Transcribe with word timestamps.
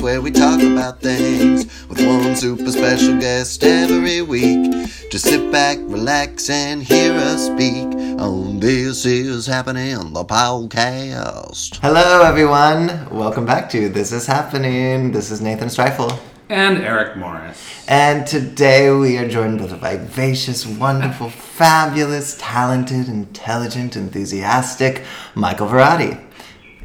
podcast 0.00 0.02
where 0.02 0.20
we 0.20 0.30
talk 0.30 0.60
about 0.62 1.00
things 1.00 1.64
with 1.88 2.04
one 2.06 2.34
super 2.36 2.70
special 2.70 3.18
guest 3.18 3.62
every 3.62 4.22
week. 4.22 4.72
Just 5.10 5.24
sit 5.24 5.50
back, 5.52 5.78
relax, 5.82 6.48
and 6.50 6.82
hear 6.82 7.12
us 7.12 7.46
speak 7.46 7.86
on 8.18 8.60
This 8.60 9.04
Is 9.04 9.46
Happening, 9.46 9.96
on 9.96 10.12
the 10.12 10.24
podcast. 10.24 11.78
Hello, 11.82 12.22
everyone. 12.22 13.08
Welcome 13.10 13.46
back 13.46 13.68
to 13.70 13.88
This 13.88 14.12
Is 14.12 14.26
Happening. 14.26 15.12
This 15.12 15.30
is 15.30 15.40
Nathan 15.40 15.68
Streifel. 15.68 16.18
and 16.48 16.78
Eric 16.78 17.16
Morris. 17.16 17.84
And 17.86 18.26
today 18.26 18.90
we 18.92 19.18
are 19.18 19.28
joined 19.28 19.60
with 19.60 19.72
a 19.72 19.76
vivacious, 19.76 20.66
wonderful, 20.66 21.30
fabulous, 21.30 22.36
talented, 22.40 23.08
intelligent, 23.08 23.96
enthusiastic 23.96 25.04
Michael 25.34 25.68
Varrati. 25.68 26.29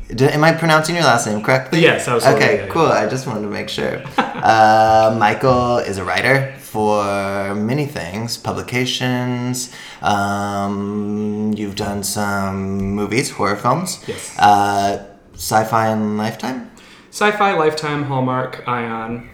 Did, 0.08 0.32
am 0.32 0.44
I 0.44 0.52
pronouncing 0.54 0.96
your 0.96 1.04
last 1.04 1.26
name 1.28 1.42
correctly? 1.42 1.82
Yes, 1.82 2.08
absolutely, 2.08 2.44
Okay, 2.44 2.56
yeah, 2.58 2.66
yeah. 2.66 2.72
cool. 2.72 2.86
I 2.86 3.08
just 3.08 3.26
wanted 3.28 3.42
to 3.42 3.48
make 3.48 3.70
sure. 3.70 4.04
uh, 4.18 5.16
Michael 5.18 5.78
is 5.80 5.98
a 5.98 6.04
writer 6.04 6.54
for 6.60 7.56
many 7.56 7.86
things, 7.88 8.38
publications. 8.38 9.74
Um, 10.02 11.54
you've 11.58 11.76
done 11.76 12.04
some 12.04 12.92
movies, 12.92 13.32
horror 13.32 13.56
films. 13.56 14.04
Yes. 14.08 14.38
Uh, 14.38 15.06
sci-fi 15.34 15.88
and 15.88 16.18
Lifetime. 16.18 16.70
Sci-fi, 17.10 17.54
Lifetime, 17.54 18.04
Hallmark, 18.04 18.64
Ion. 18.68 19.30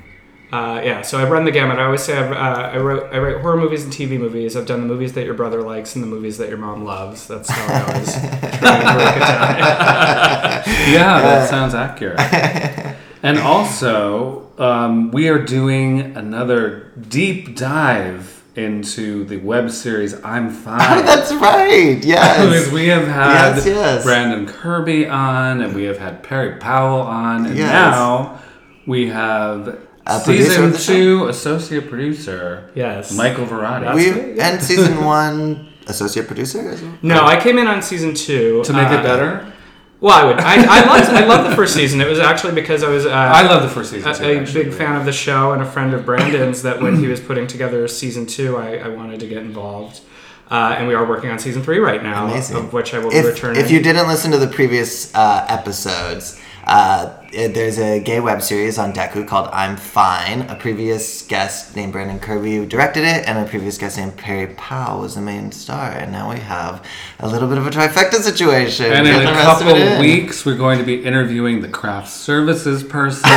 Uh, 0.52 0.82
yeah, 0.84 1.02
so 1.02 1.18
I 1.18 1.24
run 1.30 1.46
the 1.46 1.52
gamut. 1.52 1.80
I 1.80 1.86
always 1.86 2.02
say 2.04 2.18
I've, 2.18 2.32
uh, 2.32 2.72
I 2.74 2.78
wrote 2.78 3.14
I 3.14 3.20
write 3.20 3.40
horror 3.42 3.56
movies 3.56 3.86
and 3.86 3.94
TV 3.94 4.20
movies. 4.20 4.58
I've 4.58 4.66
done 4.66 4.82
the 4.82 4.86
movies 4.88 5.14
that 5.14 5.24
your 5.24 5.34
brother 5.34 5.62
likes 5.62 5.96
and 5.96 6.04
the 6.04 6.08
movies 6.08 6.38
that 6.40 6.50
your 6.50 6.58
mom 6.58 6.84
loves. 6.84 7.26
That's 7.28 7.50
how 7.50 7.74
I 7.74 7.82
always 7.94 8.12
try 8.14 8.22
and 8.24 8.98
break 8.98 9.16
it 9.16 9.20
down. 9.20 10.64
Yeah, 10.92 11.22
that 11.22 11.50
sounds 11.50 11.74
accurate. 11.74 12.20
And 13.24 13.38
also, 13.38 14.50
um, 14.58 15.12
we 15.12 15.28
are 15.30 15.38
doing 15.38 16.18
another 16.18 16.92
deep 17.08 17.56
dive 17.56 18.42
into 18.56 19.24
the 19.26 19.38
web 19.38 19.70
series 19.70 20.16
I'm 20.24 20.50
Fine. 20.50 21.06
That's 21.06 21.32
right. 21.34 22.04
Yes. 22.04 22.44
Because 22.44 22.72
we 22.74 22.88
have 22.88 23.08
had 23.08 23.58
Yes, 23.58 23.66
yes. 23.68 24.04
Brandon 24.04 24.48
Kirby 24.48 25.08
on, 25.08 25.62
and 25.62 25.76
we 25.76 25.84
have 25.84 26.00
had 26.00 26.24
Perry 26.24 26.58
Powell 26.58 27.02
on, 27.02 27.46
and 27.46 27.56
Yes. 27.56 27.72
now 27.72 28.40
we 28.88 29.10
have 29.10 29.80
A 30.08 30.20
producer 30.20 30.50
season 30.50 30.64
of 30.66 30.72
the 30.74 30.78
show? 30.80 30.94
two 30.94 31.28
associate 31.28 31.90
producer 31.90 32.70
Yes. 32.76 33.16
Michael 33.16 33.46
Varrati 33.46 33.94
we 33.94 34.36
yeah. 34.36 34.50
and 34.50 34.62
season 34.62 35.04
one 35.06 35.70
associate 35.88 36.28
producer 36.28 36.70
as 36.70 36.82
well. 36.82 36.98
No, 37.02 37.26
I 37.26 37.40
came 37.40 37.58
in 37.58 37.68
on 37.68 37.82
season 37.82 38.14
two 38.14 38.64
to 38.64 38.74
make 38.74 38.88
uh, 38.90 38.96
it 39.00 39.04
better. 39.04 39.54
Well, 40.00 40.14
I 40.14 40.26
would. 40.26 40.40
I, 40.40 40.56
I 40.56 40.86
loved. 40.88 41.10
I 41.12 41.26
loved 41.26 41.52
the 41.52 41.56
first 41.56 41.76
season. 41.76 42.02
It 42.02 42.08
was 42.08 42.18
actually 42.18 42.56
because 42.56 42.82
I 42.84 42.90
was. 42.90 43.06
Uh, 43.06 43.12
I 43.12 43.44
love 43.44 43.62
the 43.62 43.70
first 43.70 43.92
season. 43.92 44.12
too, 44.16 44.24
a, 44.24 44.44
a 44.44 44.52
big 44.52 44.74
fan 44.74 44.96
of 44.96 45.06
the 45.06 45.12
show 45.14 45.52
and 45.52 45.62
a 45.62 45.66
friend 45.66 45.94
of 45.94 46.06
Brandon's 46.08 46.64
that 46.64 46.82
when 46.82 46.98
he 46.98 47.08
was 47.14 47.20
putting 47.20 47.46
together 47.46 47.88
season 47.88 48.26
two, 48.26 48.58
I, 48.58 48.78
I 48.78 48.88
wanted 48.88 49.20
to 49.20 49.28
get 49.28 49.38
involved. 49.40 50.02
Uh, 50.50 50.76
and 50.78 50.88
we 50.88 50.94
are 50.96 51.06
working 51.08 51.30
on 51.30 51.38
season 51.40 51.62
three 51.64 51.78
right 51.78 52.02
now, 52.04 52.26
Amazing. 52.26 52.58
of 52.58 52.74
which 52.74 52.94
I 52.94 53.00
will 53.00 53.12
be 53.12 53.16
If, 53.18 53.26
returning. 53.26 53.62
if 53.62 53.70
you 53.72 53.80
didn't 53.82 54.08
listen 54.08 54.32
to 54.32 54.38
the 54.38 54.48
previous 54.48 55.14
uh, 55.16 55.46
episodes, 55.48 56.42
uh, 56.66 57.18
there's 57.32 57.80
a 57.80 58.00
gay 58.00 58.20
web 58.20 58.42
series 58.42 58.78
on 58.78 58.92
Dekkoo 58.94 59.28
called 59.28 59.50
I'm 59.54 59.78
Fine. 59.78 60.42
A 60.50 60.56
previous 60.56 61.22
guest 61.24 61.76
named 61.76 61.94
Brandon 61.94 62.20
Kirby 62.20 62.66
directed 62.66 63.04
it, 63.04 63.26
and 63.28 63.38
a 63.40 63.46
previous 63.50 63.78
guest 63.78 63.98
named 63.98 64.18
Perry 64.18 64.54
Powell 64.56 65.02
was 65.02 65.16
the 65.16 65.22
main 65.22 65.52
star. 65.52 65.92
And 65.92 66.12
now 66.12 66.30
we 66.30 66.40
have 66.40 66.86
a 67.20 67.28
little 67.28 67.48
bit 67.48 67.58
of 67.58 67.66
a 67.66 67.70
trifecta 67.70 68.16
situation. 68.16 68.92
And 68.92 69.08
in 69.08 69.16
a 69.16 69.20
rest 69.32 69.62
of 69.62 69.68
couple 69.68 70.00
weeks, 70.00 70.46
we're 70.46 70.58
going 70.58 70.78
to 70.80 70.86
be 70.86 71.04
interviewing 71.04 71.62
the 71.62 71.70
craft 71.70 72.10
services 72.10 72.84
person. 72.84 73.30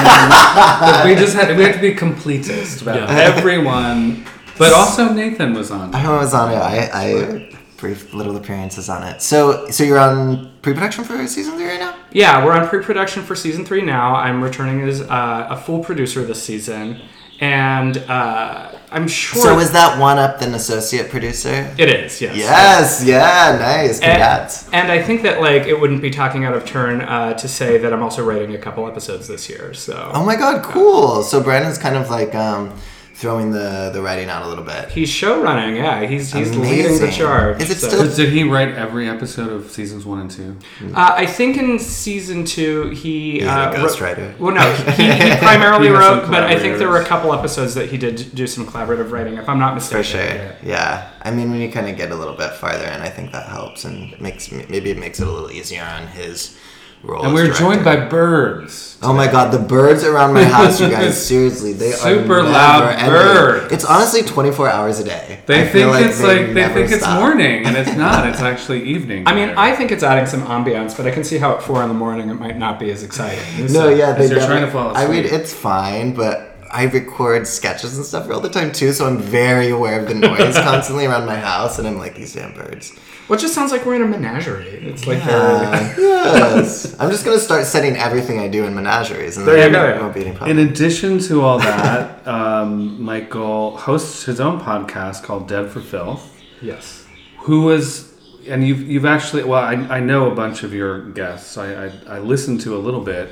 we 1.04 1.14
just 1.14 1.34
had 1.34 1.56
we 1.56 1.62
have 1.64 1.76
to 1.76 1.80
be 1.80 1.94
completist 1.94 2.82
about 2.82 2.96
Yeah. 2.96 3.14
everyone. 3.36 4.26
But 4.58 4.72
also 4.72 5.12
Nathan 5.12 5.54
was 5.54 5.70
on. 5.70 5.94
I 5.94 6.08
was 6.16 6.32
on 6.34 6.52
it. 6.52 6.56
I, 6.56 6.90
I 6.92 7.58
brief 7.76 8.14
little 8.14 8.36
appearances 8.36 8.88
on 8.88 9.02
it. 9.02 9.20
So, 9.22 9.68
so 9.70 9.84
you're 9.84 9.98
on 9.98 10.52
pre-production 10.62 11.04
for 11.04 11.26
season 11.26 11.56
three 11.56 11.66
right 11.66 11.80
now. 11.80 11.96
Yeah, 12.12 12.44
we're 12.44 12.52
on 12.52 12.68
pre-production 12.68 13.22
for 13.22 13.34
season 13.34 13.64
three 13.64 13.82
now. 13.82 14.14
I'm 14.14 14.42
returning 14.42 14.80
as 14.82 15.02
uh, 15.02 15.48
a 15.50 15.56
full 15.56 15.82
producer 15.82 16.24
this 16.24 16.42
season, 16.42 17.00
and 17.40 17.98
uh, 17.98 18.72
I'm 18.90 19.08
sure 19.08 19.42
So 19.42 19.58
is 19.58 19.72
that 19.72 19.98
one 19.98 20.18
up 20.18 20.38
than 20.38 20.54
associate 20.54 21.10
producer? 21.10 21.74
it 21.76 21.88
is. 21.88 22.20
Yes. 22.20 22.36
Yes. 22.36 23.04
Yeah. 23.04 23.56
Nice. 23.58 23.98
Congrats. 23.98 24.66
And, 24.66 24.74
and 24.74 24.92
I 24.92 25.02
think 25.02 25.22
that 25.22 25.40
like 25.40 25.66
it 25.66 25.78
wouldn't 25.78 26.00
be 26.00 26.10
talking 26.10 26.44
out 26.44 26.54
of 26.54 26.64
turn 26.64 27.00
uh, 27.02 27.34
to 27.34 27.48
say 27.48 27.76
that 27.78 27.92
I'm 27.92 28.02
also 28.02 28.24
writing 28.24 28.54
a 28.54 28.58
couple 28.58 28.86
episodes 28.86 29.26
this 29.26 29.48
year. 29.50 29.74
So 29.74 30.12
Oh 30.14 30.24
my 30.24 30.36
god, 30.36 30.62
cool. 30.64 31.22
So 31.22 31.42
Brandon's 31.42 31.78
kind 31.78 31.96
of 31.96 32.08
like 32.08 32.34
um, 32.36 32.72
throwing 33.14 33.52
the, 33.52 33.90
the 33.94 34.02
writing 34.02 34.28
out 34.28 34.44
a 34.44 34.48
little 34.48 34.64
bit. 34.64 34.88
he's 34.88 35.08
show 35.08 35.40
running. 35.40 35.76
Yeah, 35.76 36.04
he's 36.04 36.32
he's 36.32 36.50
leading 36.56 36.82
the 36.92 36.98
Amazing. 36.98 37.10
charge. 37.12 37.62
Is 37.62 37.70
it 37.70 37.76
so- 37.78 37.88
still- 37.88 38.14
Did 38.16 38.32
he 38.32 38.42
write 38.42 38.70
every 38.74 39.08
episode 39.08 39.52
of 39.52 39.70
seasons 39.70 40.04
one 40.04 40.20
and 40.20 40.30
two? 40.30 40.56
Uh, 40.94 41.14
I 41.16 41.24
think 41.26 41.56
in 41.56 41.78
season 41.78 42.44
two 42.44 42.90
he 42.90 43.38
He's 43.40 43.44
uh, 43.44 43.72
a 43.74 43.80
wrote- 43.80 43.90
ghostwriter. 43.90 44.38
Well, 44.38 44.52
no, 44.54 44.72
he, 44.92 45.04
he 45.12 45.36
primarily 45.38 45.86
He 45.88 45.92
wrote, 45.94 46.28
but 46.28 46.42
I 46.44 46.58
think 46.58 46.78
there 46.78 46.88
were 46.88 47.00
a 47.00 47.04
couple 47.04 47.32
episodes 47.32 47.74
that 47.76 47.88
he 47.88 47.98
did 47.98 48.34
do 48.34 48.46
some 48.48 48.66
collaborative 48.66 49.10
writing, 49.12 49.34
if 49.38 49.48
I'm 49.48 49.60
not 49.60 49.74
mistaken. 49.74 50.02
For 50.04 50.16
mistaken. 50.18 50.36
sure. 50.38 50.56
Yeah. 50.68 50.74
Yeah. 50.74 51.10
I 51.22 51.30
mean, 51.30 51.50
when 51.52 51.60
you 51.60 51.70
kind 51.70 51.88
of 51.88 51.96
get 51.96 52.10
a 52.10 52.16
little 52.16 52.34
bit 52.34 52.52
farther 52.54 52.84
in, 52.84 53.00
I 53.00 53.08
think 53.10 53.30
that 53.32 53.48
helps 53.48 53.84
and 53.84 54.20
makes 54.20 54.50
maybe 54.50 54.90
it 54.90 54.98
makes 54.98 55.20
it 55.20 55.26
a 55.28 55.30
little 55.30 55.50
easier 55.52 55.82
on 55.84 56.08
his 56.08 56.58
role. 57.04 57.24
And 57.24 57.34
we're 57.34 57.52
joined 57.52 57.84
by 57.84 57.96
birds. 58.06 58.98
Oh 59.02 59.12
my 59.12 59.30
god, 59.30 59.52
the 59.52 59.58
birds 59.58 60.02
around 60.02 60.32
my 60.32 60.44
house, 60.44 60.80
you 60.80 60.88
guys, 60.88 61.24
seriously, 61.26 61.74
they 61.74 61.90
Super 61.92 62.38
are 62.38 62.42
loud 62.42 62.96
never 62.96 63.16
ending. 63.18 63.34
birds. 63.34 63.72
It's 63.74 63.84
honestly 63.84 64.22
24 64.22 64.70
hours 64.70 64.98
a 64.98 65.04
day. 65.04 65.40
They 65.44 65.62
I 65.62 65.66
feel 65.68 65.92
think 65.92 66.06
it's 66.06 66.22
like 66.22 66.38
they 66.38 66.54
never 66.54 66.74
think 66.74 66.90
it's 66.92 67.06
morning, 67.06 67.66
and 67.66 67.76
it's 67.76 67.94
not. 67.96 68.26
It's 68.34 68.40
actually 68.40 68.84
evening. 68.84 69.28
I 69.28 69.34
mean, 69.34 69.48
there. 69.48 69.58
I 69.58 69.76
think 69.76 69.92
it's 69.92 70.02
adding 70.02 70.24
some 70.26 70.42
ambiance, 70.42 70.96
but 70.96 71.06
I 71.06 71.10
can 71.10 71.22
see 71.24 71.36
how 71.36 71.56
at 71.56 71.62
four 71.62 71.82
in 71.82 71.88
the 71.88 71.94
morning 71.94 72.30
it 72.30 72.34
might 72.34 72.56
not 72.56 72.78
be 72.80 72.90
as 72.90 73.02
exciting. 73.02 73.44
No, 73.60 73.66
So- 73.66 73.88
yeah, 73.90 74.12
they 74.12 74.28
you're 74.28 74.38
trying 74.40 74.64
to 74.64 74.70
fall 74.70 74.92
asleep. 74.92 75.08
I 75.08 75.12
mean, 75.12 75.24
it's 75.24 75.52
fine, 75.52 76.14
but 76.14 76.53
I 76.74 76.84
record 76.84 77.46
sketches 77.46 77.96
and 77.96 78.04
stuff 78.04 78.28
all 78.30 78.40
the 78.40 78.48
time 78.50 78.72
too, 78.72 78.92
so 78.92 79.06
I'm 79.06 79.18
very 79.18 79.70
aware 79.70 80.00
of 80.00 80.08
the 80.08 80.14
noise 80.14 80.56
constantly 80.70 81.06
around 81.06 81.24
my 81.26 81.36
house, 81.36 81.78
and 81.78 81.86
I'm 81.88 81.98
like 81.98 82.14
these 82.16 82.34
damn 82.34 82.52
birds. 82.52 82.92
Well, 83.28 83.38
it 83.38 83.42
just 83.42 83.54
sounds 83.54 83.72
like 83.72 83.86
we're 83.86 83.94
in 83.94 84.02
a 84.02 84.06
menagerie. 84.06 84.66
It's 84.68 85.06
like 85.06 85.24
Uh, 85.24 85.94
yes, 85.96 86.94
I'm 87.00 87.10
just 87.10 87.24
gonna 87.24 87.38
start 87.38 87.64
setting 87.64 87.96
everything 87.96 88.38
I 88.40 88.48
do 88.48 88.64
in 88.64 88.74
menageries, 88.74 89.36
and 89.38 89.46
There 89.46 89.56
you 89.66 89.72
go, 89.72 89.80
there 89.82 89.94
yeah. 89.94 90.00
won't 90.00 90.14
be 90.14 90.26
any 90.26 90.50
In 90.50 90.58
addition 90.58 91.18
to 91.20 91.40
all 91.42 91.58
that, 91.58 92.26
um, 92.36 93.00
Michael 93.02 93.76
hosts 93.78 94.24
his 94.24 94.40
own 94.40 94.60
podcast 94.60 95.22
called 95.22 95.48
Dead 95.48 95.70
for 95.70 95.80
Filth. 95.80 96.24
yes. 96.60 97.06
Who 97.40 97.62
was, 97.62 98.12
and 98.48 98.66
you've 98.66 98.82
you've 98.82 99.04
actually 99.06 99.44
well, 99.44 99.62
I, 99.62 99.74
I 99.98 100.00
know 100.00 100.30
a 100.30 100.34
bunch 100.34 100.62
of 100.62 100.72
your 100.74 101.10
guests. 101.12 101.56
I, 101.58 101.86
I 101.86 101.92
I 102.08 102.18
listened 102.18 102.60
to 102.62 102.74
a 102.76 102.80
little 102.86 103.02
bit 103.02 103.30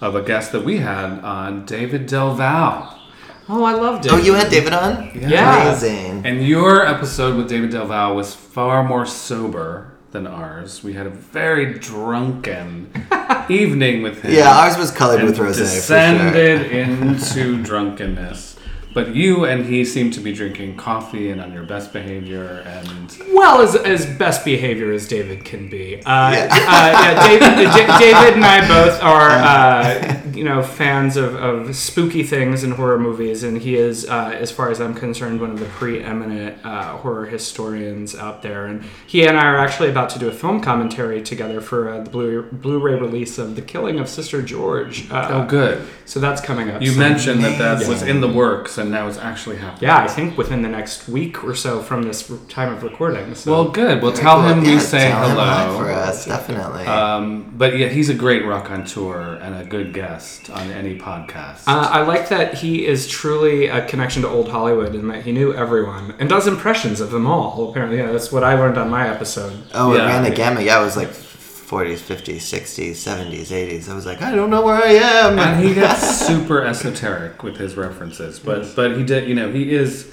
of 0.00 0.14
a 0.14 0.22
guest 0.22 0.52
that 0.52 0.64
we 0.64 0.78
had 0.78 1.20
on 1.20 1.64
David 1.66 2.06
Del 2.06 2.34
Val. 2.34 2.96
Oh, 3.48 3.64
I 3.64 3.72
loved 3.74 4.06
it. 4.06 4.12
Oh, 4.12 4.16
you 4.16 4.34
had 4.34 4.50
David 4.50 4.72
on? 4.72 5.10
Yeah. 5.14 5.68
Amazing. 5.68 6.24
And 6.24 6.46
your 6.46 6.86
episode 6.86 7.36
with 7.36 7.48
David 7.48 7.70
Del 7.70 7.86
Val 7.86 8.14
was 8.14 8.34
far 8.34 8.84
more 8.84 9.04
sober 9.06 9.92
than 10.12 10.26
ours. 10.26 10.82
We 10.84 10.92
had 10.92 11.06
a 11.06 11.10
very 11.10 11.74
drunken 11.78 12.90
evening 13.48 14.02
with 14.02 14.22
him. 14.22 14.32
Yeah, 14.32 14.56
ours 14.56 14.76
was 14.76 14.90
colored 14.90 15.22
with 15.22 15.36
rosé 15.36 15.48
for 15.48 15.54
sure. 15.54 15.64
descended 15.64 16.70
into 16.72 17.62
drunkenness. 17.62 18.49
But 18.92 19.14
you 19.14 19.44
and 19.44 19.64
he 19.66 19.84
seem 19.84 20.10
to 20.12 20.20
be 20.20 20.32
drinking 20.32 20.76
coffee 20.76 21.30
and 21.30 21.40
on 21.40 21.52
your 21.52 21.62
best 21.62 21.92
behavior, 21.92 22.62
and 22.66 23.16
Well, 23.32 23.60
as, 23.62 23.76
as 23.76 24.04
best 24.18 24.44
behavior 24.44 24.90
as 24.92 25.06
David 25.06 25.44
can 25.44 25.68
be. 25.68 25.96
Uh, 26.04 26.32
Yeah. 26.32 26.48
uh, 26.50 26.90
yeah, 26.92 27.28
David, 27.28 27.66
uh, 27.66 27.76
J- 27.76 27.98
David 28.12 28.34
and 28.34 28.44
I 28.44 28.66
both 28.66 29.00
are, 29.02 29.30
uh, 29.30 30.22
you 30.34 30.42
know, 30.42 30.60
fans 30.62 31.16
of, 31.16 31.36
of 31.36 31.76
spooky 31.76 32.24
things 32.24 32.64
in 32.64 32.72
horror 32.72 32.98
movies, 32.98 33.44
and 33.44 33.58
he 33.62 33.76
is, 33.76 34.08
uh, 34.08 34.32
as 34.36 34.50
far 34.50 34.70
as 34.72 34.80
I'm 34.80 34.94
concerned, 34.94 35.40
one 35.40 35.50
of 35.52 35.60
the 35.60 35.66
preeminent 35.66 36.64
uh, 36.66 36.96
horror 36.96 37.26
historians 37.26 38.16
out 38.16 38.42
there. 38.42 38.66
And 38.66 38.82
he 39.06 39.24
and 39.24 39.38
I 39.38 39.44
are 39.46 39.58
actually 39.58 39.90
about 39.90 40.10
to 40.10 40.18
do 40.18 40.28
a 40.28 40.32
film 40.32 40.60
commentary 40.60 41.22
together 41.22 41.60
for 41.60 41.88
uh, 41.90 42.02
the 42.02 42.10
Blu- 42.10 42.48
Blu-ray 42.50 42.94
release 42.94 43.38
of 43.38 43.54
The 43.54 43.62
Killing 43.62 44.00
of 44.00 44.08
Sister 44.08 44.42
George. 44.42 45.08
Uh, 45.10 45.28
oh, 45.30 45.46
good. 45.46 45.86
So 46.06 46.18
that's 46.18 46.40
coming 46.40 46.70
up. 46.70 46.82
You 46.82 46.90
soon. 46.90 46.98
mentioned 46.98 47.44
that 47.44 47.58
that 47.58 47.86
was 47.88 48.02
in 48.02 48.20
the 48.20 48.28
works, 48.28 48.78
and 48.80 48.90
now 48.90 49.06
it's 49.08 49.18
actually 49.18 49.56
happening. 49.56 49.82
Yeah, 49.88 49.98
I 49.98 50.08
think 50.08 50.36
within 50.36 50.62
the 50.62 50.68
next 50.68 51.08
week 51.08 51.44
or 51.44 51.54
so 51.54 51.80
from 51.82 52.02
this 52.02 52.30
time 52.48 52.72
of 52.72 52.82
recording. 52.82 53.34
So. 53.34 53.52
Well, 53.52 53.68
good. 53.70 54.02
Well, 54.02 54.12
tell 54.12 54.42
him 54.42 54.62
we 54.62 54.72
Yeah, 54.72 54.78
say 54.78 55.08
tell 55.10 55.28
him 55.28 55.36
hello. 55.36 55.78
for 55.78 55.90
us, 55.90 56.24
definitely. 56.26 56.86
Um, 56.86 57.52
but 57.56 57.76
yeah, 57.78 57.88
he's 57.88 58.08
a 58.08 58.14
great 58.14 58.44
raconteur 58.44 59.34
and 59.36 59.54
a 59.54 59.64
good 59.64 59.92
guest 59.92 60.50
on 60.50 60.70
any 60.72 60.98
podcast. 60.98 61.64
Uh, 61.66 61.88
I 61.92 62.02
like 62.02 62.28
that 62.30 62.54
he 62.54 62.86
is 62.86 63.06
truly 63.08 63.66
a 63.66 63.84
connection 63.86 64.22
to 64.22 64.28
old 64.28 64.48
Hollywood 64.48 64.94
and 64.94 65.10
that 65.10 65.22
he 65.24 65.32
knew 65.32 65.52
everyone 65.54 66.14
and 66.18 66.28
does 66.28 66.46
impressions 66.46 67.00
of 67.00 67.10
them 67.10 67.26
all. 67.26 67.70
Apparently, 67.70 67.98
yeah, 67.98 68.10
that's 68.12 68.32
what 68.32 68.42
I 68.44 68.54
learned 68.58 68.78
on 68.78 68.88
my 68.90 69.08
episode. 69.08 69.52
oh, 69.74 69.94
yeah. 69.94 70.04
it 70.04 70.06
ran 70.06 70.22
the 70.24 70.30
gamut. 70.30 70.64
Yeah, 70.64 70.80
it 70.80 70.84
was 70.84 70.96
like 70.96 71.10
40s, 71.70 71.98
50s, 71.98 72.38
60s, 72.38 72.90
70s, 72.90 73.46
80s. 73.46 73.88
I 73.88 73.94
was 73.94 74.04
like, 74.04 74.22
I 74.22 74.34
don't 74.34 74.50
know 74.50 74.62
where 74.62 74.74
I 74.74 74.88
am. 74.90 75.38
and 75.38 75.64
he 75.64 75.72
gets 75.72 76.02
super 76.26 76.64
esoteric 76.64 77.44
with 77.44 77.56
his 77.58 77.76
references, 77.76 78.40
but 78.40 78.74
but 78.74 78.96
he 78.96 79.04
did, 79.04 79.28
you 79.28 79.36
know, 79.36 79.52
he 79.52 79.72
is 79.72 80.12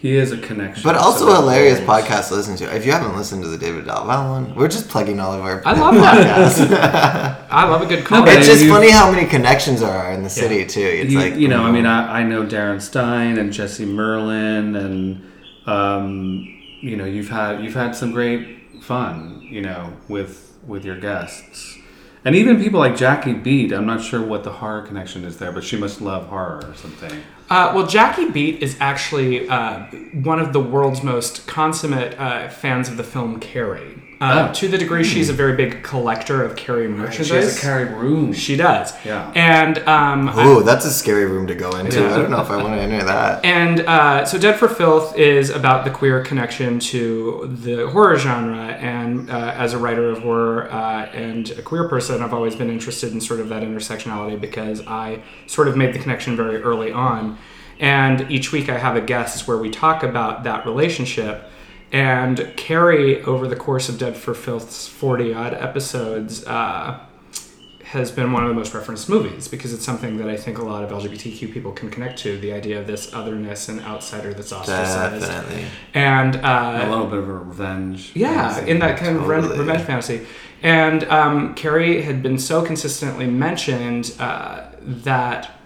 he 0.00 0.14
is 0.16 0.30
a 0.32 0.38
connection. 0.38 0.82
But 0.84 0.96
also 0.96 1.24
the 1.24 1.36
hilarious 1.36 1.80
podcast 1.80 2.28
to 2.28 2.34
listen 2.34 2.56
to. 2.58 2.76
If 2.76 2.84
you 2.84 2.92
haven't 2.92 3.16
listened 3.16 3.42
to 3.42 3.48
the 3.48 3.56
David 3.56 3.86
Del 3.86 4.06
Val 4.06 4.30
one, 4.30 4.54
we're 4.54 4.68
just 4.68 4.88
plugging 4.90 5.18
all 5.18 5.32
of 5.32 5.40
our 5.40 5.62
I 5.64 5.72
love 5.72 5.94
podcasts. 5.94 6.70
I 7.50 7.64
love 7.68 7.80
a 7.80 7.86
good 7.86 8.06
but 8.08 8.28
it's 8.28 8.46
just 8.46 8.62
you- 8.62 8.70
funny 8.70 8.90
how 8.90 9.10
many 9.10 9.26
connections 9.26 9.80
there 9.80 9.90
are 9.90 10.12
in 10.12 10.22
the 10.22 10.30
city 10.30 10.66
too. 10.66 10.80
It's 10.80 11.10
you, 11.12 11.18
like 11.18 11.36
you 11.36 11.48
know, 11.48 11.64
I 11.64 11.70
mean, 11.72 11.86
I, 11.86 12.20
I 12.20 12.22
know 12.22 12.44
Darren 12.44 12.82
Stein 12.82 13.38
and 13.38 13.50
Jesse 13.50 13.86
Merlin, 13.86 14.76
and 14.76 15.32
um, 15.66 16.44
you 16.80 16.96
know, 16.96 17.06
you've 17.06 17.30
had 17.30 17.64
you've 17.64 17.74
had 17.74 17.96
some 17.96 18.12
great 18.12 18.82
fun, 18.82 19.40
you 19.42 19.62
know, 19.62 19.92
with 20.08 20.47
with 20.68 20.84
your 20.84 20.96
guests, 20.96 21.78
and 22.24 22.36
even 22.36 22.60
people 22.62 22.78
like 22.78 22.96
Jackie 22.96 23.32
Beat. 23.32 23.72
I'm 23.72 23.86
not 23.86 24.02
sure 24.02 24.22
what 24.22 24.44
the 24.44 24.52
horror 24.52 24.82
connection 24.82 25.24
is 25.24 25.38
there, 25.38 25.50
but 25.50 25.64
she 25.64 25.76
must 25.76 26.00
love 26.00 26.26
horror 26.26 26.62
or 26.64 26.74
something. 26.74 27.22
Uh, 27.50 27.72
well, 27.74 27.86
Jackie 27.86 28.30
Beat 28.30 28.62
is 28.62 28.76
actually 28.78 29.48
uh, 29.48 29.86
one 30.12 30.38
of 30.38 30.52
the 30.52 30.60
world's 30.60 31.02
most 31.02 31.46
consummate 31.46 32.18
uh, 32.20 32.48
fans 32.48 32.88
of 32.88 32.96
the 32.96 33.04
film 33.04 33.40
Carrie. 33.40 34.07
Uh, 34.20 34.48
Oh. 34.50 34.52
To 34.52 34.66
the 34.68 34.78
degree 34.78 35.04
she's 35.04 35.28
a 35.28 35.32
very 35.32 35.54
big 35.54 35.84
collector 35.84 36.42
of 36.42 36.56
Carrie 36.56 36.88
merchandise. 36.88 37.28
She 37.28 37.34
has 37.34 37.56
a 37.56 37.60
Carrie 37.60 37.84
room. 37.84 38.32
She 38.32 38.56
does. 38.56 38.92
Yeah. 39.04 39.30
And 39.34 39.78
um, 39.86 40.28
Ooh, 40.40 40.62
that's 40.64 40.84
a 40.84 40.90
scary 40.90 41.24
room 41.26 41.46
to 41.46 41.54
go 41.54 41.70
into. 41.78 42.00
Yeah. 42.00 42.14
I 42.14 42.18
don't 42.18 42.30
know 42.30 42.40
if 42.40 42.50
I 42.50 42.56
want 42.56 42.74
to 42.74 42.80
enter 42.80 43.04
that. 43.04 43.44
And 43.58 43.80
uh, 43.80 44.24
so, 44.24 44.38
Dead 44.38 44.58
for 44.58 44.68
Filth 44.68 45.16
is 45.16 45.50
about 45.50 45.84
the 45.84 45.90
queer 45.90 46.22
connection 46.24 46.78
to 46.80 47.48
the 47.62 47.88
horror 47.88 48.16
genre. 48.18 48.66
And 48.66 49.30
uh, 49.30 49.52
as 49.56 49.72
a 49.72 49.78
writer 49.78 50.08
of 50.10 50.18
horror 50.18 50.70
uh, 50.70 51.06
and 51.06 51.50
a 51.50 51.62
queer 51.62 51.88
person, 51.88 52.22
I've 52.22 52.34
always 52.34 52.56
been 52.56 52.70
interested 52.70 53.12
in 53.12 53.20
sort 53.20 53.40
of 53.40 53.48
that 53.50 53.62
intersectionality 53.62 54.40
because 54.40 54.84
I 54.86 55.22
sort 55.46 55.68
of 55.68 55.76
made 55.76 55.94
the 55.94 55.98
connection 55.98 56.36
very 56.36 56.60
early 56.62 56.90
on. 56.92 57.38
And 57.78 58.30
each 58.30 58.50
week 58.52 58.68
I 58.68 58.78
have 58.78 58.96
a 58.96 59.00
guest 59.00 59.46
where 59.46 59.58
we 59.58 59.70
talk 59.70 60.02
about 60.02 60.42
that 60.44 60.66
relationship. 60.66 61.48
And 61.90 62.52
Carrie, 62.56 63.22
over 63.22 63.48
the 63.48 63.56
course 63.56 63.88
of 63.88 63.98
Dead 63.98 64.16
for 64.16 64.34
Filth's 64.34 64.86
40 64.88 65.32
odd 65.32 65.54
episodes, 65.54 66.46
uh, 66.46 67.00
has 67.88 68.10
been 68.10 68.32
one 68.32 68.42
of 68.42 68.50
the 68.50 68.54
most 68.54 68.74
referenced 68.74 69.08
movies 69.08 69.48
because 69.48 69.72
it's 69.72 69.84
something 69.84 70.18
that 70.18 70.28
I 70.28 70.36
think 70.36 70.58
a 70.58 70.62
lot 70.62 70.84
of 70.84 70.90
LGBTQ 70.90 71.50
people 71.50 71.72
can 71.72 71.88
connect 71.90 72.18
to 72.18 72.38
the 72.38 72.52
idea 72.52 72.78
of 72.78 72.86
this 72.86 73.14
otherness 73.14 73.70
and 73.70 73.80
outsider 73.80 74.34
that's 74.34 74.52
ostracized. 74.52 75.26
Definitely. 75.26 75.64
And 75.94 76.36
a 76.36 76.46
uh, 76.46 76.88
little 76.90 77.06
bit 77.06 77.20
of 77.20 77.28
a 77.30 77.32
revenge. 77.32 78.12
yeah, 78.14 78.62
in 78.66 78.78
that 78.80 78.98
kind 78.98 79.16
of 79.16 79.26
re- 79.26 79.40
revenge 79.40 79.82
fantasy. 79.84 80.26
And 80.62 81.04
um, 81.04 81.54
Carrie 81.54 82.02
had 82.02 82.22
been 82.22 82.38
so 82.38 82.62
consistently 82.62 83.26
mentioned 83.26 84.14
uh, 84.18 84.66
that 84.82 85.57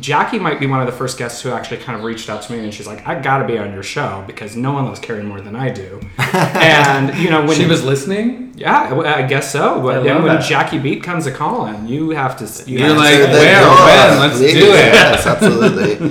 Jackie 0.00 0.38
might 0.38 0.58
be 0.58 0.66
one 0.66 0.80
of 0.80 0.86
the 0.86 0.92
first 0.92 1.18
guests 1.18 1.42
who 1.42 1.50
actually 1.50 1.76
kind 1.78 1.98
of 1.98 2.04
reached 2.04 2.30
out 2.30 2.42
to 2.42 2.52
me 2.52 2.60
and 2.60 2.72
she's 2.72 2.86
like, 2.86 3.06
I 3.06 3.20
gotta 3.20 3.46
be 3.46 3.58
on 3.58 3.72
your 3.72 3.82
show 3.82 4.24
because 4.26 4.56
no 4.56 4.72
one 4.72 4.86
loves 4.86 5.00
Carrie 5.00 5.22
more 5.22 5.40
than 5.42 5.54
I 5.54 5.68
do. 5.70 6.00
and, 6.18 7.14
you 7.18 7.28
know, 7.28 7.44
when 7.44 7.56
she 7.56 7.66
was 7.66 7.84
listening. 7.84 8.54
yeah, 8.56 8.94
I 8.94 9.22
guess 9.22 9.52
so. 9.52 9.82
But 9.82 10.02
then 10.02 10.22
when 10.22 10.36
that. 10.36 10.48
Jackie 10.48 10.78
Beat 10.78 11.02
comes 11.02 11.26
a 11.26 11.30
calling, 11.32 11.86
you 11.86 12.10
have 12.10 12.38
to. 12.38 12.70
You 12.70 12.78
You're 12.78 12.88
have 12.88 12.96
to 12.96 13.02
like, 13.02 13.14
say, 13.14 13.22
Answer 13.22 13.32
the 13.32 13.38
where, 13.38 13.60
door, 13.60 13.74
when? 13.84 14.18
Let's 14.20 14.38
please. 14.38 14.54
do 14.54 14.64
it. 14.72 14.92
Yes, 14.94 15.26
absolutely. 15.26 16.08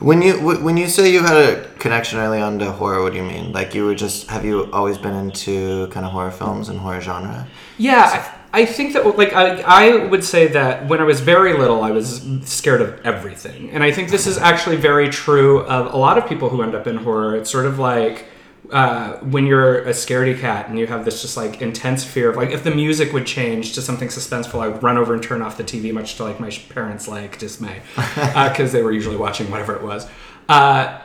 when 0.00 0.20
you 0.22 0.34
when 0.62 0.76
you 0.76 0.86
say 0.86 1.10
you 1.10 1.22
had 1.22 1.36
a 1.36 1.68
connection 1.78 2.18
early 2.18 2.40
on 2.42 2.58
to 2.58 2.70
horror, 2.72 3.02
what 3.02 3.12
do 3.12 3.18
you 3.18 3.24
mean? 3.24 3.52
Like 3.52 3.74
you 3.74 3.86
were 3.86 3.94
just 3.94 4.28
have 4.28 4.44
you 4.44 4.70
always 4.72 4.98
been 4.98 5.14
into 5.14 5.86
kind 5.88 6.04
of 6.04 6.12
horror 6.12 6.30
films 6.30 6.68
and 6.68 6.78
horror 6.78 7.00
genre? 7.00 7.48
yeah, 7.78 8.37
I, 8.52 8.64
think 8.64 8.92
that 8.94 9.16
like 9.16 9.32
I, 9.32 9.60
I 9.60 10.04
would 10.06 10.24
say 10.24 10.48
that 10.48 10.88
when 10.88 11.00
I 11.00 11.04
was 11.04 11.20
very 11.20 11.56
little, 11.56 11.82
I 11.82 11.90
was 11.90 12.26
scared 12.44 12.80
of 12.80 13.00
everything, 13.04 13.70
and 13.70 13.82
I 13.82 13.90
think 13.90 14.10
this 14.10 14.26
is 14.26 14.38
actually 14.38 14.76
very 14.76 15.08
true 15.08 15.60
of 15.60 15.92
a 15.92 15.96
lot 15.96 16.18
of 16.18 16.28
people 16.28 16.48
who 16.48 16.62
end 16.62 16.74
up 16.74 16.86
in 16.86 16.96
horror. 16.96 17.36
It's 17.36 17.50
sort 17.50 17.66
of 17.66 17.78
like. 17.78 18.26
Uh, 18.70 19.16
when 19.20 19.46
you're 19.46 19.78
a 19.84 19.92
scaredy 19.92 20.38
cat 20.38 20.68
and 20.68 20.78
you 20.78 20.86
have 20.86 21.02
this 21.02 21.22
just 21.22 21.38
like 21.38 21.62
intense 21.62 22.04
fear 22.04 22.28
of 22.28 22.36
like 22.36 22.50
if 22.50 22.64
the 22.64 22.70
music 22.70 23.14
would 23.14 23.24
change 23.24 23.72
to 23.72 23.80
something 23.80 24.08
suspenseful, 24.08 24.60
I 24.60 24.68
would 24.68 24.82
run 24.82 24.98
over 24.98 25.14
and 25.14 25.22
turn 25.22 25.40
off 25.40 25.56
the 25.56 25.64
TV, 25.64 25.90
much 25.90 26.16
to 26.16 26.24
like 26.24 26.38
my 26.38 26.50
parents' 26.68 27.08
like 27.08 27.38
dismay, 27.38 27.80
because 27.96 28.72
they 28.72 28.82
were 28.82 28.92
usually 28.92 29.16
watching 29.16 29.50
whatever 29.50 29.74
it 29.74 29.82
was. 29.82 30.06
Uh, 30.50 31.00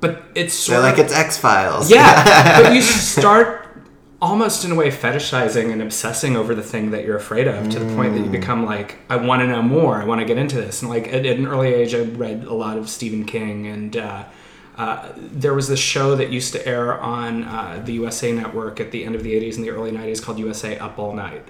but 0.00 0.24
it's 0.34 0.54
sort 0.54 0.82
They're 0.82 0.90
of 0.90 0.98
like 0.98 1.04
it's 1.04 1.14
X 1.14 1.38
Files. 1.38 1.90
Yeah, 1.90 2.60
but 2.62 2.74
you 2.74 2.82
start 2.82 3.65
almost 4.20 4.64
in 4.64 4.72
a 4.72 4.74
way 4.74 4.88
fetishizing 4.90 5.72
and 5.72 5.82
obsessing 5.82 6.36
over 6.36 6.54
the 6.54 6.62
thing 6.62 6.90
that 6.90 7.04
you're 7.04 7.16
afraid 7.16 7.46
of 7.46 7.68
to 7.68 7.78
the 7.78 7.94
point 7.94 8.14
that 8.14 8.24
you 8.24 8.30
become 8.30 8.64
like, 8.64 8.98
I 9.10 9.16
want 9.16 9.42
to 9.42 9.46
know 9.46 9.62
more. 9.62 10.00
I 10.00 10.04
want 10.04 10.20
to 10.20 10.24
get 10.24 10.38
into 10.38 10.56
this. 10.56 10.82
And 10.82 10.90
like 10.90 11.08
at, 11.08 11.26
at 11.26 11.36
an 11.36 11.46
early 11.46 11.74
age, 11.74 11.94
I 11.94 12.00
read 12.00 12.44
a 12.44 12.54
lot 12.54 12.78
of 12.78 12.88
Stephen 12.88 13.24
King, 13.24 13.66
and 13.66 13.96
uh, 13.96 14.24
uh, 14.76 15.12
there 15.16 15.54
was 15.54 15.68
this 15.68 15.80
show 15.80 16.16
that 16.16 16.30
used 16.30 16.52
to 16.52 16.66
air 16.66 16.98
on 17.00 17.44
uh, 17.44 17.82
the 17.84 17.92
USA 17.94 18.32
Network 18.32 18.80
at 18.80 18.90
the 18.90 19.04
end 19.04 19.14
of 19.14 19.22
the 19.22 19.34
80s 19.34 19.56
and 19.56 19.64
the 19.64 19.70
early 19.70 19.90
90s 19.90 20.22
called 20.22 20.38
USA 20.38 20.78
Up 20.78 20.98
All 20.98 21.14
Night. 21.14 21.46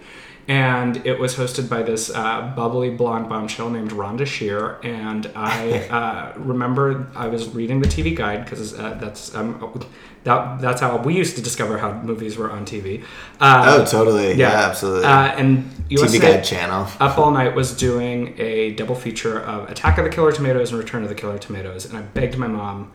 And 0.49 1.05
it 1.05 1.19
was 1.19 1.35
hosted 1.35 1.69
by 1.69 1.83
this 1.83 2.09
uh, 2.09 2.53
bubbly 2.55 2.91
blonde 2.91 3.29
bombshell 3.29 3.69
named 3.69 3.91
Rhonda 3.91 4.27
Shear. 4.27 4.79
And 4.85 5.31
I 5.35 5.89
uh, 5.91 6.39
remember 6.39 7.09
I 7.17 7.27
was 7.29 7.49
reading 7.49 7.81
the 7.81 7.89
TV 7.89 8.15
guide 8.17 8.45
because 8.45 8.79
uh, 8.79 8.97
that's 9.01 9.35
um, 9.35 9.85
that, 10.23 10.61
that's 10.61 10.81
how 10.81 10.97
we 10.99 11.17
used 11.17 11.37
to 11.37 11.43
discover 11.43 11.79
how 11.79 11.93
movies 12.03 12.37
were 12.37 12.51
on 12.51 12.65
TV. 12.65 13.03
Uh, 13.41 13.65
Oh, 13.79 13.85
totally. 13.85 14.35
Yeah, 14.35 14.51
absolutely. 14.51 15.05
Uh, 15.05 15.29
and 15.37 15.71
USA 15.89 16.19
TV 16.19 16.21
Guide 16.21 16.45
channel. 16.45 16.89
Up 17.01 17.19
All 17.19 17.31
Night 17.31 17.55
was 17.55 17.77
doing 17.77 18.35
a 18.39 18.73
double 18.73 18.95
feature 18.95 19.41
of 19.41 19.69
Attack 19.71 19.99
of 19.99 20.05
the 20.05 20.11
Killer 20.11 20.33
Tomatoes 20.33 20.71
and 20.71 20.79
Return 20.81 21.03
of 21.03 21.09
the 21.09 21.15
Killer 21.15 21.39
Tomatoes, 21.39 21.87
and 21.87 21.97
I 21.97 22.03
begged 22.03 22.39
my 22.39 22.49
mom 22.49 22.91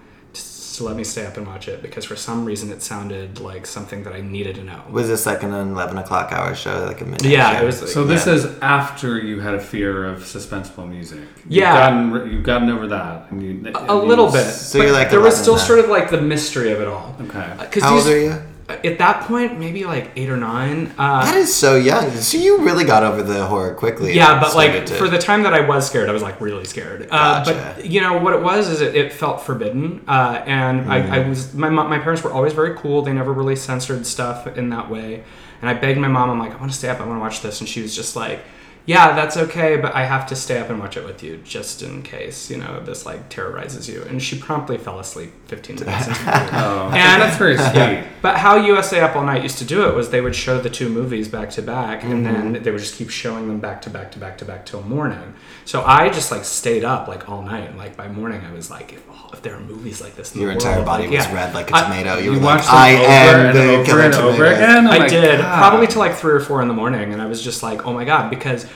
to, 0.72 0.78
to 0.78 0.84
let 0.84 0.96
me 0.96 1.04
stay 1.04 1.26
up 1.26 1.38
and 1.38 1.46
watch 1.48 1.68
it 1.68 1.82
because 1.82 2.06
for 2.06 2.16
some 2.16 2.46
reason 2.46 2.72
it 2.72 2.82
sounded 2.82 3.40
like 3.40 3.66
something 3.66 4.04
that 4.04 4.14
I 4.14 4.22
needed 4.22 4.56
to 4.56 4.64
know. 4.64 4.82
Was 4.90 5.08
this 5.08 5.26
like 5.26 5.44
an 5.44 5.54
eleven 5.54 5.98
o'clock 5.98 6.32
hour 6.32 6.56
show, 6.56 6.86
like 6.86 7.02
a 7.02 7.06
midnight? 7.06 7.32
Yeah, 7.32 7.58
show? 7.58 7.64
it 7.64 7.66
was. 7.66 7.94
So 7.94 8.04
this 8.06 8.26
Yeah. 8.28 8.34
is 8.34 8.46
after 8.62 9.20
you 9.20 9.40
had 9.40 9.54
a 9.54 9.60
fear 9.60 10.06
of 10.06 10.20
suspenseful 10.20 10.88
music. 10.90 11.20
You've 11.46 11.52
Yeah. 11.54 11.74
gotten, 11.92 12.32
you've 12.32 12.44
gotten 12.44 12.70
over 12.70 12.88
that. 12.88 13.28
And 13.32 13.42
you, 13.44 13.50
and 13.66 13.68
a 13.76 13.80
you 13.94 13.94
little 13.94 14.28
s- 14.28 14.34
bit. 14.34 14.54
So 14.54 14.80
but 14.80 14.86
you're 14.86 14.94
like 14.96 15.10
there 15.10 15.20
was 15.20 15.36
still 15.36 15.56
now. 15.56 15.62
sort 15.62 15.80
of 15.80 15.90
like 15.90 16.10
the 16.10 16.22
mystery 16.22 16.72
of 16.72 16.82
it 16.82 16.88
all. 16.88 17.16
Okay. 17.22 17.40
Uh, 17.40 17.58
because 17.60 17.84
How 17.84 17.96
old 17.98 18.08
are 18.08 18.20
you? 18.20 18.36
At 18.84 18.98
that 19.00 19.24
point, 19.28 19.60
maybe 19.60 19.86
like 19.86 20.12
eight 20.16 20.30
or 20.30 20.38
nine. 20.38 20.92
Uh, 20.98 21.24
That 21.26 21.36
is 21.38 21.54
so 21.54 21.76
young. 21.76 22.10
So 22.12 22.38
you 22.38 22.60
really 22.60 22.84
got 22.84 23.04
over 23.04 23.22
the 23.24 23.46
horror 23.46 23.74
quickly. 23.74 24.14
Yeah, 24.14 24.40
but 24.40 24.56
like 24.56 24.86
to- 24.88 24.94
for 24.96 25.08
the 25.08 25.18
time 25.18 25.44
that 25.44 25.54
I 25.54 25.62
was 25.62 25.86
scared, 25.88 26.10
I 26.10 26.12
was 26.14 26.22
like 26.22 26.40
really 26.42 26.66
scared. 26.66 27.08
Uh, 27.12 27.44
Gotcha. 27.44 27.74
But 27.78 27.86
you 27.86 28.02
know 28.02 28.18
what 28.18 28.34
it 28.34 28.42
was 28.42 28.70
is 28.70 28.82
it, 28.82 28.96
it 28.96 29.14
felt 29.14 29.42
forbidden, 29.42 30.02
uh, 30.08 30.42
and 30.46 30.92
I, 30.92 30.98
I 30.98 31.20
Mm. 31.20 31.30
was 31.30 31.54
my 31.54 31.70
my 31.70 32.00
parents 32.00 32.24
were 32.24 32.32
always 32.32 32.54
very 32.54 32.76
cool. 32.76 33.02
They 33.02 33.14
never 33.14 33.34
really 33.34 33.56
censored 33.56 34.06
stuff 34.06 34.48
in 34.58 34.70
that 34.70 34.90
way. 34.90 35.24
And 35.62 35.70
I 35.70 35.74
begged 35.76 36.00
my 36.00 36.08
mom, 36.08 36.30
I'm 36.32 36.40
like, 36.40 36.54
I 36.54 36.58
want 36.58 36.72
to 36.72 36.78
stay 36.78 36.90
up. 36.90 37.00
I 37.00 37.06
want 37.06 37.18
to 37.18 37.22
watch 37.22 37.42
this, 37.42 37.60
and 37.60 37.70
she 37.70 37.82
was 37.84 37.96
just 37.96 38.16
like, 38.16 38.40
Yeah, 38.88 39.14
that's 39.16 39.38
okay, 39.38 39.78
but 39.78 39.94
I 39.94 40.06
have 40.06 40.26
to 40.28 40.36
stay 40.36 40.58
up 40.60 40.70
and 40.72 40.80
watch 40.80 40.98
it 40.98 41.06
with 41.06 41.22
you 41.22 41.38
just 41.44 41.84
in 41.84 42.02
case 42.02 42.50
you 42.50 42.58
know 42.58 42.80
this 42.84 43.06
like 43.06 43.30
terrorizes 43.30 43.88
you. 43.88 44.02
And 44.04 44.22
she 44.22 44.38
promptly 44.40 44.78
fell 44.80 45.00
asleep 45.00 45.32
15 45.48 45.76
minutes 45.80 46.08
into 46.08 46.20
the 46.20 46.26
movie. 46.32 46.50
Oh, 46.54 46.86
And- 46.94 47.22
that's 47.22 47.38
very 47.38 47.58
sweet. 47.58 47.76
Yeah. 47.76 48.08
But 48.22 48.38
how 48.38 48.56
USA 48.58 49.00
Up 49.00 49.16
All 49.16 49.24
Night 49.24 49.42
used 49.42 49.58
to 49.58 49.66
do 49.66 49.88
it 49.90 49.96
was 49.96 50.12
they 50.12 50.22
would 50.22 50.36
show 50.36 50.62
the 50.62 50.70
two 50.70 50.90
movies 50.90 51.28
back 51.28 51.50
to 51.52 51.64
back, 51.64 52.04
and 52.04 52.24
Mm-hmm. 52.24 52.54
then 52.54 52.64
they 52.64 52.70
would 52.70 52.80
just 52.80 52.94
keep 52.96 53.10
showing 53.10 53.48
them 53.48 53.60
back 53.60 53.82
to 53.84 53.90
back 53.90 54.12
to 54.12 54.20
back 54.20 54.38
to 54.40 54.46
back 54.46 54.64
till 54.64 54.84
morning. 54.84 55.34
So 55.66 55.82
I 55.84 56.10
just 56.10 56.32
like 56.32 56.44
stayed 56.46 56.84
up 56.84 57.08
like 57.08 57.28
all 57.30 57.42
night, 57.42 57.70
and 57.70 57.78
like 57.80 57.98
by 57.98 58.08
morning 58.10 58.42
I 58.46 58.54
was 58.54 58.70
like, 58.70 59.00
oh, 59.10 59.30
if 59.34 59.42
there 59.42 59.56
are 59.56 59.60
movies 59.60 60.02
like 60.02 60.16
this, 60.16 60.36
in 60.36 60.42
your 60.42 60.50
the 60.52 60.54
entire 60.58 60.76
world, 60.76 60.86
body 60.86 61.04
like, 61.08 61.18
was 61.18 61.26
yeah. 61.28 61.34
red 61.34 61.54
like 61.56 61.72
a 61.72 61.74
tomato. 61.74 62.18
You, 62.18 62.34
You 62.34 62.40
were 62.40 62.46
watched 62.46 62.68
like, 62.68 62.76
I 62.76 62.94
over 62.98 63.08
am 63.08 63.46
and 63.48 63.58
the 63.58 63.92
over 63.92 64.02
and 64.02 64.14
over 64.14 64.46
again. 64.46 64.88
Oh 64.88 64.92
I 64.92 65.08
did 65.08 65.40
God. 65.40 65.58
probably 65.58 65.88
till 65.88 66.00
like 66.00 66.16
three 66.16 66.34
or 66.34 66.40
four 66.42 66.62
in 66.62 66.68
the 66.68 66.74
morning, 66.76 67.12
and 67.14 67.22
I 67.22 67.26
was 67.26 67.42
just 67.44 67.64
like, 67.64 67.88
oh 67.88 67.94
my 67.94 68.06
god, 68.06 68.30
because 68.30 68.68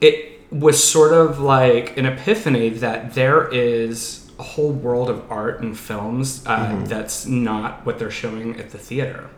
it 0.00 0.40
was 0.50 0.82
sort 0.82 1.12
of 1.12 1.40
like 1.40 1.96
an 1.98 2.06
epiphany 2.06 2.70
that 2.70 3.14
there 3.14 3.48
is 3.48 4.30
a 4.38 4.42
whole 4.42 4.70
world 4.72 5.10
of 5.10 5.30
art 5.30 5.60
and 5.60 5.76
films 5.78 6.42
uh, 6.46 6.58
Mm-hmm. 6.68 6.84
that's 6.86 7.26
not 7.26 7.84
what 7.84 7.98
they're 7.98 8.10
showing 8.10 8.58
at 8.58 8.70
the 8.70 8.78
theater. 8.78 9.28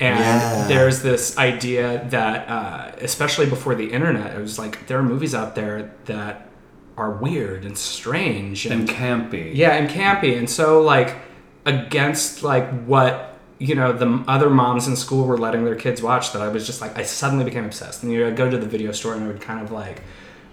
And 0.00 0.18
Yeah. 0.18 0.66
there's 0.68 1.02
this 1.02 1.36
idea 1.38 2.06
that, 2.10 2.48
uh, 2.48 2.92
especially 3.00 3.46
before 3.46 3.74
the 3.74 3.92
internet, 3.92 4.34
it 4.34 4.40
was 4.40 4.58
like 4.58 4.86
there 4.86 4.98
are 4.98 5.02
movies 5.02 5.34
out 5.34 5.54
there 5.54 5.92
that 6.06 6.48
are 6.96 7.10
weird 7.12 7.64
and 7.64 7.76
strange 7.78 8.66
And 8.66 8.88
campy. 8.88 9.50
yeah, 9.54 9.72
and 9.72 9.88
campy, 9.90 10.36
and 10.38 10.48
so 10.48 10.80
like 10.82 11.14
against 11.66 12.42
like 12.42 12.68
what 12.84 13.27
you 13.58 13.74
know 13.74 13.92
the 13.92 14.24
other 14.28 14.50
moms 14.50 14.86
in 14.86 14.96
school 14.96 15.26
were 15.26 15.38
letting 15.38 15.64
their 15.64 15.76
kids 15.76 16.02
watch. 16.02 16.32
That 16.32 16.42
I 16.42 16.48
was 16.48 16.66
just 16.66 16.80
like 16.80 16.96
I 16.96 17.02
suddenly 17.02 17.44
became 17.44 17.64
obsessed, 17.64 18.02
and 18.02 18.12
you 18.12 18.20
know, 18.20 18.28
I'd 18.28 18.36
go 18.36 18.50
to 18.50 18.56
the 18.56 18.66
video 18.66 18.92
store 18.92 19.14
and 19.14 19.24
I 19.24 19.26
would 19.26 19.40
kind 19.40 19.60
of 19.60 19.70
like 19.70 20.02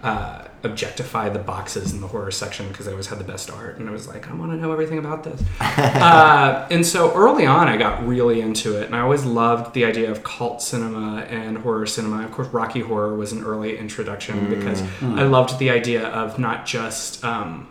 uh, 0.02 0.46
objectify 0.64 1.28
the 1.28 1.38
boxes 1.38 1.92
in 1.92 2.00
the 2.00 2.06
horror 2.06 2.30
section 2.30 2.68
because 2.68 2.88
I 2.88 2.90
always 2.90 3.06
had 3.06 3.18
the 3.18 3.24
best 3.24 3.50
art, 3.50 3.78
and 3.78 3.88
I 3.88 3.92
was 3.92 4.08
like, 4.08 4.28
I 4.28 4.34
want 4.34 4.52
to 4.52 4.56
know 4.56 4.72
everything 4.72 4.98
about 4.98 5.24
this. 5.24 5.42
uh, 5.60 6.66
and 6.70 6.84
so 6.84 7.12
early 7.14 7.46
on, 7.46 7.68
I 7.68 7.76
got 7.76 8.06
really 8.06 8.40
into 8.40 8.76
it, 8.80 8.86
and 8.86 8.96
I 8.96 9.00
always 9.00 9.24
loved 9.24 9.74
the 9.74 9.84
idea 9.84 10.10
of 10.10 10.24
cult 10.24 10.60
cinema 10.60 11.20
and 11.28 11.58
horror 11.58 11.86
cinema. 11.86 12.24
Of 12.24 12.32
course, 12.32 12.48
Rocky 12.48 12.80
Horror 12.80 13.14
was 13.14 13.32
an 13.32 13.44
early 13.44 13.78
introduction 13.78 14.50
because 14.50 14.82
I 15.02 15.22
loved 15.22 15.58
the 15.58 15.70
idea 15.70 16.08
of 16.08 16.38
not 16.38 16.66
just 16.66 17.24
um, 17.24 17.68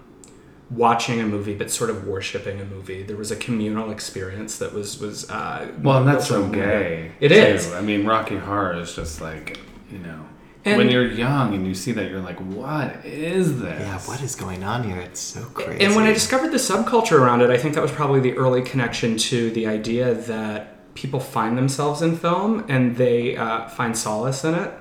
watching 0.72 1.20
a 1.22 1.26
movie, 1.26 1.54
but 1.54 1.70
sort 1.72 1.90
of 1.90 2.08
worshiping 2.08 2.60
a 2.60 2.66
movie. 2.66 3.04
There 3.04 3.18
was 3.18 3.32
a 3.32 3.36
communal 3.36 3.92
experience 3.92 4.58
that 4.58 4.74
was 4.74 5.00
was 5.00 5.30
uh, 5.30 5.72
Well, 5.82 6.00
and 6.00 6.08
that's 6.08 6.28
so 6.28 6.48
gay. 6.48 7.12
It 7.20 7.30
too. 7.30 7.36
is. 7.36 7.72
I 7.74 7.82
mean, 7.82 8.06
Rocky 8.06 8.38
Horror 8.38 8.80
is 8.80 8.96
just 8.96 9.22
like, 9.22 9.60
you 9.92 10.00
know, 10.00 10.22
And- 10.66 10.78
when 10.78 10.90
you're 10.90 11.06
young 11.12 11.54
and 11.54 11.68
you 11.68 11.76
see 11.76 11.92
that, 11.92 12.10
you're 12.10 12.20
like, 12.22 12.40
what 12.40 13.06
is 13.06 13.60
this? 13.62 13.80
Yeah, 13.80 14.00
what 14.00 14.22
is 14.24 14.36
going 14.36 14.64
on 14.64 14.84
here? 14.84 14.98
It's 14.98 15.20
so 15.22 15.44
crazy. 15.54 15.84
And 15.86 15.96
when 15.96 16.06
I 16.06 16.14
discovered 16.14 16.50
the 16.52 16.58
subculture 16.58 17.20
around 17.20 17.42
it, 17.42 17.50
I 17.52 17.58
think 17.58 17.76
that 17.76 17.82
was 17.84 17.92
probably 17.92 18.20
the 18.22 18.34
early 18.36 18.64
connection 18.64 19.18
to 19.18 19.52
the 19.52 19.68
idea 19.68 20.16
that 20.16 20.94
people 20.96 21.20
find 21.20 21.58
themselves 21.58 22.02
in 22.02 22.16
film 22.18 22.64
and 22.70 22.96
they 22.96 23.36
uh, 23.38 23.68
find 23.68 23.96
solace 23.98 24.44
in 24.44 24.56
it. 24.56 24.72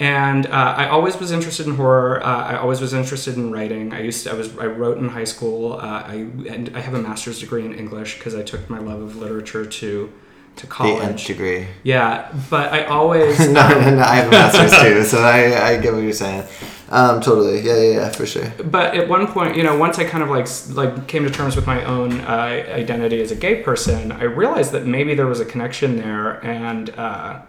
And 0.00 0.46
uh, 0.46 0.50
I 0.50 0.88
always 0.88 1.18
was 1.18 1.32
interested 1.32 1.66
in 1.66 1.74
horror. 1.74 2.22
Uh, 2.24 2.44
I 2.44 2.56
always 2.56 2.80
was 2.80 2.94
interested 2.94 3.36
in 3.36 3.50
writing. 3.50 3.92
I 3.92 4.02
used 4.02 4.24
to, 4.24 4.30
I 4.30 4.34
was 4.34 4.56
I 4.56 4.66
wrote 4.66 4.98
in 4.98 5.08
high 5.08 5.24
school. 5.24 5.72
Uh, 5.72 6.02
I 6.06 6.14
and 6.48 6.70
I 6.76 6.80
have 6.80 6.94
a 6.94 7.02
master's 7.02 7.40
degree 7.40 7.64
in 7.64 7.74
English 7.74 8.18
because 8.18 8.34
I 8.34 8.42
took 8.42 8.70
my 8.70 8.78
love 8.78 9.00
of 9.00 9.16
literature 9.16 9.66
to 9.66 10.12
to 10.56 10.66
college. 10.66 10.98
the 10.98 11.04
nth 11.04 11.26
degree. 11.26 11.66
Yeah, 11.82 12.32
but 12.48 12.72
I 12.72 12.84
always 12.84 13.38
no, 13.48 13.68
no, 13.68 13.94
no, 13.96 14.02
I 14.02 14.16
have 14.16 14.28
a 14.28 14.30
master's 14.42 14.78
too, 14.80 15.02
so 15.04 15.22
I, 15.22 15.70
I 15.70 15.80
get 15.80 15.92
what 15.92 16.02
you're 16.02 16.12
saying. 16.12 16.44
Um, 16.90 17.20
totally. 17.20 17.60
Yeah, 17.60 17.76
yeah, 17.76 17.92
yeah, 17.92 18.08
for 18.10 18.24
sure. 18.24 18.50
but 18.64 18.94
at 18.94 19.08
one 19.08 19.26
point, 19.26 19.56
you 19.56 19.62
know, 19.62 19.76
once 19.76 19.98
I 19.98 20.04
kind 20.04 20.22
of 20.22 20.30
like 20.30 20.48
like 20.74 21.06
came 21.08 21.24
to 21.24 21.30
terms 21.30 21.56
with 21.56 21.66
my 21.66 21.84
own 21.84 22.20
uh, 22.20 22.64
identity 22.70 23.20
as 23.20 23.30
a 23.30 23.36
gay 23.36 23.62
person, 23.62 24.12
I 24.12 24.24
realized 24.24 24.72
that 24.72 24.86
maybe 24.86 25.14
there 25.14 25.26
was 25.26 25.40
a 25.40 25.44
connection 25.44 25.96
there, 25.96 26.44
and 26.44 26.90
uh, 26.90 27.40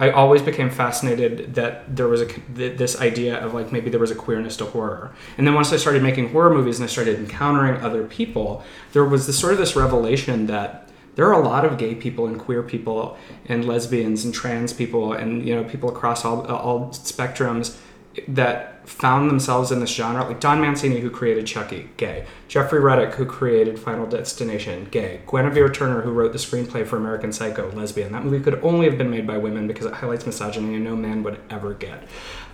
I 0.00 0.10
always 0.10 0.42
became 0.42 0.70
fascinated 0.70 1.54
that 1.56 1.96
there 1.96 2.06
was 2.06 2.22
a 2.22 2.26
this 2.54 3.00
idea 3.00 3.36
of 3.38 3.52
like 3.52 3.72
maybe 3.72 3.90
there 3.90 3.98
was 3.98 4.12
a 4.12 4.14
queerness 4.14 4.56
to 4.58 4.66
horror. 4.66 5.12
And 5.36 5.46
then 5.46 5.54
once 5.54 5.72
I 5.72 5.76
started 5.76 6.02
making 6.02 6.30
horror 6.30 6.50
movies 6.50 6.78
and 6.78 6.84
I 6.84 6.92
started 6.92 7.18
encountering 7.18 7.80
other 7.80 8.04
people, 8.04 8.62
there 8.92 9.04
was 9.04 9.26
this 9.26 9.38
sort 9.38 9.52
of 9.52 9.58
this 9.58 9.74
revelation 9.74 10.46
that 10.46 10.88
there 11.16 11.26
are 11.26 11.32
a 11.32 11.44
lot 11.44 11.64
of 11.64 11.78
gay 11.78 11.96
people 11.96 12.28
and 12.28 12.38
queer 12.38 12.62
people 12.62 13.18
and 13.46 13.64
lesbians 13.64 14.24
and 14.24 14.32
trans 14.32 14.72
people 14.72 15.14
and 15.14 15.44
you 15.44 15.52
know 15.52 15.64
people 15.64 15.88
across 15.88 16.24
all 16.24 16.46
all 16.46 16.90
spectrums 16.90 17.76
that 18.26 18.88
found 18.88 19.30
themselves 19.30 19.70
in 19.70 19.80
this 19.80 19.90
genre 19.94 20.24
like 20.24 20.40
Don 20.40 20.60
Mancini 20.60 21.00
who 21.00 21.10
created 21.10 21.46
Chucky 21.46 21.90
gay 21.98 22.24
Jeffrey 22.48 22.80
Reddick 22.80 23.14
who 23.14 23.26
created 23.26 23.78
Final 23.78 24.06
Destination 24.06 24.88
gay 24.90 25.20
Guinevere 25.30 25.68
Turner 25.72 26.00
who 26.00 26.10
wrote 26.10 26.32
the 26.32 26.38
screenplay 26.38 26.86
for 26.86 26.96
American 26.96 27.32
Psycho 27.32 27.70
lesbian 27.72 28.12
that 28.12 28.24
movie 28.24 28.40
could 28.42 28.58
only 28.62 28.88
have 28.88 28.98
been 28.98 29.10
made 29.10 29.26
by 29.26 29.36
women 29.38 29.66
because 29.68 29.86
it 29.86 29.92
highlights 29.94 30.26
misogyny 30.26 30.74
and 30.74 30.84
no 30.84 30.96
man 30.96 31.22
would 31.22 31.38
ever 31.50 31.74
get 31.74 32.02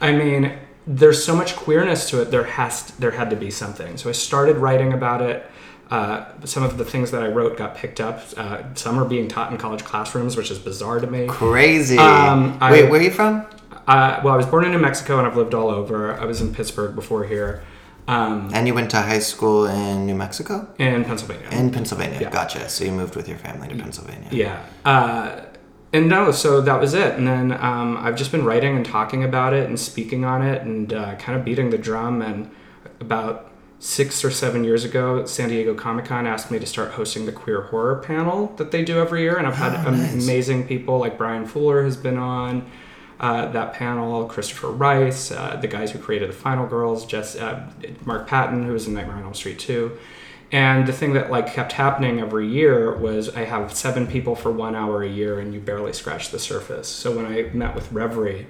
I 0.01 0.13
mean 0.13 0.59
there's 0.87 1.25
so 1.25 1.35
much 1.35 1.57
queerness 1.57 2.11
to 2.11 2.21
it 2.21 2.31
there 2.31 2.45
has 2.45 2.89
there 2.99 3.13
had 3.13 3.31
to 3.31 3.37
be 3.37 3.51
something 3.51 3.97
so 3.97 4.09
I 4.09 4.13
started 4.13 4.57
writing 4.57 4.93
about 4.93 5.23
it 5.23 5.49
uh, 5.91 6.25
some 6.45 6.63
of 6.63 6.79
the 6.79 6.85
things 6.85 7.11
that 7.13 7.23
I 7.23 7.29
wrote 7.29 7.59
got 7.59 7.77
picked 7.77 8.01
up. 8.01 8.23
Uh, 8.39 8.63
some 8.75 8.99
are 8.99 9.05
being 9.05 9.29
taught 9.29 9.53
in 9.53 9.59
college 9.59 9.85
classrooms, 9.85 10.35
which 10.35 10.51
is 10.51 10.59
bizarre 10.59 10.99
to 10.99 11.07
me. 11.07 11.27
Crazy. 11.29 11.99
Um, 11.99 12.57
I- 12.59 12.73
Wait, 12.73 12.91
where 12.91 12.99
are 12.99 13.03
you 13.05 13.11
from? 13.11 13.47
Uh, 13.87 14.21
well, 14.25 14.35
I 14.35 14.37
was 14.37 14.47
born 14.47 14.65
in 14.65 14.73
New 14.73 14.79
Mexico 14.79 15.19
and 15.19 15.27
I've 15.27 15.37
lived 15.37 15.55
all 15.55 15.69
over. 15.69 16.13
I 16.15 16.25
was 16.25 16.41
in 16.41 16.55
Pittsburgh 16.55 16.95
before 16.95 17.25
here, 17.25 17.63
um, 18.09 18.51
And 18.55 18.67
you 18.67 18.75
went 18.75 18.91
to 18.93 18.99
high 19.03 19.19
school 19.19 19.67
in 19.67 20.07
New 20.07 20.15
Mexico? 20.15 20.67
in 20.79 21.05
Pennsylvania. 21.05 21.49
In 21.53 21.71
Pennsylvania. 21.71 22.19
Yeah. 22.21 22.31
Gotcha. 22.31 22.69
So 22.69 22.85
you 22.85 22.93
moved 22.93 23.15
with 23.17 23.29
your 23.29 23.39
family 23.39 23.69
to 23.69 23.75
Pennsylvania. 23.77 24.29
Yeah. 24.33 24.65
Uh, 24.85 25.41
and 25.93 26.09
no, 26.09 26.33
so 26.33 26.61
that 26.61 26.81
was 26.81 26.95
it. 26.95 27.15
And 27.15 27.27
then 27.29 27.53
um, 27.53 27.97
I've 27.99 28.17
just 28.17 28.33
been 28.33 28.45
writing 28.45 28.75
and 28.77 28.85
talking 28.85 29.23
about 29.23 29.53
it 29.53 29.69
and 29.69 29.79
speaking 29.79 30.25
on 30.25 30.43
it 30.43 30.63
and 30.63 30.93
uh, 30.93 31.15
kind 31.17 31.39
of 31.39 31.45
beating 31.45 31.71
the 31.71 31.79
drum. 31.79 32.21
And 32.23 32.51
about 33.01 33.53
six 33.79 34.25
or 34.25 34.31
seven 34.31 34.65
years 34.65 34.85
ago, 34.85 35.25
San 35.27 35.51
Diego 35.51 35.75
Comic 35.75 36.07
Con 36.07 36.27
asked 36.27 36.51
me 36.51 36.59
to 36.59 36.67
start 36.67 36.93
hosting 36.93 37.27
the 37.27 37.33
queer 37.33 37.61
horror 37.63 37.97
panel 37.97 38.55
that 38.57 38.71
they 38.73 38.83
do 38.83 38.99
every 38.99 39.21
year. 39.23 39.37
And 39.37 39.47
I've 39.47 39.55
had 39.57 39.87
Oh, 39.87 39.91
nice. 39.91 40.25
amazing 40.25 40.67
people 40.67 40.99
like 40.99 41.17
Bryan 41.19 41.47
Fuller 41.47 41.85
has 41.85 41.97
been 41.97 42.17
on. 42.19 42.67
Uh, 43.25 43.51
that 43.53 43.73
panel, 43.73 44.27
Christopher 44.27 44.71
Rice, 44.71 45.31
uh, 45.31 45.57
the 45.57 45.67
guys 45.67 45.91
who 45.91 45.99
created 45.99 46.29
the 46.29 46.35
Final 46.35 46.67
Girls, 46.67 47.07
Jess, 47.07 47.37
uh, 47.37 47.67
Mark 48.05 48.27
Patton, 48.27 48.67
who 48.67 48.75
was 48.75 48.87
in 48.87 48.93
Nightmare 48.93 49.17
on 49.17 49.23
Elm 49.23 49.33
Street 49.33 49.59
2. 49.59 49.97
And 50.53 50.87
the 50.87 50.93
thing 50.93 51.15
that 51.15 51.31
like 51.31 51.51
kept 51.51 51.73
happening 51.73 52.21
every 52.21 52.47
year 52.47 52.95
was 52.95 53.35
I 53.35 53.47
have 53.47 53.75
seven 53.75 54.07
people 54.07 54.37
for 54.37 54.53
one 54.53 54.75
hour 54.75 55.03
a 55.03 55.09
year, 55.09 55.39
and 55.39 55.55
you 55.55 55.61
barely 55.61 55.95
scratch 55.95 56.33
the 56.33 56.39
surface. 56.39 56.87
So 56.87 57.17
when 57.17 57.25
I 57.25 57.45
met 57.55 57.75
with 57.75 57.91
Reverie, 57.91 58.47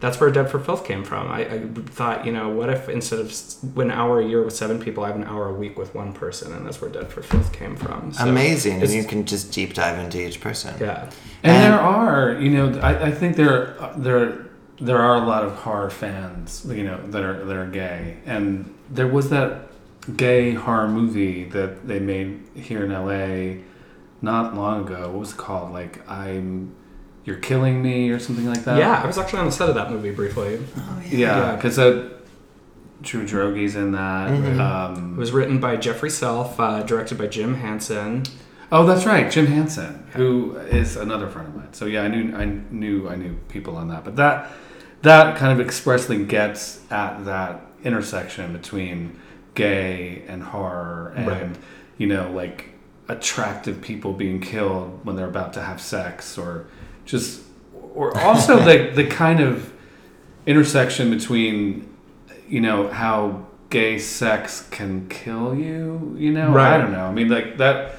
that's 0.00 0.20
where 0.20 0.30
Dead 0.30 0.48
for 0.50 0.60
Filth 0.60 0.84
came 0.84 1.02
from. 1.04 1.28
I, 1.28 1.40
I 1.54 1.58
thought, 1.90 2.24
you 2.24 2.32
know, 2.32 2.48
what 2.50 2.70
if 2.70 2.88
instead 2.88 3.18
of 3.18 3.32
an 3.78 3.90
hour 3.90 4.20
a 4.20 4.24
year 4.26 4.44
with 4.44 4.54
seven 4.54 4.78
people, 4.80 5.02
I 5.02 5.08
have 5.08 5.16
an 5.16 5.24
hour 5.24 5.48
a 5.48 5.52
week 5.54 5.76
with 5.78 5.94
one 5.94 6.12
person, 6.12 6.52
and 6.52 6.64
that's 6.64 6.80
where 6.80 6.90
Dead 6.90 7.08
for 7.10 7.22
Filth 7.22 7.52
came 7.52 7.74
from. 7.74 8.12
So 8.12 8.28
Amazing. 8.28 8.80
And 8.80 8.90
you 8.90 9.04
can 9.04 9.24
just 9.26 9.52
deep 9.52 9.74
dive 9.74 9.98
into 9.98 10.24
each 10.24 10.40
person. 10.40 10.74
Yeah, 10.80 11.10
And, 11.42 11.56
And- 11.56 11.72
there 11.72 11.80
are, 11.80 12.32
you 12.40 12.50
know, 12.50 12.78
I, 12.80 13.06
I 13.06 13.10
think 13.10 13.36
there 13.36 13.74
there 13.96 14.46
there 14.80 14.98
are 14.98 15.16
a 15.16 15.26
lot 15.26 15.42
of 15.44 15.54
horror 15.56 15.90
fans, 15.90 16.64
you 16.68 16.84
know, 16.84 17.00
that 17.08 17.24
are 17.24 17.44
that 17.44 17.56
are 17.56 17.66
gay. 17.66 18.18
And 18.24 18.72
there 18.88 19.08
was 19.08 19.30
that 19.30 19.62
gay 20.16 20.54
horror 20.54 20.88
movie 20.88 21.44
that 21.44 21.86
they 21.88 21.98
made 21.98 22.40
here 22.54 22.84
in 22.84 22.92
LA 22.92 23.62
not 24.22 24.54
long 24.54 24.86
ago. 24.86 25.08
What 25.10 25.18
was 25.18 25.32
it 25.32 25.36
called? 25.38 25.72
Like 25.72 26.08
I'm 26.08 26.74
You're 27.28 27.36
Killing 27.36 27.82
Me 27.82 28.08
or 28.08 28.18
something 28.18 28.46
like 28.46 28.64
that. 28.64 28.78
yeah. 28.78 29.02
I 29.02 29.06
was 29.06 29.18
actually 29.18 29.40
on 29.40 29.44
the 29.46 29.52
set 29.52 29.68
of 29.68 29.74
that 29.74 29.90
movie 29.90 30.10
briefly. 30.10 30.58
Oh, 30.78 31.02
Yeah, 31.10 31.18
Yeah. 31.50 31.56
because 31.56 31.78
uh, 31.78 32.08
Drew 33.02 33.26
Droege's 33.26 33.76
in 33.76 33.92
that. 33.92 34.30
Mhm. 34.30 34.54
It 34.54 34.60
Um, 34.60 35.16
was 35.18 35.30
written 35.30 35.60
by 35.60 35.76
Jeffrey 35.76 36.08
Self, 36.08 36.58
uh, 36.58 36.82
directed 36.82 37.18
by 37.18 37.26
Jim 37.26 37.56
Hansen. 37.56 38.22
oh, 38.72 38.86
that's 38.86 39.04
right, 39.04 39.30
Jim 39.30 39.46
Hansen, 39.46 40.04
who 40.14 40.56
is 40.70 40.96
another 40.96 41.26
friend 41.28 41.48
of 41.48 41.54
mine. 41.54 41.68
So 41.72 41.84
yeah, 41.84 42.02
I 42.02 42.08
knew 42.08 42.34
I 42.34 42.46
knew 42.70 43.08
I 43.10 43.14
knew 43.16 43.34
people 43.48 43.76
on 43.76 43.88
that, 43.88 44.04
but 44.04 44.16
that 44.16 44.50
that 45.02 45.36
kind 45.36 45.52
of 45.52 45.60
expressly 45.64 46.24
gets 46.24 46.80
at 46.90 47.24
that 47.26 47.60
intersection 47.84 48.52
between 48.54 49.16
gay 49.54 50.22
and 50.28 50.42
horror 50.42 51.12
and 51.14 51.26
Right. 51.28 51.46
you 51.98 52.06
know 52.06 52.30
like 52.34 52.70
attractive 53.08 53.80
people 53.80 54.12
being 54.12 54.40
killed 54.40 55.00
when 55.04 55.14
they're 55.16 55.28
about 55.36 55.52
to 55.54 55.60
have 55.62 55.80
sex 55.80 56.36
or 56.36 56.64
just 57.08 57.40
or 57.94 58.16
also 58.18 58.58
the 58.64 58.92
the 58.94 59.06
kind 59.06 59.40
of 59.40 59.72
intersection 60.46 61.10
between 61.10 61.88
you 62.48 62.60
know 62.60 62.88
how 62.88 63.46
gay 63.70 63.98
sex 63.98 64.66
can 64.70 65.08
kill 65.08 65.54
you 65.54 66.14
you 66.16 66.32
know 66.32 66.50
right. 66.52 66.74
i 66.74 66.78
don't 66.78 66.92
know 66.92 67.04
i 67.04 67.12
mean 67.12 67.28
like 67.28 67.58
that 67.58 67.96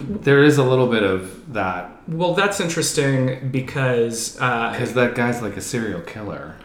there 0.00 0.42
is 0.42 0.58
a 0.58 0.64
little 0.64 0.88
bit 0.88 1.04
of 1.04 1.52
that 1.52 1.88
Well, 2.08 2.34
that's 2.34 2.58
interesting 2.58 3.50
because 3.50 4.36
uh, 4.40 4.72
because 4.72 4.94
that 4.94 5.14
guy's 5.14 5.40
like 5.40 5.56
a 5.56 5.60
serial 5.60 6.00
killer 6.00 6.56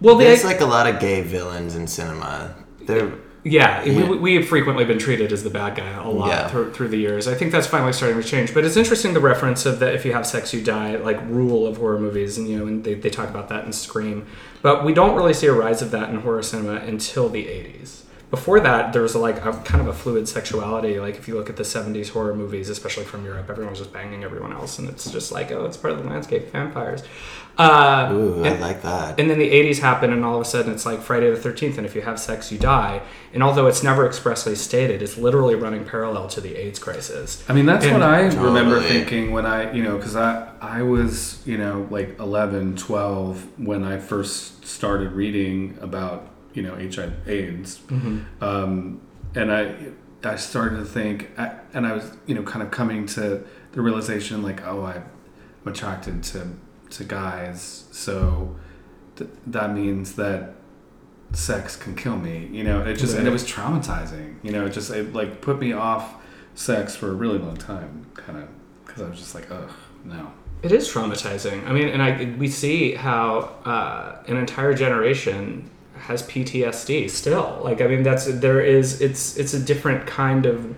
well, 0.00 0.16
the 0.16 0.24
There's 0.24 0.44
like 0.44 0.60
a 0.60 0.66
lot 0.66 0.86
of 0.86 1.00
gay 1.00 1.22
villains 1.22 1.74
in 1.74 1.86
cinema. 1.86 2.54
They're 2.82 3.12
Yeah, 3.44 3.82
Yeah. 3.84 4.08
We, 4.10 4.16
we 4.18 4.34
have 4.34 4.48
frequently 4.48 4.84
been 4.84 4.98
treated 4.98 5.32
as 5.32 5.42
the 5.44 5.50
bad 5.50 5.76
guy 5.76 5.88
a 5.90 6.08
lot 6.08 6.28
Yeah. 6.28 6.48
through, 6.48 6.72
through 6.72 6.88
the 6.88 6.96
years. 6.98 7.28
I 7.28 7.34
think 7.34 7.52
that's 7.52 7.66
finally 7.66 7.92
starting 7.92 8.20
to 8.20 8.26
change. 8.28 8.52
But 8.52 8.64
it's 8.64 8.76
interesting 8.76 9.14
the 9.14 9.20
reference 9.20 9.64
of 9.64 9.78
that 9.78 9.94
if 9.94 10.04
you 10.04 10.12
have 10.12 10.26
sex, 10.26 10.52
you 10.52 10.62
die, 10.62 10.96
like 10.96 11.20
rule 11.28 11.66
of 11.66 11.76
horror 11.78 11.98
movies, 12.00 12.36
and 12.38 12.48
you 12.48 12.58
know, 12.58 12.66
and 12.66 12.82
they, 12.84 12.94
they 12.94 13.10
talk 13.10 13.28
about 13.30 13.48
that 13.50 13.64
in 13.64 13.72
Scream. 13.72 14.26
But 14.60 14.84
we 14.84 14.92
don't 14.92 15.14
really 15.16 15.34
see 15.34 15.46
a 15.46 15.52
rise 15.52 15.82
of 15.82 15.90
that 15.92 16.10
in 16.10 16.16
horror 16.20 16.42
cinema 16.42 16.76
until 16.76 17.28
the 17.28 17.44
'80s. 17.44 18.02
Before 18.30 18.60
that, 18.60 18.92
there 18.92 19.00
was 19.00 19.14
like 19.14 19.42
a 19.46 19.52
kind 19.64 19.80
of 19.80 19.86
a 19.86 19.92
fluid 19.94 20.28
sexuality. 20.28 21.00
Like 21.00 21.16
if 21.16 21.28
you 21.28 21.34
look 21.36 21.48
at 21.48 21.56
the 21.56 21.62
'70s 21.62 22.10
horror 22.10 22.34
movies, 22.34 22.68
especially 22.68 23.04
from 23.04 23.24
Europe, 23.24 23.46
everyone 23.48 23.70
was 23.70 23.78
just 23.78 23.92
banging 23.92 24.22
everyone 24.24 24.52
else, 24.52 24.78
and 24.80 24.88
it's 24.88 25.10
just 25.10 25.32
like, 25.32 25.50
oh, 25.52 25.64
it's 25.64 25.76
part 25.78 25.94
of 25.94 26.02
the 26.02 26.08
landscape. 26.10 26.50
Vampires. 26.52 27.02
Uh, 27.58 28.08
ooh, 28.12 28.44
I 28.44 28.50
like 28.58 28.82
that. 28.82 29.18
and 29.18 29.28
then 29.28 29.38
the 29.38 29.50
80s 29.50 29.80
happen, 29.80 30.12
and 30.12 30.24
all 30.24 30.36
of 30.36 30.42
a 30.42 30.44
sudden 30.44 30.70
it's 30.72 30.86
like 30.86 31.00
Friday 31.02 31.28
the 31.28 31.36
13th, 31.36 31.76
and 31.76 31.84
if 31.84 31.94
you 31.96 32.02
have 32.02 32.20
sex, 32.20 32.52
you 32.52 32.58
die. 32.58 33.02
And 33.34 33.42
although 33.42 33.66
it's 33.66 33.82
never 33.82 34.06
expressly 34.06 34.54
stated, 34.54 35.02
it's 35.02 35.18
literally 35.18 35.56
running 35.56 35.84
parallel 35.84 36.28
to 36.28 36.40
the 36.40 36.54
AIDS 36.56 36.78
crisis. 36.78 37.42
I 37.48 37.52
mean, 37.54 37.66
that's 37.66 37.84
And- 37.84 37.94
what 37.94 38.02
I 38.02 38.26
remember 38.26 38.80
thinking 38.80 39.32
when 39.32 39.44
I, 39.44 39.72
you 39.72 39.82
know, 39.82 39.96
because 39.96 40.14
I, 40.14 40.50
I 40.60 40.82
was, 40.82 41.42
you 41.46 41.58
know, 41.58 41.88
like 41.90 42.18
11, 42.20 42.76
12 42.76 43.58
when 43.58 43.82
I 43.82 43.98
first 43.98 44.64
started 44.64 45.12
reading 45.12 45.76
about, 45.80 46.28
you 46.54 46.62
know, 46.62 46.74
HIV 46.76 47.12
AIDS. 47.28 47.80
Um, 48.40 49.00
and 49.34 49.52
I, 49.52 49.74
I 50.24 50.36
started 50.36 50.76
to 50.76 50.84
think, 50.84 51.30
I, 51.38 51.56
and 51.74 51.86
I 51.86 51.92
was, 51.92 52.10
you 52.26 52.34
know, 52.34 52.42
kind 52.42 52.62
of 52.62 52.70
coming 52.70 53.06
to 53.06 53.44
the 53.72 53.80
realization 53.82 54.42
like, 54.42 54.64
oh, 54.66 54.84
I'm 54.84 55.04
attracted 55.66 56.22
to, 56.24 56.52
to 56.90 57.04
guys. 57.04 57.84
So 57.90 58.56
th- 59.16 59.30
that 59.46 59.72
means 59.74 60.14
that 60.16 60.54
sex 61.32 61.76
can 61.76 61.94
kill 61.94 62.16
me. 62.16 62.48
You 62.52 62.64
know, 62.64 62.82
it 62.82 62.94
just 62.94 63.16
and 63.16 63.26
it 63.26 63.30
was 63.30 63.44
traumatizing. 63.44 64.36
You 64.42 64.52
know, 64.52 64.66
it 64.66 64.70
just 64.70 64.90
it 64.90 65.12
like 65.12 65.40
put 65.40 65.58
me 65.58 65.72
off 65.72 66.14
sex 66.54 66.96
for 66.96 67.10
a 67.10 67.14
really 67.14 67.38
long 67.38 67.56
time, 67.56 68.06
kind 68.14 68.38
of 68.38 68.48
because 68.84 69.02
I 69.02 69.08
was 69.08 69.18
just 69.18 69.34
like, 69.34 69.50
ugh, 69.50 69.70
no. 70.04 70.32
It 70.62 70.72
is 70.72 70.88
traumatizing. 70.88 71.66
I 71.68 71.72
mean, 71.72 71.88
and 71.88 72.02
I 72.02 72.34
we 72.38 72.48
see 72.48 72.94
how 72.94 73.56
uh, 73.64 74.22
an 74.26 74.36
entire 74.36 74.74
generation 74.74 75.70
has 75.96 76.22
PTSD 76.24 77.10
still. 77.10 77.60
Like, 77.62 77.80
I 77.80 77.86
mean, 77.86 78.02
that's 78.02 78.26
there 78.26 78.60
is 78.60 79.00
it's 79.00 79.36
it's 79.36 79.54
a 79.54 79.60
different 79.60 80.06
kind 80.06 80.46
of 80.46 80.74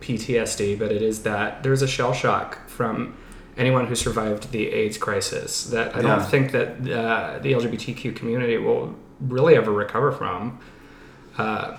PTSD, 0.00 0.78
but 0.78 0.90
it 0.90 1.02
is 1.02 1.22
that 1.22 1.62
there's 1.62 1.82
a 1.82 1.88
shell 1.88 2.12
shock 2.12 2.68
from 2.68 3.16
anyone 3.58 3.86
who 3.86 3.94
survived 3.94 4.50
the 4.52 4.68
AIDS 4.68 4.96
crisis 4.98 5.64
that 5.64 5.94
I 5.94 6.00
Yeah. 6.00 6.16
don't 6.16 6.26
think 6.30 6.52
that 6.52 6.68
uh, 6.90 7.38
the 7.40 7.52
LGBTQ 7.52 8.14
community 8.16 8.56
will 8.56 8.94
really 9.20 9.56
ever 9.56 9.72
recover 9.72 10.12
from. 10.12 10.60
Uh, 11.36 11.76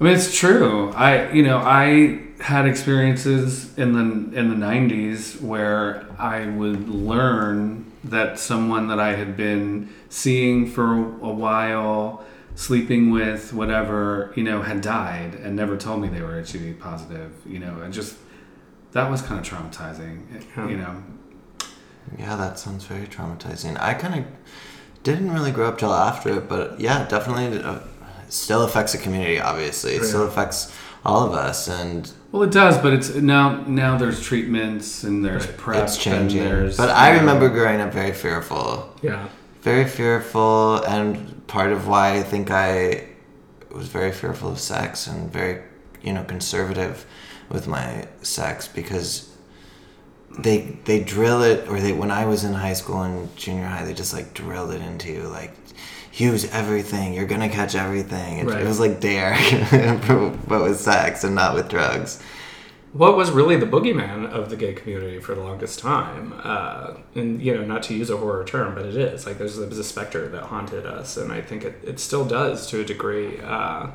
I 0.00 0.04
mean, 0.04 0.14
it's 0.14 0.36
true. 0.36 0.90
I, 0.94 1.30
you 1.32 1.42
know, 1.42 1.58
I 1.58 2.20
had 2.40 2.66
experiences 2.66 3.76
in 3.78 3.92
the 3.92 4.38
in 4.38 4.48
the 4.50 4.56
'90s 4.66 5.40
where 5.40 6.04
I 6.18 6.46
would 6.46 6.88
learn 6.88 7.90
that 8.04 8.38
someone 8.38 8.88
that 8.88 8.98
I 8.98 9.14
had 9.14 9.36
been 9.36 9.88
seeing 10.08 10.66
for 10.66 10.94
a 10.94 11.30
while, 11.32 12.24
sleeping 12.56 13.12
with, 13.12 13.52
whatever, 13.52 14.32
you 14.34 14.42
know, 14.42 14.62
had 14.62 14.80
died 14.80 15.34
and 15.36 15.54
never 15.54 15.76
told 15.76 16.00
me 16.02 16.08
they 16.08 16.20
were 16.22 16.40
HIV 16.42 16.80
positive. 16.80 17.30
You 17.46 17.60
know, 17.60 17.80
and 17.82 17.92
just 17.94 18.16
that 18.92 19.08
was 19.10 19.22
kind 19.22 19.38
of 19.40 19.46
traumatizing. 19.46 20.22
Yeah. 20.56 20.68
You 20.68 20.76
know, 20.78 21.02
Yeah, 22.18 22.36
that 22.36 22.58
sounds 22.58 22.84
very 22.84 23.06
traumatizing. 23.06 23.80
I 23.80 23.94
kind 23.94 24.14
of 24.14 24.24
didn't 25.02 25.32
really 25.32 25.50
grow 25.50 25.68
up 25.68 25.78
till 25.78 25.92
after 25.92 26.30
it, 26.38 26.48
but 26.48 26.78
yeah, 26.80 27.06
definitely 27.08 27.62
uh, 27.62 27.80
still 28.28 28.62
affects 28.62 28.92
the 28.92 28.98
community. 28.98 29.40
Obviously, 29.40 29.92
it 29.94 30.04
still 30.04 30.26
affects 30.26 30.74
all 31.04 31.26
of 31.26 31.32
us, 31.32 31.68
and 31.68 32.12
well, 32.30 32.42
it 32.42 32.52
does, 32.52 32.78
but 32.78 32.92
it's 32.92 33.14
now 33.14 33.62
now 33.66 33.96
there's 33.98 34.20
treatments 34.22 35.02
and 35.04 35.24
there's 35.24 35.46
PrEP. 35.46 35.82
it's 35.84 35.96
changing. 35.96 36.40
And 36.42 36.50
there's, 36.50 36.76
But 36.76 36.90
I 36.90 37.08
you 37.10 37.14
know, 37.14 37.20
remember 37.20 37.48
growing 37.48 37.80
up 37.80 37.92
very 37.92 38.12
fearful, 38.12 38.94
yeah. 39.02 39.28
very 39.62 39.84
fearful, 39.84 40.76
and 40.84 41.46
part 41.48 41.72
of 41.72 41.88
why 41.88 42.16
I 42.18 42.22
think 42.22 42.50
I 42.50 43.08
was 43.70 43.88
very 43.88 44.12
fearful 44.12 44.50
of 44.52 44.58
sex 44.60 45.06
and 45.06 45.32
very, 45.32 45.62
you 46.02 46.12
know, 46.12 46.22
conservative 46.24 47.06
with 47.48 47.66
my 47.66 48.06
sex 48.22 48.68
because 48.68 49.31
they 50.38 50.60
they 50.84 51.00
drill 51.00 51.42
it 51.42 51.68
or 51.68 51.80
they 51.80 51.92
when 51.92 52.10
I 52.10 52.24
was 52.24 52.44
in 52.44 52.52
high 52.54 52.72
school 52.72 53.02
and 53.02 53.34
junior 53.36 53.66
high 53.66 53.84
they 53.84 53.94
just 53.94 54.14
like 54.14 54.32
drilled 54.34 54.72
it 54.72 54.80
into 54.80 55.10
you 55.12 55.22
like 55.28 55.52
use 56.14 56.50
everything 56.52 57.14
you're 57.14 57.26
gonna 57.26 57.48
catch 57.48 57.74
everything 57.74 58.38
it, 58.38 58.46
Right. 58.46 58.62
it 58.62 58.66
was 58.66 58.80
like 58.80 59.00
dare 59.00 59.36
but 60.48 60.62
with 60.62 60.78
sex 60.80 61.24
and 61.24 61.34
not 61.34 61.54
with 61.54 61.68
drugs 61.68 62.22
what 62.92 63.16
was 63.16 63.30
really 63.30 63.56
the 63.56 63.66
boogeyman 63.66 64.28
of 64.30 64.50
the 64.50 64.56
gay 64.56 64.74
community 64.74 65.18
for 65.18 65.34
the 65.34 65.40
longest 65.40 65.78
time. 65.78 66.34
Uh, 66.44 66.92
and, 67.14 67.40
you 67.40 67.54
know, 67.54 67.64
not 67.64 67.82
to 67.84 67.94
use 67.94 68.10
a 68.10 68.18
horror 68.18 68.44
term, 68.44 68.74
but 68.74 68.84
it 68.84 68.94
is. 68.98 69.24
Like, 69.24 69.38
there's, 69.38 69.56
there's 69.56 69.78
a 69.78 69.82
specter 69.82 70.28
that 70.28 70.42
haunted 70.42 70.84
us, 70.84 71.16
and 71.16 71.32
I 71.32 71.40
think 71.40 71.64
it, 71.64 71.80
it 71.82 71.98
still 71.98 72.26
does 72.26 72.66
to 72.66 72.80
a 72.82 72.84
degree. 72.84 73.40
Uh, 73.40 73.86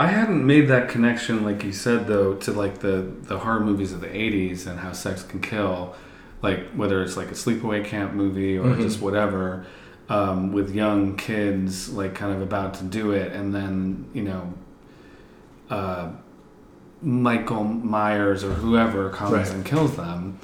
I 0.00 0.06
hadn't 0.06 0.46
made 0.46 0.68
that 0.68 0.88
connection, 0.88 1.44
like 1.44 1.62
you 1.62 1.72
said, 1.72 2.06
though, 2.06 2.34
to 2.36 2.52
like 2.52 2.78
the 2.78 3.10
the 3.30 3.38
horror 3.40 3.60
movies 3.60 3.92
of 3.92 4.00
the 4.00 4.06
'80s 4.08 4.66
and 4.66 4.80
how 4.80 4.92
sex 4.92 5.22
can 5.22 5.40
kill, 5.40 5.94
like 6.40 6.60
whether 6.70 7.02
it's 7.02 7.16
like 7.18 7.28
a 7.28 7.34
sleepaway 7.34 7.84
camp 7.84 8.14
movie 8.14 8.56
or 8.56 8.74
just 8.76 9.00
whatever, 9.02 9.66
um, 10.08 10.52
with 10.52 10.74
young 10.74 11.16
kids 11.18 11.90
like 11.92 12.14
kind 12.14 12.32
of 12.34 12.40
about 12.40 12.74
to 12.74 12.84
do 12.84 13.12
it, 13.12 13.32
and 13.32 13.54
then 13.54 14.06
you 14.14 14.22
know, 14.22 14.54
uh, 15.68 16.08
Michael 17.02 17.64
Myers 17.64 18.42
or 18.42 18.54
whoever 18.54 19.10
comes 19.10 19.32
Right. 19.32 19.50
and 19.50 19.64
kills 19.66 19.96
them. 19.96 20.38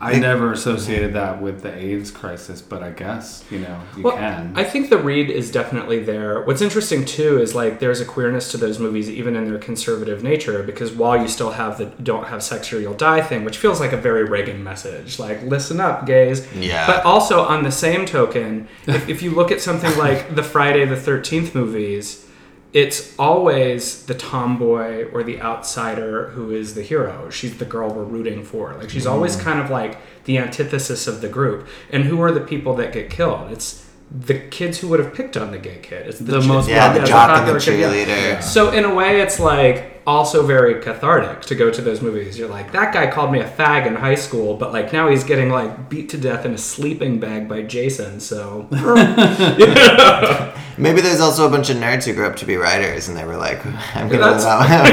I 0.00 0.18
never 0.18 0.52
associated 0.52 1.12
that 1.14 1.40
with 1.42 1.62
the 1.62 1.74
AIDS 1.74 2.10
crisis, 2.10 2.62
but 2.62 2.82
I 2.82 2.90
guess 2.90 3.44
you 3.50 3.58
know 3.58 3.80
you 3.96 4.02
Well, 4.02 4.16
can. 4.16 4.52
I 4.56 4.64
think 4.64 4.90
the 4.90 4.98
read 4.98 5.30
is 5.30 5.50
definitely 5.50 6.02
there. 6.02 6.42
What's 6.42 6.62
interesting 6.62 7.04
too 7.04 7.40
is 7.40 7.54
like 7.54 7.80
there's 7.80 8.00
a 8.00 8.04
queerness 8.04 8.50
to 8.52 8.56
those 8.56 8.78
movies, 8.78 9.10
even 9.10 9.36
in 9.36 9.44
their 9.48 9.58
conservative 9.58 10.22
nature, 10.22 10.62
because 10.62 10.92
while 10.92 11.20
you 11.20 11.28
still 11.28 11.50
have 11.52 11.78
the 11.78 11.86
"don't 12.02 12.26
have 12.28 12.42
sex 12.42 12.72
or 12.72 12.80
you'll 12.80 12.94
die" 12.94 13.20
thing, 13.20 13.44
which 13.44 13.58
feels 13.58 13.80
like 13.80 13.92
a 13.92 13.96
very 13.96 14.24
Reagan 14.24 14.62
message, 14.64 15.18
like 15.18 15.42
listen 15.42 15.80
up, 15.80 16.06
gays. 16.06 16.46
Yeah. 16.54 16.86
But 16.86 17.04
also 17.04 17.42
on 17.42 17.62
the 17.64 17.72
same 17.72 18.06
token, 18.06 18.68
if, 18.86 19.08
if 19.08 19.22
you 19.22 19.30
look 19.32 19.50
at 19.50 19.60
something 19.60 19.96
like 19.98 20.34
the 20.34 20.42
Friday 20.42 20.84
the 20.84 20.96
Thirteenth 20.96 21.54
movies. 21.54 22.26
It's 22.72 23.18
always 23.18 24.04
the 24.06 24.14
tomboy 24.14 25.10
or 25.12 25.22
the 25.24 25.40
outsider 25.40 26.28
who 26.28 26.52
is 26.52 26.74
the 26.74 26.82
hero. 26.82 27.28
She's 27.30 27.58
the 27.58 27.64
girl 27.64 27.90
we're 27.92 28.04
rooting 28.04 28.44
for. 28.44 28.74
Like 28.74 28.90
she's 28.90 29.06
always 29.06 29.36
Mm. 29.36 29.40
kind 29.40 29.60
of 29.60 29.70
like 29.70 29.98
the 30.24 30.38
antithesis 30.38 31.06
of 31.08 31.20
the 31.20 31.28
group. 31.28 31.66
And 31.90 32.04
who 32.04 32.20
are 32.22 32.30
the 32.30 32.40
people 32.40 32.74
that 32.76 32.92
get 32.92 33.10
killed? 33.10 33.50
It's 33.50 33.84
the 34.12 34.34
kids 34.34 34.78
who 34.78 34.88
would 34.88 35.00
have 35.00 35.14
picked 35.14 35.36
on 35.36 35.50
the 35.50 35.58
gay 35.58 35.78
kid. 35.82 36.06
It's 36.06 36.18
the, 36.18 36.32
The 36.32 36.40
chi- 36.40 36.46
most 36.46 36.68
yeah 36.68 36.92
the 36.92 37.04
jock 37.04 37.30
and 37.30 37.48
the 37.48 37.52
popular 37.54 37.60
kid, 37.60 38.08
yeah. 38.08 38.40
So 38.40 38.70
in 38.70 38.84
a 38.84 38.94
way, 38.94 39.20
it's 39.20 39.38
like 39.40 39.99
also 40.10 40.46
very 40.46 40.80
cathartic 40.80 41.42
to 41.42 41.54
go 41.54 41.70
to 41.70 41.80
those 41.80 42.02
movies. 42.02 42.38
You're 42.38 42.48
like, 42.48 42.72
that 42.72 42.92
guy 42.92 43.10
called 43.10 43.32
me 43.32 43.40
a 43.40 43.48
fag 43.48 43.86
in 43.86 43.94
high 43.94 44.14
school, 44.14 44.56
but 44.56 44.72
like 44.72 44.92
now 44.92 45.08
he's 45.08 45.24
getting 45.24 45.50
like 45.50 45.88
beat 45.88 46.08
to 46.10 46.18
death 46.18 46.44
in 46.44 46.52
a 46.52 46.58
sleeping 46.58 47.20
bag 47.20 47.48
by 47.48 47.62
Jason. 47.62 48.20
So 48.20 48.68
Maybe 50.80 51.02
there's 51.02 51.20
also 51.20 51.46
a 51.46 51.50
bunch 51.50 51.68
of 51.68 51.76
nerds 51.76 52.06
who 52.06 52.14
grew 52.14 52.26
up 52.26 52.36
to 52.36 52.46
be 52.46 52.56
writers, 52.56 53.08
and 53.08 53.16
they 53.16 53.24
were 53.24 53.36
like, 53.36 53.64
"I'm 53.94 54.08
gonna 54.08 54.30
live 54.30 54.40
out 54.40 54.60
my, 54.60 54.90
my 54.90 54.92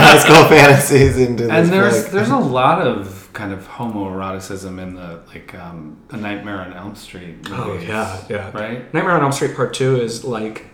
high 0.00 0.18
school 0.18 0.48
fantasies 0.48 1.18
into 1.18 1.44
this 1.44 1.52
and 1.52 1.68
there's 1.68 2.04
book." 2.04 2.12
there's 2.12 2.30
a 2.30 2.38
lot 2.38 2.80
of 2.80 3.28
kind 3.34 3.52
of 3.52 3.68
homoeroticism 3.68 4.80
in 4.80 4.94
the 4.94 5.20
like 5.28 5.54
um, 5.54 5.98
a 6.10 6.16
Nightmare 6.16 6.60
on 6.60 6.72
Elm 6.72 6.94
Street. 6.94 7.36
Oh 7.50 7.78
yeah, 7.78 8.24
yeah. 8.30 8.50
right. 8.52 8.92
Nightmare 8.94 9.12
on 9.12 9.22
Elm 9.22 9.32
Street 9.32 9.54
Part 9.54 9.74
Two 9.74 10.00
is 10.00 10.24
like 10.24 10.64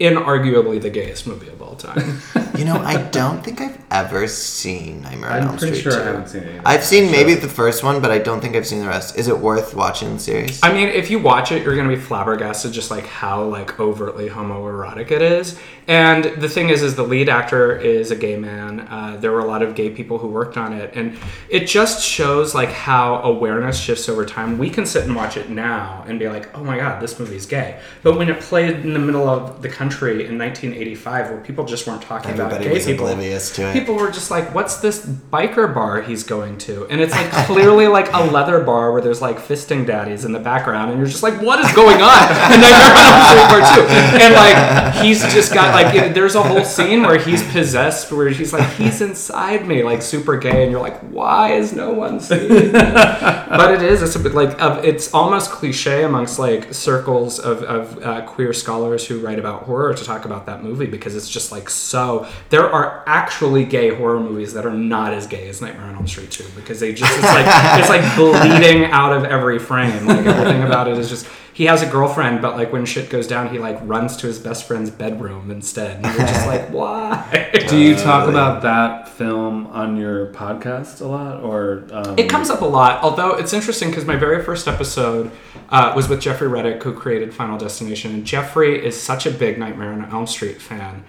inarguably 0.00 0.80
the 0.80 0.90
gayest 0.90 1.26
movie 1.26 1.48
of 1.48 1.60
all 1.62 1.74
time. 1.74 2.20
you 2.56 2.64
know, 2.64 2.76
I 2.76 3.02
don't 3.10 3.42
think 3.42 3.60
I've 3.60 3.78
ever 3.90 4.26
seen 4.28 5.02
Nightmare 5.02 5.30
on 5.30 5.36
I'm 5.42 5.48
Elm 5.48 5.58
pretty 5.58 5.78
Street. 5.78 5.92
sure 5.92 6.02
I 6.02 6.04
haven't 6.04 6.28
seen 6.28 6.42
it. 6.42 6.62
I've 6.64 6.84
seen 6.84 7.04
Sure. 7.04 7.12
maybe 7.12 7.34
the 7.34 7.48
first 7.48 7.82
one, 7.82 8.00
but 8.02 8.10
I 8.10 8.18
don't 8.18 8.40
think 8.40 8.56
I've 8.56 8.66
seen 8.66 8.80
the 8.80 8.88
rest. 8.88 9.16
Is 9.18 9.28
it 9.28 9.38
worth 9.38 9.74
watching 9.74 10.14
the 10.14 10.20
series? 10.20 10.60
I 10.62 10.72
mean, 10.72 10.88
if 10.88 11.10
you 11.10 11.18
watch 11.18 11.50
it, 11.52 11.62
you're 11.62 11.76
gonna 11.76 11.88
be 11.88 11.96
flabbergasted 11.96 12.72
just 12.72 12.90
like 12.90 13.06
how 13.06 13.44
like 13.44 13.80
overtly 13.80 14.28
homoerotic 14.28 15.10
it 15.10 15.22
is. 15.22 15.58
And 15.88 16.24
the 16.24 16.48
thing 16.48 16.68
is, 16.70 16.82
is 16.82 16.96
the 16.96 17.04
lead 17.04 17.28
actor 17.28 17.76
is 17.76 18.10
a 18.10 18.16
gay 18.16 18.36
man. 18.36 18.80
Uh, 18.80 19.16
there 19.20 19.30
were 19.32 19.38
a 19.40 19.44
lot 19.46 19.62
of 19.62 19.74
gay 19.76 19.88
people 19.88 20.18
who 20.18 20.26
worked 20.28 20.56
on 20.56 20.72
it, 20.72 20.90
and 20.96 21.16
it 21.48 21.66
just 21.68 22.04
shows 22.04 22.54
like 22.54 22.70
how 22.70 23.16
awareness 23.22 23.78
shifts 23.80 24.08
over 24.08 24.26
time. 24.26 24.58
We 24.58 24.68
can 24.68 24.84
sit 24.84 25.04
and 25.04 25.14
watch 25.14 25.36
it 25.36 25.48
now 25.48 26.04
and 26.08 26.18
be 26.18 26.28
like, 26.28 26.48
"Oh 26.56 26.64
my 26.64 26.76
god, 26.76 27.00
this 27.00 27.18
movie's 27.20 27.46
gay," 27.46 27.78
but 28.02 28.18
when 28.18 28.28
it 28.28 28.40
played 28.40 28.80
in 28.84 28.92
the 28.94 28.98
middle 28.98 29.28
of 29.28 29.62
the 29.62 29.68
country 29.68 29.85
in 30.26 30.38
1985, 30.38 31.30
where 31.30 31.40
people 31.40 31.64
just 31.64 31.86
weren't 31.86 32.02
talking 32.02 32.32
about 32.32 32.60
gay 32.60 32.72
was 32.72 32.84
people, 32.86 33.06
oblivious 33.06 33.54
to 33.56 33.70
it. 33.70 33.72
people 33.72 33.94
were 33.94 34.10
just 34.10 34.30
like, 34.30 34.54
"What's 34.54 34.76
this 34.78 35.04
biker 35.04 35.72
bar 35.74 36.02
he's 36.02 36.22
going 36.24 36.58
to?" 36.58 36.86
And 36.88 37.00
it's 37.00 37.12
like 37.12 37.30
clearly 37.46 37.86
like 37.86 38.12
a 38.12 38.24
leather 38.24 38.60
bar 38.62 38.92
where 38.92 39.00
there's 39.00 39.20
like 39.22 39.38
fisting 39.38 39.86
daddies 39.86 40.24
in 40.24 40.32
the 40.32 40.38
background, 40.38 40.90
and 40.90 40.98
you're 40.98 41.08
just 41.08 41.22
like, 41.22 41.40
"What 41.40 41.58
is 41.60 41.72
going 41.74 42.00
on?" 42.02 42.26
And 42.56 42.62
then 42.62 42.70
you're 42.70 42.96
on 42.96 43.26
Street 43.28 43.48
Part 43.48 43.74
Two, 43.74 43.82
and 44.24 44.34
like 44.34 45.04
he's 45.04 45.20
just 45.34 45.52
got 45.52 45.74
like 45.74 45.94
it- 45.94 46.14
there's 46.14 46.34
a 46.34 46.42
whole 46.42 46.64
scene 46.64 47.02
where 47.02 47.18
he's 47.18 47.42
possessed, 47.52 48.10
where 48.12 48.28
he's 48.28 48.52
like, 48.52 48.68
"He's 48.74 49.00
inside 49.00 49.66
me," 49.66 49.82
like 49.82 50.02
super 50.02 50.36
gay, 50.36 50.62
and 50.62 50.70
you're 50.72 50.80
like, 50.80 50.98
"Why 51.00 51.52
is 51.52 51.72
no 51.72 51.92
one 51.92 52.20
seeing?" 52.20 52.48
me?" 52.48 52.70
but 52.72 53.74
it 53.74 53.82
is. 53.82 54.02
It's 54.02 54.16
a 54.16 54.20
bit 54.20 54.34
like 54.34 54.60
of 54.60 54.84
it's 54.84 55.12
almost 55.14 55.50
cliche 55.50 56.04
amongst 56.04 56.38
like 56.38 56.72
circles 56.72 57.38
of, 57.38 57.62
of 57.62 58.02
uh, 58.04 58.22
queer 58.22 58.52
scholars 58.52 59.06
who 59.06 59.18
write 59.20 59.38
about 59.38 59.64
horror 59.64 59.75
to 59.94 60.04
talk 60.04 60.24
about 60.24 60.46
that 60.46 60.62
movie 60.62 60.86
because 60.86 61.14
it's 61.14 61.28
just 61.28 61.52
like 61.52 61.68
so. 61.70 62.26
There 62.50 62.68
are 62.70 63.02
actually 63.06 63.64
gay 63.64 63.94
horror 63.94 64.20
movies 64.20 64.52
that 64.54 64.66
are 64.66 64.72
not 64.72 65.12
as 65.12 65.26
gay 65.26 65.48
as 65.48 65.60
Nightmare 65.60 65.86
on 65.86 65.96
Elm 65.96 66.06
Street 66.06 66.30
2 66.30 66.44
because 66.56 66.80
they 66.80 66.92
just 66.92 67.12
it's 67.16 67.22
like 67.22 67.46
it's 67.78 67.88
like 67.88 68.16
bleeding 68.16 68.84
out 68.86 69.12
of 69.12 69.24
every 69.24 69.58
frame. 69.58 70.06
Like 70.06 70.26
everything 70.26 70.62
about 70.62 70.88
it 70.88 70.98
is 70.98 71.08
just. 71.08 71.26
He 71.56 71.64
has 71.64 71.80
a 71.80 71.86
girlfriend, 71.86 72.42
but 72.42 72.54
like 72.54 72.70
when 72.70 72.84
shit 72.84 73.08
goes 73.08 73.26
down, 73.26 73.48
he 73.48 73.58
like 73.58 73.78
runs 73.80 74.18
to 74.18 74.26
his 74.26 74.38
best 74.38 74.66
friend's 74.68 74.90
bedroom 74.90 75.50
instead. 75.50 76.04
And 76.04 76.04
you're 76.04 76.26
just 76.26 76.46
like, 76.52 76.68
why? 76.68 77.50
Do 77.66 77.78
you 77.78 77.94
talk 77.96 78.28
about 78.28 78.60
that 78.60 79.08
film 79.08 79.66
on 79.68 79.96
your 79.96 80.34
podcast 80.34 81.00
a 81.00 81.06
lot, 81.06 81.42
or 81.42 81.86
um, 81.92 82.18
It 82.18 82.28
comes 82.28 82.50
up 82.50 82.60
a 82.60 82.66
lot, 82.66 83.02
although 83.02 83.30
it's 83.30 83.54
interesting 83.54 83.88
because 83.88 84.04
my 84.04 84.16
very 84.16 84.44
first 84.44 84.68
episode 84.68 85.30
uh, 85.70 85.94
was 85.96 86.10
with 86.10 86.20
Jeffrey 86.20 86.46
Reddick, 86.46 86.82
who 86.82 86.92
created 86.92 87.32
Final 87.32 87.56
Destination. 87.56 88.12
And 88.12 88.26
Jeffrey 88.26 88.84
is 88.84 88.94
such 89.00 89.24
a 89.24 89.30
big 89.30 89.56
Nightmare 89.56 89.92
on 89.94 90.04
Elm 90.10 90.26
Street 90.26 90.60
fan. 90.60 91.04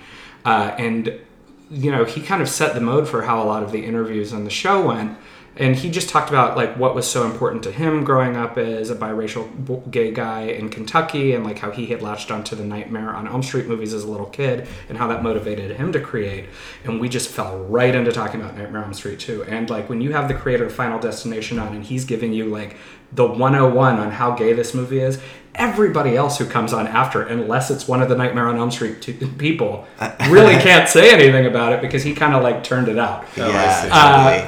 Uh, 0.46 0.74
and, 0.78 1.20
you 1.70 1.92
know, 1.92 2.06
he 2.06 2.22
kind 2.22 2.42
of 2.42 2.48
set 2.48 2.74
the 2.74 2.80
mode 2.80 3.10
for 3.10 3.24
how 3.24 3.44
a 3.44 3.46
lot 3.46 3.64
of 3.64 3.74
the 3.74 3.84
interviews 3.84 4.32
on 4.32 4.46
the 4.46 4.50
show 4.50 4.88
went. 4.88 5.18
And 5.60 5.76
he 5.76 5.90
just 5.90 6.10
talked 6.10 6.30
about 6.30 6.56
like 6.56 6.78
what 6.78 6.96
was 6.96 7.10
so 7.10 7.26
important 7.26 7.64
to 7.64 7.72
him 7.72 8.04
growing 8.04 8.36
up 8.36 8.58
as 8.58 8.90
a 8.90 8.96
biracial 8.96 9.90
gay 9.92 10.12
guy 10.12 10.44
in 10.44 10.70
Kentucky, 10.70 11.34
and 11.34 11.44
like 11.44 11.60
how 11.60 11.72
he 11.72 11.88
had 11.88 12.02
latched 12.02 12.32
onto 12.32 12.56
the 12.56 12.64
Nightmare 12.64 13.10
on 13.10 13.28
Elm 13.28 13.44
Street 13.44 13.68
movies 13.68 13.94
as 13.94 14.04
a 14.04 14.12
little 14.12 14.28
kid, 14.28 14.68
and 14.90 14.98
how 14.98 15.08
that 15.08 15.24
motivated 15.24 15.78
him 15.78 15.92
to 15.92 16.00
create. 16.00 16.46
And 16.84 17.00
we 17.00 17.10
just 17.10 17.30
fell 17.30 17.58
right 17.66 17.94
into 17.94 18.12
talking 18.12 18.42
about 18.42 18.56
Nightmare 18.56 18.82
on 18.82 18.86
Elm 18.86 18.94
Street 18.94 19.20
too. 19.20 19.44
And 19.44 19.70
like 19.70 19.90
when 19.90 20.02
you 20.02 20.14
have 20.14 20.28
the 20.28 20.34
creator 20.34 20.66
of 20.66 20.74
Final 20.74 21.00
Destination 21.00 21.60
on, 21.60 21.76
and 21.76 21.84
he's 21.84 22.06
giving 22.06 22.34
you 22.34 22.46
like 22.46 22.78
the 23.12 23.26
101 23.26 24.00
on 24.00 24.12
how 24.12 24.32
gay 24.32 24.54
this 24.54 24.74
movie 24.74 25.00
is. 25.00 25.20
Everybody 25.58 26.16
else 26.16 26.38
who 26.38 26.46
comes 26.46 26.72
on 26.72 26.86
after, 26.86 27.24
unless 27.24 27.72
it's 27.72 27.88
one 27.88 28.04
of 28.04 28.10
the 28.10 28.16
Nightmare 28.16 28.48
on 28.48 28.58
Elm 28.58 28.70
Street 28.70 29.02
t- 29.02 29.14
people, 29.14 29.88
really 30.30 30.54
can't 30.56 30.88
say 30.88 31.12
anything 31.12 31.48
about 31.48 31.74
it 31.74 31.82
because 31.82 32.04
he 32.04 32.14
kind 32.14 32.36
of 32.36 32.44
like 32.44 32.64
turned 32.64 32.88
it 32.88 33.00
out. 33.00 33.26
Oh, 33.38 33.50
yeah, 33.50 33.82
see. 33.82 33.90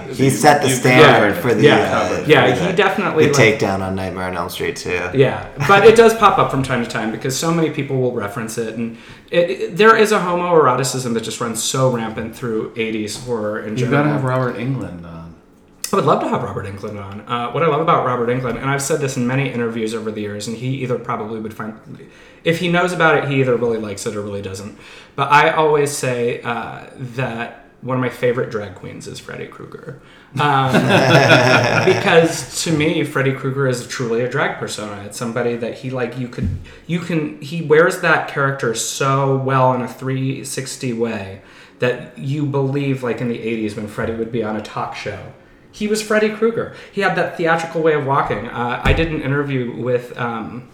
totally. 0.02 0.16
he 0.16 0.30
set 0.30 0.62
the 0.62 0.70
standard 0.70 1.36
yeah, 1.36 1.42
for 1.42 1.54
the 1.56 1.64
yeah, 1.64 1.76
uh, 2.00 2.24
yeah, 2.28 2.54
for 2.56 2.62
he 2.62 2.68
the- 2.68 2.74
definitely, 2.78 3.26
the 3.26 3.34
like- 3.34 3.60
takedown 3.60 3.82
on 3.82 3.96
Nightmare 3.96 4.26
on 4.26 4.38
Elm 4.38 4.50
Street 4.50 4.76
too. 4.76 5.10
Yeah, 5.16 5.50
but 5.68 5.84
it 5.86 5.96
does 5.96 6.14
pop 6.14 6.38
up 6.38 6.52
from 6.52 6.62
time 6.62 6.84
to 6.84 6.90
time 6.90 7.12
because 7.12 7.36
so 7.38 7.52
many 7.52 7.72
people 7.72 8.00
will 8.00 8.12
reference 8.14 8.60
it, 8.60 8.76
and 8.76 8.96
it, 9.32 9.50
it- 9.50 9.78
there 9.78 9.96
is 9.98 10.12
a 10.12 10.20
homoeroticism 10.20 11.14
that 11.16 11.24
just 11.24 11.42
runs 11.42 11.62
so 11.64 11.90
rampant 11.92 12.36
through 12.36 12.72
'80s 12.76 13.26
horror 13.26 13.62
in 13.62 13.72
You 13.72 13.78
general. 13.86 14.04
gotta 14.04 14.10
have 14.10 14.24
Robert 14.24 14.58
Englund 14.58 15.04
on. 15.06 15.19
I 15.92 15.96
would 15.96 16.06
love 16.06 16.22
to 16.22 16.28
have 16.28 16.44
Robert 16.44 16.66
Englund 16.66 17.04
on. 17.04 17.22
Uh, 17.22 17.52
what 17.52 17.64
I 17.64 17.68
love 17.68 17.82
about 17.82 18.06
Robert 18.06 18.30
Englund, 18.30 18.58
and 18.58 18.70
I've 18.70 18.82
said 18.82 19.00
this 19.00 19.18
in 19.18 19.26
many 19.26 19.52
interviews 19.52 19.94
over 19.94 20.12
the 20.12 20.22
years, 20.22 20.48
and 20.48 20.58
he 20.58 20.68
either 20.84 21.00
probably 21.00 21.40
would 21.40 21.54
find, 21.54 21.80
if 22.44 22.60
he 22.60 22.70
knows 22.70 22.94
about 22.94 23.18
it, 23.18 23.30
he 23.30 23.40
either 23.40 23.56
really 23.56 23.78
likes 23.78 24.06
it 24.06 24.16
or 24.16 24.22
really 24.22 24.42
doesn't. 24.42 24.78
But 25.16 25.32
I 25.32 25.52
always 25.52 25.92
say 25.92 26.42
uh, 26.42 26.88
that 26.96 27.70
one 27.82 27.96
of 27.96 28.02
my 28.02 28.10
favorite 28.10 28.50
drag 28.50 28.76
queens 28.76 29.08
is 29.08 29.20
Freddy 29.20 29.48
Krueger. 29.48 30.02
Um, 30.40 30.74
because 31.86 32.64
to 32.64 32.76
me, 32.76 33.04
Freddy 33.04 33.34
Krueger 33.34 33.68
is 33.68 33.88
truly 33.88 34.22
a 34.22 34.30
drag 34.30 34.58
persona. 34.58 35.04
It's 35.04 35.18
somebody 35.18 35.56
that 35.56 35.76
he 35.76 35.90
like 35.90 36.18
you 36.18 36.28
could 36.28 36.60
you 36.88 37.00
can 37.00 37.42
he 37.42 37.62
wears 37.62 38.02
that 38.02 38.28
character 38.28 38.76
so 38.76 39.38
well 39.38 39.74
in 39.74 39.82
a 39.82 39.88
360 39.88 40.94
way 40.94 41.42
that 41.80 42.18
you 42.18 42.46
believe 42.46 43.02
like 43.02 43.22
in 43.22 43.30
the 43.30 43.38
80s 43.38 43.78
when 43.78 43.88
Freddy 43.88 44.14
would 44.14 44.32
be 44.32 44.44
on 44.44 44.58
a 44.58 44.62
talk 44.62 44.96
show. 44.96 45.32
He 45.72 45.88
was 45.88 46.02
Freddy 46.02 46.30
Krueger. 46.30 46.76
He 46.92 47.02
had 47.02 47.16
that 47.16 47.38
theatrical 47.38 47.82
way 47.82 47.94
of 47.94 48.06
walking. 48.06 48.48
Uh, 48.48 48.82
I 48.84 48.94
did 48.94 49.12
an 49.12 49.22
interview 49.22 49.76
with 49.76 50.18
um, 50.18 50.68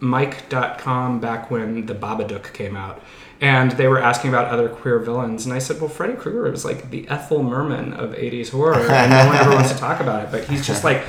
Mic.com 0.00 1.20
back 1.20 1.50
when 1.50 1.86
the 1.86 1.94
Babadook 1.94 2.52
came 2.52 2.76
out. 2.76 3.02
And 3.40 3.72
they 3.72 3.86
were 3.86 4.00
asking 4.00 4.30
about 4.30 4.48
other 4.48 4.68
queer 4.68 4.98
villains. 4.98 5.44
And 5.46 5.54
I 5.54 5.60
said, 5.60 5.80
well, 5.80 5.88
Freddy 5.88 6.14
Krueger 6.14 6.50
was 6.50 6.64
like 6.64 6.90
the 6.90 7.08
Ethel 7.08 7.42
Merman 7.42 7.92
of 7.92 8.10
80s 8.10 8.50
horror. 8.50 8.80
And 8.90 9.10
no 9.10 9.26
one 9.26 9.36
ever 9.36 9.50
wants 9.50 9.72
to 9.72 9.78
talk 9.78 10.00
about 10.00 10.24
it. 10.24 10.30
But 10.32 10.44
he's 10.44 10.66
just 10.66 10.82
like 10.82 11.04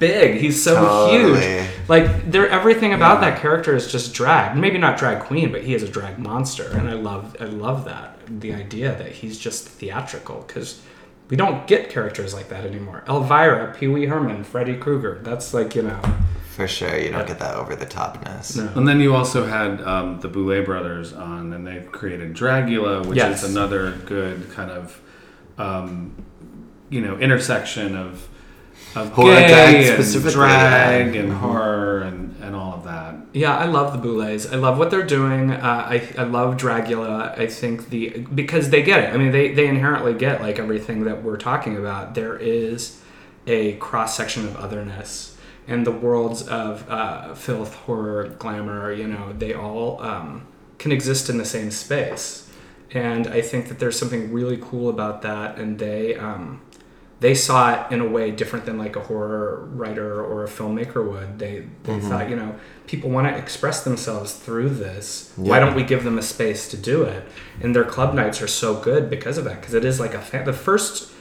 big. 0.00 0.40
He's 0.40 0.60
so 0.60 0.74
Totally. 0.74 1.40
huge. 1.40 1.68
Like, 1.86 2.30
there, 2.30 2.48
everything 2.48 2.92
about 2.92 3.20
that 3.20 3.40
character 3.40 3.76
is 3.76 3.90
just 3.90 4.14
drag. 4.14 4.56
Maybe 4.56 4.78
not 4.78 4.98
drag 4.98 5.20
queen, 5.22 5.52
but 5.52 5.62
he 5.62 5.74
is 5.74 5.84
a 5.84 5.88
drag 5.88 6.18
monster. 6.18 6.68
And 6.72 6.88
I 6.88 6.94
love, 6.94 7.36
I 7.38 7.44
love 7.44 7.84
that. 7.84 8.18
The 8.40 8.52
idea 8.54 8.96
that 8.96 9.12
he's 9.12 9.38
just 9.38 9.68
theatrical. 9.68 10.44
Because 10.46 10.80
we 11.30 11.36
don't 11.36 11.66
get 11.66 11.88
characters 11.90 12.34
like 12.34 12.48
that 12.48 12.64
anymore. 12.64 13.04
Elvira, 13.08 13.74
Pee 13.74 13.86
Wee 13.86 14.06
Herman, 14.06 14.44
Freddy 14.44 14.76
Krueger. 14.76 15.20
That's 15.22 15.54
like, 15.54 15.74
you 15.76 15.82
know. 15.82 16.00
For 16.50 16.66
sure, 16.66 16.98
you 16.98 17.10
don't 17.12 17.26
get 17.26 17.38
that 17.38 17.54
over 17.54 17.74
the 17.76 17.86
topness. 17.86 18.56
No. 18.56 18.70
And 18.78 18.86
then 18.86 19.00
you 19.00 19.14
also 19.14 19.46
had 19.46 19.80
um, 19.82 20.20
the 20.20 20.28
Boulet 20.28 20.64
brothers 20.66 21.12
on, 21.12 21.52
and 21.52 21.66
they 21.66 21.80
created 21.92 22.34
Dragula, 22.34 23.06
which 23.06 23.16
Yes. 23.16 23.44
is 23.44 23.50
another 23.50 23.92
good 24.04 24.50
kind 24.50 24.70
of, 24.70 25.00
um, 25.56 26.12
you 26.90 27.00
know, 27.00 27.16
intersection 27.18 27.96
of 27.96 28.28
of 28.96 29.12
Horror 29.12 29.34
gay 29.34 29.84
drag 29.84 30.14
and 30.14 30.30
drag 30.30 31.14
yeah. 31.14 31.20
and 31.20 31.32
horror 31.32 32.00
and, 32.00 32.34
and 32.42 32.56
all 32.56 32.74
of 32.74 32.84
that. 32.84 33.14
Yeah, 33.32 33.56
I 33.56 33.66
love 33.66 33.92
the 33.92 33.98
Boulets. 33.98 34.50
I 34.50 34.56
love 34.56 34.76
what 34.76 34.90
they're 34.90 35.06
doing. 35.06 35.52
Uh, 35.52 35.86
I, 35.88 36.08
I 36.18 36.24
love 36.24 36.56
Dragula. 36.56 37.38
I 37.38 37.46
think 37.46 37.90
the 37.90 38.26
because 38.34 38.70
they 38.70 38.82
get 38.82 39.04
it. 39.04 39.14
I 39.14 39.18
mean, 39.18 39.30
they, 39.30 39.52
they 39.52 39.68
inherently 39.68 40.14
get 40.14 40.40
like 40.40 40.58
everything 40.58 41.04
that 41.04 41.22
we're 41.22 41.36
talking 41.36 41.76
about. 41.76 42.14
There 42.14 42.36
is 42.36 43.00
a 43.46 43.74
cross 43.76 44.16
section 44.16 44.46
of 44.46 44.56
otherness, 44.56 45.38
and 45.68 45.86
the 45.86 45.92
worlds 45.92 46.46
of 46.48 46.88
uh, 46.90 47.34
filth, 47.34 47.74
horror, 47.74 48.28
glamour. 48.38 48.92
You 48.92 49.06
know, 49.06 49.32
they 49.32 49.54
all 49.54 50.02
um, 50.02 50.46
can 50.78 50.90
exist 50.90 51.30
in 51.30 51.38
the 51.38 51.44
same 51.44 51.70
space, 51.70 52.50
and 52.90 53.28
I 53.28 53.42
think 53.42 53.68
that 53.68 53.78
there's 53.78 53.96
something 53.96 54.32
really 54.32 54.58
cool 54.60 54.88
about 54.88 55.22
that. 55.22 55.56
And 55.56 55.78
they 55.78 56.16
um, 56.16 56.62
they 57.20 57.34
saw 57.34 57.74
it 57.86 57.92
in 57.92 58.00
a 58.00 58.06
way 58.08 58.30
different 58.30 58.64
than 58.66 58.78
like 58.78 58.96
a 58.96 59.00
horror 59.00 59.66
writer 59.72 60.22
or 60.24 60.42
a 60.44 60.48
filmmaker 60.48 61.06
would. 61.08 61.38
They 61.38 61.66
they 61.84 61.92
Mm-hmm. 61.92 62.08
thought, 62.08 62.30
you 62.30 62.36
know, 62.36 62.54
people 62.86 63.10
want 63.10 63.26
to 63.28 63.36
express 63.36 63.84
themselves 63.84 64.32
through 64.34 64.70
this. 64.70 65.32
Why 65.36 65.60
don't 65.60 65.74
we 65.74 65.82
give 65.84 66.02
them 66.04 66.18
a 66.18 66.22
space 66.22 66.68
to 66.70 66.76
do 66.76 67.02
it? 67.02 67.24
And 67.62 67.76
their 67.76 67.84
club 67.84 68.14
nights 68.14 68.40
are 68.42 68.48
so 68.48 68.74
good 68.80 69.10
because 69.10 69.36
of 69.38 69.44
that. 69.44 69.60
Because 69.60 69.74
it 69.74 69.84
is 69.84 70.00
like 70.00 70.14
a 70.14 70.20
fan. 70.20 70.44
The 70.44 70.52
first 70.52 71.12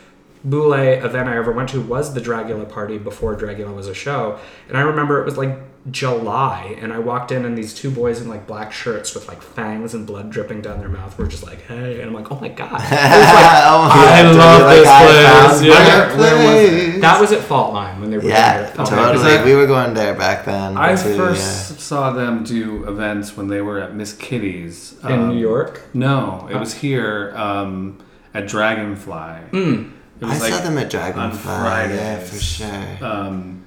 Boulet 0.45 1.03
event 1.03 1.27
I 1.27 1.35
ever 1.35 1.51
went 1.51 1.67
to 1.69 1.81
was 1.81 2.13
the 2.13 2.21
Dragula 2.21 2.67
party 2.69 2.97
before 2.97 3.35
Dragula 3.35 3.75
was 3.75 3.87
a 3.89 3.93
show, 3.93 4.39
and 4.69 4.77
I 4.77 4.81
remember 4.81 5.19
it 5.21 5.25
was 5.25 5.37
like 5.37 5.57
July, 5.89 6.75
and 6.81 6.91
I 6.91 6.99
walked 6.99 7.31
in 7.31 7.45
and 7.45 7.57
these 7.57 7.73
two 7.73 7.89
boys 7.89 8.21
in 8.21 8.27
like 8.27 8.45
black 8.45 8.71
shirts 8.71 9.15
with 9.15 9.27
like 9.27 9.41
fangs 9.41 9.93
and 9.93 10.05
blood 10.05 10.29
dripping 10.29 10.61
down 10.61 10.79
their 10.79 10.89
mouth 10.89 11.17
were 11.17 11.25
just 11.27 11.43
like, 11.43 11.61
"Hey," 11.67 11.99
and 12.01 12.09
I'm 12.09 12.13
like, 12.13 12.31
"Oh 12.31 12.39
my 12.39 12.49
god." 12.49 12.73
Like, 12.73 12.81
oh 12.91 13.85
my 13.87 13.95
I 13.95 14.21
God, 14.23 14.35
love 14.35 14.61
like, 14.61 14.77
this 14.79 14.87
I 14.87 15.47
place, 15.47 15.63
yeah. 15.63 16.07
my 16.15 16.17
Where 16.19 16.91
was. 16.93 17.01
That 17.01 17.21
was 17.21 17.31
at 17.31 17.41
Fault 17.41 17.73
Line 17.73 18.01
when 18.01 18.11
they 18.11 18.17
were 18.17 18.23
Yeah, 18.25 18.57
doing 18.57 18.69
it. 18.71 18.75
totally. 18.75 19.15
Is 19.15 19.23
that- 19.23 19.45
we 19.45 19.55
were 19.55 19.67
going 19.67 19.93
there 19.93 20.13
back 20.13 20.43
then. 20.45 20.75
I 20.77 20.95
too, 20.95 21.15
first 21.15 21.79
saw 21.79 22.11
them 22.11 22.43
do 22.43 22.83
events 22.87 23.37
when 23.37 23.47
they 23.47 23.61
were 23.61 23.79
at 23.79 23.95
Miss 23.95 24.13
Kitty's 24.13 24.95
in 25.03 25.11
um, 25.13 25.29
New 25.29 25.39
York. 25.39 25.83
No, 25.93 26.47
it 26.51 26.57
was 26.57 26.73
here 26.73 27.33
um, 27.37 27.99
at 28.33 28.47
Dragonfly. 28.47 29.13
Mm. 29.51 29.91
It 30.21 30.25
I 30.25 30.27
was 30.27 30.45
saw 30.45 30.59
them 30.61 30.77
at 30.77 30.89
Dragonfly. 30.89 31.39
Fridays. 31.39 31.95
Yeah, 31.97 32.19
for 32.19 32.35
sure. 32.35 32.97
um, 33.01 33.58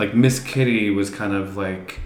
like 0.00 0.14
Miss 0.14 0.40
Kitty 0.40 0.90
was 0.90 1.08
kind 1.10 1.32
of 1.34 1.56
like, 1.56 2.00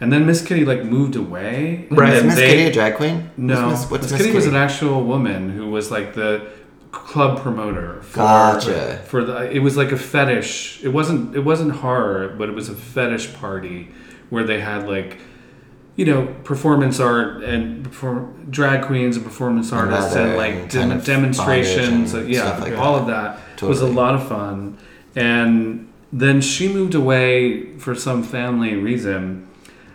and 0.00 0.12
then 0.12 0.26
Miss 0.26 0.40
Kitty 0.46 0.64
like 0.64 0.82
moved 0.84 1.14
away. 1.16 1.86
and 1.88 1.98
Right. 1.98 2.14
Is 2.14 2.24
Miss 2.24 2.34
they- 2.36 2.48
Kitty 2.50 2.64
a 2.64 2.72
drag 2.72 2.94
queen? 2.96 3.30
No, 3.36 3.68
What's 3.68 3.82
Miss, 3.82 3.90
what's 3.90 4.02
Miss 4.04 4.12
Miss 4.12 4.22
Kitty 4.22 4.34
was 4.34 4.46
an 4.46 4.56
actual 4.56 5.04
woman 5.04 5.50
who 5.50 5.70
was 5.70 5.90
like 5.90 6.14
the 6.14 6.32
club 6.90 7.40
promoter. 7.40 8.02
For, 8.02 8.16
Gotcha. 8.18 9.00
For 9.06 9.24
the, 9.24 9.50
it 9.50 9.58
was 9.60 9.76
like 9.76 9.92
a 9.92 9.96
fetish. 9.96 10.82
It 10.84 10.88
wasn't. 10.98 11.34
It 11.36 11.40
wasn't 11.50 11.72
horror, 11.72 12.34
but 12.38 12.48
it 12.48 12.54
was 12.54 12.68
a 12.68 12.74
fetish 12.74 13.34
party 13.34 13.90
where 14.30 14.44
they 14.44 14.60
had 14.60 14.88
like. 14.88 15.18
You 15.96 16.06
know, 16.06 16.26
performance 16.42 16.98
art 16.98 17.44
and 17.44 17.84
perform, 17.84 18.48
drag 18.50 18.82
queens 18.84 19.14
and 19.16 19.24
performance 19.24 19.72
artists 19.72 20.12
leather 20.12 20.26
and 20.30 20.36
like 20.36 20.54
and 20.54 20.68
dem- 20.70 20.88
kind 20.88 20.92
of 20.98 21.04
demonstrations. 21.06 22.12
bondage 22.12 22.14
and 22.26 22.34
yeah, 22.34 22.40
stuff 22.46 22.60
like 22.62 22.76
all 22.76 22.94
that. 23.04 23.38
of 23.38 23.60
that 23.60 23.62
was 23.68 23.80
a 23.80 23.86
lot 23.86 24.16
of 24.16 24.26
fun. 24.28 24.76
And 25.14 25.92
then 26.20 26.40
she 26.40 26.72
moved 26.72 26.94
away 26.94 27.76
for 27.76 27.92
some 27.94 28.22
family 28.22 28.76
reason, 28.76 29.48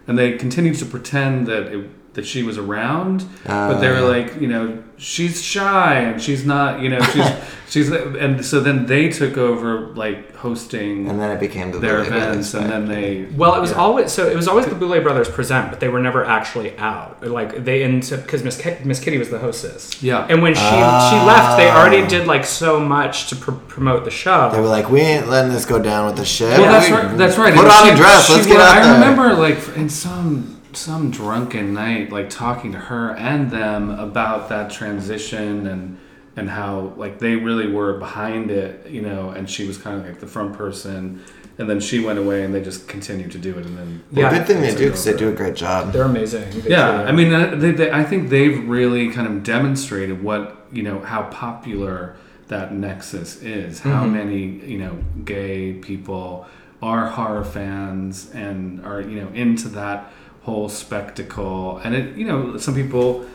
and 0.06 0.18
they 0.18 0.38
continued 0.38 0.78
to 0.78 0.86
pretend 0.86 1.48
that 1.48 1.68
it, 1.74 1.90
that 2.20 2.26
she 2.28 2.44
was 2.44 2.58
around, 2.58 3.24
but 3.46 3.80
they 3.80 3.88
were 3.90 4.04
Uh. 4.04 4.16
like, 4.18 4.42
you 4.42 4.48
know, 4.48 4.78
she's 4.98 5.42
shy 5.42 5.94
and 5.96 6.22
she's 6.22 6.44
not, 6.46 6.82
you 6.82 6.90
know, 6.90 7.00
she's 7.14 7.26
she's, 7.70 7.90
and 7.90 8.44
so 8.44 8.60
then 8.60 8.86
they 8.88 9.08
took 9.08 9.38
over 9.38 9.80
like 10.04 10.36
hosting 10.36 11.08
And 11.10 11.20
then 11.20 11.32
it 11.32 11.40
became 11.40 11.72
the 11.72 11.80
their 11.80 12.00
Boulet 12.04 12.08
events, 12.08 12.52
Brothers, 12.52 12.72
and 12.72 12.88
then 12.88 12.88
they 12.94 13.26
Well, 13.38 13.56
it 13.56 13.62
was 13.62 13.72
yeah. 13.72 13.78
always 13.78 14.12
so. 14.12 14.28
It 14.28 14.36
was 14.36 14.48
always 14.50 14.66
the 14.66 14.76
Boulet 14.76 15.02
Brothers 15.04 15.30
present, 15.30 15.70
but 15.70 15.80
they 15.80 15.88
were 15.88 16.00
never 16.02 16.26
actually 16.26 16.78
out. 16.78 17.26
Like 17.40 17.64
they 17.64 17.84
into 17.84 18.18
because 18.18 18.44
Miss 18.44 18.58
Ki- 18.62 18.78
Miss 18.84 19.00
Kitty 19.00 19.18
was 19.18 19.30
the 19.30 19.40
hostess. 19.40 20.02
Yeah. 20.04 20.28
And 20.30 20.42
when 20.42 20.54
she 20.56 20.60
she 20.62 21.18
left, 21.32 21.58
they 21.58 21.70
already 21.70 22.06
did 22.08 22.28
like 22.28 22.44
so 22.46 22.80
much 22.80 23.30
to 23.30 23.36
pr- 23.38 23.52
promote 23.76 24.04
the 24.06 24.12
show. 24.12 24.50
They 24.52 24.60
were 24.60 24.68
like, 24.68 24.90
we 24.90 25.00
ain't 25.02 25.28
letting 25.30 25.54
this 25.54 25.66
go 25.66 25.80
down 25.82 26.06
with 26.08 26.18
the 26.18 26.26
shit. 26.26 26.58
Well, 26.60 26.72
that's 26.72 26.90
We- 26.90 26.96
right. 26.98 27.18
That's 27.18 27.38
right. 27.38 27.54
Put 27.54 27.64
And 27.66 27.72
on 27.72 27.86
she- 27.88 27.94
a 27.94 27.96
dress. 27.96 28.28
she 28.28 28.34
Let's 28.34 28.48
get 28.48 28.58
was- 28.58 28.64
out 28.66 28.78
I 28.78 28.82
there. 28.84 28.94
remember, 29.00 29.34
like, 29.36 29.58
in 29.78 29.88
some 29.90 30.56
some 30.74 31.12
drunken 31.12 31.74
night, 31.74 32.12
like 32.12 32.30
talking 32.30 32.72
to 32.74 32.78
her 32.80 33.12
and 33.16 33.50
them 33.52 33.90
about 33.90 34.50
that 34.50 34.72
transition 34.72 35.68
and 35.68 35.98
and 36.36 36.50
how 36.50 36.94
like 36.96 37.20
they 37.20 37.36
really 37.36 37.70
were 37.70 37.98
behind 37.98 38.50
it, 38.50 38.88
you 38.90 39.02
know. 39.02 39.32
And 39.32 39.50
she 39.50 39.68
was 39.68 39.78
kind 39.78 40.00
of 40.00 40.06
like 40.06 40.20
the 40.22 40.28
front 40.28 40.54
person, 40.54 41.22
and 41.58 41.70
then 41.70 41.80
she 41.82 42.00
went 42.00 42.18
away, 42.18 42.44
and 42.46 42.54
they 42.54 42.62
just 42.62 42.88
continued 42.88 43.32
to 43.32 43.38
do 43.38 43.58
it, 43.58 43.66
and 43.66 43.78
then 43.78 44.04
Well, 44.14 44.32
Yeah. 44.32 44.38
good 44.38 44.48
thing 44.48 44.62
they 44.62 44.74
do 44.74 44.86
because 44.86 45.04
they 45.04 45.18
do 45.18 45.28
a 45.30 45.34
great 45.34 45.56
job. 45.56 45.92
They're 45.92 46.04
amazing. 46.04 46.46
They 46.64 46.70
Yeah, 46.70 47.02
I 47.02 47.12
mean, 47.12 47.60
they, 47.60 47.72
they, 47.72 47.92
I 47.92 48.04
think 48.06 48.30
they've 48.30 48.66
really 48.70 49.10
kind 49.10 49.28
of 49.28 49.44
demonstrated 49.44 50.24
what 50.24 50.68
you 50.72 50.84
know 50.84 51.00
how 51.00 51.24
popular 51.24 52.16
that 52.48 52.74
nexus 52.74 53.42
is. 53.42 53.82
How 53.82 54.06
Mhm. 54.06 54.14
many 54.14 54.44
you 54.66 54.78
know 54.78 54.98
gay 55.26 55.74
people 55.74 56.46
are 56.82 57.08
horror 57.08 57.44
fans 57.44 58.30
and 58.34 58.80
are 58.86 59.02
you 59.02 59.20
know 59.20 59.28
into 59.34 59.68
that 59.70 60.10
whole 60.50 60.70
spectacle. 60.70 61.78
And 61.84 61.96
it 61.96 62.18
you 62.18 62.26
know 62.26 62.58
some 62.58 62.76
people 62.76 63.26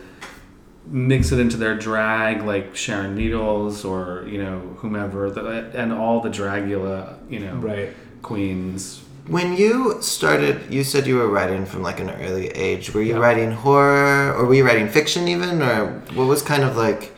mix 0.87 1.31
it 1.31 1.39
into 1.39 1.57
their 1.57 1.75
drag, 1.75 2.43
like 2.43 2.75
Sharon 2.75 3.15
Needles 3.15 3.83
or 3.85 4.25
you 4.27 4.37
know 4.43 4.59
whomever, 4.77 5.29
the, 5.31 5.71
and 5.73 5.91
all 5.93 6.21
the 6.21 6.29
Dragula, 6.29 7.17
you 7.29 7.39
know, 7.39 7.55
Right. 7.55 7.89
queens. 8.21 9.01
When 9.27 9.57
you 9.57 9.97
started, 10.01 10.71
you 10.71 10.83
said 10.83 11.07
you 11.07 11.15
were 11.17 11.27
writing 11.27 11.65
from 11.65 11.81
like 11.81 11.99
an 11.99 12.11
early 12.11 12.49
age. 12.49 12.93
Were 12.93 13.01
you 13.01 13.13
Yeah. 13.15 13.21
writing 13.21 13.51
horror, 13.51 14.33
or 14.37 14.45
were 14.45 14.53
you 14.53 14.63
writing 14.65 14.87
fiction 14.87 15.27
even, 15.27 15.61
or 15.63 16.03
what 16.13 16.27
was 16.27 16.43
kind 16.43 16.63
of 16.63 16.77
like 16.77 17.01
that 17.01 17.14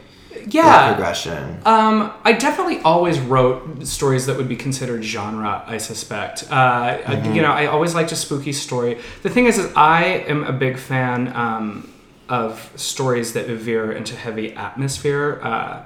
Yeah. 0.50 0.94
progression? 0.94 1.60
Um, 1.66 2.12
I 2.24 2.34
definitely 2.34 2.80
always 2.80 3.20
wrote 3.20 3.86
stories 3.86 4.26
that 4.28 4.38
would 4.38 4.48
be 4.48 4.56
considered 4.56 5.04
genre. 5.04 5.64
I 5.66 5.78
suspect. 5.78 6.46
Uh, 6.50 6.54
uh, 6.56 7.32
You 7.34 7.42
know, 7.42 7.52
I 7.52 7.66
always 7.68 7.94
liked 7.96 8.12
a 8.12 8.16
spooky 8.16 8.54
story. 8.54 9.00
The 9.24 9.30
thing 9.30 9.46
is, 9.46 9.58
is 9.58 9.72
I 9.76 10.04
am 10.28 10.44
a 10.44 10.54
big 10.54 10.78
fan 10.78 11.36
um, 11.36 11.92
of 12.30 12.72
stories 12.76 13.34
that 13.34 13.48
veer 13.48 13.92
into 13.92 14.16
heavy 14.16 14.54
atmosphere. 14.54 15.40
Uh, 15.44 15.82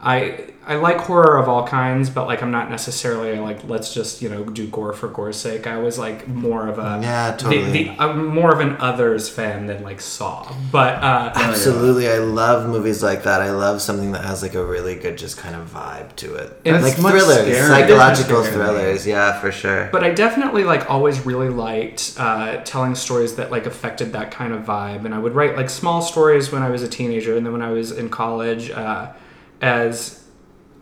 I 0.00 0.52
I 0.66 0.76
like 0.76 0.98
horror 0.98 1.36
of 1.36 1.48
all 1.48 1.66
kinds, 1.66 2.08
but 2.08 2.26
like 2.26 2.42
I'm 2.42 2.50
not 2.50 2.70
necessarily 2.70 3.38
like 3.38 3.64
let's 3.64 3.92
just 3.92 4.22
you 4.22 4.28
know 4.28 4.44
do 4.44 4.66
gore 4.68 4.92
for 4.92 5.08
gore's 5.08 5.36
sake. 5.36 5.66
I 5.66 5.78
was 5.78 5.98
like 5.98 6.26
more 6.26 6.68
of 6.68 6.78
a 6.78 7.00
Yeah, 7.02 7.36
totally. 7.36 7.72
The, 7.72 7.90
I'm 7.98 8.26
more 8.26 8.52
of 8.52 8.60
an 8.60 8.76
others 8.78 9.28
fan 9.28 9.66
than 9.66 9.82
like 9.82 10.00
Saw, 10.00 10.50
but 10.72 11.02
uh, 11.02 11.32
Absolutely, 11.34 12.08
I 12.08 12.18
love 12.18 12.68
movies 12.68 13.02
like 13.02 13.24
that. 13.24 13.42
I 13.42 13.50
love 13.50 13.82
something 13.82 14.12
that 14.12 14.24
has 14.24 14.42
like 14.42 14.54
a 14.54 14.64
really 14.64 14.96
good, 14.96 15.18
just 15.18 15.36
kind 15.36 15.54
of 15.54 15.68
vibe 15.68 16.16
to 16.16 16.34
it. 16.36 16.60
It's 16.64 16.82
like 16.82 16.98
much 16.98 17.12
thrillers, 17.12 17.46
scarier. 17.46 17.68
psychological 17.68 18.40
It 18.42 18.48
is 18.48 18.54
thrillers. 18.54 19.06
Yeah, 19.06 19.38
for 19.40 19.52
sure. 19.52 19.88
But 19.92 20.02
I 20.02 20.10
definitely 20.10 20.64
like 20.64 20.90
always 20.90 21.24
really 21.26 21.50
liked 21.50 22.14
uh, 22.18 22.62
telling 22.64 22.94
stories 22.94 23.36
that 23.36 23.50
like 23.50 23.66
affected 23.66 24.12
that 24.14 24.30
kind 24.30 24.54
of 24.54 24.64
vibe, 24.64 25.04
and 25.04 25.14
I 25.14 25.18
would 25.18 25.34
write 25.34 25.56
like 25.56 25.68
small 25.68 26.00
stories 26.00 26.50
when 26.50 26.62
I 26.62 26.70
was 26.70 26.82
a 26.82 26.88
teenager, 26.88 27.36
and 27.36 27.44
then 27.44 27.52
when 27.52 27.62
I 27.62 27.70
was 27.70 27.92
in 27.92 28.08
college, 28.08 28.70
uh, 28.70 29.12
as 29.60 30.23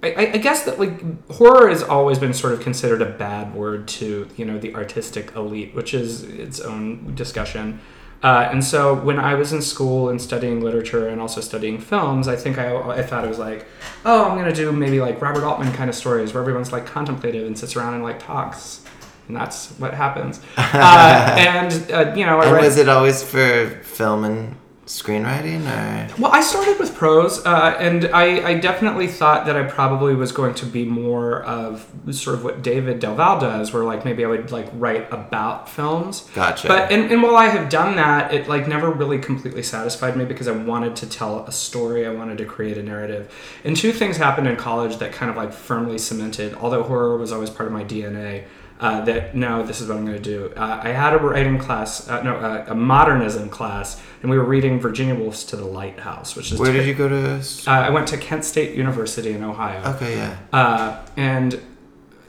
I, 0.02 0.32
I- 0.34 0.36
guess 0.38 0.64
that 0.64 0.78
like 0.80 1.00
horror 1.30 1.68
has 1.68 1.82
always 1.82 2.18
been 2.18 2.34
sort 2.34 2.52
of 2.54 2.60
considered 2.60 3.00
a 3.02 3.06
bad 3.10 3.54
word 3.54 3.86
to 3.88 4.28
you 4.36 4.44
know 4.44 4.58
the 4.58 4.74
artistic 4.74 5.34
elite, 5.36 5.74
which 5.74 5.94
is 5.94 6.24
its 6.24 6.60
own 6.60 7.14
discussion. 7.14 7.80
Uh, 8.22 8.48
and 8.52 8.62
so 8.64 8.94
when 8.94 9.18
I 9.18 9.34
was 9.34 9.52
in 9.52 9.60
school 9.60 10.08
and 10.08 10.20
studying 10.22 10.60
literature 10.60 11.08
and 11.08 11.20
also 11.20 11.40
studying 11.40 11.80
films, 11.80 12.28
I 12.28 12.36
think 12.36 12.56
I, 12.56 12.76
I 12.76 13.02
thought 13.02 13.24
it 13.24 13.28
was 13.28 13.40
like, 13.40 13.66
oh, 14.04 14.28
I'm 14.30 14.38
gonna 14.38 14.52
do 14.54 14.70
maybe 14.70 15.00
like 15.00 15.20
Robert 15.20 15.42
Altman 15.44 15.72
kind 15.72 15.90
of 15.90 15.96
stories 15.96 16.32
where 16.32 16.40
everyone's 16.40 16.70
like 16.72 16.86
contemplative 16.86 17.46
and 17.46 17.58
sits 17.58 17.74
around 17.74 17.94
and 17.94 18.02
like 18.04 18.20
talks, 18.22 18.84
and 19.28 19.36
that's 19.36 19.70
what 19.78 19.94
happens. 19.94 20.40
Uh, 20.56 21.34
and 21.38 21.90
uh, 21.92 22.14
you 22.16 22.24
know, 22.26 22.38
I 22.40 22.44
and 22.46 22.52
read, 22.54 22.64
was 22.64 22.76
it 22.76 22.88
always 22.88 23.22
for 23.22 23.68
film 23.82 24.24
and 24.24 24.56
screenwriting, 24.86 25.62
or 25.66 26.20
well, 26.20 26.32
I 26.32 26.40
started 26.40 26.78
with 26.78 26.94
prose, 26.94 27.44
uh, 27.46 27.76
and 27.78 28.06
I, 28.06 28.48
I 28.48 28.54
definitely 28.58 29.06
thought 29.06 29.46
that 29.46 29.56
I 29.56 29.62
probably 29.62 30.14
was 30.14 30.32
going 30.32 30.54
to 30.54 30.66
be 30.66 30.84
more 30.84 31.42
of 31.44 31.86
sort 32.10 32.36
of 32.36 32.44
what 32.44 32.62
David 32.62 32.98
Del 32.98 33.14
Val 33.14 33.38
does, 33.38 33.72
where 33.72 33.84
like 33.84 34.04
maybe 34.04 34.24
I 34.24 34.28
would 34.28 34.50
like 34.50 34.68
write 34.74 35.12
about 35.12 35.68
films. 35.68 36.28
Gotcha. 36.34 36.66
But 36.66 36.90
and, 36.90 37.12
and 37.12 37.22
while 37.22 37.36
I 37.36 37.46
have 37.46 37.68
done 37.68 37.96
that, 37.96 38.34
it 38.34 38.48
like 38.48 38.66
never 38.66 38.90
really 38.90 39.18
completely 39.18 39.62
satisfied 39.62 40.16
me 40.16 40.24
because 40.24 40.48
I 40.48 40.52
wanted 40.52 40.96
to 40.96 41.08
tell 41.08 41.46
a 41.46 41.52
story. 41.52 42.06
I 42.06 42.12
wanted 42.12 42.38
to 42.38 42.44
create 42.44 42.76
a 42.76 42.82
narrative. 42.82 43.32
And 43.64 43.76
two 43.76 43.92
things 43.92 44.16
happened 44.16 44.48
in 44.48 44.56
college 44.56 44.96
that 44.96 45.12
kind 45.12 45.30
of 45.30 45.36
like 45.36 45.52
firmly 45.52 45.98
cemented, 45.98 46.54
although 46.54 46.82
horror 46.82 47.16
was 47.16 47.30
always 47.30 47.50
part 47.50 47.68
of 47.68 47.72
my 47.72 47.84
DNA. 47.84 48.44
Uh, 48.82 49.00
that 49.04 49.32
no, 49.32 49.62
this 49.62 49.80
is 49.80 49.88
what 49.88 49.96
I'm 49.96 50.04
going 50.04 50.20
to 50.20 50.22
do. 50.22 50.52
Uh, 50.56 50.80
I 50.82 50.88
had 50.88 51.14
a 51.14 51.18
writing 51.18 51.56
class, 51.56 52.08
uh, 52.08 52.20
no, 52.22 52.34
uh, 52.34 52.64
a 52.66 52.74
modernism 52.74 53.48
class, 53.48 54.02
and 54.22 54.28
we 54.28 54.36
were 54.36 54.42
reading 54.44 54.80
Virginia 54.80 55.14
Woolf's 55.14 55.44
"To 55.44 55.56
the 55.56 55.64
Lighthouse," 55.64 56.34
which 56.34 56.50
is 56.50 56.58
where 56.58 56.72
did 56.72 56.88
you 56.88 56.94
go 56.94 57.08
to? 57.08 57.36
uh, 57.36 57.70
I 57.70 57.90
went 57.90 58.08
to 58.08 58.16
Kent 58.16 58.44
State 58.44 58.76
University 58.76 59.34
in 59.34 59.44
Ohio. 59.44 59.94
Okay, 59.94 60.16
yeah. 60.16 60.36
Uh, 60.52 61.00
and 61.16 61.62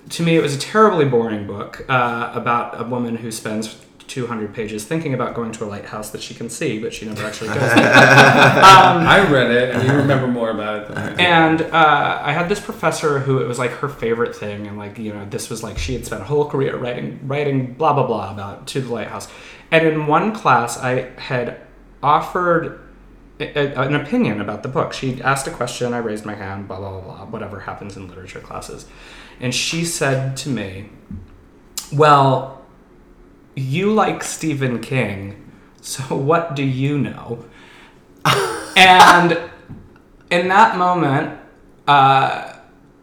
to 0.09 0.21
me, 0.21 0.35
it 0.35 0.43
was 0.43 0.55
a 0.55 0.59
terribly 0.59 1.05
boring 1.05 1.47
book 1.47 1.83
uh, 1.89 2.31
about 2.35 2.79
a 2.79 2.83
woman 2.83 3.15
who 3.15 3.31
spends 3.31 3.75
200 4.13 4.53
pages 4.53 4.85
thinking 4.85 5.15
about 5.15 5.33
going 5.33 5.51
to 5.51 5.63
a 5.63 5.65
lighthouse 5.65 6.11
that 6.11 6.21
she 6.21 6.35
can 6.35 6.47
see, 6.47 6.77
but 6.77 6.93
she 6.93 7.03
never 7.07 7.25
actually 7.25 7.47
goes 7.47 7.57
there. 7.73 7.91
I 7.93 9.27
read 9.27 9.49
it, 9.49 9.73
and 9.73 9.83
you 9.87 9.91
remember 9.95 10.27
more 10.27 10.51
about 10.51 10.83
it 10.83 10.87
than 10.93 11.19
And 11.19 11.61
uh, 11.63 12.19
I 12.21 12.31
had 12.31 12.47
this 12.47 12.59
professor 12.59 13.17
who 13.17 13.39
it 13.39 13.47
was 13.47 13.57
like 13.57 13.71
her 13.71 13.89
favorite 13.89 14.35
thing, 14.35 14.67
and 14.67 14.77
like 14.77 14.99
you 14.99 15.11
know, 15.11 15.25
this 15.27 15.49
was 15.49 15.63
like 15.63 15.79
she 15.79 15.93
had 15.93 16.05
spent 16.05 16.21
a 16.21 16.25
whole 16.25 16.47
career 16.47 16.77
writing, 16.77 17.19
writing 17.23 17.73
blah 17.73 17.93
blah 17.93 18.05
blah 18.05 18.31
about 18.31 18.67
to 18.67 18.81
the 18.81 18.93
lighthouse. 18.93 19.27
And 19.71 19.87
in 19.87 20.05
one 20.05 20.31
class, 20.35 20.77
I 20.77 21.09
had 21.19 21.57
offered 22.03 22.79
a- 23.39 23.57
a- 23.79 23.81
an 23.87 23.95
opinion 23.95 24.39
about 24.39 24.61
the 24.61 24.69
book. 24.69 24.93
She 24.93 25.19
asked 25.23 25.47
a 25.47 25.51
question, 25.51 25.91
I 25.91 25.97
raised 25.97 26.23
my 26.23 26.35
hand, 26.35 26.67
blah 26.67 26.77
blah 26.77 26.91
blah, 26.99 27.01
blah 27.01 27.25
whatever 27.25 27.61
happens 27.61 27.97
in 27.97 28.07
literature 28.07 28.41
classes, 28.41 28.85
and 29.39 29.55
she 29.55 29.83
said 29.85 30.37
to 30.37 30.49
me, 30.49 30.89
"Well, 31.91 32.61
you 33.55 33.93
like 33.93 34.23
Stephen 34.23 34.79
King, 34.79 35.51
so 35.81 36.15
what 36.15 36.55
do 36.55 36.63
you 36.63 36.97
know?" 36.97 37.45
and 38.75 39.39
in 40.29 40.47
that 40.47 40.77
moment, 40.77 41.39
uh, 41.87 42.53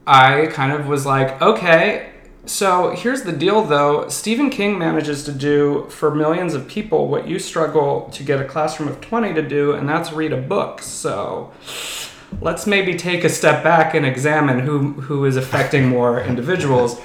I 0.06 0.46
kind 0.46 0.72
of 0.72 0.88
was 0.88 1.06
like, 1.06 1.40
okay, 1.40 2.10
so 2.46 2.90
here's 2.90 3.22
the 3.22 3.32
deal 3.32 3.62
though. 3.62 4.08
Stephen 4.08 4.50
King 4.50 4.78
manages 4.78 5.24
to 5.24 5.32
do 5.32 5.86
for 5.88 6.12
millions 6.12 6.54
of 6.54 6.66
people 6.66 7.06
what 7.06 7.28
you 7.28 7.38
struggle 7.38 8.10
to 8.12 8.24
get 8.24 8.40
a 8.40 8.44
classroom 8.44 8.88
of 8.88 9.00
20 9.00 9.34
to 9.34 9.42
do, 9.42 9.72
and 9.72 9.88
that's 9.88 10.12
read 10.12 10.32
a 10.32 10.36
book. 10.36 10.82
So 10.82 11.52
let's 12.40 12.66
maybe 12.66 12.96
take 12.96 13.22
a 13.22 13.28
step 13.28 13.62
back 13.62 13.94
and 13.94 14.04
examine 14.04 14.60
who, 14.60 14.94
who 14.94 15.24
is 15.24 15.36
affecting 15.36 15.86
more 15.86 16.20
individuals. 16.20 17.00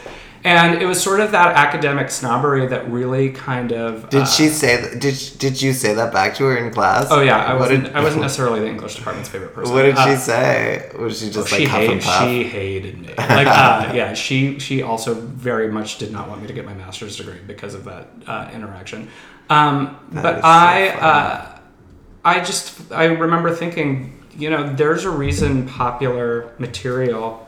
And 0.46 0.80
it 0.80 0.86
was 0.86 1.02
sort 1.02 1.22
of 1.22 1.32
that 1.32 1.56
academic 1.56 2.12
snobbery 2.12 2.68
that 2.68 2.88
really 2.92 3.32
kind 3.32 3.72
of. 3.74 4.08
Did 4.12 4.22
uh, 4.22 4.26
she 4.26 4.50
say? 4.50 4.78
That, 4.80 5.00
did 5.02 5.18
Did 5.40 5.60
you 5.60 5.74
say 5.74 5.96
that 5.96 6.14
back 6.14 6.36
to 6.36 6.44
her 6.44 6.56
in 6.56 6.72
class? 6.72 7.08
Oh 7.10 7.22
yeah, 7.22 7.38
I 7.44 7.54
What 7.54 7.62
wasn't. 7.62 7.86
did- 7.86 7.96
I 7.96 8.02
wasn't 8.04 8.22
necessarily 8.28 8.60
the 8.60 8.68
English 8.68 8.96
department's 8.96 9.28
favorite 9.28 9.56
person. 9.56 9.74
What 9.74 9.82
did 9.82 9.96
Uh, 9.98 10.06
she 10.08 10.16
say? 10.18 10.92
Was 11.00 11.20
she 11.20 11.32
just 11.32 11.50
she 11.50 11.66
like 11.66 11.74
and 11.74 12.04
hated, 12.04 12.04
she 12.04 12.44
hated 12.44 13.00
me. 13.02 13.08
Like, 13.18 13.48
uh, 13.48 13.92
yeah, 13.96 14.14
she 14.14 14.60
she 14.60 14.84
also 14.84 15.16
very 15.16 15.72
much 15.72 15.98
did 15.98 16.12
not 16.12 16.30
want 16.30 16.42
me 16.42 16.48
to 16.48 16.54
get 16.54 16.64
my 16.64 16.76
master's 16.76 17.18
degree 17.18 17.40
because 17.48 17.74
of 17.74 17.84
that 17.86 18.10
uh, 18.28 18.50
interaction. 18.54 19.10
Um, 19.50 19.98
That 20.12 20.22
but 20.22 20.36
so 20.36 20.42
I 20.44 20.90
uh, 20.90 21.60
I 22.24 22.40
just 22.44 22.92
I 22.92 23.06
remember 23.06 23.50
thinking, 23.54 24.24
you 24.38 24.52
know, 24.52 24.72
there's 24.74 25.06
a 25.06 25.10
reason 25.10 25.68
popular 25.68 26.52
material 26.60 27.45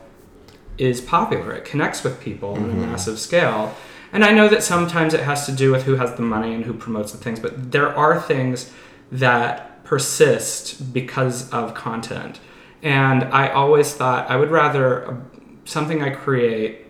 is 0.78 1.00
popular. 1.00 1.52
It 1.52 1.64
connects 1.64 2.02
with 2.04 2.20
people 2.20 2.50
on 2.54 2.64
a 2.64 2.66
Mm-hmm. 2.68 2.80
massive 2.82 3.18
scale. 3.18 3.74
And 4.12 4.24
I 4.24 4.32
know 4.32 4.48
that 4.48 4.62
sometimes 4.62 5.12
it 5.12 5.20
has 5.20 5.44
to 5.46 5.52
do 5.52 5.70
with 5.70 5.84
who 5.84 5.96
has 5.96 6.14
the 6.14 6.22
money 6.22 6.54
and 6.54 6.64
who 6.64 6.72
promotes 6.72 7.12
the 7.12 7.18
things, 7.18 7.40
but 7.40 7.72
there 7.72 7.94
are 7.96 8.20
things 8.20 8.72
that 9.12 9.84
persist 9.84 10.92
because 10.94 11.50
of 11.50 11.74
content. 11.74 12.40
And 12.82 13.24
I 13.24 13.48
always 13.48 13.92
thought 13.92 14.30
I 14.30 14.36
would 14.36 14.50
rather 14.50 15.10
uh, 15.10 15.16
something 15.64 16.02
I 16.02 16.10
create 16.10 16.86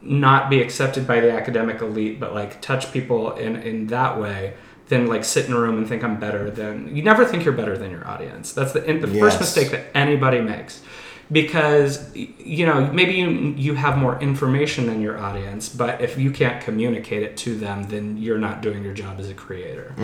not 0.00 0.48
be 0.48 0.62
accepted 0.62 1.06
by 1.06 1.20
the 1.20 1.30
academic 1.32 1.80
elite, 1.82 2.20
but 2.20 2.34
like 2.34 2.60
touch 2.62 2.92
people 2.92 3.32
in, 3.32 3.56
in 3.56 3.86
that 3.88 4.18
way 4.20 4.54
than 4.88 5.06
like 5.06 5.24
sit 5.24 5.46
in 5.46 5.52
a 5.52 5.58
room 5.58 5.76
and 5.78 5.86
think 5.88 6.02
I'm 6.02 6.18
better 6.18 6.50
than 6.50 6.94
you 6.96 7.02
never 7.02 7.24
think 7.26 7.44
you're 7.44 7.52
better 7.54 7.76
than 7.76 7.90
your 7.90 8.06
audience. 8.06 8.52
That's 8.52 8.72
the, 8.72 8.80
the 8.80 9.06
first 9.18 9.40
mistake 9.40 9.70
that 9.72 9.86
anybody 9.94 10.40
makes 10.40 10.82
because 11.30 12.14
you 12.16 12.64
know 12.66 12.86
maybe 12.92 13.12
you 13.12 13.28
you 13.56 13.74
have 13.74 13.98
more 13.98 14.18
information 14.20 14.86
than 14.86 15.00
your 15.02 15.18
audience 15.18 15.68
but 15.68 16.00
if 16.00 16.18
you 16.18 16.30
can't 16.30 16.62
communicate 16.64 17.22
it 17.22 17.36
to 17.36 17.54
them 17.58 17.82
then 17.84 18.16
you're 18.16 18.38
not 18.38 18.62
doing 18.62 18.82
your 18.82 18.94
job 18.94 19.18
as 19.20 19.28
a 19.28 19.34
creator. 19.34 19.94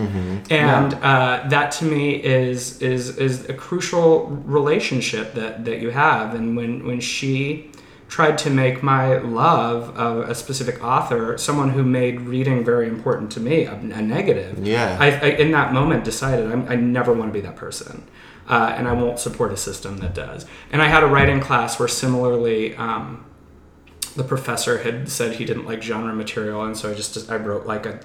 And 0.51 0.93
uh, 0.95 1.45
that 1.49 1.71
to 1.73 1.85
me 1.85 2.15
is 2.23 2.81
is 2.81 3.17
is 3.17 3.49
a 3.49 3.53
crucial 3.53 4.27
relationship 4.45 5.33
that 5.33 5.65
that 5.65 5.81
you 5.81 5.89
have. 5.89 6.35
And 6.35 6.55
when 6.55 6.85
when 6.85 6.99
she 6.99 7.71
tried 8.07 8.37
to 8.37 8.49
make 8.51 8.83
my 8.83 9.17
love 9.17 9.97
of 9.97 10.29
a 10.29 10.35
specific 10.35 10.83
author 10.83 11.37
someone 11.39 11.69
who 11.71 11.83
made 11.83 12.21
reading 12.21 12.63
very 12.63 12.87
important 12.87 13.31
to 13.31 13.39
me 13.39 13.63
a, 13.65 13.73
a 13.73 14.01
negative 14.01 14.59
Yeah. 14.59 14.95
I, 14.99 15.07
I 15.07 15.29
in 15.43 15.51
that 15.51 15.73
moment 15.73 16.03
decided 16.03 16.51
I'm, 16.51 16.67
I 16.69 16.75
never 16.75 17.11
want 17.13 17.29
to 17.29 17.33
be 17.33 17.41
that 17.41 17.55
person, 17.55 18.03
uh, 18.47 18.73
and 18.77 18.87
I 18.87 18.93
won't 18.93 19.19
support 19.19 19.51
a 19.51 19.57
system 19.57 19.97
that 19.97 20.13
does. 20.13 20.45
And 20.71 20.81
I 20.81 20.87
had 20.87 21.03
a 21.03 21.07
writing 21.07 21.39
class 21.39 21.79
where 21.79 21.87
similarly, 21.87 22.75
um, 22.75 23.25
the 24.15 24.23
professor 24.23 24.79
had 24.79 25.09
said 25.09 25.35
he 25.35 25.45
didn't 25.45 25.65
like 25.65 25.83
genre 25.83 26.13
material, 26.13 26.63
and 26.63 26.77
so 26.77 26.89
I 26.89 26.93
just 26.93 27.29
I 27.29 27.35
wrote 27.35 27.65
like 27.65 27.85
a 27.85 27.99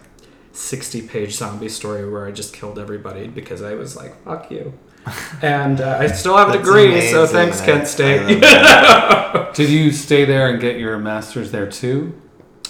sixty-page 0.53 1.33
zombie 1.33 1.69
story 1.69 2.09
where 2.09 2.27
I 2.27 2.33
just 2.33 2.53
killed 2.53 2.79
everybody 2.79 3.29
because 3.29 3.63
I 3.63 3.75
was 3.75 3.97
like 3.97 4.23
fuck 4.25 4.51
you. 4.51 4.79
And 5.43 5.81
uh, 5.81 5.97
I 5.99 6.09
still 6.09 6.37
have 6.37 6.49
a 6.49 6.53
That's 6.53 6.65
degree, 6.65 7.01
so 7.01 7.27
thanks, 7.27 7.63
Kent 7.63 7.89
State. 7.89 8.27
Did 9.55 9.71
you 9.71 9.93
stay 9.93 10.27
there 10.27 10.51
and 10.51 10.61
get 10.61 10.79
your 10.79 10.99
master's 10.99 11.51
there 11.51 11.71
too? 11.71 12.21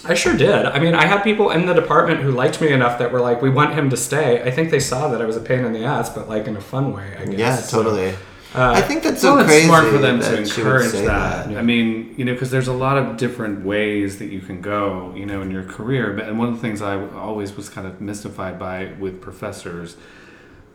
I 0.03 0.13
sure 0.15 0.35
did. 0.35 0.65
I 0.65 0.79
mean, 0.79 0.95
I 0.95 1.05
had 1.05 1.21
people 1.23 1.51
in 1.51 1.65
the 1.67 1.73
department 1.73 2.21
who 2.21 2.31
liked 2.31 2.59
me 2.61 2.69
enough 2.71 2.97
that 2.99 3.11
were 3.11 3.21
like, 3.21 3.41
"We 3.41 3.49
want 3.49 3.73
him 3.75 3.89
to 3.91 3.97
stay." 3.97 4.41
I 4.41 4.49
think 4.51 4.71
they 4.71 4.79
saw 4.79 5.07
that 5.09 5.21
I 5.21 5.25
was 5.25 5.37
a 5.37 5.41
pain 5.41 5.63
in 5.63 5.73
the 5.73 5.83
ass, 5.83 6.09
but 6.09 6.27
like 6.27 6.47
in 6.47 6.55
a 6.57 6.61
fun 6.61 6.91
way. 6.93 7.15
I 7.19 7.25
guess. 7.25 7.39
Yeah, 7.39 7.55
So, 7.57 7.83
totally. 7.83 8.09
uh, 8.55 8.71
I 8.75 8.81
think 8.81 9.03
that's 9.03 9.21
so 9.21 9.33
well, 9.35 9.39
it's 9.41 9.47
crazy. 9.49 9.67
smart 9.67 9.85
for 9.87 9.99
them 9.99 10.19
to 10.19 10.37
encourage 10.41 10.91
say 10.91 11.05
that. 11.05 11.47
I 11.55 11.61
mean, 11.61 12.15
you 12.17 12.25
know, 12.25 12.33
because 12.33 12.49
there's 12.51 12.67
a 12.67 12.73
lot 12.73 12.97
of 12.97 13.15
different 13.17 13.63
ways 13.63 14.17
that 14.19 14.27
you 14.27 14.39
can 14.41 14.59
go, 14.59 15.13
you 15.15 15.25
know, 15.27 15.41
in 15.43 15.51
your 15.51 15.63
career. 15.63 16.13
But 16.13 16.27
and 16.27 16.39
one 16.39 16.47
of 16.49 16.55
the 16.55 16.61
things 16.61 16.81
I 16.81 16.99
always 17.13 17.55
was 17.55 17.69
kind 17.69 17.85
of 17.85 18.01
mystified 18.01 18.57
by 18.57 18.93
with 18.99 19.21
professors 19.21 19.97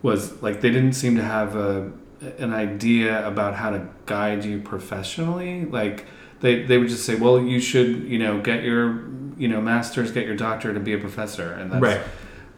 was 0.03 0.41
like 0.43 0.61
they 0.61 0.71
didn't 0.71 0.93
seem 0.93 1.17
to 1.17 1.23
have 1.25 1.57
a 1.57 1.91
an 2.39 2.53
idea 2.55 3.27
about 3.27 3.55
how 3.55 3.71
to 3.71 3.87
guide 4.07 4.45
you 4.45 4.61
professionally. 4.61 5.65
Like 5.65 6.07
they 6.41 6.63
they 6.63 6.79
would 6.79 6.89
just 6.89 7.05
say, 7.05 7.15
well, 7.15 7.41
you 7.41 7.61
should, 7.61 8.05
you 8.05 8.19
know, 8.19 8.41
get 8.41 8.63
your 8.63 9.05
you 9.37 9.49
know 9.49 9.61
master's, 9.61 10.11
get 10.13 10.27
your 10.27 10.37
doctorate, 10.37 10.75
to 10.75 10.81
be 10.81 10.93
a 10.95 10.99
professor, 10.99 11.53
and 11.53 11.71
that's 11.71 11.83
Right. 11.83 12.01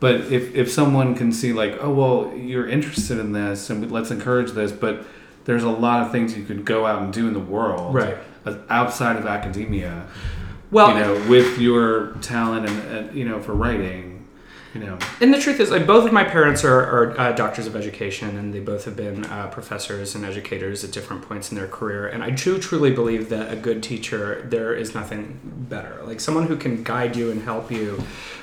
but 0.00 0.16
if, 0.32 0.54
if 0.54 0.70
someone 0.70 1.14
can 1.16 1.32
see 1.32 1.52
like 1.52 1.76
oh 1.80 1.92
well 1.92 2.32
you're 2.36 2.68
interested 2.68 3.18
in 3.18 3.32
this 3.32 3.68
and 3.70 3.90
let's 3.90 4.12
encourage 4.12 4.52
this 4.52 4.70
but 4.70 5.04
there's 5.44 5.64
a 5.64 5.70
lot 5.70 6.04
of 6.06 6.12
things 6.12 6.36
you 6.36 6.44
could 6.44 6.64
go 6.64 6.86
out 6.86 7.02
and 7.02 7.12
do 7.12 7.26
in 7.26 7.32
the 7.34 7.40
world 7.40 7.94
Right. 7.94 8.16
outside 8.70 9.16
of 9.16 9.26
academia 9.26 10.06
Well, 10.70 10.88
you 10.94 11.00
know 11.00 11.28
with 11.28 11.58
your 11.58 12.12
talent 12.20 12.68
and, 12.68 12.78
and 12.96 13.16
you 13.18 13.24
know 13.24 13.40
for 13.42 13.54
writing 13.54 14.17
And 15.20 15.32
the 15.32 15.40
truth 15.40 15.60
is, 15.60 15.70
like, 15.70 15.86
both 15.86 16.06
of 16.06 16.12
my 16.12 16.24
parents 16.24 16.64
are, 16.64 16.78
are 16.78 17.20
uh, 17.20 17.32
doctors 17.32 17.66
of 17.66 17.74
education, 17.74 18.36
and 18.36 18.52
they 18.52 18.60
both 18.60 18.84
have 18.84 18.96
been 18.96 19.24
uh, 19.26 19.48
professors 19.48 20.14
and 20.14 20.24
educators 20.24 20.84
at 20.84 20.92
different 20.92 21.22
points 21.22 21.50
in 21.50 21.56
their 21.58 21.66
career. 21.66 22.06
And 22.06 22.22
I 22.22 22.30
do 22.30 22.58
truly 22.58 22.92
believe 22.92 23.28
that 23.30 23.52
a 23.52 23.56
good 23.56 23.82
teacher, 23.82 24.46
there 24.48 24.74
is 24.74 24.94
nothing 24.94 25.40
better. 25.44 26.00
Like 26.04 26.20
someone 26.20 26.46
who 26.46 26.56
can 26.56 26.82
guide 26.82 27.16
you 27.16 27.30
and 27.30 27.42
help 27.42 27.70
you. 27.70 28.02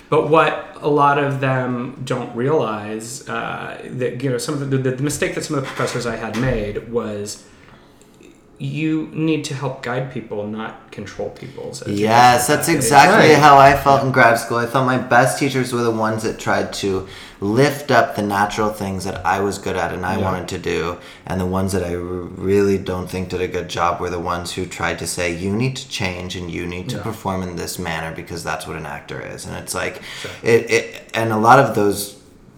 But 0.10 0.30
what 0.30 0.78
a 0.82 0.88
lot 0.88 1.18
of 1.18 1.40
them 1.40 2.02
don't 2.06 2.36
realize 2.36 3.28
uh, 3.28 3.82
that 3.84 4.22
you 4.22 4.30
know 4.30 4.38
some 4.38 4.54
of 4.54 4.70
the, 4.70 4.78
the, 4.78 4.92
the 4.92 5.04
mistake 5.04 5.34
that 5.36 5.44
some 5.44 5.58
of 5.58 5.64
the 5.64 5.68
professors 5.68 6.06
I 6.06 6.16
had 6.16 6.40
made 6.40 6.92
was 6.92 7.44
you 8.58 9.10
need 9.12 9.44
to 9.44 9.54
help 9.54 9.84
guide 9.84 10.14
people, 10.14 10.48
not 10.48 10.90
control 10.92 11.30
people's. 11.32 11.82
education 11.82 12.00
Yes, 12.04 12.48
that's 12.48 12.70
exactly 12.70 13.32
Right. 13.34 13.38
how 13.38 13.58
I 13.58 13.76
felt 13.76 14.04
in 14.04 14.14
grad 14.14 14.40
school. 14.40 14.58
I 14.58 14.66
thought 14.66 14.86
my 14.86 14.98
best 14.98 15.38
teachers 15.38 15.74
were 15.74 15.84
the 15.84 15.92
ones 15.92 16.24
that 16.24 16.40
tried 16.40 16.72
to 16.76 17.06
lift 17.42 17.92
up 17.92 18.16
the 18.16 18.22
natural 18.22 18.70
things 18.70 19.04
that 19.04 19.26
I 19.26 19.42
was 19.42 19.58
good 19.58 19.76
at 19.76 19.92
and 19.92 20.06
I 20.06 20.18
Yeah. 20.18 20.24
wanted 20.24 20.48
to 20.50 20.58
do, 20.58 20.98
and 21.28 21.42
the 21.42 21.46
ones 21.46 21.74
that 21.74 21.84
I 21.84 21.92
really 21.96 22.78
don't 22.78 23.10
think 23.10 23.28
did 23.28 23.42
a 23.42 23.48
good 23.48 23.68
job 23.68 24.00
were 24.00 24.10
the 24.10 24.20
ones 24.20 24.54
who 24.54 24.66
tried 24.66 25.00
to 25.00 25.08
say, 25.08 25.32
"You 25.32 25.52
need 25.52 25.76
to 25.76 25.90
change 25.90 26.38
and 26.38 26.50
you 26.50 26.66
need 26.66 26.88
to 26.92 26.96
Yeah. 26.96 27.04
perform 27.04 27.44
in 27.44 27.58
this 27.58 27.78
manner 27.78 28.14
because 28.16 28.42
that's 28.44 28.66
what 28.66 28.78
an 28.78 28.86
actor 28.86 29.22
is." 29.22 29.46
And 29.46 29.56
it's 29.58 29.76
like, 29.76 30.02
it, 30.44 30.72
it, 30.72 31.12
and 31.14 31.34
a 31.34 31.38
lot 31.38 31.60
of 31.60 31.76
those 31.76 32.15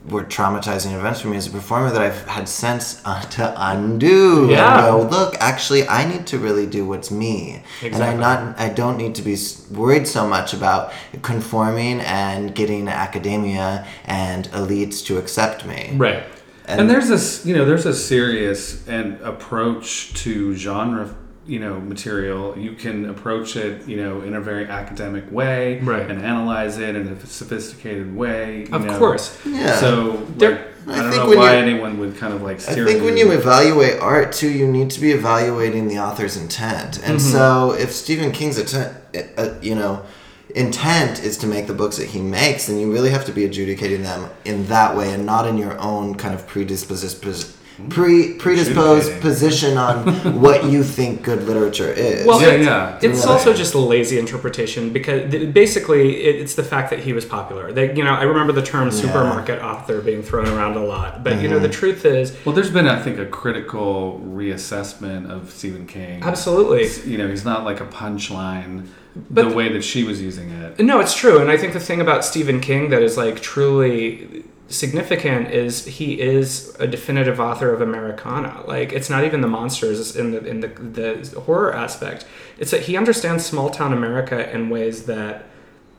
were 0.07 0.23
traumatizing 0.23 0.93
events 0.97 1.21
for 1.21 1.27
me 1.27 1.37
as 1.37 1.47
a 1.47 1.51
performer 1.51 1.91
that 1.91 2.01
I've 2.01 2.25
had 2.27 2.47
sense 2.47 3.01
uh, 3.05 3.21
to 3.37 3.53
undo. 3.57 4.49
Yeah. 4.49 4.81
Go, 4.89 5.07
look, 5.09 5.35
actually, 5.39 5.87
I 5.87 6.07
need 6.07 6.27
to 6.27 6.39
really 6.39 6.65
do 6.65 6.85
what's 6.85 7.11
me, 7.11 7.63
and 7.81 7.83
I 7.83 7.87
Exactly. 7.87 8.21
not 8.21 8.59
I 8.59 8.69
don't 8.69 8.97
need 8.97 9.15
to 9.15 9.21
be 9.21 9.37
worried 9.71 10.07
so 10.07 10.27
much 10.27 10.53
about 10.53 10.93
conforming 11.21 11.99
and 12.01 12.55
getting 12.55 12.87
academia 12.87 13.85
and 14.05 14.45
elites 14.49 15.05
to 15.05 15.17
accept 15.17 15.65
me. 15.65 15.91
Right. 15.95 16.23
and, 16.65 16.89
there's 16.89 17.07
this 17.07 17.45
you 17.45 17.55
know 17.55 17.65
there's 17.65 17.85
a 17.85 17.93
serious 17.93 18.87
and 18.87 19.19
approach 19.21 20.13
to 20.23 20.53
genre 20.55 21.15
you 21.47 21.59
know 21.59 21.79
material 21.79 22.57
you 22.57 22.73
can 22.73 23.09
approach 23.09 23.55
it 23.55 23.87
you 23.87 23.97
know 23.97 24.21
in 24.21 24.33
a 24.35 24.41
very 24.41 24.65
academic 24.67 25.23
way 25.31 25.79
Right. 25.79 26.09
and 26.11 26.21
analyze 26.21 26.77
it 26.77 26.95
in 26.95 27.07
a 27.07 27.25
sophisticated 27.25 28.15
way 28.15 28.67
you 28.69 28.75
Of 28.75 28.85
know. 28.85 28.97
course. 28.99 29.25
Yeah. 29.45 29.75
So 29.79 30.17
There- 30.37 30.67
like, 30.85 30.97
I 30.97 31.07
I, 31.07 31.11
don't 31.15 31.29
know 31.31 31.37
why 31.37 31.53
you- 31.53 31.59
anyone 31.67 31.99
would 31.99 32.17
kind 32.17 32.33
of 32.33 32.41
like 32.41 32.57
I 32.67 32.73
think 32.85 33.03
when 33.03 33.17
you 33.17 33.31
evaluate 33.31 33.99
art 33.99 34.31
too, 34.31 34.49
you 34.49 34.67
need 34.67 34.89
to 34.91 35.01
be 35.01 35.11
evaluating 35.11 35.87
the 35.89 35.99
author's 35.99 36.37
intent. 36.37 36.97
And 37.03 37.17
Mm-hmm. 37.19 37.31
so, 37.31 37.73
if 37.73 37.91
Stephen 37.91 38.31
King's 38.31 38.57
intent, 38.57 38.93
uh, 39.37 39.49
you 39.61 39.75
know, 39.75 40.03
intent 40.55 41.23
is 41.23 41.37
to 41.39 41.47
make 41.47 41.67
the 41.67 41.73
books 41.73 41.97
that 41.97 42.07
he 42.07 42.21
makes, 42.21 42.67
then 42.67 42.77
you 42.79 42.91
really 42.91 43.09
have 43.09 43.25
to 43.25 43.33
be 43.33 43.43
adjudicating 43.43 44.03
them 44.03 44.29
in 44.45 44.67
that 44.67 44.95
way, 44.95 45.11
and 45.11 45.25
not 45.25 45.45
in 45.45 45.57
your 45.57 45.77
own 45.79 46.15
kind 46.15 46.33
of 46.33 46.47
predisposed 46.47 47.21
pos- 47.21 47.56
pre 47.89 48.33
predisposed 48.33 49.21
position 49.21 49.77
on 49.77 50.07
what 50.41 50.65
you 50.65 50.83
think 50.83 51.21
good 51.21 51.43
literature 51.43 51.91
is. 51.91 52.25
Well, 52.25 52.41
Yeah, 52.41 52.47
it's, 52.49 52.65
yeah. 52.65 52.99
it's 53.01 53.23
Yeah. 53.25 53.31
also 53.31 53.53
just 53.53 53.73
a 53.75 53.79
lazy 53.79 54.17
interpretation 54.17 54.91
because 54.91 55.29
th- 55.31 55.53
basically 55.53 56.17
it's 56.23 56.55
the 56.55 56.63
fact 56.63 56.89
that 56.89 56.99
he 56.99 57.13
was 57.13 57.25
popular. 57.25 57.71
They, 57.71 57.95
you 57.95 58.03
know, 58.03 58.13
I 58.13 58.23
remember 58.23 58.51
the 58.53 58.63
term 58.63 58.89
supermarket 58.91 59.61
author 59.61 60.01
being 60.01 60.23
thrown 60.23 60.47
around 60.47 60.75
a 60.75 60.83
lot, 60.83 61.23
but 61.23 61.41
you 61.41 61.47
know, 61.47 61.59
the 61.59 61.67
mm-hmm. 61.67 61.79
truth 61.79 62.05
is, 62.05 62.35
Well, 62.45 62.55
there's 62.55 62.71
been, 62.71 62.87
I 62.87 62.99
think, 63.01 63.19
a 63.19 63.25
critical 63.25 64.19
reassessment 64.25 65.29
of 65.29 65.51
Stephen 65.51 65.85
King. 65.85 66.23
absolutely. 66.23 66.81
It's- 66.81 67.05
You 67.05 67.17
know, 67.17 67.27
he's 67.27 67.45
not 67.45 67.63
like 67.63 67.79
a 67.79 67.85
punchline 67.85 68.87
But- 69.29 69.49
the 69.49 69.55
way 69.55 69.71
that 69.71 69.83
she 69.83 70.03
was 70.03 70.21
using 70.21 70.49
it. 70.49 70.79
No, 70.79 70.99
it's 70.99 71.15
true, 71.15 71.39
and 71.39 71.51
I 71.51 71.57
think 71.57 71.73
the 71.73 71.79
thing 71.79 72.01
about 72.01 72.25
Stephen 72.25 72.59
King 72.59 72.89
that 72.89 73.01
is 73.03 73.17
like 73.17 73.41
truly 73.41 74.43
significant 74.67 75.51
is 75.51 75.85
he 75.85 76.19
is 76.19 76.75
a 76.79 76.87
definitive 76.87 77.39
author 77.39 77.73
of 77.73 77.81
Americana. 77.81 78.63
Like 78.67 78.91
it's 78.93 79.09
not 79.09 79.23
even 79.23 79.41
the 79.41 79.47
monsters 79.47 80.15
in 80.15 80.31
the 80.31 80.45
in 80.45 80.59
the 80.59 80.67
the 80.67 81.41
horror 81.41 81.73
aspect. 81.73 82.25
It's 82.57 82.71
that 82.71 82.83
he 82.83 82.97
understands 82.97 83.45
small 83.45 83.69
town 83.69 83.93
America 83.93 84.51
in 84.53 84.69
ways 84.69 85.05
that 85.05 85.45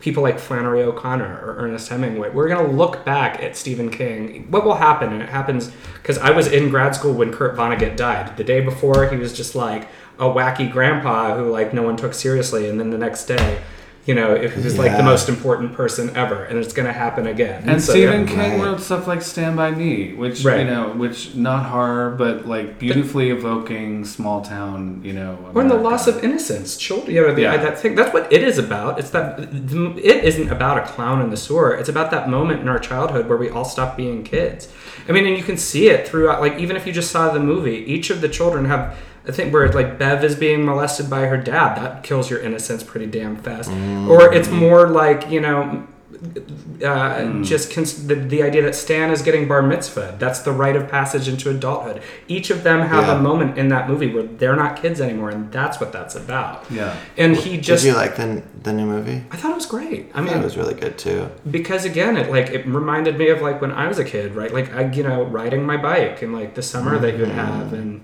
people 0.00 0.22
like 0.22 0.38
Flannery 0.38 0.82
O'Connor 0.82 1.40
or 1.44 1.56
Ernest 1.56 1.88
Hemingway. 1.88 2.30
We're 2.30 2.48
going 2.48 2.64
to 2.64 2.72
look 2.72 3.04
back 3.04 3.42
at 3.42 3.56
Stephen 3.56 3.90
King. 3.90 4.48
What 4.50 4.64
will 4.64 4.76
happen? 4.76 5.12
And 5.12 5.22
it 5.22 5.28
happens 5.28 5.72
because 5.94 6.18
I 6.18 6.30
was 6.30 6.46
in 6.46 6.70
grad 6.70 6.94
school 6.94 7.12
when 7.14 7.32
Kurt 7.32 7.56
Vonnegut 7.56 7.96
died. 7.96 8.36
The 8.36 8.44
day 8.44 8.60
before, 8.60 9.08
he 9.08 9.16
was 9.16 9.36
just 9.36 9.54
like 9.54 9.88
a 10.18 10.24
wacky 10.24 10.70
grandpa 10.70 11.36
who 11.36 11.50
like 11.50 11.72
no 11.72 11.82
one 11.82 11.96
took 11.96 12.14
seriously, 12.14 12.68
and 12.68 12.78
then 12.78 12.90
the 12.90 12.98
next 12.98 13.24
day. 13.24 13.60
You 14.08 14.14
know, 14.14 14.34
it 14.34 14.56
was 14.56 14.78
like 14.78 14.96
the 14.96 15.02
most 15.02 15.28
important 15.28 15.74
person 15.74 16.16
ever, 16.16 16.44
and 16.44 16.58
it's 16.58 16.72
going 16.72 16.86
to 16.86 16.94
happen 16.94 17.26
again. 17.26 17.64
And 17.68 17.82
so, 17.82 17.92
Stephen 17.92 18.22
yeah. 18.26 18.26
King 18.26 18.38
Right. 18.58 18.64
wrote 18.64 18.80
stuff 18.80 19.06
like 19.06 19.20
Stand 19.20 19.54
by 19.54 19.70
Me, 19.70 20.14
which 20.14 20.42
Right. 20.46 20.60
you 20.60 20.64
know, 20.64 20.94
which 20.96 21.34
not 21.34 21.66
horror, 21.66 22.14
but 22.16 22.48
like 22.48 22.78
beautifully 22.78 23.28
evoking 23.28 24.06
small 24.06 24.40
town, 24.40 25.02
you 25.04 25.12
know. 25.12 25.36
or 25.54 25.60
in 25.60 25.68
the 25.68 25.74
loss 25.74 26.06
of 26.06 26.24
innocence, 26.24 26.78
children. 26.78 27.14
You 27.14 27.20
know, 27.26 27.34
the, 27.34 27.42
Yeah. 27.42 27.58
that 27.58 27.78
thing. 27.78 27.96
That's 27.96 28.14
what 28.14 28.32
it 28.32 28.42
is 28.42 28.56
about. 28.56 28.98
It's 28.98 29.10
that 29.10 29.40
it 29.40 30.24
isn't 30.24 30.50
about 30.50 30.78
a 30.78 30.82
clown 30.90 31.20
in 31.20 31.28
the 31.28 31.36
sewer. 31.36 31.74
It's 31.74 31.90
about 31.90 32.10
that 32.10 32.30
moment 32.30 32.62
in 32.62 32.68
our 32.70 32.78
childhood 32.78 33.28
where 33.28 33.36
we 33.36 33.50
all 33.50 33.66
stop 33.66 33.94
being 33.94 34.22
kids. 34.22 34.68
I 35.06 35.12
mean, 35.12 35.26
and 35.26 35.36
you 35.36 35.42
can 35.42 35.58
see 35.58 35.90
it 35.90 36.08
throughout. 36.08 36.40
Like 36.40 36.58
even 36.58 36.76
if 36.76 36.86
you 36.86 36.94
just 36.94 37.10
saw 37.10 37.30
the 37.30 37.40
movie, 37.40 37.84
each 37.86 38.08
of 38.08 38.22
the 38.22 38.28
children 38.30 38.64
have. 38.64 38.96
I 39.28 39.32
think 39.32 39.52
where 39.52 39.64
it's 39.64 39.74
like 39.74 39.98
Bev 39.98 40.24
is 40.24 40.34
being 40.34 40.64
molested 40.64 41.10
by 41.10 41.26
her 41.26 41.36
dad, 41.36 41.74
that 41.76 42.02
kills 42.02 42.30
your 42.30 42.40
innocence 42.40 42.82
pretty 42.82 43.06
damn 43.06 43.36
fast. 43.36 43.70
Mm. 43.70 44.08
Or 44.08 44.32
it's 44.32 44.48
more 44.48 44.88
like 44.88 45.30
you 45.30 45.40
know. 45.40 45.86
Uh, 46.20 47.18
mm. 47.20 47.44
Just 47.44 47.72
cons- 47.72 48.06
the, 48.08 48.14
the 48.16 48.42
idea 48.42 48.62
that 48.62 48.74
Stan 48.74 49.10
is 49.12 49.22
getting 49.22 49.46
bar 49.46 49.62
mitzvah. 49.62 50.16
That's 50.18 50.40
the 50.40 50.50
rite 50.50 50.74
of 50.74 50.88
passage 50.88 51.28
into 51.28 51.48
adulthood. 51.50 52.02
Each 52.26 52.50
of 52.50 52.64
them 52.64 52.80
have 52.80 53.06
Yeah. 53.06 53.18
a 53.18 53.22
moment 53.22 53.56
in 53.58 53.68
that 53.68 53.88
movie 53.88 54.12
where 54.12 54.24
they're 54.24 54.56
not 54.56 54.80
kids 54.82 55.00
anymore, 55.00 55.30
and 55.30 55.52
that's 55.52 55.78
what 55.80 55.92
that's 55.92 56.16
about. 56.16 56.64
Yeah. 56.70 56.96
And 57.16 57.36
he 57.36 57.56
just, 57.58 57.84
Did 57.84 57.90
you 57.90 57.94
like 57.96 58.16
the 58.16 58.42
the 58.62 58.72
new 58.72 58.86
movie? 58.86 59.22
I 59.30 59.36
thought 59.36 59.52
it 59.52 59.56
was 59.56 59.66
great. 59.66 60.10
I 60.14 60.18
I 60.18 60.20
mean, 60.22 60.30
thought 60.32 60.40
it 60.40 60.44
was 60.44 60.56
really 60.56 60.74
good 60.74 60.98
too. 60.98 61.30
because 61.48 61.84
again, 61.84 62.16
it 62.16 62.30
like 62.30 62.48
it 62.50 62.66
reminded 62.66 63.16
me 63.18 63.28
of 63.28 63.40
like 63.40 63.60
when 63.60 63.70
I 63.72 63.86
was 63.86 63.98
a 64.00 64.04
kid, 64.04 64.34
right? 64.34 64.52
Like 64.52 64.74
I, 64.74 64.90
you 64.90 65.04
know, 65.04 65.22
riding 65.22 65.64
my 65.64 65.76
bike 65.76 66.22
and 66.22 66.32
like 66.32 66.54
the 66.54 66.62
summer 66.62 66.98
that 66.98 67.16
you'd 67.16 67.28
have, 67.28 67.66
mm. 67.68 67.72
and 67.74 68.00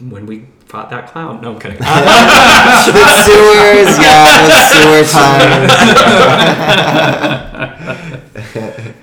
when 0.00 0.26
we 0.26 0.46
fought 0.66 0.90
that 0.90 1.08
clown. 1.08 1.40
No, 1.42 1.54
I'm 1.54 1.60
kidding. 1.60 1.78
the 1.78 1.84
sewers, 3.24 3.98
yeah, 3.98 4.48
sewer 4.72 5.04
time. 5.12 5.68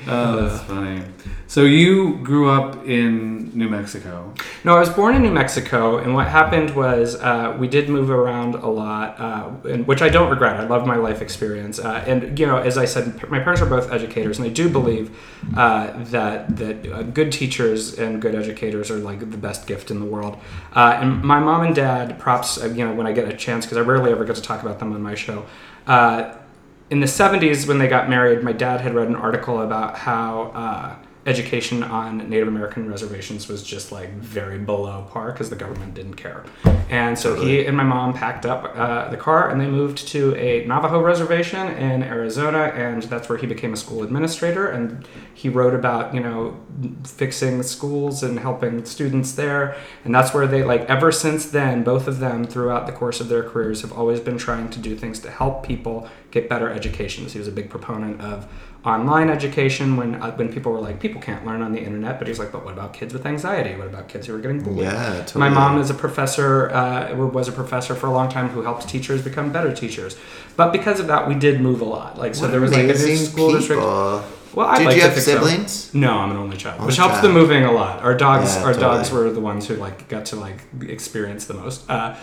Oh, 0.08 0.42
that's 0.42 0.64
funny. 0.64 1.04
So 1.48 1.64
you 1.64 2.18
grew 2.18 2.50
up 2.50 2.86
in 2.86 3.39
New 3.54 3.70
Mexico. 3.70 4.34
No, 4.64 4.76
I 4.76 4.80
was 4.80 4.90
born 4.90 5.16
in 5.16 5.22
New 5.22 5.32
Mexico, 5.32 5.98
and 5.98 6.14
what 6.14 6.28
happened 6.28 6.76
was 6.76 7.16
uh, 7.16 7.56
we 7.60 7.68
did 7.68 7.90
move 7.90 8.10
around 8.10 8.56
a 8.56 8.68
lot, 8.68 9.20
uh, 9.20 9.52
and, 9.70 9.88
which 9.88 10.02
I 10.02 10.10
don't 10.10 10.30
regret. 10.30 10.60
I 10.60 10.66
love 10.66 10.86
my 10.86 10.96
life 10.96 11.22
experience, 11.22 11.80
uh, 11.80 12.04
and 12.08 12.38
you 12.38 12.46
know, 12.46 12.58
as 12.58 12.78
I 12.78 12.86
said, 12.86 13.30
my 13.30 13.40
parents 13.40 13.62
are 13.62 13.66
both 13.66 13.92
educators, 13.92 14.38
and 14.40 14.48
I 14.48 14.50
do 14.50 14.70
believe 14.70 15.16
uh, 15.56 16.04
that 16.06 16.56
that 16.58 16.92
uh, 16.92 17.04
good 17.04 17.32
teachers 17.32 17.98
and 17.98 18.22
good 18.22 18.36
educators 18.36 18.92
are 18.92 18.98
like 18.98 19.20
the 19.20 19.38
best 19.38 19.68
gift 19.68 19.92
in 19.92 20.00
the 20.00 20.06
world. 20.06 20.38
Uh, 20.74 20.98
and 21.02 21.24
my 21.24 21.40
mom 21.40 21.64
and 21.64 21.76
dad, 21.76 22.20
props, 22.20 22.58
you 22.58 22.86
know, 22.86 22.94
when 22.94 23.08
I 23.08 23.12
get 23.12 23.28
a 23.28 23.36
chance, 23.36 23.66
because 23.66 23.78
I 23.78 23.82
rarely 23.82 24.12
ever 24.12 24.26
get 24.26 24.36
to 24.36 24.42
talk 24.42 24.62
about 24.62 24.80
them 24.80 24.94
on 24.94 25.02
my 25.02 25.16
show. 25.16 25.46
In 26.90 27.02
the 27.02 27.06
70s 27.06 27.68
when 27.68 27.78
they 27.78 27.88
got 27.88 28.10
married 28.10 28.44
my 28.44 28.52
dad 28.52 28.82
had 28.82 28.96
read 28.96 29.08
an 29.08 29.16
article 29.16 29.62
about 29.62 29.96
how 29.96 30.52
uh, 30.56 30.96
education 31.26 31.84
on 31.84 32.30
Native 32.30 32.48
American 32.48 32.90
reservations 32.90 33.48
was 33.50 33.62
just 33.62 33.92
like 33.92 34.10
very 34.14 34.58
below 34.58 35.06
par 35.12 35.32
because 35.32 35.50
the 35.50 35.56
government 35.56 35.94
didn't 35.94 36.16
care. 36.16 36.46
And 36.90 37.20
so 37.20 37.36
he 37.36 37.66
and 37.66 37.76
my 37.76 37.84
mom 37.84 38.14
packed 38.14 38.46
up 38.46 38.74
uh, 38.76 39.10
the 39.10 39.18
car 39.18 39.50
and 39.50 39.60
they 39.60 39.68
moved 39.68 40.08
to 40.10 40.36
a 40.36 40.66
Navajo 40.66 41.02
reservation 41.02 41.68
in 41.68 42.04
Arizona, 42.04 42.72
and 42.76 43.04
that's 43.04 43.28
where 43.28 43.38
he 43.38 43.46
became 43.46 43.74
a 43.74 43.78
school 43.78 44.02
administrator. 44.02 44.68
And 44.68 45.08
he 45.34 45.50
wrote 45.50 45.74
about 45.74 46.14
you 46.14 46.22
know 46.22 46.58
fixing 47.04 47.62
schools 47.64 48.24
and 48.24 48.40
helping 48.40 48.86
students 48.86 49.34
there, 49.34 49.76
and 50.06 50.16
that's 50.16 50.34
where 50.34 50.48
they 50.48 50.64
like 50.64 50.82
ever 50.84 51.12
since 51.12 51.46
then, 51.46 51.84
both 51.84 52.08
of 52.08 52.20
them 52.20 52.46
throughout 52.46 52.88
the 52.88 52.94
course 52.94 53.20
of 53.20 53.28
their 53.28 53.44
careers 53.44 53.82
have 53.82 53.92
always 53.92 54.20
been 54.20 54.38
trying 54.38 54.70
to 54.70 54.80
do 54.80 54.96
things 54.96 55.20
to 55.20 55.30
help 55.30 55.66
people 55.66 56.10
get 56.32 56.48
better 56.48 56.70
educations. 56.70 57.34
He 57.34 57.40
was 57.40 57.48
a 57.48 57.52
big 57.52 57.70
proponent 57.70 58.22
of 58.22 58.48
online 58.86 59.30
education 59.30 59.98
when 59.98 60.16
uh, 60.16 60.32
when 60.36 60.52
people 60.52 60.72
were 60.72 60.80
like 60.80 61.00
people 61.10 61.22
can't 61.22 61.46
learn 61.46 61.62
on 61.62 61.72
the 61.72 61.80
internet 61.88 62.18
but 62.20 62.28
he's 62.28 62.40
like 62.40 62.52
but 62.52 62.64
what 62.66 62.74
about 62.74 62.94
kids 62.94 63.14
with 63.14 63.26
anxiety 63.26 63.76
what 63.80 63.88
about 63.88 64.08
kids 64.08 64.28
who 64.28 64.36
are 64.36 64.40
getting 64.40 64.62
bullied 64.64 64.84
Yeah, 64.84 65.20
totally. 65.26 65.40
my 65.46 65.50
mom 65.50 65.80
is 65.82 65.90
a 65.90 65.94
professor 66.06 66.70
uh, 66.72 67.16
was 67.16 67.48
a 67.48 67.52
professor 67.62 67.94
for 67.96 68.08
a 68.08 68.12
long 68.12 68.30
time 68.30 68.48
who 68.50 68.62
helped 68.62 68.88
teachers 68.88 69.22
become 69.24 69.52
better 69.52 69.74
teachers 69.74 70.18
but 70.56 70.72
because 70.72 71.00
of 71.00 71.08
that 71.08 71.28
we 71.28 71.36
did 71.36 71.62
move 71.62 71.82
a 71.82 71.86
lot 71.98 72.18
like 72.18 72.34
so 72.36 72.42
What 72.44 72.52
there 72.52 72.62
was 72.62 72.72
like 72.72 72.84
a 72.84 72.98
new 73.08 73.16
school 73.18 73.52
district 73.54 73.82
people. 73.82 74.24
well 74.58 74.68
I 74.68 74.78
Did 74.80 74.86
like 74.88 74.96
you 74.98 75.02
have 75.04 75.14
think 75.14 75.26
so. 75.26 75.32
siblings? 75.36 75.94
No, 75.94 76.12
I'm 76.22 76.32
an 76.32 76.38
only 76.38 76.58
child, 76.58 76.78
Only 76.80 76.88
which 76.88 76.98
helps 76.98 77.16
child. 77.16 77.26
the 77.26 77.34
moving 77.40 77.64
a 77.66 77.72
lot. 77.82 77.96
Our 78.08 78.16
dogs, 78.28 78.50
Yeah, 78.56 78.64
our 78.68 78.74
dogs 78.74 79.08
were 79.12 79.30
the 79.40 79.40
ones 79.52 79.68
who 79.68 79.76
like 79.76 79.98
got 80.10 80.24
to 80.32 80.36
like 80.46 80.60
experience 80.98 81.44
the 81.46 81.54
most. 81.64 81.78
Uh, 81.90 82.16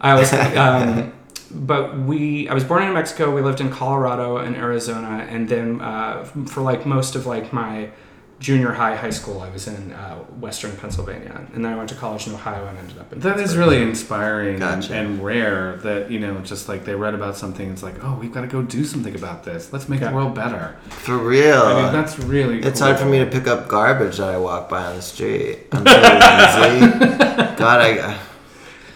I 0.00 0.14
was, 0.18 0.28
um, 0.32 1.12
but 1.70 1.84
we, 2.10 2.48
I 2.48 2.54
was 2.54 2.64
born 2.64 2.82
in 2.82 2.88
New 2.88 2.94
Mexico. 2.94 3.24
We 3.38 3.42
lived 3.42 3.60
in 3.60 3.70
Colorado 3.70 4.38
and 4.44 4.56
Arizona, 4.56 5.26
and 5.34 5.48
then 5.48 5.80
uh, 5.80 6.24
for 6.52 6.60
like 6.70 6.86
most 6.86 7.14
of 7.14 7.22
like 7.26 7.52
my 7.52 7.90
junior 8.38 8.72
high, 8.72 8.94
high 8.96 9.10
school, 9.10 9.40
I 9.40 9.48
was 9.50 9.66
in 9.66 9.92
uh, 9.92 10.16
Western 10.40 10.76
Pennsylvania, 10.76 11.46
and 11.54 11.64
then 11.64 11.72
I 11.72 11.76
went 11.76 11.88
to 11.88 11.94
college 11.94 12.26
in 12.26 12.34
Ohio 12.34 12.66
and 12.66 12.76
ended 12.78 12.98
up 12.98 13.12
in. 13.12 13.20
That 13.20 13.36
is 13.36 13.42
Pittsburgh. 13.52 13.58
really 13.60 13.82
inspiring 13.82 14.58
Gotcha. 14.58 14.94
and, 14.94 15.06
and 15.08 15.24
rare 15.24 15.76
that, 15.78 16.10
you 16.10 16.20
know, 16.20 16.38
just 16.40 16.68
like 16.68 16.84
they 16.84 16.94
read 16.94 17.14
about 17.14 17.36
something, 17.36 17.70
it's 17.70 17.82
like, 17.82 18.02
oh, 18.04 18.14
we've 18.20 18.32
got 18.32 18.42
to 18.42 18.46
go 18.46 18.60
do 18.62 18.84
something 18.84 19.14
about 19.14 19.44
this. 19.44 19.72
Let's 19.72 19.88
make 19.88 20.00
Yeah. 20.00 20.10
the 20.10 20.16
world 20.16 20.34
better. 20.34 20.76
For 20.90 21.16
real. 21.16 21.62
I 21.62 21.82
mean, 21.84 21.92
that's 21.92 22.18
really 22.18 22.62
It's 22.62 22.80
cool. 22.80 22.88
hard 22.88 23.00
for 23.00 23.06
me 23.06 23.18
to 23.20 23.26
pick 23.26 23.46
up 23.46 23.68
garbage 23.68 24.18
that 24.18 24.28
I 24.34 24.38
walk 24.38 24.68
by 24.68 24.84
on 24.84 24.96
the 24.96 25.02
street. 25.02 25.66
I'm 25.72 25.84
too 25.84 25.90
lazy. 25.90 27.56
God, 27.56 27.80
I 27.80 28.18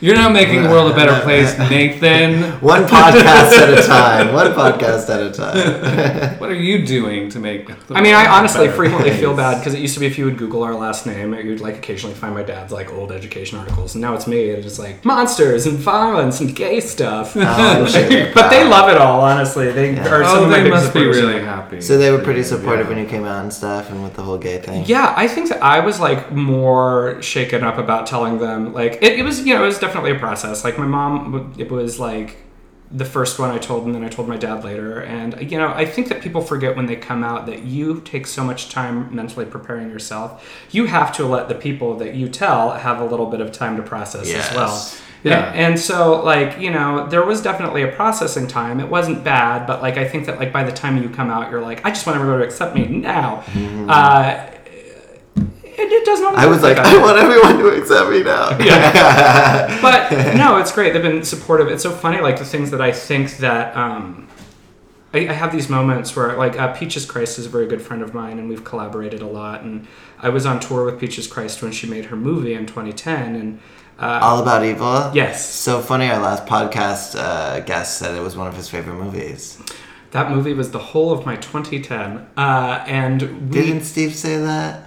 You're 0.03 0.15
not 0.17 0.33
making 0.33 0.63
the 0.63 0.71
world 0.71 0.91
a 0.91 0.95
better 0.95 1.21
place, 1.21 1.59
Nathan. 1.71 2.53
one 2.63 2.85
podcast 2.85 3.53
at 3.59 3.79
a 3.79 3.87
time. 3.87 4.33
One 4.33 4.53
podcast 4.53 5.11
at 5.11 5.21
a 5.21 5.31
time. 5.31 6.39
What 6.41 6.49
are 6.49 6.55
you 6.55 6.87
doing 6.87 7.29
to 7.31 7.39
make 7.39 7.67
the 7.87 7.95
I 7.95 8.01
mean, 8.01 8.15
I 8.15 8.27
honestly 8.27 8.65
better 8.67 8.77
frequently 8.77 9.11
feel 9.11 9.37
bad 9.37 9.59
because 9.59 9.75
it 9.75 9.81
used 9.81 9.93
to 9.95 10.01
be 10.01 10.07
if 10.07 10.17
you 10.17 10.25
would 10.25 10.39
Google 10.39 10.63
our 10.63 10.75
last 10.75 11.05
name, 11.07 11.35
you'd 11.35 11.61
like 11.61 11.77
occasionally 11.77 12.15
find 12.15 12.35
my 12.35 12.43
dad's 12.43 12.73
like 12.73 12.91
old 12.93 13.13
education 13.13 13.59
articles, 13.59 13.95
and 13.95 14.01
now 14.01 14.15
it's 14.15 14.27
me. 14.27 14.41
It's 14.45 14.65
just 14.65 14.79
like 14.79 15.05
monsters 15.05 15.67
and 15.67 15.77
violence 15.79 16.41
and 16.41 16.57
gay 16.57 16.81
stuff. 16.81 17.35
Oh, 17.37 17.87
shit. 17.87 18.33
but 18.35 18.49
they 18.49 18.65
love 18.65 18.89
it 18.91 18.97
all. 18.97 19.21
Honestly, 19.21 19.71
they 19.71 19.99
are 19.99 20.25
some 20.25 20.39
Oh, 20.39 20.45
of 20.45 20.51
they 20.51 20.69
must 20.71 20.95
be 20.95 21.05
really 21.07 21.41
happy. 21.41 21.81
So 21.83 21.99
they 21.99 22.11
were 22.11 22.19
pretty 22.19 22.41
Yeah. 22.41 22.47
supportive 22.47 22.89
when 22.89 22.97
you 22.99 23.07
came 23.07 23.25
out 23.25 23.43
and 23.43 23.53
stuff, 23.53 23.91
and 23.91 24.03
with 24.03 24.15
the 24.15 24.23
whole 24.23 24.39
gay 24.39 24.59
thing. 24.61 24.85
Yeah, 24.87 25.13
I 25.17 25.29
think 25.29 25.51
that 25.51 25.63
I 25.63 25.81
was 25.81 26.01
like 26.01 26.33
more 26.33 27.21
shaken 27.21 27.63
up 27.65 27.77
about 27.77 28.07
telling 28.07 28.39
them. 28.39 28.73
Like 28.73 28.95
it, 29.03 29.19
it 29.19 29.25
was, 29.25 29.45
you 29.47 29.55
know, 29.55 29.63
it 29.63 29.67
was 29.67 29.75
definitely 29.75 29.90
a 29.95 30.19
process. 30.19 30.65
Like 30.65 30.79
my 30.79 30.87
mom, 30.87 31.55
it 31.59 31.71
was 31.71 31.99
like 32.01 32.37
the 32.93 33.05
first 33.05 33.39
one 33.39 33.51
I 33.51 33.59
told, 33.59 33.85
and 33.87 33.95
then 33.95 34.03
I 34.03 34.09
told 34.09 34.27
my 34.29 34.37
dad 34.37 34.65
later. 34.65 35.01
And 35.01 35.51
you 35.51 35.59
know, 35.59 35.69
I 35.69 35.85
think 35.87 36.09
that 36.09 36.21
people 36.23 36.41
forget 36.41 36.75
when 36.77 36.87
they 36.87 36.97
come 36.97 37.23
out 37.23 37.47
that 37.47 37.63
you 37.63 38.01
take 38.01 38.27
so 38.27 38.43
much 38.43 38.69
time 38.69 39.15
mentally 39.15 39.47
preparing 39.47 39.91
yourself. 39.91 40.67
You 40.73 40.87
have 40.87 41.13
to 41.17 41.25
let 41.25 41.49
the 41.49 41.55
people 41.55 41.97
that 41.99 42.15
you 42.15 42.29
tell 42.29 42.73
have 42.73 43.01
a 43.01 43.05
little 43.05 43.27
bit 43.27 43.41
of 43.41 43.53
time 43.53 43.77
to 43.77 43.83
process 43.83 44.29
Yes. 44.29 44.51
as 44.51 44.57
well. 44.57 45.07
Yeah. 45.23 45.51
And, 45.53 45.57
and 45.73 45.79
so, 45.79 46.23
like, 46.25 46.59
you 46.59 46.71
know, 46.71 47.07
there 47.07 47.25
was 47.25 47.43
definitely 47.43 47.83
a 47.83 47.93
processing 47.93 48.47
time. 48.49 48.81
It 48.81 48.89
wasn't 48.89 49.23
bad, 49.23 49.67
but 49.67 49.83
like, 49.83 49.99
I 49.99 50.09
think 50.09 50.25
that 50.27 50.39
like 50.39 50.51
by 50.53 50.65
the 50.65 50.73
time 50.73 51.01
you 51.03 51.11
come 51.11 51.29
out, 51.31 51.51
you're 51.51 51.61
like, 51.61 51.85
I 51.85 51.91
just 51.91 52.07
want 52.07 52.19
everyone 52.19 52.41
to 52.41 52.45
accept 52.47 52.75
me 52.75 52.87
now. 52.87 53.45
Uh, 53.89 54.51
it, 55.81 55.93
it 55.93 56.05
doesn't. 56.05 56.25
always 56.27 56.39
Mm-hmm. 56.41 56.49
I 56.49 56.53
was 56.53 56.63
work 56.63 56.77
like. 56.77 56.87
I 56.87 57.03
want 57.03 57.19
everyone 57.19 57.59
to 57.59 57.81
accept 57.81 58.11
me 58.11 58.23
now. 58.23 58.57
Yeah. 58.65 59.81
but 59.83 60.35
no, 60.37 60.59
it's 60.59 60.73
great. 60.73 60.93
They've 60.93 61.03
been 61.03 61.25
supportive. 61.25 61.69
It's 61.69 61.83
so 61.83 61.91
funny, 61.91 62.21
like 62.21 62.39
the 62.39 62.45
things 62.45 62.71
that 62.71 62.81
I 62.81 62.93
think 62.93 63.39
that 63.39 63.77
um, 63.77 64.29
I, 65.13 65.29
I 65.29 65.33
have 65.33 65.51
these 65.53 65.69
moments 65.69 66.15
where, 66.15 66.37
like, 66.37 66.59
uh, 66.59 66.73
Peaches 66.73 67.05
Christ 67.07 67.39
is 67.39 67.47
a 67.47 67.49
very 67.49 67.67
good 67.67 67.83
friend 67.83 68.03
of 68.03 68.15
mine, 68.15 68.39
and 68.39 68.49
we've 68.49 68.65
collaborated 68.65 69.23
a 69.23 69.27
lot. 69.27 69.63
And 69.63 69.87
I 70.21 70.29
was 70.29 70.47
on 70.47 70.61
tour 70.61 70.85
with 70.85 71.01
Peaches 71.01 71.27
Christ 71.27 71.63
when 71.63 71.73
she 71.73 71.87
made 71.89 72.07
her 72.07 72.17
movie 72.17 72.55
in 72.55 72.67
2010, 72.67 73.35
and 73.35 73.61
uh, 73.99 74.21
All 74.23 74.41
About 74.41 74.65
Evil? 74.65 75.11
yes, 75.15 75.45
So 75.53 75.81
funny, 75.81 76.07
our 76.07 76.21
last 76.21 76.47
podcast 76.47 77.15
uh, 77.19 77.61
guest 77.61 77.99
said 77.99 78.15
it 78.17 78.23
was 78.23 78.37
one 78.37 78.47
of 78.47 78.55
his 78.57 78.69
favorite 78.69 78.95
movies. 78.95 79.59
that 80.13 80.31
movie 80.31 80.55
was 80.55 80.71
the 80.71 80.79
whole 80.79 81.13
of 81.13 81.27
my 81.27 81.37
2010, 81.37 82.27
uh, 82.37 82.85
and 82.87 83.51
we. 83.51 83.61
Didn't 83.63 83.83
Steve 83.85 84.15
say 84.15 84.39
that? 84.39 84.87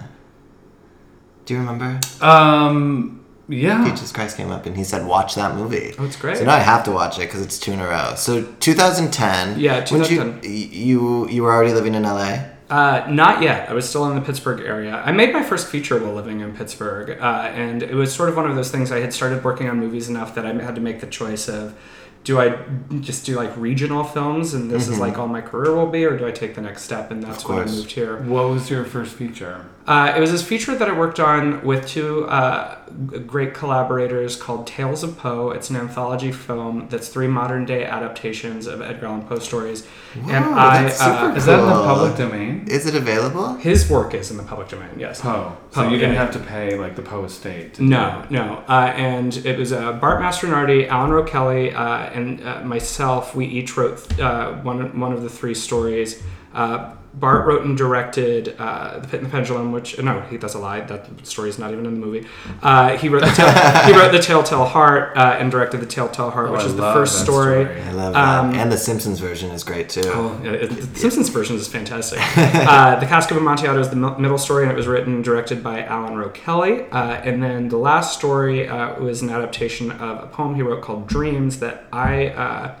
Do 1.44 1.54
you 1.54 1.60
remember? 1.60 2.00
Um, 2.20 3.24
yeah. 3.48 3.84
Peaches 3.90 4.12
Christ 4.12 4.36
came 4.36 4.50
up 4.50 4.66
and 4.66 4.76
he 4.76 4.84
said, 4.84 5.06
watch 5.06 5.34
that 5.34 5.54
movie. 5.54 5.94
Oh, 5.98 6.04
it's 6.04 6.16
great. 6.16 6.38
So 6.38 6.44
now 6.44 6.54
I 6.54 6.60
have 6.60 6.84
to 6.84 6.90
watch 6.90 7.18
it 7.18 7.22
because 7.22 7.42
it's 7.42 7.58
two 7.58 7.72
in 7.72 7.80
a 7.80 7.86
row. 7.86 8.14
So 8.16 8.42
2010. 8.60 9.60
Yeah, 9.60 9.84
when 9.90 10.00
did 10.00 10.08
2010. 10.08 10.50
You, 10.50 10.50
you 10.50 11.28
you 11.28 11.42
were 11.42 11.52
already 11.52 11.72
living 11.72 11.94
in 11.94 12.02
LA. 12.04 12.38
Uh, 12.70 13.06
not 13.10 13.42
yet. 13.42 13.68
I 13.68 13.74
was 13.74 13.86
still 13.88 14.06
in 14.10 14.14
the 14.14 14.22
Pittsburgh 14.22 14.60
area. 14.60 14.96
I 15.04 15.12
made 15.12 15.32
my 15.34 15.42
first 15.42 15.68
feature 15.68 15.98
while 16.02 16.14
living 16.14 16.40
in 16.40 16.56
Pittsburgh, 16.56 17.20
uh, 17.20 17.50
and 17.54 17.82
it 17.82 17.94
was 17.94 18.12
sort 18.14 18.30
of 18.30 18.36
one 18.36 18.48
of 18.48 18.56
those 18.56 18.70
things. 18.70 18.90
I 18.90 19.00
had 19.00 19.12
started 19.12 19.44
working 19.44 19.68
on 19.68 19.78
movies 19.78 20.08
enough 20.08 20.34
that 20.34 20.46
I 20.46 20.52
had 20.54 20.74
to 20.74 20.80
make 20.80 21.00
the 21.00 21.06
choice 21.06 21.46
of, 21.46 21.78
do 22.24 22.40
I 22.40 22.56
just 23.00 23.26
do 23.26 23.36
like 23.36 23.54
regional 23.58 24.02
films, 24.02 24.54
and 24.54 24.70
this 24.70 24.88
is 24.88 24.98
like 24.98 25.18
all 25.18 25.28
my 25.28 25.42
career 25.42 25.74
will 25.74 25.90
be, 25.90 26.06
or 26.06 26.16
do 26.16 26.26
I 26.26 26.30
take 26.32 26.54
the 26.54 26.62
next 26.62 26.84
step? 26.84 27.10
And 27.10 27.22
that's 27.22 27.46
when 27.46 27.58
I 27.58 27.66
moved 27.66 27.92
here. 27.92 28.16
What 28.22 28.48
was 28.48 28.70
your 28.70 28.84
first 28.86 29.14
feature? 29.14 29.66
Uh, 29.86 30.14
it 30.16 30.20
was 30.20 30.32
this 30.32 30.42
feature 30.42 30.74
that 30.74 30.88
I 30.88 30.98
worked 30.98 31.20
on 31.20 31.62
with 31.62 31.86
two 31.86 32.24
uh, 32.26 32.78
great 33.26 33.52
collaborators 33.52 34.34
called 34.34 34.66
Tales 34.66 35.02
of 35.02 35.18
Poe. 35.18 35.50
It's 35.50 35.68
an 35.68 35.76
anthology 35.76 36.32
film 36.32 36.88
that's 36.88 37.08
three 37.08 37.26
modern 37.26 37.66
day 37.66 37.84
adaptations 37.84 38.66
of 38.66 38.80
Edgar 38.80 39.06
Allan 39.06 39.26
Poe 39.26 39.38
stories. 39.38 39.86
and 40.14 40.30
I, 40.32 40.84
that's 40.84 41.00
uh, 41.02 41.20
super 41.20 41.36
Is 41.36 41.46
that 41.46 41.60
in 41.60 41.66
the 41.66 41.72
public 41.72 42.16
domain? 42.16 42.66
Is 42.66 42.86
it 42.86 42.94
available? 42.94 43.54
his 43.56 43.90
work 43.90 44.14
is 44.14 44.30
in 44.30 44.38
the 44.38 44.42
public 44.42 44.68
domain. 44.68 44.98
Yes. 44.98 45.20
Poe. 45.20 45.54
So 45.72 45.82
you 45.88 45.98
didn't 45.98 46.14
yeah. 46.14 46.24
have 46.24 46.32
to 46.32 46.38
pay 46.38 46.78
like 46.78 46.96
the 46.96 47.02
Poe 47.02 47.24
estate. 47.24 47.74
to 47.74 47.84
No, 47.84 48.24
no. 48.30 48.64
Uh, 48.68 48.92
and 48.96 49.36
it 49.44 49.58
was 49.58 49.72
uh, 49.72 49.92
Bart 49.94 50.20
Mastronardi, 50.22 50.88
Alan 50.88 51.10
Rowe 51.10 51.24
Kelly, 51.24 51.74
uh, 51.74 52.04
and 52.06 52.42
uh, 52.42 52.62
myself. 52.62 53.34
We 53.34 53.44
each 53.46 53.76
wrote 53.76 54.18
uh, 54.18 54.54
one, 54.62 54.98
one 54.98 55.12
of 55.12 55.22
the 55.22 55.28
three 55.28 55.54
stories. 55.54 56.22
Uh, 56.54 56.94
Bart 57.16 57.46
wrote 57.46 57.64
and 57.64 57.76
directed 57.76 58.56
uh, 58.58 58.98
The 58.98 59.08
Pit 59.08 59.20
and 59.20 59.26
the 59.26 59.30
Pendulum, 59.30 59.70
which 59.72 59.98
no, 60.02 60.20
he 60.22 60.36
that's 60.36 60.54
a 60.54 60.58
lie. 60.58 60.80
That 60.80 61.26
story 61.26 61.48
is 61.48 61.58
not 61.58 61.72
even 61.72 61.86
in 61.86 61.94
the 61.94 62.04
movie. 62.06 62.26
Uh, 62.62 62.96
he 62.96 63.08
wrote 63.08 63.20
the 63.22 63.30
tale, 63.30 63.84
he 63.86 63.92
wrote 63.92 64.10
the 64.12 64.18
Telltale 64.18 64.64
Heart 64.64 65.16
uh, 65.16 65.36
and 65.38 65.50
directed 65.50 65.80
the 65.80 65.86
Telltale 65.86 66.30
Heart, 66.30 66.48
Oh, 66.48 66.52
which 66.52 66.62
I 66.62 66.66
is 66.66 66.76
the 66.76 66.92
first 66.92 67.18
that 67.18 67.24
story. 67.24 67.66
I 67.80 67.92
love 67.92 68.14
that. 68.14 68.38
Um, 68.44 68.54
and 68.54 68.70
the 68.72 68.76
Simpsons 68.76 69.20
version 69.20 69.50
is 69.52 69.62
great 69.62 69.88
too. 69.88 70.02
Oh, 70.06 70.40
yeah, 70.42 70.50
it- 70.52 70.70
the 70.70 70.98
Simpsons 70.98 71.28
version 71.28 71.56
is 71.56 71.68
fantastic. 71.68 72.18
uh, 72.36 72.98
the 72.98 73.06
Cask 73.06 73.30
of 73.30 73.36
Amontillado 73.36 73.80
is 73.80 73.90
the 73.90 73.96
middle 73.96 74.38
story, 74.38 74.64
and 74.64 74.72
it 74.72 74.76
was 74.76 74.86
written 74.86 75.14
and 75.14 75.24
directed 75.24 75.62
by 75.62 75.84
Alan 75.84 76.16
Rowe 76.16 76.30
Kelly. 76.30 76.82
Uh, 76.90 77.12
and 77.12 77.42
then 77.42 77.68
the 77.68 77.78
last 77.78 78.18
story 78.18 78.68
uh, 78.68 79.00
was 79.00 79.22
an 79.22 79.30
adaptation 79.30 79.92
of 79.92 80.24
a 80.24 80.26
poem 80.26 80.54
he 80.56 80.62
wrote 80.62 80.82
called 80.82 81.06
Dreams 81.06 81.60
that 81.60 81.84
I 81.92 82.28
uh, 82.28 82.74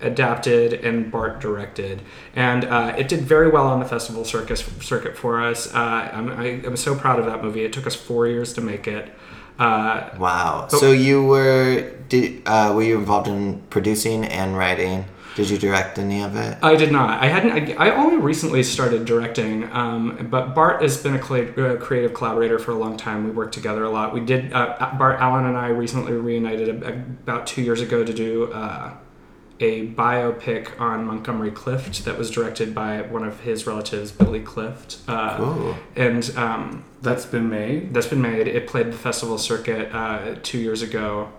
adapted 0.00 0.72
and 0.74 1.10
Bart 1.10 1.40
directed. 1.40 2.02
And 2.34 2.64
uh, 2.64 2.94
it 2.98 3.08
did 3.08 3.20
very 3.22 3.48
well 3.50 3.66
on 3.66 3.80
the 3.80 3.86
festival 3.86 4.24
circus 4.24 4.64
circuit 4.80 5.16
for 5.16 5.42
us. 5.42 5.72
Uh, 5.74 5.78
I'm, 6.12 6.28
I, 6.30 6.46
I'm 6.64 6.76
so 6.76 6.94
proud 6.94 7.18
of 7.18 7.26
that 7.26 7.42
movie. 7.42 7.64
It 7.64 7.72
took 7.72 7.86
us 7.86 7.94
four 7.94 8.26
years 8.26 8.52
to 8.54 8.60
make 8.60 8.86
it. 8.86 9.12
Uh, 9.58 10.10
Wow. 10.18 10.66
So- 10.68 10.92
you 10.92 11.24
were 11.24 11.90
did 12.08 12.42
uh, 12.46 12.72
were 12.74 12.82
you 12.82 12.98
involved 12.98 13.28
in 13.28 13.62
producing 13.70 14.24
and 14.24 14.56
writing? 14.56 15.06
Did 15.36 15.50
you 15.50 15.58
direct 15.58 15.98
any 15.98 16.22
of 16.22 16.36
it? 16.36 16.58
I 16.62 16.76
did 16.76 16.92
not. 16.92 17.20
I 17.20 17.26
hadn't. 17.26 17.76
I, 17.76 17.88
I 17.88 17.96
only 17.96 18.18
recently 18.18 18.62
started 18.62 19.04
directing. 19.04 19.68
Um, 19.72 20.28
but 20.30 20.54
Bart 20.54 20.80
has 20.80 20.96
been 21.02 21.14
a 21.16 21.18
cla- 21.18 21.50
uh, 21.54 21.76
creative 21.76 22.14
collaborator 22.14 22.58
for 22.60 22.70
a 22.70 22.76
long 22.76 22.96
time. 22.96 23.24
We 23.24 23.30
worked 23.32 23.52
together 23.52 23.82
a 23.82 23.90
lot. 23.90 24.14
We 24.14 24.20
did. 24.20 24.52
Uh, 24.52 24.76
Bart 24.96 25.18
Allen 25.20 25.46
and 25.46 25.56
I 25.56 25.68
recently 25.68 26.12
reunited 26.12 26.68
about 26.84 27.48
two 27.48 27.62
years 27.62 27.80
ago 27.80 28.04
to 28.04 28.12
do 28.12 28.52
uh, 28.52 28.92
a 29.60 29.86
biopic 29.88 30.80
on 30.80 31.04
Montgomery 31.06 31.50
Clift 31.52 32.04
that 32.04 32.18
was 32.18 32.30
directed 32.30 32.74
by 32.74 33.02
one 33.02 33.24
of 33.24 33.40
his 33.40 33.66
relatives, 33.66 34.10
Billy 34.10 34.40
Clift. 34.40 34.98
Uh, 35.06 35.36
Cool. 35.36 35.76
And 35.96 36.32
um, 36.36 36.84
That's 37.02 37.24
been 37.26 37.48
made. 37.48 37.94
that's 37.94 38.06
been 38.08 38.20
made. 38.22 38.48
It 38.48 38.66
played 38.66 38.88
the 38.88 38.96
festival 38.96 39.38
circuit 39.38 39.94
uh, 39.94 40.36
two 40.42 40.58
years 40.58 40.82
ago. 40.82 41.30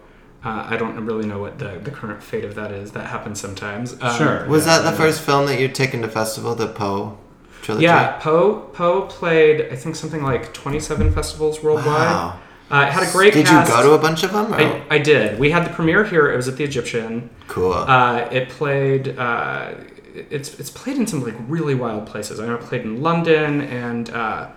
Uh, 0.43 0.65
I 0.69 0.77
don't 0.77 1.03
really 1.05 1.25
know 1.25 1.39
what 1.39 1.57
the, 1.59 1.79
the 1.83 1.89
current 1.91 2.21
fate 2.23 2.45
of 2.45 2.53
that 2.55 2.71
is. 2.71 2.91
That 2.91 3.07
happens 3.07 3.41
sometimes. 3.41 3.97
Um, 4.01 4.15
Sure. 4.17 4.47
Was 4.47 4.65
Yeah, 4.65 4.77
that 4.77 4.83
the 4.83 4.91
yeah. 4.91 4.97
first 4.97 5.21
film 5.21 5.47
that 5.47 5.59
you'd 5.59 5.73
taken 5.75 6.01
to 6.03 6.07
festival, 6.07 6.53
the 6.55 6.67
Poe 6.67 7.17
trilogy? 7.63 7.83
Yeah, 7.85 8.19
Poe 8.19 8.59
Poe 8.73 9.01
played 9.07 9.71
I 9.71 9.75
think 9.75 9.95
something 9.95 10.21
like 10.23 10.53
27 10.53 11.11
festivals 11.11 11.61
worldwide. 11.63 11.85
Wow. 11.87 12.39
Uh, 12.71 12.85
it 12.87 12.93
had 12.93 13.07
a 13.07 13.11
great 13.11 13.33
Did 13.33 13.45
cast. 13.45 13.69
you 13.69 13.75
go 13.75 13.83
to 13.83 13.91
a 13.93 13.97
bunch 13.99 14.23
of 14.23 14.33
them? 14.33 14.51
I, 14.53 14.81
I 14.89 14.97
did. 14.97 15.37
We 15.39 15.51
had 15.51 15.65
the 15.65 15.69
premiere 15.73 16.03
here. 16.03 16.31
It 16.31 16.35
was 16.35 16.47
at 16.47 16.57
the 16.57 16.63
Egyptian. 16.63 17.29
cool. 17.47 17.73
Uh, 17.73 18.27
it 18.31 18.49
played. 18.49 19.17
Uh, 19.17 19.75
it's 20.15 20.59
it's 20.59 20.69
played 20.71 20.97
in 20.97 21.05
some 21.05 21.23
like 21.23 21.35
really 21.47 21.75
wild 21.75 22.07
places. 22.07 22.39
I 22.39 22.45
know 22.47 22.55
it 22.55 22.61
played 22.61 22.81
in 22.81 23.01
London, 23.03 23.61
and 23.61 24.09
uh, 24.09 24.49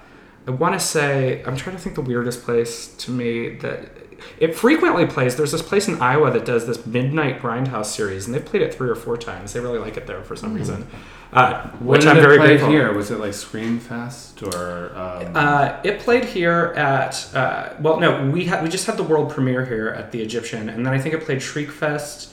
I 0.47 0.51
want 0.51 0.75
to 0.75 0.81
say 0.81 1.43
I'm 1.45 1.57
trying 1.57 1.77
to 1.77 1.83
think 1.83 1.97
the 1.97 2.01
weirdest 2.03 2.45
place 2.45 2.89
to 2.99 3.11
me 3.11 3.57
that 3.57 3.91
it 4.39 4.55
frequently 4.55 5.07
plays. 5.07 5.37
There's 5.37 5.53
this 5.53 5.63
place 5.63 5.89
in 5.89 6.01
Iowa 6.01 6.31
that 6.33 6.45
does 6.45 6.67
this 6.67 6.85
midnight 6.87 7.41
grindhouse 7.41 7.87
series, 7.87 8.27
and 8.27 8.35
they've 8.35 8.45
played 8.45 8.63
it 8.63 8.75
three 8.75 8.89
or 8.89 8.95
four 8.95 9.17
times. 9.17 9.53
They 9.53 9.61
really 9.61 9.79
like 9.79 9.97
it 9.97 10.07
there 10.07 10.23
for 10.23 10.35
some 10.37 10.55
reason, 10.55 10.87
uh, 11.33 11.69
When 11.79 11.87
which 11.89 12.01
did 12.03 12.11
I'm 12.11 12.19
it 12.19 12.23
very 12.23 12.37
play 12.39 12.47
grateful. 12.49 12.69
here? 12.71 12.93
Was 12.93 13.11
it 13.11 13.19
like 13.21 13.33
Screamfest 13.33 14.43
or? 14.55 14.97
Um, 14.99 15.37
Uh, 15.37 15.77
it 15.85 16.01
played 16.01 16.25
here 16.25 16.73
at 16.77 17.35
uh, 17.35 17.75
well, 17.81 18.01
no, 18.01 18.31
we 18.31 18.45
had 18.47 18.63
we 18.63 18.69
just 18.69 18.87
had 18.87 18.97
the 18.97 19.03
world 19.05 19.31
premiere 19.31 19.65
here 19.65 19.89
at 19.89 20.11
the 20.13 20.21
Egyptian, 20.23 20.69
and 20.69 20.85
then 20.85 20.93
I 20.93 20.99
think 20.99 21.15
it 21.15 21.23
played 21.25 21.39
Shriekfest. 21.39 22.33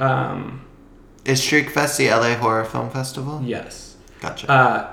Um, 0.00 0.62
Is 1.24 1.42
Shriek 1.42 1.70
Fest 1.70 1.98
the 1.98 2.08
LA 2.08 2.34
Horror 2.34 2.64
Film 2.64 2.88
Festival? 2.90 3.42
yes, 3.44 3.96
Gotcha. 4.20 4.50
uh, 4.50 4.92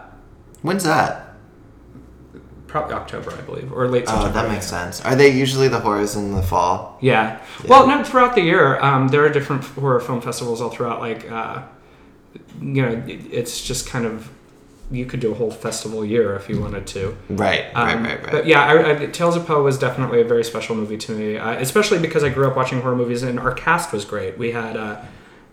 When's 0.64 0.84
that? 0.84 1.25
Probably 2.76 2.94
October, 2.94 3.32
I 3.32 3.40
believe, 3.40 3.72
or 3.72 3.88
late 3.88 4.04
Oh, 4.10 4.30
that 4.30 4.50
makes 4.52 4.66
sense. 4.66 5.00
Are 5.06 5.16
they 5.16 5.30
usually 5.30 5.70
the 5.70 5.80
horrors 5.80 6.18
in 6.18 6.34
the 6.34 6.42
fall? 6.42 6.98
Yeah. 7.00 7.40
Well, 7.70 7.88
no, 7.88 8.04
throughout 8.04 8.36
the 8.36 8.42
year, 8.42 8.78
um, 8.82 9.08
there 9.08 9.24
are 9.24 9.30
different 9.30 9.64
horror 9.64 10.02
film 10.02 10.20
festivals 10.20 10.60
all 10.60 10.70
throughout. 10.70 11.00
Like, 11.00 11.32
uh, 11.32 11.64
you 12.60 12.82
know, 12.82 13.02
it's 13.08 13.62
just 13.64 13.88
kind 13.88 14.06
of 14.06 14.30
you 14.92 15.06
could 15.06 15.22
do 15.22 15.32
a 15.32 15.36
whole 15.36 15.52
festival 15.52 16.04
year 16.04 16.36
if 16.36 16.50
you 16.50 16.60
wanted 16.60 16.86
to. 16.88 17.16
Right, 17.30 17.74
right, 17.74 17.96
Um, 17.96 18.04
right, 18.04 18.22
right. 18.22 18.32
But 18.32 18.46
yeah, 18.46 18.66
I, 18.66 19.04
I, 19.04 19.06
Tales 19.06 19.38
of 19.38 19.46
Poe 19.48 19.64
was 19.64 19.80
definitely 19.80 20.20
a 20.20 20.26
very 20.26 20.44
special 20.44 20.76
movie 20.76 20.98
to 20.98 21.14
me, 21.14 21.38
uh, 21.38 21.54
especially 21.54 22.00
because 22.00 22.26
I 22.26 22.30
grew 22.30 22.46
up 22.46 22.58
watching 22.58 22.82
horror 22.82 22.98
movies 22.98 23.24
and 23.24 23.40
our 23.40 23.54
cast 23.54 23.94
was 23.94 24.04
great. 24.04 24.38
We 24.38 24.52
had, 24.52 24.76
uh, 24.76 25.02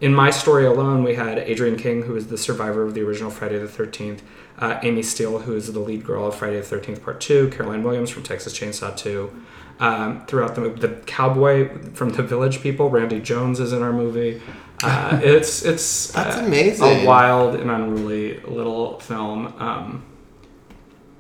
in 0.03 0.13
my 0.13 0.31
story 0.31 0.67
alone, 0.67 1.05
we 1.05 1.15
had 1.15 1.39
Adrienne 1.39 1.77
King, 1.77 2.03
who 2.03 2.17
is 2.17 2.27
the 2.27 2.37
survivor 2.37 2.83
of 2.83 2.93
the 2.93 3.03
original 3.03 3.31
Friday 3.31 3.57
the 3.59 3.69
13th, 3.69 4.19
uh, 4.59 4.81
Amy 4.83 5.03
Steel, 5.03 5.39
who 5.39 5.55
is 5.55 5.73
the 5.73 5.79
lead 5.79 6.05
girl 6.05 6.27
of 6.27 6.35
Friday 6.35 6.61
the 6.61 6.77
13th 6.77 7.05
Part 7.05 7.21
2, 7.21 7.51
Caroline 7.51 7.85
Williams 7.85 8.11
from 8.11 8.25
Texas 8.25 8.53
Chainsaw 8.53 8.97
2. 8.97 9.31
Um, 9.79 10.27
throughout 10.27 10.57
the 10.57 10.61
movie, 10.61 10.81
the 10.81 10.97
cowboy 11.07 11.69
from 11.95 12.11
the 12.11 12.23
Village 12.25 12.61
People, 12.61 12.91
Randy 12.91 13.21
Jones, 13.21 13.61
is 13.61 13.73
in 13.73 13.81
our 13.83 13.93
movie. 13.93 14.43
Uh, 14.83 15.21
it's 15.25 15.65
it's 15.65 16.11
That's 16.13 16.37
uh, 16.37 16.41
amazing. 16.45 16.85
a 16.85 17.07
wild 17.07 17.55
and 17.55 17.71
unruly 17.71 18.41
little 18.41 18.99
film. 18.99 19.55
Um, 19.59 20.05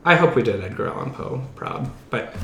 I 0.04 0.16
hope 0.16 0.34
we 0.34 0.42
did 0.42 0.62
Edgar 0.62 0.88
Allan 0.88 1.12
Poe 1.12 1.40
proud, 1.54 1.88
but 2.10 2.34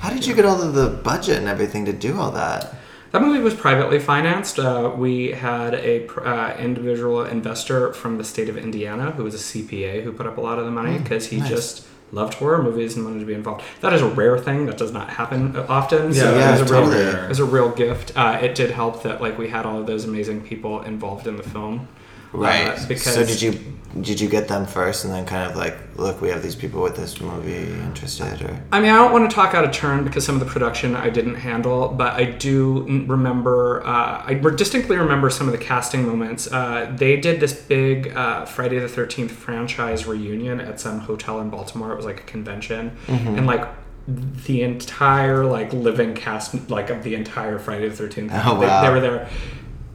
How 0.00 0.10
did 0.10 0.26
you 0.26 0.34
get 0.34 0.44
all 0.44 0.60
of 0.62 0.74
the 0.74 0.88
budget 0.90 1.38
and 1.38 1.48
everything 1.48 1.86
to 1.86 1.92
do 1.94 2.18
all 2.18 2.30
that? 2.32 2.74
That 3.16 3.24
movie 3.24 3.40
was 3.40 3.54
privately 3.54 3.98
financed. 3.98 4.58
Uh, 4.58 4.92
we 4.94 5.30
had 5.30 5.72
a 5.72 6.06
uh, 6.20 6.54
individual 6.58 7.24
investor 7.24 7.94
from 7.94 8.18
the 8.18 8.24
state 8.24 8.50
of 8.50 8.58
Indiana 8.58 9.12
who 9.12 9.24
was 9.24 9.34
a 9.34 9.38
CPA 9.38 10.02
who 10.02 10.12
put 10.12 10.26
up 10.26 10.36
a 10.36 10.40
lot 10.42 10.58
of 10.58 10.66
the 10.66 10.70
money 10.70 10.98
because 10.98 11.26
he 11.28 11.38
nice. 11.38 11.48
just 11.48 11.86
loved 12.12 12.34
horror 12.34 12.62
movies 12.62 12.94
and 12.94 13.06
wanted 13.06 13.20
to 13.20 13.24
be 13.24 13.32
involved. 13.32 13.64
That 13.80 13.94
is 13.94 14.02
a 14.02 14.06
rare 14.06 14.38
thing 14.38 14.66
that 14.66 14.76
does 14.76 14.92
not 14.92 15.08
happen 15.08 15.56
often. 15.56 16.12
Yeah, 16.12 16.20
so 16.20 16.36
yeah, 16.36 16.48
it 16.48 16.60
was 16.60 16.70
a 16.70 16.74
real, 16.74 16.84
totally. 16.84 17.24
it 17.24 17.28
was 17.30 17.38
a 17.38 17.44
real 17.46 17.70
gift. 17.70 18.12
Uh, 18.14 18.38
it 18.42 18.54
did 18.54 18.70
help 18.70 19.02
that 19.04 19.22
like 19.22 19.38
we 19.38 19.48
had 19.48 19.64
all 19.64 19.80
of 19.80 19.86
those 19.86 20.04
amazing 20.04 20.42
people 20.42 20.82
involved 20.82 21.26
in 21.26 21.36
the 21.36 21.42
film. 21.42 21.88
Right. 22.32 22.78
Uh, 22.78 22.86
because 22.86 23.14
so 23.14 23.24
did 23.24 23.40
you 23.40 23.76
did 24.00 24.20
you 24.20 24.28
get 24.28 24.46
them 24.48 24.66
first 24.66 25.04
and 25.04 25.14
then 25.14 25.24
kind 25.24 25.50
of 25.50 25.56
like 25.56 25.76
look 25.96 26.20
we 26.20 26.28
have 26.28 26.42
these 26.42 26.54
people 26.54 26.82
with 26.82 26.96
this 26.96 27.20
movie 27.20 27.72
interested 27.80 28.42
or 28.42 28.62
I 28.72 28.80
mean, 28.80 28.90
I 28.90 28.96
don't 28.96 29.12
want 29.12 29.30
to 29.30 29.34
talk 29.34 29.54
out 29.54 29.64
of 29.64 29.72
turn 29.72 30.04
because 30.04 30.24
some 30.24 30.34
of 30.34 30.40
the 30.40 30.50
production 30.52 30.94
I 30.94 31.08
didn't 31.08 31.36
handle, 31.36 31.88
but 31.88 32.12
I 32.14 32.24
do 32.24 32.82
remember, 33.06 33.86
uh, 33.86 34.22
I 34.26 34.34
distinctly 34.34 34.96
remember 34.96 35.30
some 35.30 35.48
of 35.48 35.52
the 35.52 35.58
casting 35.58 36.06
moments. 36.06 36.50
Uh, 36.52 36.92
they 36.94 37.16
did 37.16 37.40
this 37.40 37.54
big 37.54 38.14
uh, 38.14 38.44
Friday 38.44 38.78
the 38.78 38.86
13th 38.86 39.30
franchise 39.30 40.06
reunion 40.06 40.60
at 40.60 40.78
some 40.78 41.00
hotel 41.00 41.40
in 41.40 41.48
Baltimore. 41.48 41.92
It 41.92 41.96
was 41.96 42.04
like 42.04 42.20
a 42.20 42.24
convention. 42.24 42.96
And 43.08 43.46
like, 43.46 43.66
the 44.08 44.62
entire 44.62 45.44
like 45.44 45.72
living 45.72 46.14
cast 46.14 46.70
like 46.70 46.90
of 46.90 47.02
the 47.02 47.16
entire 47.16 47.58
Friday 47.58 47.88
the 47.88 48.04
13th 48.04 48.30
Oh, 48.44 48.60
they, 48.60 48.66
wow. 48.68 48.82
they 48.82 48.90
were 48.90 49.00
there 49.00 49.28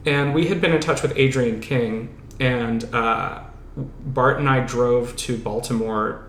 and 0.04 0.34
we 0.34 0.48
had 0.48 0.60
been 0.60 0.72
in 0.72 0.80
touch 0.80 1.02
with 1.02 1.12
Adrienne 1.16 1.60
King, 1.60 2.08
and 2.42 2.92
uh, 2.92 3.40
Bart 3.76 4.38
and 4.38 4.48
I 4.48 4.66
drove 4.66 5.14
to 5.16 5.38
Baltimore 5.38 6.28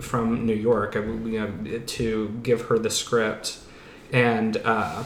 from 0.00 0.44
New 0.44 0.54
York 0.54 0.94
uh, 0.94 1.00
know, 1.00 1.80
to 1.86 2.40
give 2.42 2.62
her 2.62 2.78
the 2.78 2.90
script, 2.90 3.60
and 4.12 4.58
uh, 4.58 5.04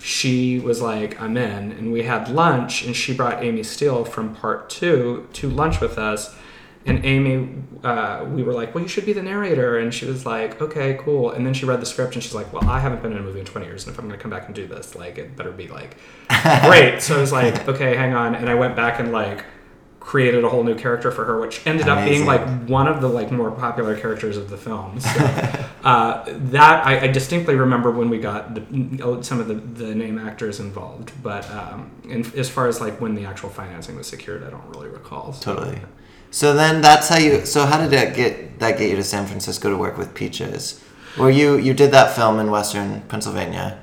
she 0.00 0.58
was 0.58 0.82
like, 0.82 1.20
"I'm 1.20 1.36
in," 1.36 1.70
and 1.70 1.92
we 1.92 2.02
had 2.02 2.28
lunch, 2.28 2.84
and 2.84 2.94
she 2.94 3.14
brought 3.14 3.42
Amy 3.42 3.62
Steel 3.62 4.04
from 4.04 4.34
Part 4.34 4.68
Two 4.68 5.28
to 5.34 5.48
lunch 5.48 5.80
with 5.80 5.96
us. 5.96 6.34
And 6.86 7.04
Amy, 7.04 7.54
uh, 7.84 8.24
we 8.30 8.42
were 8.42 8.54
like, 8.54 8.74
well, 8.74 8.82
you 8.82 8.88
should 8.88 9.04
be 9.04 9.12
the 9.12 9.22
narrator. 9.22 9.76
And 9.76 9.92
she 9.92 10.06
was 10.06 10.24
like, 10.24 10.62
okay, 10.62 10.96
cool. 10.98 11.32
And 11.32 11.44
then 11.44 11.52
she 11.52 11.66
read 11.66 11.82
the 11.82 11.86
script 11.86 12.14
and 12.14 12.22
she's 12.22 12.34
like, 12.34 12.50
well, 12.50 12.64
I 12.66 12.80
haven't 12.80 13.02
been 13.02 13.12
in 13.12 13.18
a 13.18 13.20
movie 13.20 13.40
in 13.40 13.44
20 13.44 13.66
years. 13.66 13.84
And 13.84 13.92
if 13.92 13.98
I'm 13.98 14.06
going 14.06 14.16
to 14.18 14.22
come 14.22 14.30
back 14.30 14.46
and 14.46 14.54
do 14.54 14.66
this, 14.66 14.94
like, 14.94 15.18
it 15.18 15.36
better 15.36 15.50
be 15.50 15.68
like 15.68 15.98
great. 16.62 17.02
So 17.02 17.18
I 17.18 17.20
was 17.20 17.32
like, 17.32 17.68
okay, 17.68 17.94
hang 17.94 18.14
on. 18.14 18.34
And 18.34 18.48
I 18.48 18.54
went 18.54 18.74
back 18.74 19.00
and 19.00 19.12
like 19.12 19.44
created 20.08 20.42
a 20.42 20.48
whole 20.48 20.64
new 20.64 20.74
character 20.74 21.10
for 21.10 21.26
her, 21.26 21.38
which 21.38 21.66
ended 21.66 21.86
up 21.86 22.02
being 22.02 22.24
like 22.24 22.40
one 22.66 22.88
of 22.88 23.02
the 23.02 23.08
like 23.08 23.30
more 23.30 23.50
popular 23.50 23.94
characters 23.94 24.38
of 24.38 24.48
the 24.48 24.56
film. 24.56 24.98
So 24.98 25.10
uh, 25.84 26.24
that 26.26 26.86
I, 26.86 27.00
I 27.00 27.06
distinctly 27.08 27.56
remember 27.56 27.90
when 27.90 28.08
we 28.08 28.18
got 28.18 28.54
the, 28.54 29.22
some 29.22 29.38
of 29.38 29.48
the, 29.48 29.54
the 29.54 29.94
name 29.94 30.18
actors 30.18 30.60
involved. 30.60 31.12
But 31.22 31.48
um, 31.50 31.90
and 32.08 32.24
as 32.34 32.48
far 32.48 32.68
as 32.68 32.80
like 32.80 32.98
when 33.02 33.14
the 33.16 33.26
actual 33.26 33.50
financing 33.50 33.96
was 33.96 34.06
secured, 34.06 34.44
I 34.44 34.48
don't 34.48 34.66
really 34.70 34.88
recall. 34.88 35.34
So. 35.34 35.54
totally. 35.54 35.78
So 36.30 36.54
then 36.54 36.80
that's 36.80 37.10
how 37.10 37.18
you 37.18 37.44
so 37.44 37.66
how 37.66 37.78
did 37.78 37.90
that 37.90 38.16
get 38.16 38.60
that 38.60 38.78
get 38.78 38.88
you 38.88 38.96
to 38.96 39.04
San 39.04 39.26
Francisco 39.26 39.68
to 39.68 39.76
work 39.76 39.98
with 39.98 40.14
Peaches? 40.14 40.82
Where 41.16 41.28
you 41.28 41.58
you 41.58 41.74
did 41.74 41.90
that 41.90 42.16
film 42.16 42.38
in 42.38 42.50
Western 42.50 43.02
Pennsylvania. 43.02 43.78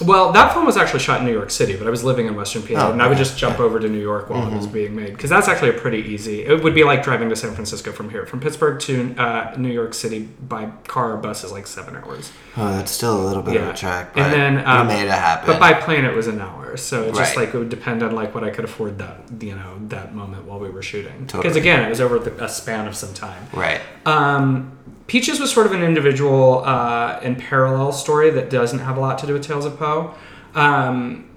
Well, 0.00 0.32
that 0.32 0.52
film 0.52 0.64
was 0.64 0.76
actually 0.76 1.00
shot 1.00 1.20
in 1.20 1.26
New 1.26 1.32
York 1.32 1.50
City, 1.50 1.76
but 1.76 1.86
I 1.86 1.90
was 1.90 2.02
living 2.02 2.26
in 2.26 2.34
Western 2.34 2.62
PA, 2.62 2.88
Oh, 2.88 2.92
and 2.92 3.02
I 3.02 3.06
would 3.08 3.18
just 3.18 3.36
jump 3.38 3.60
over 3.60 3.78
to 3.78 3.88
New 3.88 4.00
York 4.00 4.30
while 4.30 4.50
it 4.50 4.56
was 4.56 4.66
being 4.66 4.96
made 4.96 5.12
because 5.12 5.28
that's 5.30 5.48
actually 5.48 5.68
a 5.68 5.74
pretty 5.74 5.98
easy. 5.98 6.44
It 6.44 6.62
would 6.64 6.74
be 6.74 6.82
like 6.82 7.02
driving 7.04 7.28
to 7.28 7.36
San 7.36 7.52
Francisco 7.54 7.92
from 7.92 8.08
here, 8.10 8.24
from 8.26 8.40
Pittsburgh 8.40 8.80
to 8.80 9.14
uh, 9.18 9.54
New 9.58 9.70
York 9.70 9.92
City 9.94 10.20
by 10.48 10.66
car 10.88 11.12
or 11.12 11.16
bus 11.18 11.44
is 11.44 11.52
like 11.52 11.66
seven 11.66 11.94
hours, 11.94 12.32
Oh, 12.56 12.72
that's 12.72 12.90
still 12.90 13.20
a 13.20 13.24
little 13.26 13.42
bit 13.42 13.56
of 13.56 13.62
Yeah. 13.62 13.70
a 13.70 13.76
trek. 13.76 14.06
And 14.16 14.24
but 14.24 14.30
then, 14.30 14.66
um, 14.66 14.88
you 14.88 14.94
made 14.94 15.06
it 15.06 15.10
happen. 15.10 15.46
but 15.46 15.60
by 15.60 15.74
plane 15.74 16.04
it 16.04 16.14
was 16.14 16.26
an 16.26 16.40
hour. 16.40 16.76
So 16.78 17.02
it 17.02 17.14
just 17.14 17.36
Right. 17.36 17.46
like 17.46 17.54
it 17.54 17.58
would 17.58 17.68
depend 17.68 18.02
on 18.02 18.14
like 18.14 18.34
what 18.34 18.44
I 18.44 18.50
could 18.50 18.64
afford 18.64 18.98
that 18.98 19.20
you 19.40 19.54
know 19.54 19.74
that 19.88 20.14
moment 20.14 20.46
while 20.46 20.58
we 20.58 20.70
were 20.70 20.82
shooting. 20.82 21.12
Because 21.26 21.32
Totally. 21.42 21.60
again, 21.60 21.84
it 21.84 21.90
was 21.90 22.00
over 22.00 22.18
the, 22.18 22.42
a 22.44 22.48
span 22.48 22.86
of 22.88 22.96
some 22.96 23.12
time. 23.12 23.46
right. 23.52 23.80
Um, 24.06 24.72
Peaches 25.06 25.40
was 25.40 25.52
sort 25.52 25.66
of 25.66 25.72
an 25.72 25.82
individual 25.82 26.64
uh, 26.64 27.20
and 27.22 27.38
parallel 27.38 27.92
story 27.92 28.30
that 28.30 28.50
doesn't 28.50 28.78
have 28.80 28.96
a 28.96 29.00
lot 29.00 29.18
to 29.18 29.26
do 29.26 29.32
with 29.32 29.42
Tales 29.42 29.64
of 29.64 29.78
Poe. 29.78 30.14
Um, 30.54 31.28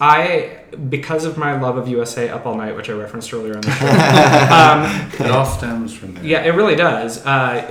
I, 0.00 0.58
because 0.90 1.24
of 1.24 1.38
my 1.38 1.60
love 1.60 1.76
of 1.76 1.86
USA 1.86 2.28
Up 2.28 2.44
All 2.44 2.56
Night, 2.56 2.74
which 2.74 2.90
I 2.90 2.92
referenced 2.94 3.32
earlier 3.32 3.54
on 3.54 3.60
the 3.60 3.70
show, 3.70 3.86
um, 5.22 5.26
it 5.26 5.30
all 5.30 5.44
stems 5.44 5.94
from 5.94 6.14
there. 6.14 6.24
yeah, 6.24 6.42
it 6.42 6.50
really 6.50 6.74
does. 6.74 7.24
Uh, 7.24 7.64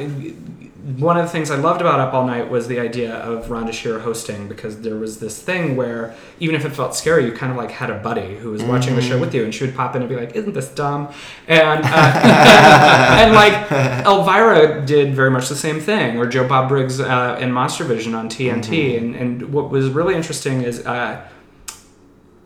one 0.81 1.15
of 1.15 1.23
the 1.23 1.29
things 1.29 1.51
I 1.51 1.57
loved 1.57 1.79
about 1.79 1.99
Up 1.99 2.13
All 2.13 2.25
Night 2.25 2.49
was 2.49 2.67
the 2.67 2.79
idea 2.79 3.13
of 3.17 3.45
Rhonda 3.45 3.71
Shear 3.71 3.99
hosting 3.99 4.47
because 4.47 4.81
there 4.81 4.95
was 4.95 5.19
this 5.19 5.39
thing 5.39 5.75
where 5.75 6.15
even 6.39 6.55
if 6.55 6.65
it 6.65 6.71
felt 6.71 6.95
scary, 6.95 7.25
you 7.25 7.31
kind 7.31 7.51
of 7.51 7.57
like 7.57 7.69
had 7.69 7.91
a 7.91 7.99
buddy 7.99 8.35
who 8.35 8.49
was 8.49 8.63
watching 8.63 8.95
the 8.95 9.01
show 9.01 9.19
with 9.19 9.35
you, 9.35 9.43
and 9.43 9.53
she 9.53 9.63
would 9.65 9.75
pop 9.75 9.95
in 9.95 10.01
and 10.01 10.09
be 10.09 10.15
like, 10.15 10.35
"Isn't 10.35 10.53
this 10.53 10.69
dumb?" 10.73 11.13
And 11.47 11.85
uh, 11.85 11.87
and, 13.19 13.33
like 13.33 13.71
Elvira 14.05 14.83
did 14.83 15.13
very 15.13 15.29
much 15.29 15.49
the 15.49 15.55
same 15.55 15.79
thing, 15.79 16.17
or 16.17 16.25
Joe 16.25 16.47
Bob 16.47 16.69
Briggs 16.69 16.99
uh, 16.99 17.37
in 17.39 17.51
Monster 17.51 17.83
Vision 17.83 18.15
on 18.15 18.27
TNT. 18.27 18.97
And 18.97 19.15
and 19.15 19.53
what 19.53 19.69
was 19.69 19.89
really 19.89 20.15
interesting 20.15 20.63
is. 20.63 20.85
Uh, 20.85 21.27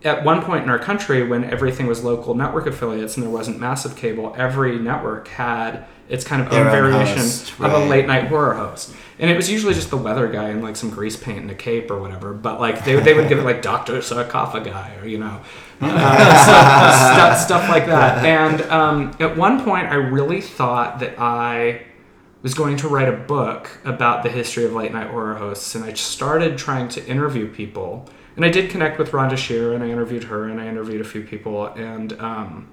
at 0.06 0.24
one 0.24 0.42
point 0.42 0.64
in 0.64 0.70
our 0.70 0.80
country 0.80 1.28
when 1.28 1.44
everything 1.44 1.88
was 1.88 2.04
local 2.04 2.36
network 2.36 2.68
affiliates 2.68 3.18
and 3.18 3.24
there 3.26 3.32
wasn't 3.32 3.60
massive 3.60 3.96
cable 3.96 4.34
every 4.38 4.80
network 4.80 5.28
had 5.28 5.86
its 6.08 6.24
kind 6.24 6.42
of 6.42 6.52
Their 6.52 6.66
own 6.66 6.72
variation 6.72 7.18
host, 7.18 7.60
of 7.60 7.74
a 7.74 7.80
late 7.80 8.06
night 8.06 8.28
horror 8.28 8.54
host 8.54 8.94
and 9.20 9.30
it 9.30 9.36
was 9.36 9.50
usually 9.50 9.74
just 9.74 9.90
the 9.90 9.98
weather 9.98 10.28
guy 10.28 10.50
in 10.50 10.62
like 10.62 10.76
some 10.76 10.92
grease 10.92 11.18
paint 11.18 11.40
and 11.40 11.52
a 11.52 11.56
cape 11.56 11.92
or 11.92 12.00
whatever 12.00 12.34
but 12.34 12.62
like 12.62 12.86
they, 12.86 12.96
they 13.00 13.14
would 13.14 13.28
give 13.28 13.40
it 13.40 13.44
like 13.44 13.62
dr 13.62 14.02
sarcophagi 14.02 15.02
or 15.02 15.08
you 15.08 15.18
know 15.18 15.42
uh, 15.82 16.44
stuff, 16.44 17.38
stuff, 17.38 17.40
stuff 17.40 17.70
like 17.70 17.88
that 17.88 18.24
and 18.24 18.62
um, 18.72 19.16
at 19.20 19.36
one 19.36 19.64
point 19.64 19.88
i 19.88 19.96
really 19.96 20.40
thought 20.40 21.00
that 21.00 21.20
i 21.20 21.82
was 22.46 22.54
going 22.54 22.78
to 22.78 22.88
write 22.88 23.10
a 23.10 23.18
book 23.18 23.68
about 23.86 24.22
the 24.22 24.30
history 24.30 24.66
of 24.66 24.72
late 24.72 24.94
night 24.94 25.08
horror 25.08 25.34
hosts, 25.34 25.74
and 25.74 25.84
I 25.84 25.94
started 25.94 26.60
trying 26.60 26.90
to 26.90 27.04
interview 27.08 27.52
people. 27.52 28.08
And 28.36 28.44
I 28.44 28.50
did 28.50 28.70
connect 28.70 29.00
with 29.00 29.12
Rhonda 29.12 29.38
Shear, 29.38 29.74
and 29.74 29.84
I 29.84 29.90
interviewed 29.90 30.26
her, 30.26 30.46
and 30.46 30.60
I 30.60 30.68
interviewed 30.68 31.02
a 31.02 31.06
few 31.06 31.24
people. 31.24 31.68
And 31.68 32.14
um, 32.20 32.72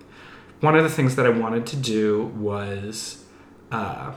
one 0.61 0.77
of 0.77 0.83
the 0.83 0.91
things 0.91 1.17
that 1.17 1.27
I 1.27 1.31
wanted 1.31 1.67
to 1.67 1.77
do 1.77 2.27
was 2.37 3.25
uh, 3.71 4.13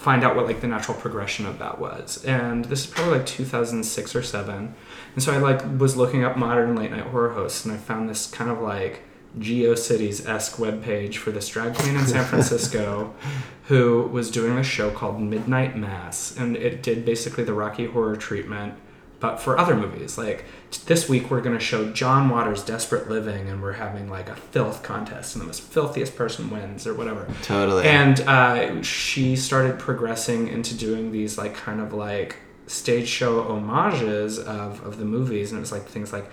find 0.00 0.24
out 0.24 0.34
what 0.34 0.46
like 0.46 0.60
the 0.62 0.66
natural 0.66 0.96
progression 0.96 1.44
of 1.46 1.58
that 1.58 1.78
was. 1.78 2.24
And 2.24 2.64
this 2.66 2.86
is 2.86 2.90
probably 2.90 3.18
like 3.18 3.26
2006 3.26 4.16
or 4.16 4.22
seven. 4.22 4.74
And 5.14 5.22
so 5.22 5.32
I 5.32 5.38
like 5.38 5.60
was 5.78 5.96
looking 5.96 6.24
up 6.24 6.36
modern 6.36 6.74
late 6.74 6.90
night 6.90 7.04
horror 7.04 7.34
hosts, 7.34 7.64
and 7.64 7.74
I 7.74 7.76
found 7.76 8.08
this 8.08 8.30
kind 8.30 8.50
of 8.50 8.60
like 8.60 9.02
GeoCities 9.38 10.26
esque 10.26 10.56
webpage 10.56 11.16
for 11.16 11.30
this 11.30 11.48
drag 11.48 11.74
queen 11.74 11.96
in 11.96 12.06
San 12.06 12.24
Francisco 12.24 13.14
who 13.64 14.02
was 14.10 14.30
doing 14.30 14.58
a 14.58 14.64
show 14.64 14.90
called 14.90 15.20
Midnight 15.20 15.76
Mass, 15.76 16.36
and 16.36 16.56
it 16.56 16.82
did 16.82 17.04
basically 17.04 17.44
the 17.44 17.52
Rocky 17.52 17.86
Horror 17.86 18.16
treatment, 18.16 18.74
but 19.20 19.36
for 19.36 19.58
other 19.58 19.76
movies. 19.76 20.18
Like 20.18 20.44
this 20.86 21.08
week, 21.08 21.30
we're 21.30 21.42
going 21.42 21.56
to 21.56 21.64
show 21.64 21.92
John 21.92 22.28
Waters' 22.30 22.64
Desperate 22.64 23.08
Living, 23.08 23.48
and 23.48 23.62
we're 23.62 23.74
having 23.74 24.08
like 24.08 24.28
a 24.28 24.34
filth 24.34 24.82
contest, 24.82 25.34
and 25.34 25.42
the 25.42 25.46
most 25.46 25.62
filthiest 25.62 26.16
person 26.16 26.50
wins, 26.50 26.86
or 26.86 26.94
whatever. 26.94 27.28
Totally. 27.42 27.84
And 27.84 28.20
uh, 28.22 28.82
she 28.82 29.36
started 29.36 29.78
progressing 29.78 30.48
into 30.48 30.74
doing 30.74 31.12
these 31.12 31.38
like 31.38 31.54
kind 31.54 31.80
of 31.80 31.92
like 31.92 32.36
stage 32.66 33.08
show 33.08 33.42
homages 33.42 34.38
of, 34.38 34.84
of 34.84 34.98
the 34.98 35.04
movies, 35.04 35.52
and 35.52 35.58
it 35.58 35.60
was 35.60 35.72
like 35.72 35.86
things 35.86 36.12
like 36.12 36.30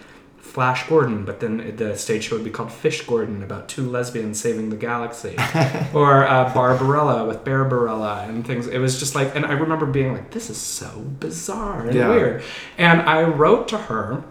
Flash 0.57 0.87
Gordon, 0.89 1.23
but 1.23 1.39
then 1.39 1.75
the 1.75 1.95
stage 1.95 2.23
show 2.23 2.35
would 2.35 2.43
be 2.43 2.49
called 2.49 2.71
Fish 2.71 3.05
Gordon 3.05 3.43
about 3.43 3.69
two 3.69 3.87
lesbians 3.87 4.39
saving 4.41 4.71
the 4.71 4.75
galaxy, 4.75 5.35
or 5.93 6.25
uh, 6.27 6.51
Barbarella 6.51 7.25
with 7.25 7.43
Barbarella 7.43 8.25
and 8.27 8.43
things. 8.43 8.65
It 8.65 8.79
was 8.79 8.97
just 8.97 9.13
like, 9.13 9.35
and 9.35 9.45
I 9.45 9.51
remember 9.51 9.85
being 9.85 10.13
like, 10.13 10.31
this 10.31 10.49
is 10.49 10.57
so 10.57 10.89
bizarre 11.19 11.85
and 11.85 11.93
Yeah. 11.93 12.09
weird. 12.09 12.43
And 12.79 13.01
I 13.03 13.21
wrote 13.21 13.67
to 13.67 13.77
her, 13.77 14.23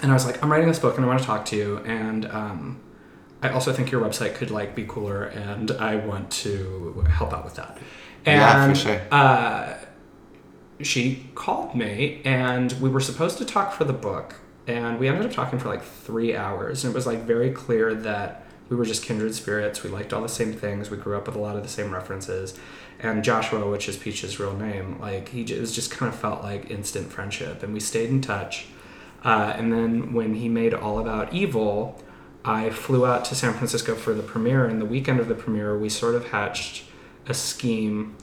and 0.00 0.12
I 0.12 0.14
was 0.14 0.24
like, 0.24 0.40
I'm 0.44 0.52
writing 0.52 0.68
this 0.68 0.78
book 0.78 0.94
and 0.94 1.04
I 1.04 1.08
want 1.08 1.18
to 1.18 1.26
talk 1.26 1.44
to 1.46 1.56
you, 1.56 1.78
and 1.78 2.26
um, 2.26 2.78
I 3.42 3.48
also 3.48 3.72
think 3.72 3.90
your 3.90 4.00
website 4.00 4.36
could 4.36 4.52
like 4.52 4.76
be 4.76 4.84
cooler, 4.84 5.24
and 5.24 5.72
I 5.72 5.96
want 5.96 6.30
to 6.44 7.04
help 7.10 7.32
out 7.32 7.44
with 7.44 7.56
that. 7.56 7.78
And, 8.24 8.40
Yeah, 8.40 8.68
for 8.68 8.74
sure. 8.76 9.00
Uh, 9.10 9.74
she 10.82 11.28
called 11.34 11.74
me, 11.74 12.22
and 12.24 12.70
we 12.80 12.88
were 12.88 13.00
supposed 13.00 13.38
to 13.38 13.44
talk 13.44 13.72
for 13.72 13.82
the 13.82 13.92
book, 13.92 14.36
and 14.68 15.00
we 15.00 15.08
ended 15.08 15.24
up 15.24 15.32
talking 15.32 15.58
for 15.58 15.68
like 15.68 15.82
three 15.82 16.36
hours, 16.36 16.84
and 16.84 16.92
it 16.92 16.94
was 16.94 17.06
like 17.06 17.20
very 17.22 17.50
clear 17.50 17.94
that 17.94 18.44
we 18.68 18.76
were 18.76 18.84
just 18.84 19.02
kindred 19.02 19.34
spirits. 19.34 19.82
We 19.82 19.88
liked 19.88 20.12
all 20.12 20.20
the 20.20 20.28
same 20.28 20.52
things. 20.52 20.90
We 20.90 20.98
grew 20.98 21.16
up 21.16 21.26
with 21.26 21.36
a 21.36 21.40
lot 21.40 21.56
of 21.56 21.62
the 21.62 21.68
same 21.70 21.92
references, 21.92 22.56
and 23.00 23.24
Joshua, 23.24 23.68
which 23.68 23.88
is 23.88 23.96
Peach's 23.96 24.38
real 24.38 24.54
name, 24.54 25.00
like 25.00 25.30
he 25.30 25.42
just, 25.42 25.74
just 25.74 25.90
kind 25.90 26.12
of 26.12 26.20
felt 26.20 26.42
like 26.42 26.70
instant 26.70 27.10
friendship, 27.10 27.62
and 27.62 27.72
we 27.72 27.80
stayed 27.80 28.10
in 28.10 28.20
touch. 28.20 28.66
Uh, 29.24 29.52
and 29.56 29.72
then 29.72 30.12
when 30.12 30.34
he 30.34 30.48
made 30.48 30.74
All 30.74 30.98
About 30.98 31.32
Evil, 31.32 32.00
I 32.44 32.70
flew 32.70 33.04
out 33.04 33.24
to 33.26 33.34
San 33.34 33.54
Francisco 33.54 33.94
for 33.96 34.12
the 34.12 34.22
premiere, 34.22 34.66
and 34.66 34.80
the 34.80 34.86
weekend 34.86 35.18
of 35.18 35.28
the 35.28 35.34
premiere, 35.34 35.76
we 35.78 35.88
sort 35.88 36.14
of 36.14 36.28
hatched 36.28 36.84
a 37.26 37.34
scheme 37.34 38.16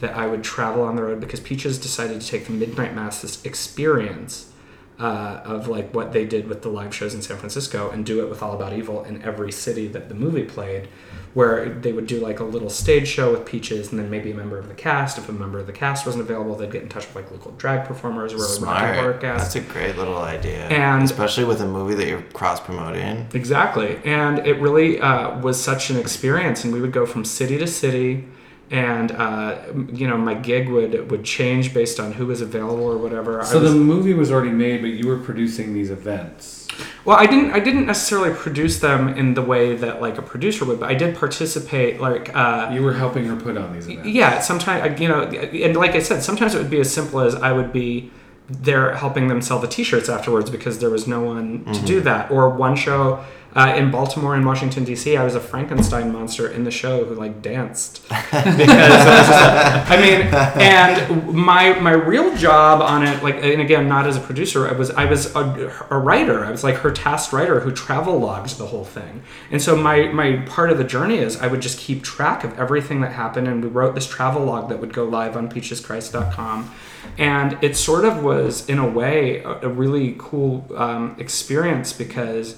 that 0.00 0.16
I 0.16 0.26
would 0.26 0.42
travel 0.42 0.82
on 0.82 0.96
the 0.96 1.02
road 1.04 1.20
because 1.20 1.38
Peaches 1.38 1.78
decided 1.78 2.20
to 2.20 2.26
take 2.26 2.46
the 2.46 2.52
Midnight 2.52 2.92
Mass 2.92 3.44
experience 3.46 4.51
uh, 4.98 5.40
of 5.44 5.68
like 5.68 5.92
what 5.94 6.12
they 6.12 6.24
did 6.24 6.46
with 6.48 6.62
the 6.62 6.68
live 6.68 6.94
shows 6.94 7.14
in 7.14 7.22
San 7.22 7.36
Francisco 7.36 7.90
and 7.90 8.04
do 8.06 8.24
it 8.24 8.28
with 8.28 8.42
All 8.42 8.54
About 8.54 8.72
Evil 8.72 9.02
in 9.04 9.22
every 9.22 9.50
city 9.50 9.88
that 9.88 10.08
the 10.08 10.14
movie 10.14 10.44
played, 10.44 10.88
where 11.34 11.70
they 11.70 11.92
would 11.92 12.06
do 12.06 12.20
like 12.20 12.40
a 12.40 12.44
little 12.44 12.70
stage 12.70 13.08
show 13.08 13.32
with 13.32 13.44
Peaches 13.46 13.90
and 13.90 13.98
then 13.98 14.10
maybe 14.10 14.30
a 14.30 14.34
member 14.34 14.58
of 14.58 14.68
the 14.68 14.74
cast. 14.74 15.18
If 15.18 15.28
a 15.28 15.32
member 15.32 15.58
of 15.58 15.66
the 15.66 15.72
cast 15.72 16.04
wasn't 16.06 16.22
available, 16.22 16.54
they'd 16.54 16.70
get 16.70 16.82
in 16.82 16.88
touch 16.88 17.06
with 17.06 17.16
like 17.16 17.30
local 17.30 17.52
drag 17.52 17.86
performers 17.86 18.32
or 18.34 18.38
Smart. 18.38 19.20
That's 19.38 19.56
a 19.56 19.60
great 19.60 19.96
little 19.96 20.18
idea. 20.18 20.68
And- 20.68 21.02
especially 21.02 21.44
with 21.44 21.60
a 21.62 21.66
movie 21.66 21.94
that 21.94 22.06
you're 22.06 22.22
cross 22.32 22.60
promoting. 22.60 23.28
Exactly. 23.32 23.98
And 24.04 24.46
it 24.46 24.60
really 24.60 25.00
uh, 25.00 25.38
was 25.40 25.60
such 25.62 25.90
an 25.90 25.96
experience. 25.96 26.64
And 26.64 26.72
we 26.72 26.80
would 26.80 26.92
go 26.92 27.06
from 27.06 27.24
city 27.24 27.58
to 27.58 27.66
city. 27.66 28.28
And, 28.72 29.12
uh, 29.12 29.58
you 29.92 30.08
know, 30.08 30.16
my 30.16 30.32
gig 30.32 30.70
would, 30.70 31.10
would 31.10 31.24
change 31.24 31.74
based 31.74 32.00
on 32.00 32.12
who 32.12 32.26
was 32.26 32.40
available 32.40 32.84
or 32.84 32.96
whatever. 32.96 33.44
So 33.44 33.60
was, 33.60 33.70
the 33.70 33.76
movie 33.78 34.14
was 34.14 34.32
already 34.32 34.50
made, 34.50 34.80
but 34.80 34.92
you 34.92 35.06
were 35.06 35.18
producing 35.18 35.74
these 35.74 35.90
events. 35.90 36.68
well, 37.04 37.18
I 37.18 37.26
didn't, 37.26 37.50
I 37.50 37.60
didn't 37.60 37.84
necessarily 37.84 38.32
produce 38.34 38.78
them 38.78 39.08
in 39.08 39.34
the 39.34 39.42
way 39.42 39.76
that 39.76 40.00
like 40.00 40.16
a 40.16 40.22
producer 40.22 40.64
would, 40.64 40.80
but 40.80 40.88
I 40.88 40.94
did 40.94 41.14
participate 41.16 42.00
like, 42.00 42.34
uh, 42.34 42.70
You 42.72 42.82
were 42.82 42.94
helping 42.94 43.26
her 43.26 43.36
put 43.36 43.58
on 43.58 43.74
these 43.74 43.88
events. 43.88 44.08
Yeah, 44.08 44.40
sometimes 44.40 44.98
you 44.98 45.08
know, 45.08 45.20
and 45.24 45.76
like 45.76 45.94
I 45.94 46.00
said, 46.00 46.22
sometimes 46.22 46.54
it 46.54 46.58
would 46.58 46.70
be 46.70 46.80
as 46.80 46.90
simple 46.90 47.20
as 47.20 47.34
I 47.34 47.52
would 47.52 47.74
be 47.74 48.10
there 48.48 48.94
helping 48.96 49.28
them 49.28 49.40
sell 49.42 49.58
the 49.58 49.68
T-shirts 49.68 50.08
afterwards 50.08 50.50
because 50.50 50.78
there 50.78 50.90
was 50.90 51.06
no 51.06 51.20
one 51.22 51.64
to 51.74 51.80
do 51.82 52.00
that. 52.02 52.30
Or 52.30 52.48
one 52.48 52.74
show 52.76 53.22
uh, 53.54 53.74
in 53.76 53.90
Baltimore 53.90 54.34
and 54.34 54.46
Washington 54.46 54.84
D.C., 54.84 55.16
I 55.16 55.24
was 55.24 55.34
a 55.34 55.40
Frankenstein 55.40 56.10
monster 56.10 56.48
in 56.48 56.64
the 56.64 56.70
show 56.70 57.04
who 57.04 57.14
like 57.14 57.42
danced 57.42 58.02
because 58.08 58.30
I, 58.30 59.84
I 59.88 60.00
mean, 60.00 60.26
and 60.60 61.34
my 61.34 61.78
my 61.80 61.92
real 61.92 62.34
job 62.36 62.80
on 62.80 63.06
it, 63.06 63.22
like, 63.22 63.36
and 63.36 63.60
again, 63.60 63.88
not 63.88 64.06
as 64.06 64.16
a 64.16 64.20
producer, 64.20 64.66
I 64.66 64.72
was 64.72 64.90
I 64.90 65.04
was 65.04 65.34
a, 65.34 65.86
a 65.90 65.98
writer. 65.98 66.44
I 66.44 66.50
was 66.50 66.64
like 66.64 66.76
her 66.76 66.90
tasked 66.90 67.32
writer 67.32 67.60
who 67.60 67.72
travel 67.72 68.18
logged 68.18 68.56
the 68.56 68.66
whole 68.66 68.84
thing. 68.84 69.22
And 69.50 69.60
so 69.60 69.76
my 69.76 70.08
my 70.08 70.36
part 70.46 70.70
of 70.70 70.78
the 70.78 70.84
journey 70.84 71.18
is 71.18 71.36
I 71.40 71.46
would 71.46 71.60
just 71.60 71.78
keep 71.78 72.02
track 72.02 72.44
of 72.44 72.58
everything 72.58 73.02
that 73.02 73.12
happened, 73.12 73.48
and 73.48 73.62
we 73.62 73.68
wrote 73.68 73.94
this 73.94 74.06
travel 74.06 74.44
log 74.44 74.70
that 74.70 74.80
would 74.80 74.94
go 74.94 75.04
live 75.04 75.36
on 75.36 75.50
peacheschrist.com. 75.50 76.74
And 77.18 77.58
it 77.62 77.76
sort 77.76 78.04
of 78.04 78.22
was, 78.22 78.68
in 78.68 78.78
a 78.78 78.88
way, 78.88 79.38
a, 79.42 79.62
a 79.62 79.68
really 79.68 80.14
cool 80.18 80.66
um, 80.76 81.16
experience 81.18 81.92
because 81.92 82.56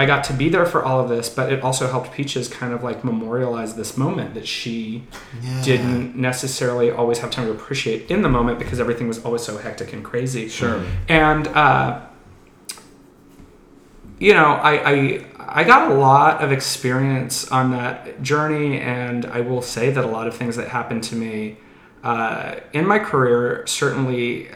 I 0.00 0.06
got 0.06 0.22
to 0.24 0.32
be 0.32 0.48
there 0.48 0.64
for 0.64 0.84
all 0.84 1.00
of 1.00 1.08
this, 1.08 1.28
but 1.28 1.52
it 1.52 1.60
also 1.62 1.88
helped 1.88 2.12
Peaches 2.12 2.46
kind 2.48 2.72
of 2.72 2.84
like 2.84 3.02
memorialize 3.04 3.74
this 3.74 3.96
moment 3.96 4.32
that 4.34 4.46
she 4.46 5.02
Yeah. 5.42 5.62
didn't 5.64 6.14
necessarily 6.16 6.90
always 6.90 7.18
have 7.18 7.30
time 7.30 7.46
to 7.46 7.52
appreciate 7.52 8.08
in 8.10 8.22
the 8.22 8.28
moment 8.28 8.58
because 8.60 8.78
everything 8.78 9.08
was 9.08 9.18
always 9.24 9.42
so 9.42 9.58
hectic 9.58 9.92
and 9.92 10.04
crazy. 10.04 10.48
Sure. 10.48 10.80
And 11.08 11.48
uh, 11.48 12.00
you 14.18 14.34
know, 14.34 14.46
I, 14.52 14.72
I 14.92 15.24
I 15.60 15.64
got 15.64 15.90
a 15.90 15.94
lot 15.94 16.42
of 16.42 16.52
experience 16.52 17.50
on 17.50 17.70
that 17.72 18.22
journey, 18.22 18.78
and 18.80 19.24
I 19.26 19.40
will 19.40 19.62
say 19.62 19.90
that 19.90 20.04
a 20.04 20.08
lot 20.08 20.26
of 20.26 20.36
things 20.36 20.56
that 20.56 20.68
happened 20.68 21.02
to 21.04 21.16
me 21.16 21.56
uh, 22.04 22.56
in 22.72 22.86
my 22.86 22.98
career 22.98 23.64
certainly 23.66 24.48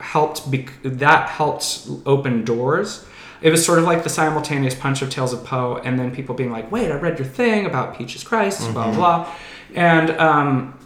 helped. 0.00 0.50
Bec- 0.50 0.72
that 0.84 1.28
helped 1.30 1.88
open 2.06 2.44
doors. 2.44 3.04
It 3.40 3.50
was 3.50 3.64
sort 3.64 3.78
of 3.78 3.84
like 3.84 4.02
the 4.02 4.08
simultaneous 4.10 4.74
punch 4.74 5.00
of 5.02 5.10
Tales 5.10 5.32
of 5.32 5.44
Poe, 5.44 5.80
and 5.84 5.98
then 5.98 6.14
people 6.14 6.34
being 6.34 6.50
like, 6.50 6.70
"Wait, 6.72 6.90
I 6.90 6.96
read 6.96 7.18
your 7.18 7.28
thing 7.28 7.66
about 7.66 7.96
Peaches 7.96 8.24
Christ, 8.24 8.60
blah 8.72 8.92
blah,", 8.92 8.94
blah. 8.94 9.34
and 9.74 10.10
um, 10.18 10.78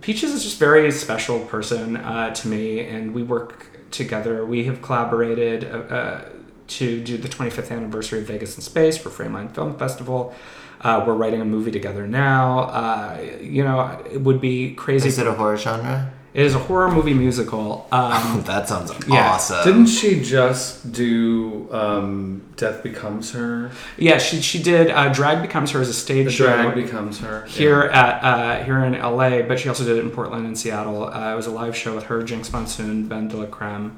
Peaches 0.00 0.32
is 0.32 0.42
just 0.44 0.56
a 0.56 0.58
very 0.58 0.90
special 0.92 1.40
person 1.40 1.96
uh, 1.96 2.32
to 2.34 2.48
me, 2.48 2.80
and 2.80 3.14
we 3.14 3.22
work 3.22 3.90
together. 3.90 4.44
We 4.44 4.64
have 4.64 4.82
collaborated 4.82 5.64
uh, 5.64 5.76
uh, 5.94 6.28
to 6.68 7.02
do 7.02 7.16
the 7.16 7.28
25th 7.28 7.70
anniversary 7.70 8.20
of 8.20 8.26
Vegas 8.26 8.56
in 8.56 8.62
Space 8.62 8.98
for 8.98 9.08
Frameline 9.08 9.54
Film 9.54 9.76
Festival. 9.78 10.34
Uh, 10.80 11.02
we're 11.06 11.14
writing 11.14 11.40
a 11.40 11.44
movie 11.44 11.70
together 11.70 12.06
now. 12.06 12.60
Uh, 12.64 13.18
you 13.40 13.64
know, 13.64 13.80
it 14.12 14.20
would 14.20 14.40
be 14.40 14.74
crazy. 14.74 15.08
Is 15.08 15.18
it 15.18 15.26
a 15.26 15.32
horror 15.32 15.56
genre? 15.56 16.12
It 16.36 16.44
is 16.44 16.54
a 16.54 16.58
horror 16.58 16.90
movie 16.90 17.14
musical. 17.14 17.88
Um, 17.90 18.42
that 18.46 18.68
sounds 18.68 18.92
Yeah. 19.08 19.30
awesome. 19.32 19.64
Didn't 19.64 19.86
she 19.86 20.20
just 20.22 20.92
do 20.92 21.66
um, 21.72 22.42
Death 22.56 22.82
Becomes 22.82 23.32
Her? 23.32 23.70
yeah, 23.96 24.18
she 24.18 24.42
she 24.42 24.62
did. 24.62 24.90
Uh, 24.90 25.08
Drag 25.10 25.40
becomes 25.40 25.70
her 25.70 25.80
as 25.80 25.88
a 25.88 25.94
stage 25.94 26.30
show. 26.32 26.44
drag 26.44 26.74
becomes 26.74 27.20
her. 27.20 27.46
here 27.46 27.80
at 27.84 28.22
uh, 28.22 28.64
here 28.64 28.80
in 28.84 28.92
LA, 28.92 29.40
but 29.48 29.58
she 29.58 29.70
also 29.70 29.82
did 29.84 29.96
it 29.96 30.00
in 30.00 30.10
Portland 30.10 30.44
and 30.44 30.58
Seattle. 30.58 31.04
Uh, 31.06 31.32
it 31.32 31.36
was 31.36 31.46
a 31.46 31.50
live 31.50 31.74
show 31.74 31.94
with 31.94 32.04
her, 32.04 32.22
Jinkx 32.22 32.52
Monsoon, 32.52 33.08
BenDeLaCreme, 33.08 33.92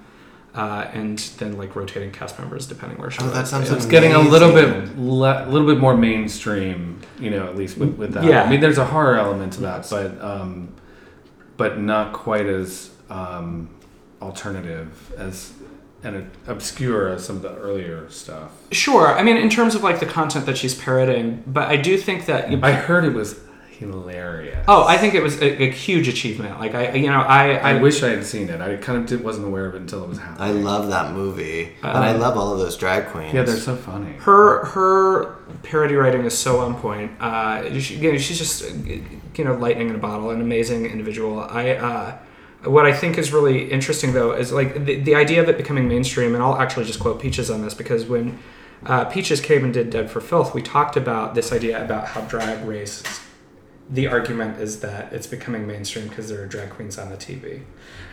uh, 0.55 0.87
and 0.93 1.19
then 1.39 1.59
like 1.59 1.75
rotating 1.75 2.13
cast 2.13 2.39
members 2.39 2.67
depending 2.69 2.99
where 2.99 3.11
she 3.11 3.19
Oh, 3.21 3.25
was. 3.25 3.35
that 3.35 3.49
sounds 3.49 3.69
It's 3.73 3.85
getting 3.85 4.13
a 4.15 4.21
little 4.21 4.53
bit, 4.53 4.69
Amazing. 4.69 5.11
le- 5.11 5.47
little 5.49 5.67
bit 5.67 5.79
more 5.79 5.97
mainstream, 5.97 7.01
you 7.19 7.31
know, 7.31 7.49
at 7.49 7.57
least 7.57 7.79
with, 7.79 7.97
with 7.97 8.13
that. 8.15 8.23
Yeah. 8.23 8.45
I 8.45 8.49
mean, 8.49 8.61
there's 8.61 8.79
a 8.79 8.85
horror 8.87 9.17
element 9.17 9.55
to 9.55 9.61
that, 9.63 9.79
Yes. 9.79 9.91
but 9.91 10.23
um, 10.23 10.69
but 11.59 11.79
not 11.79 12.15
quite 12.15 12.47
as 12.47 12.91
um, 13.11 13.69
alternative 14.23 15.13
as 15.19 15.53
and 16.05 16.31
obscure 16.47 17.09
as 17.09 17.27
some 17.27 17.37
of 17.37 17.43
the 17.43 17.55
earlier 17.57 18.09
stuff. 18.09 18.53
Sure, 18.73 19.09
I 19.09 19.23
mean 19.23 19.37
in 19.37 19.51
terms 19.51 19.75
of 19.75 19.83
like 19.83 20.01
the 20.01 20.07
content 20.07 20.47
that 20.47 20.57
she's 20.57 20.75
parroting, 20.75 21.43
but 21.47 21.69
I 21.69 21.77
do 21.77 21.99
think 21.99 22.25
that 22.27 22.51
you, 22.51 22.61
I 22.63 22.73
heard 22.73 23.05
it 23.05 23.13
was 23.13 23.41
hilarious. 23.79 24.65
oh, 24.69 24.85
I 24.85 24.97
think 24.97 25.15
it 25.15 25.23
was 25.23 25.41
a, 25.41 25.63
a 25.63 25.71
huge 25.71 26.09
achievement. 26.09 26.59
Like 26.59 26.75
I, 26.75 26.95
you 26.95 27.09
know, 27.09 27.21
I 27.21 27.53
I, 27.53 27.71
I, 27.71 27.81
wish 27.81 28.03
I 28.03 28.11
had 28.11 28.25
seen 28.25 28.49
it. 28.49 28.61
I 28.61 28.77
kind 28.77 28.99
of 28.99 29.07
did, 29.07 29.23
wasn't 29.23 29.47
aware 29.47 29.67
of 29.67 29.75
it 29.75 29.83
until 29.83 30.05
it 30.05 30.09
was 30.09 30.19
happening. 30.19 30.41
I 30.41 30.51
love 30.51 30.89
that 30.89 31.13
movie, 31.13 31.73
and 31.83 31.99
I 31.99 32.13
love 32.13 32.37
all 32.37 32.53
of 32.53 32.59
those 32.59 32.77
drag 32.77 33.07
queens. 33.07 33.33
yeah, 33.33 33.43
they're 33.43 33.57
so 33.57 33.77
funny. 33.77 34.13
her 34.19 34.65
her 34.67 35.37
parody 35.63 35.95
writing 35.95 36.25
is 36.25 36.37
so 36.37 36.61
on 36.61 36.75
point. 36.75 37.13
Uh, 37.21 37.79
she, 37.79 37.97
you 37.97 38.13
know, 38.13 38.19
she's 38.19 38.39
just 38.39 38.63
you 38.75 39.45
know 39.45 39.55
lightning 39.55 39.89
in 39.89 39.95
a 39.95 39.99
bottle, 39.99 40.31
an 40.31 40.41
amazing 40.41 40.87
individual. 40.87 41.41
I 41.41 41.71
uh, 41.71 42.19
what 42.65 42.87
I 42.87 42.93
think 42.93 43.19
is 43.19 43.33
really 43.33 43.71
interesting 43.71 44.13
though 44.13 44.33
is 44.33 44.53
like 44.53 44.85
the, 44.85 44.97
the 45.01 45.15
idea 45.15 45.43
of 45.43 45.49
it 45.49 45.57
becoming 45.57 45.89
mainstream, 45.89 46.35
and 46.35 46.43
I'll 46.43 46.59
actually 46.59 46.85
just 46.85 47.01
quote 47.01 47.21
Peaches 47.21 47.51
on 47.51 47.63
this 47.63 47.75
because 47.75 48.07
when 48.07 48.39
uh, 48.87 49.05
Peaches 49.07 49.41
came 49.41 49.65
and 49.65 49.73
did 49.73 49.91
Dead 49.91 50.11
for 50.11 50.21
Filth, 50.21 50.55
we 50.55 50.63
talked 50.63 50.97
about 50.97 51.35
this 51.35 51.53
idea 51.53 51.83
about 51.83 52.09
how 52.09 52.23
drag 52.23 52.67
race 52.67 53.03
the 53.91 54.07
argument 54.07 54.61
is 54.61 54.81
that 54.81 55.13
it's 55.13 55.27
becoming 55.27 55.67
mainstream 55.67 56.09
because 56.09 56.29
there 56.29 56.43
are 56.43 56.47
drag 56.47 56.71
queens 56.71 56.99
on 56.99 57.11
the 57.11 57.17
TV. 57.17 57.63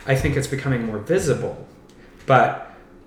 I 0.06 0.14
think 0.14 0.36
it's 0.36 0.46
becoming 0.46 0.84
more 0.86 0.98
visible, 0.98 1.66
but 2.26 2.62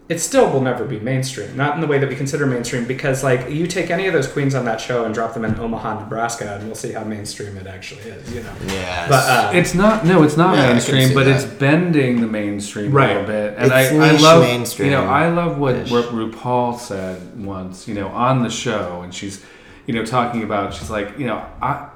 it 0.08 0.20
still 0.20 0.52
will 0.52 0.62
never 0.62 0.86
be 0.86 1.00
mainstream. 1.00 1.56
Not 1.56 1.76
in 1.76 1.82
the 1.82 1.88
way 1.88 2.00
that 2.00 2.10
we 2.10 2.16
consider 2.16 2.46
mainstream, 2.48 2.86
because 2.86 3.24
like 3.24 3.50
you 3.52 3.68
take 3.68 3.92
any 3.92 4.08
of 4.08 4.14
those 4.14 4.28
queens 4.28 4.56
on 4.56 4.66
that 4.66 4.82
show 4.82 5.06
and 5.06 5.14
drop 5.14 5.36
them 5.36 5.46
in 5.46 5.60
Omaha, 5.60 6.00
Nebraska, 6.02 6.56
and 6.56 6.66
we'll 6.66 6.74
see 6.76 6.92
how 6.94 7.04
mainstream 7.04 7.56
it 7.58 7.68
actually 7.68 8.02
is. 8.02 8.34
You 8.34 8.42
know. 8.42 8.54
Yeah. 8.68 9.08
But 9.08 9.30
uh, 9.30 9.52
It's 9.54 9.76
not 9.76 10.06
no, 10.06 10.24
it's 10.24 10.36
not 10.38 10.56
Yeah, 10.56 10.72
mainstream, 10.74 11.14
but 11.14 11.26
that. 11.26 11.36
it's 11.44 11.46
bending 11.46 12.22
the 12.22 12.28
mainstream 12.28 12.92
Right. 12.92 13.12
a 13.12 13.20
little 13.20 13.28
bit. 13.28 13.54
And 13.58 13.66
It's 13.72 13.92
I, 13.92 13.96
I 13.96 14.12
love 14.18 14.42
mainstream 14.44 14.88
You 14.90 14.96
know, 14.98 15.06
I 15.06 15.30
love 15.30 15.60
what, 15.60 15.76
what 15.90 16.06
RuPaul 16.06 16.80
said 16.80 17.44
once. 17.46 17.88
You 17.88 17.94
know, 17.94 18.08
on 18.08 18.42
the 18.42 18.50
show, 18.50 19.02
and 19.04 19.14
she's, 19.14 19.44
you 19.86 19.94
know, 19.94 20.06
talking 20.06 20.42
about. 20.44 20.74
She's 20.74 20.90
like, 20.90 21.20
you 21.20 21.28
know, 21.28 21.46
I. 21.62 21.88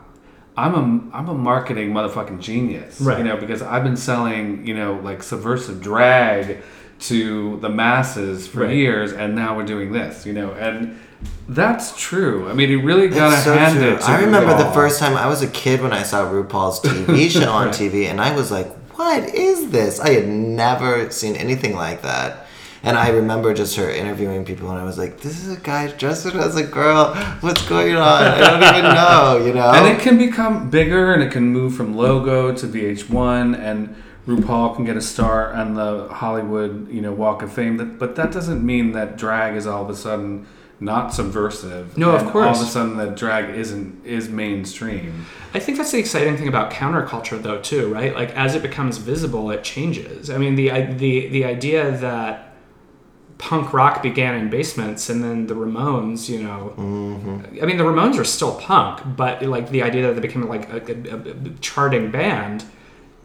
I'm 0.56 0.76
a 0.76 1.16
I'm 1.18 1.30
a 1.30 1.34
marketing 1.34 1.92
motherfucking 1.94 2.40
genius, 2.40 3.02
Right. 3.02 3.18
You 3.20 3.24
know, 3.24 3.38
because 3.38 3.62
I've 3.62 3.84
been 3.84 3.98
selling 3.98 4.66
you 4.68 4.74
know 4.76 5.00
like 5.04 5.24
subversive 5.24 5.82
drag 5.82 6.60
to 7.02 7.58
the 7.60 7.70
masses 7.70 8.48
for 8.48 8.62
Right. 8.62 8.76
years, 8.76 9.12
and 9.14 9.36
now 9.36 9.58
we're 9.58 9.66
doing 9.66 9.92
this, 9.92 10.26
you 10.26 10.34
know, 10.34 10.52
and 10.52 10.98
that's 11.50 12.00
true. 12.00 12.50
I 12.50 12.54
mean, 12.54 12.70
he 12.70 12.76
really 12.76 13.08
got 13.10 13.32
to 13.32 13.38
so 13.42 13.54
hand 13.58 13.78
true. 13.80 13.94
it. 13.96 14.00
To 14.02 14.06
I 14.06 14.22
remember 14.22 14.56
the 14.58 14.72
first 14.72 15.00
time 15.00 15.16
I 15.18 15.28
was 15.28 15.42
a 15.42 15.48
kid 15.48 15.82
when 15.82 15.92
I 15.94 16.04
saw 16.04 16.24
RuPaul's 16.26 16.80
TV 16.82 17.30
show 17.42 17.52
on 17.52 17.70
TV, 17.70 18.06
and 18.10 18.22
I 18.22 18.34
was 18.36 18.52
like, 18.52 18.68
"What 18.98 19.24
is 19.34 19.70
this?" 19.72 20.00
I 20.00 20.12
had 20.12 20.28
never 20.28 21.10
seen 21.12 21.36
anything 21.36 21.76
like 21.76 22.02
that. 22.04 22.43
And 22.86 22.98
I 22.98 23.10
remember 23.10 23.54
just 23.54 23.78
her 23.78 23.90
interviewing 23.90 24.44
people, 24.44 24.70
and 24.70 24.78
I 24.78 24.84
was 24.84 24.98
like, 24.98 25.22
"This 25.22 25.42
is 25.46 25.58
a 25.58 25.60
guy 25.60 25.88
dressed 25.88 26.26
as 26.26 26.58
a 26.58 26.64
girl. 26.64 27.16
What's 27.40 27.66
going 27.68 27.96
on? 27.96 28.24
I 28.24 28.38
don't 28.40 28.64
even 28.78 28.94
know." 28.96 29.44
You 29.46 29.54
know? 29.54 29.72
And 29.72 29.88
it 29.88 30.02
can 30.02 30.18
become 30.18 30.70
bigger 30.70 31.14
and 31.14 31.24
it 31.24 31.32
can 31.32 31.48
move 31.48 31.76
from 31.76 31.96
logo 31.96 32.54
to 32.54 32.68
VH1 32.68 33.58
and 33.58 33.96
RuPaul 34.28 34.76
can 34.76 34.86
get 34.86 34.96
a 34.98 35.02
star 35.02 35.54
on 35.54 35.74
the 35.76 36.08
Hollywood, 36.10 36.90
you 36.90 37.02
know, 37.02 37.12
Walk 37.12 37.42
of 37.42 37.52
Fame. 37.52 37.98
But 37.98 38.16
that 38.16 38.32
doesn't 38.32 38.66
mean 38.66 38.94
that 38.94 39.18
drag 39.18 39.56
is 39.56 39.68
all 39.68 39.84
of 39.84 39.90
a 39.90 39.96
sudden 39.96 40.46
not 40.80 41.14
subversive. 41.14 41.98
No, 41.98 42.12
of 42.12 42.30
course. 42.32 42.58
All 42.58 42.62
of 42.64 42.68
a 42.68 42.72
sudden 42.72 42.98
that 42.98 43.16
drag 43.16 43.56
isn't 43.56 44.06
is 44.06 44.30
mainstream. 44.30 45.26
I 45.54 45.60
think 45.60 45.78
that's 45.78 45.92
the 45.92 46.00
exciting 46.00 46.36
thing 46.36 46.48
about 46.48 46.72
counterculture, 46.72 47.42
though, 47.42 47.62
too, 47.62 47.94
right? 47.94 48.14
Like 48.14 48.32
as 48.36 48.56
it 48.56 48.62
becomes 48.62 48.98
visible, 48.98 49.52
it 49.52 49.64
changes. 49.64 50.30
I 50.30 50.38
mean, 50.38 50.56
the 50.56 50.70
the 50.70 51.28
the 51.28 51.46
idea 51.46 51.92
that 51.92 52.53
punk 53.38 53.74
rock 53.74 54.02
began 54.02 54.36
in 54.36 54.50
basements 54.50 55.10
and 55.10 55.24
then 55.24 55.48
the 55.48 55.54
Ramones, 55.54 56.30
you 56.30 56.42
know, 56.44 56.74
mm-hmm. 56.78 57.62
I 57.62 57.66
mean, 57.66 57.78
the 57.78 57.84
Ramones 57.84 58.18
are 58.18 58.24
still 58.24 58.56
punk, 58.60 59.02
but 59.18 59.42
like 59.44 59.70
the 59.70 59.84
idea 59.84 60.08
that 60.08 60.14
they 60.14 60.22
became 60.22 60.48
like 60.48 60.70
a, 60.70 60.94
a, 61.12 61.32
a 61.32 61.50
charting 61.60 62.12
band 62.12 62.66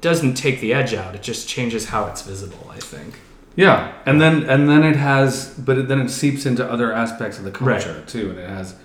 doesn't 0.00 0.34
take 0.34 0.60
the 0.60 0.72
edge 0.72 0.94
out. 0.94 1.14
It 1.14 1.22
just 1.22 1.48
changes 1.48 1.86
how 1.86 2.06
it's 2.06 2.22
visible. 2.22 2.70
I 2.70 2.78
think. 2.78 3.14
Yeah, 3.56 3.92
and 4.06 4.20
then 4.20 4.44
and 4.44 4.68
then 4.68 4.84
it 4.84 4.96
has, 4.96 5.52
but 5.58 5.78
it, 5.78 5.88
then 5.88 6.00
it 6.00 6.10
seeps 6.10 6.46
into 6.46 6.68
other 6.70 6.92
aspects 6.92 7.38
of 7.38 7.44
the 7.44 7.50
Right. 7.50 7.82
culture 7.82 8.04
too, 8.06 8.30
and 8.30 8.38
it 8.38 8.48
has 8.48 8.76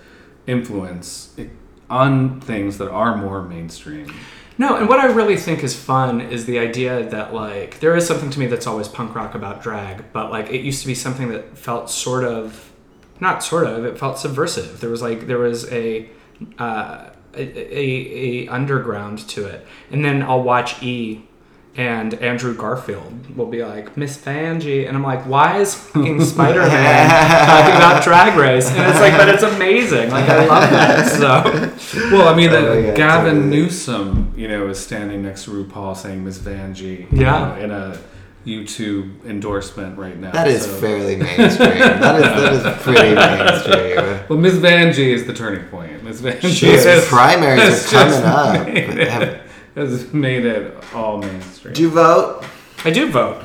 influence 0.46 1.34
on 1.88 2.40
things 2.40 2.78
that 2.78 2.90
are 2.90 3.16
more 3.16 3.42
mainstream. 3.42 4.12
No, 4.56 4.76
and 4.76 4.88
what 4.88 5.00
I 5.00 5.06
really 5.06 5.36
think 5.36 5.64
is 5.64 5.74
fun 5.74 6.20
is 6.20 6.46
the 6.46 6.58
idea 6.58 7.08
that 7.10 7.34
like 7.34 7.80
there 7.80 7.96
is 7.96 8.06
something 8.06 8.30
to 8.30 8.38
me 8.38 8.46
that's 8.46 8.66
always 8.66 8.86
punk 8.86 9.14
rock 9.14 9.34
about 9.34 9.62
drag, 9.62 10.12
but 10.12 10.30
like 10.30 10.50
it 10.50 10.60
used 10.60 10.80
to 10.82 10.86
be 10.86 10.94
something 10.94 11.28
that 11.30 11.58
felt 11.58 11.90
sort 11.90 12.24
of 12.24 12.72
not 13.20 13.42
sort 13.42 13.66
of, 13.66 13.84
it 13.84 13.98
felt 13.98 14.18
subversive. 14.18 14.80
There 14.80 14.90
was 14.90 15.02
like 15.02 15.26
there 15.26 15.38
was 15.38 15.70
a 15.72 16.08
uh, 16.58 17.10
a, 17.36 17.78
a, 17.78 18.46
a 18.46 18.48
underground 18.48 19.18
to 19.30 19.46
it. 19.46 19.66
And 19.90 20.04
then 20.04 20.22
I'll 20.22 20.42
watch 20.42 20.82
E 20.82 21.26
and 21.76 22.14
Andrew 22.14 22.54
Garfield 22.54 23.36
will 23.36 23.46
be 23.46 23.64
like, 23.64 23.96
Miss 23.96 24.16
Vanjie. 24.18 24.86
And 24.86 24.96
I'm 24.96 25.02
like, 25.02 25.26
why 25.26 25.58
is 25.58 25.74
fucking 25.74 26.24
Spider 26.24 26.60
Man 26.60 27.08
talking 27.46 27.74
about 27.76 28.04
Drag 28.04 28.36
Race? 28.38 28.70
And 28.70 28.88
it's 28.90 29.00
like, 29.00 29.14
but 29.16 29.28
it's 29.28 29.42
amazing. 29.42 30.10
Like, 30.10 30.28
I 30.28 30.46
love 30.46 30.70
that. 30.70 31.08
So, 31.80 32.10
Well, 32.12 32.28
I 32.28 32.36
mean, 32.36 32.50
that 32.50 32.64
Oh, 32.64 32.78
yeah, 32.78 32.94
Gavin 32.94 33.34
totally. 33.34 33.56
Newsom, 33.56 34.32
you 34.36 34.46
know, 34.48 34.68
is 34.68 34.78
standing 34.78 35.22
next 35.22 35.44
to 35.44 35.50
RuPaul 35.50 35.96
saying 35.96 36.22
Miss 36.24 36.38
Vanjie, 36.38 37.06
Yeah. 37.10 37.56
know, 37.56 37.62
in 37.64 37.70
a 37.72 37.98
YouTube 38.46 39.24
endorsement 39.24 39.98
right 39.98 40.18
now. 40.18 40.30
that 40.30 40.46
is 40.46 40.64
so- 40.66 40.72
fairly 40.74 41.16
mainstream. 41.16 41.78
that 41.78 42.16
is 42.16 42.62
that 42.62 42.76
is 42.76 42.82
pretty 42.82 43.14
mainstream. 43.14 44.20
Well, 44.28 44.38
Miss 44.38 44.54
Vanjie 44.54 45.12
is 45.12 45.26
the 45.26 45.34
turning 45.34 45.64
point. 45.68 46.02
Miss 46.04 46.20
Vanjie 46.20 46.54
She's 46.54 46.84
Primaries 47.08 47.92
are 47.92 48.22
coming 48.64 49.00
up. 49.08 49.40
Made 49.74 49.82
it, 49.82 49.90
Have- 49.90 49.90
has 50.00 50.12
made 50.14 50.44
it 50.46 50.94
all 50.94 51.18
mainstream. 51.18 51.74
Do 51.74 51.82
you 51.82 51.90
vote? 51.90 52.44
I 52.84 52.90
do 52.90 53.10
vote. 53.10 53.44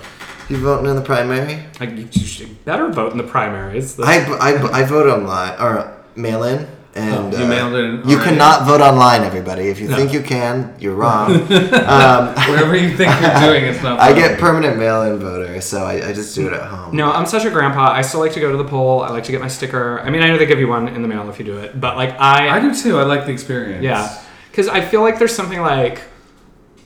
You 0.49 0.57
voting 0.57 0.89
in 0.89 0.95
the 0.95 1.01
primary? 1.01 1.63
I, 1.79 1.85
you 1.85 2.11
should 2.25 2.65
better 2.65 2.89
vote 2.89 3.11
in 3.11 3.17
the 3.17 3.23
primaries. 3.23 3.95
The- 3.95 4.03
I, 4.03 4.15
I, 4.39 4.79
I 4.79 4.83
vote 4.83 5.07
online 5.07 5.59
or 5.59 5.95
mail 6.15 6.43
in. 6.43 6.67
And 6.95 7.33
Oh, 7.35 7.37
you 7.37 7.45
uh, 7.45 7.47
mailed 7.47 7.73
it 7.75 7.83
in 7.85 7.95
You 8.09 8.15
already? 8.15 8.31
cannot 8.31 8.65
vote 8.65 8.81
online, 8.81 9.21
everybody. 9.21 9.67
If 9.69 9.79
you 9.79 9.87
think 9.87 10.11
you 10.11 10.21
can, 10.21 10.75
you're 10.79 10.95
wrong. 11.03 11.31
Whatever 11.47 12.75
you 12.75 12.97
think 12.97 13.11
you're 13.21 13.39
doing, 13.41 13.63
it's 13.65 13.83
not. 13.83 13.99
I 14.09 14.11
get 14.11 14.39
permanent 14.39 14.77
mail-in 14.77 15.19
voter, 15.19 15.61
so 15.61 15.83
I, 15.83 16.09
I 16.09 16.13
just 16.13 16.33
do 16.33 16.47
it 16.47 16.53
at 16.53 16.63
home. 16.67 16.95
no, 16.95 17.11
I'm 17.11 17.27
such 17.27 17.45
a 17.45 17.51
grandpa. 17.51 17.91
I 17.91 18.01
still 18.01 18.19
like 18.21 18.33
to 18.33 18.39
go 18.39 18.51
to 18.51 18.57
the 18.57 18.65
poll. 18.67 19.01
I 19.03 19.09
like 19.09 19.23
to 19.25 19.31
get 19.31 19.39
my 19.39 19.47
sticker. 19.47 19.99
I 20.01 20.09
mean, 20.09 20.23
I 20.23 20.29
know 20.29 20.37
they 20.39 20.47
give 20.47 20.59
you 20.59 20.67
one 20.67 20.87
in 20.87 21.03
the 21.03 21.07
mail 21.07 21.29
if 21.29 21.37
you 21.37 21.45
do 21.45 21.59
it, 21.59 21.79
but 21.79 21.95
like 21.95 22.19
I, 22.19 22.57
I 22.57 22.59
do 22.59 22.73
too. 22.73 22.97
I 22.97 23.03
like 23.03 23.27
the 23.27 23.31
experience. 23.33 23.83
yeah, 23.83 24.19
because 24.49 24.67
I 24.67 24.81
feel 24.81 25.01
like 25.01 25.19
there's 25.19 25.35
something 25.35 25.61
like 25.61 26.01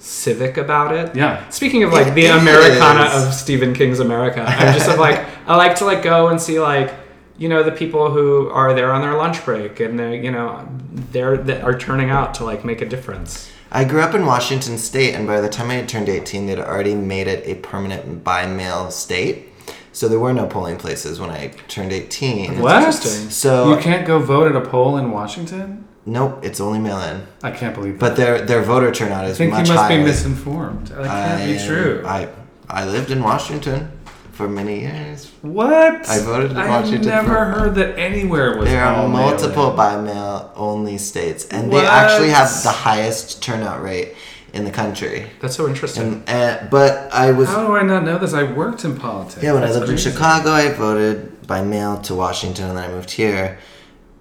civic 0.04 0.58
about 0.58 0.94
it. 0.94 1.16
Yeah. 1.16 1.48
Speaking 1.50 1.84
of 1.84 1.94
like 1.94 2.08
It 2.08 2.16
the 2.16 2.26
Americana 2.26 3.06
of 3.14 3.34
Stephen 3.34 3.74
King's 3.74 4.00
America, 4.00 4.44
I'm 4.46 4.74
just 4.74 4.90
of 4.90 5.00
like 5.00 5.26
I 5.48 5.56
like 5.56 5.76
to 5.78 5.86
like 5.86 6.04
go 6.04 6.28
and 6.28 6.40
see 6.40 6.60
like 6.60 6.94
you 7.38 7.48
know 7.48 7.64
the 7.64 7.72
people 7.72 8.12
who 8.12 8.50
are 8.50 8.74
there 8.74 8.92
on 8.92 9.02
their 9.02 9.16
lunch 9.16 9.44
break 9.46 9.80
and 9.80 9.98
they 9.98 10.22
you 10.22 10.32
know 10.32 10.68
they're 11.12 11.38
that 11.38 11.64
are 11.64 11.78
turning 11.78 12.10
out 12.10 12.34
to 12.36 12.44
like 12.44 12.66
make 12.66 12.82
a 12.82 12.86
difference. 12.86 13.50
I 13.72 13.86
grew 13.86 14.02
up 14.02 14.14
in 14.14 14.28
Washington 14.28 14.78
State, 14.78 15.16
and 15.16 15.26
by 15.26 15.42
the 15.42 15.50
time 15.50 15.72
I 15.72 15.76
had 15.76 15.90
turned 15.90 16.08
18, 16.08 16.46
they'd 16.46 16.60
already 16.60 16.94
made 16.94 17.26
it 17.26 17.44
a 17.48 17.56
permanent 17.56 18.24
by-mail 18.24 18.92
state. 18.92 19.50
So 19.94 20.08
there 20.08 20.20
were 20.20 20.32
no 20.32 20.46
polling 20.46 20.78
places 20.78 21.20
when 21.20 21.32
I 21.32 21.48
turned 21.70 21.92
18. 21.92 22.60
What? 22.60 22.94
So 22.94 23.74
You 23.74 23.82
can't 23.82 24.06
go 24.06 24.20
vote 24.20 24.48
at 24.48 24.56
a 24.56 24.62
poll 24.62 24.98
in 24.98 25.10
Washington. 25.10 25.88
Nope, 26.06 26.40
it's 26.44 26.60
only 26.60 26.80
mail-in. 26.80 27.24
I 27.44 27.52
can't 27.52 27.74
believe 27.76 27.94
that. 28.00 28.00
But 28.00 28.16
their 28.18 28.42
their 28.46 28.62
voter 28.62 28.92
turnout 28.92 29.26
is 29.26 29.30
I 29.30 29.32
is 29.32 29.38
think 29.38 29.52
you 29.52 29.58
much 29.60 29.68
must 29.70 29.80
higher. 29.82 29.98
be 29.98 30.04
misinformed. 30.04 30.88
That 30.88 31.06
can't 31.06 31.60
be 31.60 31.66
true. 31.66 32.04
I 32.06 32.30
I 32.70 32.86
lived 32.86 33.12
in 33.12 33.22
Washington 33.24 33.92
for 34.32 34.48
many 34.48 34.80
years. 34.82 35.32
what? 35.44 36.10
I 36.10 36.18
voted 36.20 36.52
in 36.52 36.58
I've 36.58 36.70
Washington 36.70 37.08
never 37.10 37.28
for- 37.28 37.46
heard 37.46 37.76
that 37.76 38.00
anywhere 38.00 38.58
was. 38.58 38.68
There 38.68 38.84
are 38.84 39.08
multiple 39.08 39.64
mail-in. 39.76 39.76
by 39.78 40.02
mail 40.02 40.52
only 40.56 40.98
states, 40.98 41.46
and 41.50 41.72
What? 41.72 41.82
they 41.82 41.88
actually 41.88 42.30
have 42.30 42.50
the 42.64 42.72
highest 42.72 43.44
turnout 43.44 43.84
rate 43.84 44.16
in 44.54 44.66
the 44.66 44.72
country. 44.72 45.28
That's 45.40 45.56
so 45.56 45.68
interesting. 45.68 46.24
And, 46.28 46.30
and 46.30 46.70
but 46.72 46.92
I 47.14 47.32
was 47.32 47.48
How 47.50 47.68
do 47.68 47.76
I 47.76 47.84
not 47.84 48.04
know 48.06 48.18
this? 48.18 48.34
I 48.34 48.44
worked 48.44 48.84
in 48.86 48.96
politics. 48.98 49.44
yeah 49.44 49.54
when 49.54 49.62
That's 49.62 49.76
I 49.76 49.80
lived 49.80 49.90
crazy. 49.92 50.10
in 50.10 50.14
Chicago, 50.16 50.50
I 50.52 50.70
voted 50.72 51.46
by 51.48 51.62
mail 51.62 51.98
to 52.08 52.16
Washington, 52.16 52.70
and 52.70 52.78
then 52.78 52.90
I 52.90 52.94
moved 52.94 53.12
here, 53.12 53.60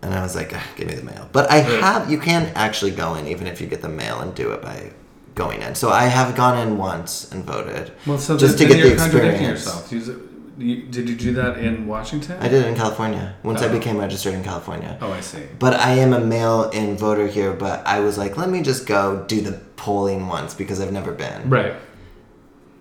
and 0.02 0.12
I 0.14 0.22
was 0.22 0.34
like, 0.36 0.52
"Ah, 0.54 0.64
give 0.76 0.88
me 0.88 0.94
the 0.94 1.04
mail. 1.04 1.28
But 1.32 1.50
I 1.50 1.58
have 1.58 2.10
you 2.10 2.18
can 2.18 2.50
actually 2.54 2.90
go 2.90 3.14
in 3.14 3.26
even 3.26 3.46
if 3.46 3.60
you 3.60 3.66
get 3.66 3.82
the 3.82 3.88
mail 3.88 4.20
and 4.20 4.34
do 4.34 4.52
it 4.52 4.60
by 4.62 4.90
going 5.34 5.62
in. 5.62 5.74
So 5.74 5.90
I 5.90 6.04
have 6.04 6.34
gone 6.36 6.58
in 6.58 6.76
once 6.76 7.30
and 7.32 7.44
voted. 7.44 7.92
Well, 8.06 8.18
so 8.18 8.36
just 8.36 8.58
then, 8.58 8.68
to 8.68 8.74
get 8.74 8.82
the 8.82 8.92
experience. 8.92 9.40
yourself. 9.64 9.90
You- 9.92 10.28
you- 10.58 10.82
did 10.82 11.08
you 11.08 11.16
do 11.16 11.32
that 11.34 11.56
in 11.58 11.86
Washington? 11.86 12.36
I 12.38 12.48
did 12.48 12.64
it 12.64 12.68
in 12.68 12.76
California 12.76 13.34
once 13.42 13.62
I 13.62 13.66
Oh. 13.66 13.72
became 13.72 13.96
registered 13.98 14.34
in 14.34 14.44
California. 14.44 14.98
Oh, 15.00 15.10
I 15.10 15.20
see. 15.20 15.38
But 15.58 15.74
I 15.80 15.92
am 15.92 16.12
a 16.12 16.20
mail-in 16.20 16.98
voter 16.98 17.26
here. 17.26 17.52
But 17.52 17.82
I 17.86 18.00
was 18.00 18.18
like, 18.18 18.36
let 18.36 18.50
me 18.50 18.60
just 18.60 18.86
go 18.86 19.24
do 19.26 19.40
the 19.40 19.52
polling 19.76 20.28
once 20.28 20.52
because 20.52 20.78
I've 20.82 20.92
never 20.92 21.12
been. 21.12 21.48
Right. 21.48 21.74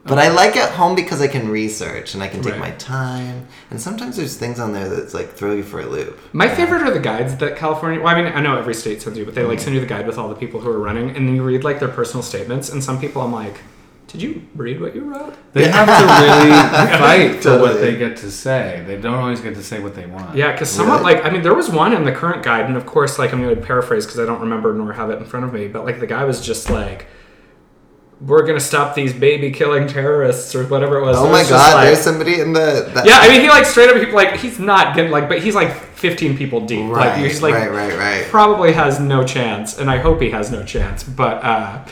But 0.03 0.17
I 0.17 0.29
like 0.29 0.57
at 0.57 0.71
home 0.71 0.95
because 0.95 1.21
I 1.21 1.27
can 1.27 1.49
research 1.49 2.15
and 2.15 2.23
I 2.23 2.27
can 2.27 2.41
take 2.41 2.53
Right. 2.53 2.59
my 2.59 2.71
time. 2.71 3.47
And 3.69 3.79
sometimes 3.79 4.17
there's 4.17 4.35
things 4.35 4.59
on 4.59 4.73
there 4.73 4.89
that's 4.89 5.13
like 5.13 5.33
throw 5.33 5.53
you 5.53 5.63
for 5.63 5.79
a 5.79 5.85
loop. 5.85 6.19
My 6.33 6.47
favorite 6.47 6.81
are 6.81 6.91
the 6.91 6.99
guides 6.99 7.35
that 7.37 7.55
California. 7.55 7.99
Well, 8.01 8.15
I 8.15 8.21
mean, 8.21 8.31
I 8.33 8.41
know 8.41 8.57
every 8.57 8.73
state 8.73 9.01
sends 9.01 9.17
you, 9.19 9.25
but 9.25 9.35
they 9.35 9.43
like 9.43 9.59
mm. 9.59 9.61
send 9.61 9.75
you 9.75 9.81
the 9.81 9.87
guide 9.87 10.07
with 10.07 10.17
all 10.17 10.27
the 10.27 10.35
people 10.35 10.59
who 10.59 10.69
are 10.69 10.79
running, 10.79 11.09
and 11.15 11.27
then 11.27 11.35
you 11.35 11.43
read 11.43 11.63
like 11.63 11.79
their 11.79 11.87
personal 11.87 12.23
statements. 12.23 12.69
And 12.69 12.83
some 12.83 12.99
people, 12.99 13.21
I'm 13.21 13.31
like, 13.31 13.61
did 14.07 14.21
you 14.21 14.41
read 14.55 14.81
what 14.81 14.93
you 14.93 15.03
wrote? 15.03 15.35
They 15.53 15.69
have 15.69 15.87
to 15.87 16.25
really 16.25 16.51
fight 16.99 17.43
for 17.43 17.59
what 17.59 17.79
they 17.79 17.95
get 17.95 18.17
to 18.17 18.31
say. 18.31 18.83
They 18.85 18.97
don't 18.97 19.13
always 19.15 19.39
get 19.39 19.55
to 19.55 19.63
say 19.63 19.79
what 19.81 19.95
they 19.95 20.05
want. 20.07 20.35
Yeah, 20.35 20.51
because 20.51 20.69
somewhat 20.69 21.01
Really? 21.01 21.15
like 21.15 21.25
I 21.25 21.29
mean, 21.29 21.43
there 21.43 21.53
was 21.53 21.69
one 21.69 21.93
in 21.93 22.03
the 22.03 22.11
current 22.11 22.43
guide, 22.43 22.65
and 22.65 22.75
of 22.75 22.85
course, 22.85 23.17
like 23.19 23.31
I'm 23.33 23.41
going 23.41 23.55
to 23.55 23.61
paraphrase 23.61 24.05
because 24.05 24.19
I 24.19 24.25
don't 24.25 24.41
remember 24.41 24.73
nor 24.73 24.91
have 24.93 25.11
it 25.11 25.19
in 25.19 25.25
front 25.25 25.45
of 25.45 25.53
me, 25.53 25.67
but 25.67 25.85
like 25.85 25.99
the 25.99 26.07
guy 26.07 26.23
was 26.25 26.41
just 26.41 26.69
like, 26.69 27.05
we're 28.25 28.45
gonna 28.45 28.59
stop 28.59 28.93
these 28.93 29.13
baby 29.13 29.49
killing 29.51 29.87
terrorists 29.87 30.53
or 30.55 30.63
whatever 30.65 30.97
it 30.99 31.03
was. 31.05 31.17
Oh 31.17 31.25
It 31.27 31.31
my 31.31 31.39
was 31.39 31.49
just 31.49 31.51
god, 31.71 31.75
like- 31.75 31.85
there's 31.87 31.99
somebody 32.01 32.39
in 32.39 32.53
the. 32.53 32.89
That, 32.93 33.05
yeah, 33.05 33.17
I 33.19 33.29
mean, 33.29 33.41
he 33.41 33.49
like 33.49 33.65
straight 33.65 33.89
up, 33.89 33.95
he, 33.97 34.11
like 34.11 34.35
he's 34.37 34.59
not 34.59 34.95
getting 34.95 35.11
like, 35.11 35.27
but 35.27 35.39
he's 35.41 35.55
like 35.55 35.71
15 35.73 36.37
people 36.37 36.61
deep. 36.61 36.89
Right, 36.91 37.07
like 37.07 37.17
he's 37.17 37.41
like 37.41 37.53
right, 37.55 37.71
right, 37.71 37.97
right. 37.97 38.25
probably 38.25 38.73
has 38.73 38.99
no 38.99 39.23
chance, 39.25 39.77
and 39.79 39.89
I 39.89 39.97
hope 39.97 40.21
he 40.21 40.29
has 40.29 40.51
no 40.51 40.63
chance. 40.63 41.03
But 41.03 41.43
uh, 41.43 41.83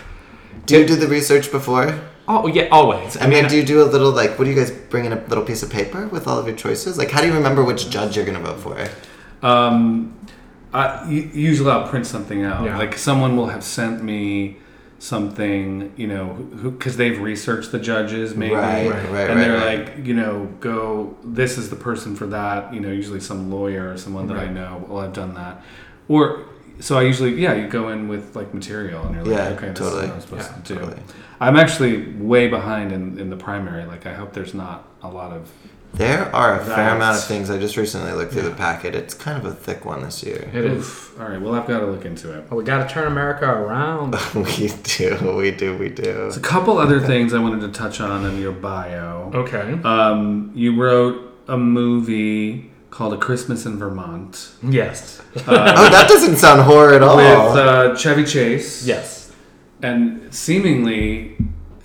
Do 0.65 0.79
you 0.79 0.85
do 0.85 0.95
the 0.95 1.07
research 1.07 1.51
before? 1.51 1.99
oh 2.27 2.45
yeah, 2.45 2.67
always. 2.71 3.17
I 3.17 3.21
I 3.21 3.27
mean, 3.27 3.41
mean, 3.41 3.49
do 3.49 3.57
you 3.57 3.63
do 3.65 3.81
a 3.81 3.89
little 3.89 4.11
like? 4.11 4.37
What 4.37 4.45
do 4.45 4.51
you 4.51 4.55
guys 4.55 4.69
bring 4.69 5.05
in 5.05 5.13
a 5.13 5.21
little 5.29 5.43
piece 5.43 5.63
of 5.63 5.71
paper 5.71 6.07
with 6.09 6.27
all 6.27 6.37
of 6.37 6.45
your 6.45 6.55
choices? 6.55 6.95
Like, 6.95 7.09
how 7.09 7.21
do 7.21 7.27
you 7.27 7.33
remember 7.33 7.63
which 7.63 7.89
judge 7.89 8.15
you're 8.15 8.25
gonna 8.25 8.39
vote 8.39 8.59
for? 8.59 8.77
Um, 9.41 10.15
I, 10.73 11.09
u- 11.09 11.31
usually 11.33 11.71
I'll 11.71 11.87
print 11.87 12.05
something 12.05 12.43
out. 12.43 12.65
Yeah. 12.65 12.77
Like 12.77 12.97
someone 12.97 13.35
will 13.35 13.47
have 13.47 13.63
sent 13.63 14.03
me 14.03 14.57
something, 14.99 15.91
you 15.95 16.07
know, 16.07 16.33
because 16.63 16.97
they've 16.97 17.19
researched 17.19 17.71
the 17.71 17.79
judges 17.79 18.35
maybe, 18.35 18.53
Right, 18.55 18.89
Right. 18.89 19.11
right, 19.11 19.29
and 19.29 19.39
they're 19.39 19.57
like, 19.57 20.05
you 20.05 20.13
know, 20.13 20.49
go. 20.59 21.15
This 21.23 21.57
is 21.57 21.69
the 21.69 21.75
person 21.75 22.15
for 22.15 22.27
that. 22.27 22.73
You 22.73 22.81
know, 22.81 22.91
usually 22.91 23.19
some 23.21 23.49
lawyer 23.51 23.91
or 23.91 23.97
someone 23.97 24.27
that 24.27 24.37
I 24.37 24.47
know. 24.47 24.85
Well, 24.87 24.99
I've 25.03 25.13
done 25.13 25.33
that, 25.35 25.63
or 26.07 26.43
so 26.79 26.97
I 26.97 27.03
usually, 27.03 27.41
yeah, 27.41 27.53
you 27.55 27.67
go 27.67 27.89
in 27.89 28.07
with 28.07 28.35
like 28.35 28.53
material, 28.53 29.03
and 29.05 29.15
you're 29.15 29.25
like, 29.25 29.33
Yeah, 29.35 29.49
okay, 29.55 29.69
this 29.69 29.79
totally. 29.79 30.03
is 30.03 30.09
what 30.09 30.15
I'm 30.15 30.21
supposed 30.21 30.49
Yeah, 30.51 30.55
to 30.61 30.73
do. 30.73 30.79
totally. 30.79 31.01
I'm 31.41 31.55
actually 31.55 32.11
way 32.17 32.47
behind 32.49 32.91
in, 32.91 33.17
in 33.17 33.29
the 33.29 33.37
primary. 33.37 33.85
Like, 33.85 34.05
I 34.05 34.13
hope 34.13 34.33
there's 34.33 34.53
not 34.53 34.85
a 35.01 35.09
lot 35.09 35.31
of. 35.31 35.49
There 35.93 36.33
are 36.33 36.59
a 36.61 36.63
fair 36.63 36.95
amount 36.95 37.17
of 37.17 37.23
things. 37.25 37.49
I 37.49 37.57
just 37.57 37.75
recently 37.75 38.13
looked 38.13 38.31
through 38.31 38.43
the 38.43 38.55
packet. 38.55 38.95
It's 38.95 39.13
kind 39.13 39.37
of 39.37 39.45
a 39.51 39.53
thick 39.53 39.83
one 39.85 40.01
this 40.03 40.23
year. 40.23 40.49
it 40.53 40.65
is. 40.65 40.77
Oof. 40.79 41.19
All 41.19 41.27
right, 41.27 41.41
well, 41.41 41.55
I've 41.55 41.67
got 41.67 41.79
to 41.79 41.87
look 41.87 42.05
into 42.05 42.31
it. 42.37 42.49
Well, 42.49 42.57
we 42.57 42.63
got 42.63 42.87
to 42.87 42.93
turn 42.93 43.07
America 43.07 43.45
around. 43.45 44.15
we 44.35 44.69
do, 44.83 45.35
we 45.35 45.51
do, 45.51 45.77
we 45.77 45.89
do. 45.89 46.03
There's 46.03 46.37
a 46.37 46.41
couple 46.41 46.77
other 46.77 46.99
things 47.01 47.33
I 47.33 47.39
wanted 47.39 47.61
to 47.61 47.69
touch 47.77 47.99
on 47.99 48.25
in 48.25 48.39
your 48.39 48.53
bio. 48.53 49.31
Okay. 49.33 49.73
Um, 49.83 50.51
you 50.55 50.79
wrote 50.81 51.37
a 51.49 51.57
movie 51.57 52.71
called 52.91 53.13
A 53.13 53.17
Christmas 53.17 53.65
in 53.65 53.77
Vermont 53.77 54.51
Yes. 54.63 55.21
Oh, 55.47 55.89
that 55.89 56.07
doesn't 56.07 56.37
sound 56.37 56.61
horror 56.61 56.93
at 56.93 57.03
all. 57.03 57.17
with 57.17 57.25
uh, 57.27 57.95
Chevy 57.97 58.23
Chase. 58.25 58.85
Yes. 58.85 59.33
And 59.81 60.33
seemingly, 60.33 61.35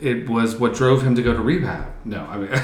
it 0.01 0.29
was 0.29 0.57
what 0.57 0.75
drove 0.75 1.03
him 1.03 1.15
to 1.15 1.23
go 1.23 1.33
to 1.35 1.41
rehab. 1.41 1.87
No, 2.05 2.21
I 2.27 2.37
mean, 2.39 2.51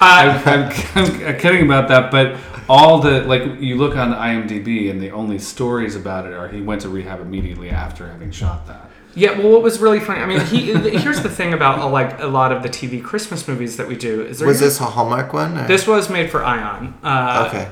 Uh, 0.00 0.42
I'm, 0.44 0.72
I'm, 0.94 1.26
I'm 1.26 1.38
kidding 1.38 1.64
about 1.64 1.88
that, 1.88 2.10
but 2.10 2.36
all 2.68 3.00
the, 3.00 3.22
like, 3.22 3.60
you 3.60 3.76
look 3.76 3.96
on 3.96 4.12
IMDb 4.12 4.90
and 4.90 5.00
the 5.00 5.10
only 5.10 5.38
stories 5.38 5.96
about 5.96 6.26
it 6.26 6.32
are 6.32 6.48
he 6.48 6.60
went 6.60 6.82
to 6.82 6.88
rehab 6.88 7.20
immediately 7.20 7.70
after 7.70 8.06
having 8.08 8.30
shot 8.30 8.66
that. 8.66 8.90
Yeah, 9.14 9.38
well, 9.38 9.50
what 9.50 9.62
was 9.62 9.78
really 9.78 10.00
funny? 10.00 10.20
I 10.20 10.26
mean, 10.26 10.40
he, 10.40 10.72
here's 10.98 11.22
the 11.22 11.30
thing 11.30 11.54
about 11.54 11.78
uh, 11.78 11.88
like 11.88 12.20
a 12.20 12.26
lot 12.26 12.52
of 12.52 12.62
the 12.62 12.68
TV 12.68 13.02
Christmas 13.02 13.48
movies 13.48 13.78
that 13.78 13.88
we 13.88 13.96
do 13.96 14.20
is 14.20 14.38
there 14.40 14.48
was 14.48 14.60
this 14.60 14.78
a 14.78 14.84
Hallmark 14.84 15.32
one? 15.32 15.56
or- 15.56 15.66
this 15.66 15.86
was 15.86 16.10
made 16.10 16.30
for 16.30 16.44
Ion. 16.44 16.92
Uh, 17.02 17.46
okay. 17.48 17.68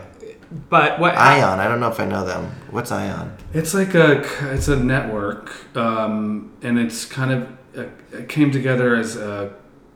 But 0.70 0.98
what 0.98 1.14
Ion. 1.16 1.58
I 1.60 1.68
don't 1.68 1.80
know 1.80 1.88
if 1.88 2.00
I 2.00 2.06
know 2.06 2.24
them. 2.24 2.50
What's 2.70 2.90
Ion? 2.90 3.36
It's 3.52 3.74
like 3.74 3.94
a 3.94 4.22
it's 4.52 4.68
a 4.68 4.76
network, 4.76 5.76
um, 5.76 6.52
and 6.62 6.78
it's 6.78 7.04
kind 7.04 7.32
of 7.32 7.48
uh, 7.76 7.88
it 8.12 8.28
came 8.28 8.50
together 8.50 8.94
as 8.96 9.16
a 9.16 9.52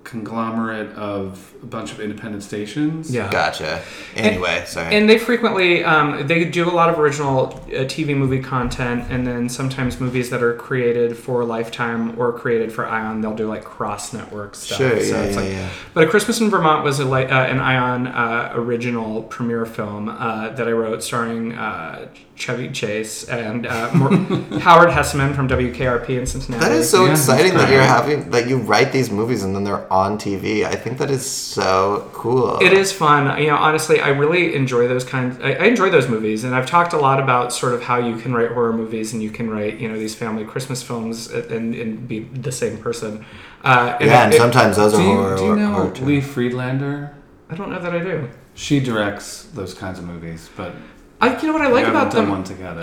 conglomerate 0.09 0.91
of 0.97 1.53
a 1.63 1.67
bunch 1.67 1.93
of 1.93 2.01
independent 2.01 2.43
stations. 2.43 3.11
Yeah. 3.15 3.31
Gotcha. 3.31 3.83
Anyway, 4.17 4.65
sorry. 4.67 4.95
And 4.95 5.09
they 5.09 5.19
frequently 5.19 5.85
um, 5.85 6.27
they 6.27 6.45
do 6.45 6.69
a 6.69 6.73
lot 6.73 6.89
of 6.91 6.99
original 6.99 7.49
uh, 7.49 7.85
TV 7.85 8.17
movie 8.17 8.41
content, 8.43 9.05
and 9.11 9.27
then 9.27 9.49
sometimes 9.49 10.01
movies 10.01 10.31
that 10.31 10.43
are 10.43 10.55
created 10.55 11.17
for 11.17 11.45
Lifetime 11.45 12.19
or 12.19 12.33
created 12.33 12.73
for 12.73 12.87
Ion, 12.87 13.21
they'll 13.21 13.35
do 13.37 13.49
like 13.49 13.65
cross 13.65 14.13
network 14.13 14.55
stuff. 14.55 14.79
Sure, 14.79 15.01
So 15.01 15.17
yeah, 15.17 15.23
it's 15.23 15.37
yeah, 15.37 15.41
like- 15.43 15.51
yeah. 15.53 15.69
But 15.95 16.05
A 16.05 16.07
Christmas 16.09 16.41
in 16.41 16.49
Vermont 16.51 16.85
was 16.85 17.01
a 17.01 17.05
li- 17.05 17.27
uh, 17.27 17.45
an 17.45 17.59
Ion 17.61 18.07
uh, 18.07 18.53
original 18.55 19.23
premiere 19.25 19.67
film 19.67 20.09
uh, 20.09 20.51
that 20.51 20.67
I 20.69 20.73
wrote, 20.73 21.03
starring 21.03 21.53
uh, 21.53 22.09
Chevy 22.37 22.71
Chase 22.71 23.25
and 23.29 23.67
uh, 23.67 23.91
Mor- 23.95 24.11
Howard 24.61 24.91
Hesseman 24.91 25.35
from 25.35 25.49
WKRP 25.49 26.11
in 26.11 26.25
Cincinnati. 26.27 26.63
that 26.65 26.73
is 26.73 26.89
so 26.89 27.05
Yeah, 27.05 27.11
exciting 27.13 27.53
that's 27.55 27.65
that 27.65 27.71
you're 27.73 27.81
great. 27.81 27.89
having 27.89 28.31
that 28.31 28.49
you 28.49 28.59
write 28.59 28.93
these 28.93 29.11
movies 29.11 29.43
and 29.43 29.55
then 29.57 29.65
they're 29.65 29.93
on 29.93 29.98
TV. 30.19 30.65
I 30.65 30.75
think 30.77 30.99
that 30.99 31.11
is 31.11 31.29
so 31.29 32.09
cool. 32.13 32.59
It 32.61 32.73
is 32.73 32.93
fun. 32.93 33.41
You 33.43 33.49
know, 33.49 33.57
honestly, 33.57 34.01
I 34.01 34.09
really 34.09 34.55
enjoy 34.55 34.87
those 34.87 35.03
kinds. 35.05 35.39
I, 35.43 35.55
I 35.55 35.65
enjoy 35.65 35.91
those 35.91 36.09
movies, 36.09 36.45
and 36.45 36.55
I've 36.55 36.67
talked 36.67 36.93
a 36.93 36.99
lot 36.99 37.19
about 37.21 37.53
sort 37.53 37.75
of 37.75 37.83
how 37.83 37.99
you 37.99 38.17
can 38.17 38.33
write 38.33 38.53
horror 38.53 38.73
movies 38.73 39.13
and 39.13 39.23
you 39.23 39.31
can 39.31 39.51
write, 39.51 39.79
you 39.81 39.89
know, 39.89 39.99
these 39.99 40.15
family 40.15 40.45
Christmas 40.45 40.83
films 40.83 41.31
and, 41.31 41.75
and 41.75 42.07
be 42.07 42.21
the 42.21 42.53
same 42.53 42.79
person. 42.79 43.25
Uh, 43.65 43.97
and 44.01 44.09
Yeah, 44.09 44.21
it- 44.21 44.25
and 44.27 44.35
it- 44.35 44.39
sometimes 44.39 44.77
those 44.77 44.93
Do 44.93 44.99
are 44.99 45.03
you, 45.03 45.15
horror. 45.17 45.37
do 45.37 45.45
you 45.45 45.57
know 45.57 45.73
horror. 45.73 45.95
Lee 46.03 46.21
Friedlander? 46.21 47.15
I 47.51 47.55
don't 47.57 47.71
know 47.71 47.81
that 47.81 47.93
I 47.95 47.99
do. 47.99 48.29
She 48.55 48.79
directs 48.81 49.45
those 49.55 49.75
kinds 49.75 49.99
of 49.99 50.05
movies, 50.05 50.49
but 50.57 50.73
I, 51.21 51.37
you 51.41 51.49
know 51.49 51.53
what 51.53 51.63
I 51.63 51.69
like 51.69 51.87
about 51.87 52.13
them 52.13 52.31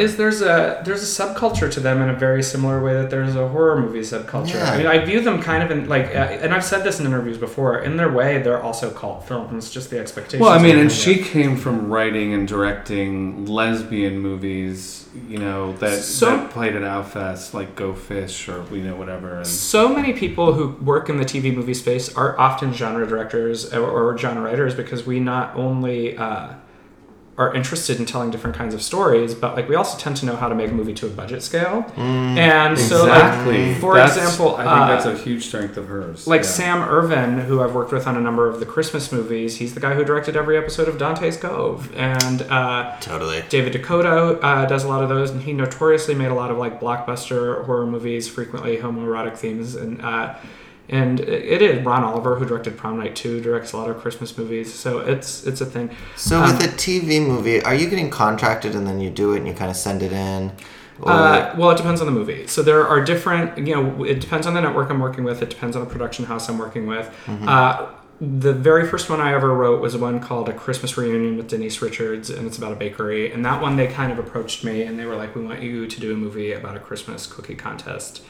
is 0.01 0.17
there's 0.17 0.41
a 0.41 0.81
there's 0.83 1.01
a 1.01 1.23
subculture 1.23 1.71
to 1.71 1.79
them 1.79 2.01
in 2.01 2.09
a 2.09 2.13
very 2.13 2.43
similar 2.43 2.83
way 2.83 2.93
that 2.93 3.09
there's 3.09 3.33
a 3.35 3.47
horror 3.47 3.79
movie 3.79 4.01
subculture. 4.01 4.55
Yeah. 4.55 4.71
I 4.71 4.77
mean, 4.77 4.87
I 4.87 5.05
view 5.05 5.21
them 5.21 5.41
kind 5.41 5.63
of 5.63 5.71
in 5.71 5.87
like, 5.87 6.07
uh, 6.07 6.43
and 6.43 6.53
I've 6.53 6.65
said 6.65 6.83
this 6.83 6.99
in 6.99 7.05
interviews 7.05 7.37
before. 7.37 7.79
In 7.79 7.95
their 7.95 8.11
way, 8.11 8.41
they're 8.41 8.61
also 8.61 8.91
cult 8.91 9.25
films. 9.25 9.53
It's 9.65 9.73
just 9.73 9.89
the 9.89 9.99
expectations. 9.99 10.41
well, 10.41 10.51
I 10.51 10.61
mean, 10.61 10.77
and 10.77 10.91
she 10.91 11.23
came 11.23 11.55
from 11.55 11.89
writing 11.89 12.33
and 12.33 12.45
directing 12.45 13.45
lesbian 13.45 14.19
movies, 14.19 15.07
you 15.29 15.37
know, 15.37 15.71
that, 15.77 15.99
So- 16.01 16.25
that 16.37 16.49
played 16.51 16.75
at 16.75 16.81
Outfest, 16.81 17.53
like 17.53 17.75
Go 17.77 17.93
Fish 17.93 18.49
or 18.49 18.65
you 18.69 18.83
know 18.83 18.97
whatever. 18.97 19.37
And 19.37 19.47
So 19.47 19.87
many 19.87 20.11
people 20.11 20.51
who 20.53 20.69
work 20.83 21.07
in 21.07 21.15
the 21.17 21.25
TV 21.25 21.55
movie 21.55 21.73
space 21.73 22.13
are 22.15 22.37
often 22.37 22.73
genre 22.73 23.07
directors 23.07 23.73
or, 23.73 23.81
or 23.89 24.17
genre 24.17 24.41
writers 24.43 24.75
because 24.75 25.05
we 25.05 25.21
not 25.21 25.55
only 25.55 26.17
uh, 26.17 26.49
are 27.37 27.53
interested 27.53 27.99
in 27.99 28.05
telling 28.05 28.31
different 28.31 28.55
kinds 28.55 28.73
of 28.73 28.81
stories, 28.81 29.35
but 29.35 29.55
like 29.57 29.67
we 29.67 29.75
also 29.75 29.97
tend 29.97 30.15
to 30.15 30.25
know 30.25 30.37
how 30.37 30.47
to 30.47 30.55
make 30.55 30.71
a 30.71 30.73
movie 30.73 30.93
to 30.93 31.05
a 31.05 31.09
budget 31.09 31.43
scale. 31.43 31.85
and 31.97 32.79
so, 32.79 33.03
exactly. 33.07 33.73
like, 33.73 33.81
for 33.81 33.95
That's- 33.95 34.15
example, 34.15 34.55
I 34.55 34.63
think 34.63 34.69
uh, 34.69 34.87
that's 34.87 35.05
a 35.05 35.17
huge 35.17 35.45
strength 35.47 35.75
of 35.75 35.87
hers. 35.87 36.27
like 36.27 36.43
Yeah. 36.43 36.47
Sam 36.47 36.81
Irvin, 36.83 37.39
who 37.39 37.61
I've 37.61 37.75
worked 37.75 37.91
with 37.91 38.07
on 38.07 38.15
a 38.15 38.21
number 38.21 38.47
of 38.47 38.61
the 38.61 38.65
Christmas 38.65 39.11
movies, 39.11 39.57
he's 39.57 39.73
the 39.73 39.81
guy 39.81 39.95
who 39.95 40.05
directed 40.05 40.37
every 40.37 40.57
episode 40.57 40.87
of 40.87 40.97
Dante's 40.97 41.35
Cove, 41.35 41.93
and 41.95 42.41
uh, 42.43 42.95
Totally. 43.01 43.43
David 43.49 43.73
DeCoteau 43.73 44.39
uh, 44.41 44.65
does 44.65 44.85
a 44.85 44.87
lot 44.87 45.03
of 45.03 45.09
those, 45.09 45.29
and 45.31 45.41
he 45.41 45.51
notoriously 45.51 46.15
made 46.15 46.31
a 46.31 46.35
lot 46.35 46.51
of 46.51 46.57
like 46.57 46.79
blockbuster 46.79 47.65
horror 47.65 47.85
movies, 47.85 48.29
frequently 48.29 48.77
homoerotic 48.77 49.35
themes, 49.37 49.75
and 49.75 50.01
uh, 50.01 50.35
and 50.89 51.19
it 51.19 51.61
is 51.61 51.83
Ron 51.85 52.03
Oliver 52.03 52.35
who 52.35 52.45
directed 52.45 52.77
Prom 52.77 52.99
Night 52.99 53.15
Two, 53.15 53.41
directs 53.41 53.73
a 53.73 53.77
lot 53.77 53.89
of 53.89 53.97
Christmas 53.97 54.37
movies, 54.37 54.73
so 54.73 54.99
it's 54.99 55.45
it's 55.45 55.61
a 55.61 55.65
thing. 55.65 55.89
So 56.15 56.41
Um, 56.41 56.57
with 56.57 56.63
a 56.65 56.75
TV 56.77 57.25
movie, 57.25 57.61
are 57.63 57.73
you 57.75 57.89
getting 57.89 58.09
contracted 58.09 58.75
and 58.75 58.85
then 58.87 58.99
you 59.01 59.09
do 59.09 59.33
it 59.33 59.37
and 59.37 59.47
you 59.47 59.53
kind 59.53 59.71
of 59.71 59.77
send 59.77 60.03
it 60.03 60.11
in? 60.13 60.51
Or, 61.01 61.11
Uh, 61.11 61.55
well, 61.57 61.71
it 61.71 61.77
depends 61.77 61.99
on 62.01 62.07
the 62.07 62.13
movie. 62.13 62.47
So 62.47 62.61
there 62.61 62.87
are 62.87 63.03
different, 63.03 63.57
you 63.57 63.75
know, 63.75 64.03
it 64.05 64.19
depends 64.21 64.47
on 64.47 64.53
the 64.53 64.61
network 64.61 64.89
I'm 64.89 64.99
working 64.99 65.23
with. 65.23 65.41
It 65.41 65.49
depends 65.49 65.75
on 65.75 65.83
the 65.83 65.89
production 65.89 66.25
house 66.25 66.47
I'm 66.47 66.57
working 66.57 66.87
with. 66.87 67.09
Uh, 67.47 67.87
the 68.21 68.53
very 68.53 68.87
first 68.87 69.09
one 69.09 69.19
I 69.19 69.33
ever 69.33 69.53
wrote 69.53 69.81
was 69.81 69.97
one 69.97 70.21
called 70.21 70.47
A 70.47 70.53
Christmas 70.53 70.97
Reunion 70.97 71.35
with 71.35 71.49
Denise 71.49 71.81
Richards, 71.81 72.29
and 72.29 72.47
it's 72.47 72.57
about 72.57 72.71
a 72.71 72.75
bakery. 72.77 73.29
And 73.33 73.43
that 73.43 73.61
one, 73.61 73.75
they 73.75 73.87
kind 73.87 74.09
of 74.09 74.19
approached 74.19 74.63
me 74.63 74.83
and 74.83 74.97
they 74.97 75.05
were 75.05 75.17
like, 75.17 75.35
"We 75.35 75.43
want 75.43 75.61
you 75.61 75.85
to 75.85 75.99
do 75.99 76.13
a 76.13 76.15
movie 76.15 76.53
about 76.53 76.77
a 76.77 76.79
Christmas 76.79 77.27
cookie 77.27 77.55
contest." 77.55 78.21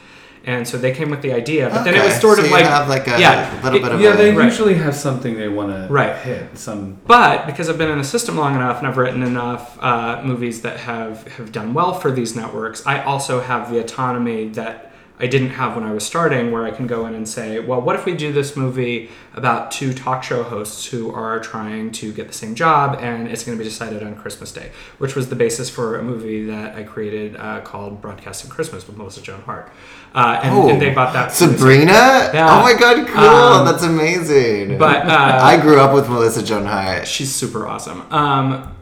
And 0.47 0.67
so 0.67 0.77
they 0.77 0.91
came 0.91 1.09
with 1.09 1.23
the 1.23 1.33
idea, 1.33 1.69
but 1.71 1.83
then 1.83 1.95
it 1.95 2.03
was 2.03 2.19
sort 2.21 2.37
so 2.37 2.43
of 2.43 2.49
you 2.49 2.53
like, 2.53 2.65
have 2.65 2.87
like 2.87 3.07
a 3.07 3.19
yeah, 3.19 3.51
little 3.63 3.79
it- 3.79 3.81
bit 3.81 3.91
of 3.93 3.99
yeah, 4.01 4.13
a 4.13 4.17
they 4.17 4.31
Right. 4.31 4.45
usually 4.45 4.75
have 4.75 4.93
something 4.95 5.37
they 5.37 5.47
want 5.47 5.69
to 5.71 5.87
Right. 5.91 6.15
hit. 6.17 6.55
Some 6.57 6.97
But 7.07 7.47
because 7.47 7.67
I've 7.67 7.79
been 7.79 7.89
in 7.89 7.97
the 7.97 8.03
system 8.03 8.37
long 8.37 8.55
enough 8.55 8.77
and 8.77 8.87
I've 8.87 8.97
written 8.97 9.23
enough 9.23 9.77
uh, 9.81 10.21
movies 10.23 10.61
that 10.61 10.77
have, 10.81 11.27
have 11.37 11.51
done 11.51 11.73
well 11.73 11.93
for 11.93 12.11
these 12.11 12.35
networks, 12.35 12.85
I 12.85 13.01
also 13.03 13.41
have 13.41 13.71
the 13.71 13.79
autonomy 13.79 14.49
that 14.49 14.91
I 15.17 15.27
didn't 15.27 15.51
have 15.51 15.75
when 15.75 15.85
I 15.85 15.93
was 15.93 16.05
starting, 16.05 16.51
where 16.51 16.65
I 16.65 16.71
can 16.71 16.87
go 16.87 17.05
in 17.05 17.15
and 17.15 17.25
say, 17.27 17.59
well, 17.59 17.81
what 17.81 17.95
if 17.95 18.03
we 18.05 18.13
do 18.15 18.33
this 18.33 18.57
movie 18.57 19.09
about 19.33 19.71
two 19.71 19.93
talk 19.93 20.23
show 20.23 20.43
hosts 20.43 20.87
who 20.87 21.09
are 21.13 21.39
trying 21.39 21.91
to 21.93 22.11
get 22.11 22.27
the 22.27 22.33
same 22.33 22.53
job 22.53 22.97
and 22.99 23.29
it's 23.29 23.45
going 23.45 23.57
to 23.57 23.63
be 23.63 23.69
decided 23.69 24.03
on 24.03 24.15
Christmas 24.17 24.51
Day, 24.51 24.71
which 24.97 25.15
was 25.15 25.29
the 25.29 25.35
basis 25.37 25.69
for 25.69 25.97
a 25.97 26.03
movie 26.03 26.43
that 26.47 26.75
I 26.75 26.83
created 26.83 27.37
uh, 27.37 27.61
called 27.61 28.01
Broadcasting 28.01 28.49
Christmas 28.51 28.85
with 28.87 28.97
Melissa 28.97 29.21
Joan 29.21 29.39
Hart. 29.43 29.71
Uh, 30.13 30.39
and, 30.43 30.53
Oh, 30.53 30.69
and 30.69 30.81
they 30.81 30.93
bought 30.93 31.13
that. 31.13 31.31
Sabrina? 31.31 31.91
Yeah. 32.33 32.47
Oh 32.49 32.61
my 32.61 32.73
god, 32.77 33.07
cool! 33.07 33.23
Um, 33.23 33.65
That's 33.65 33.83
amazing. 33.83 34.77
but, 34.77 35.05
uh, 35.05 35.09
I 35.41 35.59
grew 35.61 35.79
up 35.79 35.93
with 35.93 36.09
Melissa 36.09 36.43
Joan 36.43 36.65
Hart. 36.65 37.07
She's 37.07 37.33
super 37.33 37.65
awesome. 37.67 38.01
Um, 38.11 38.75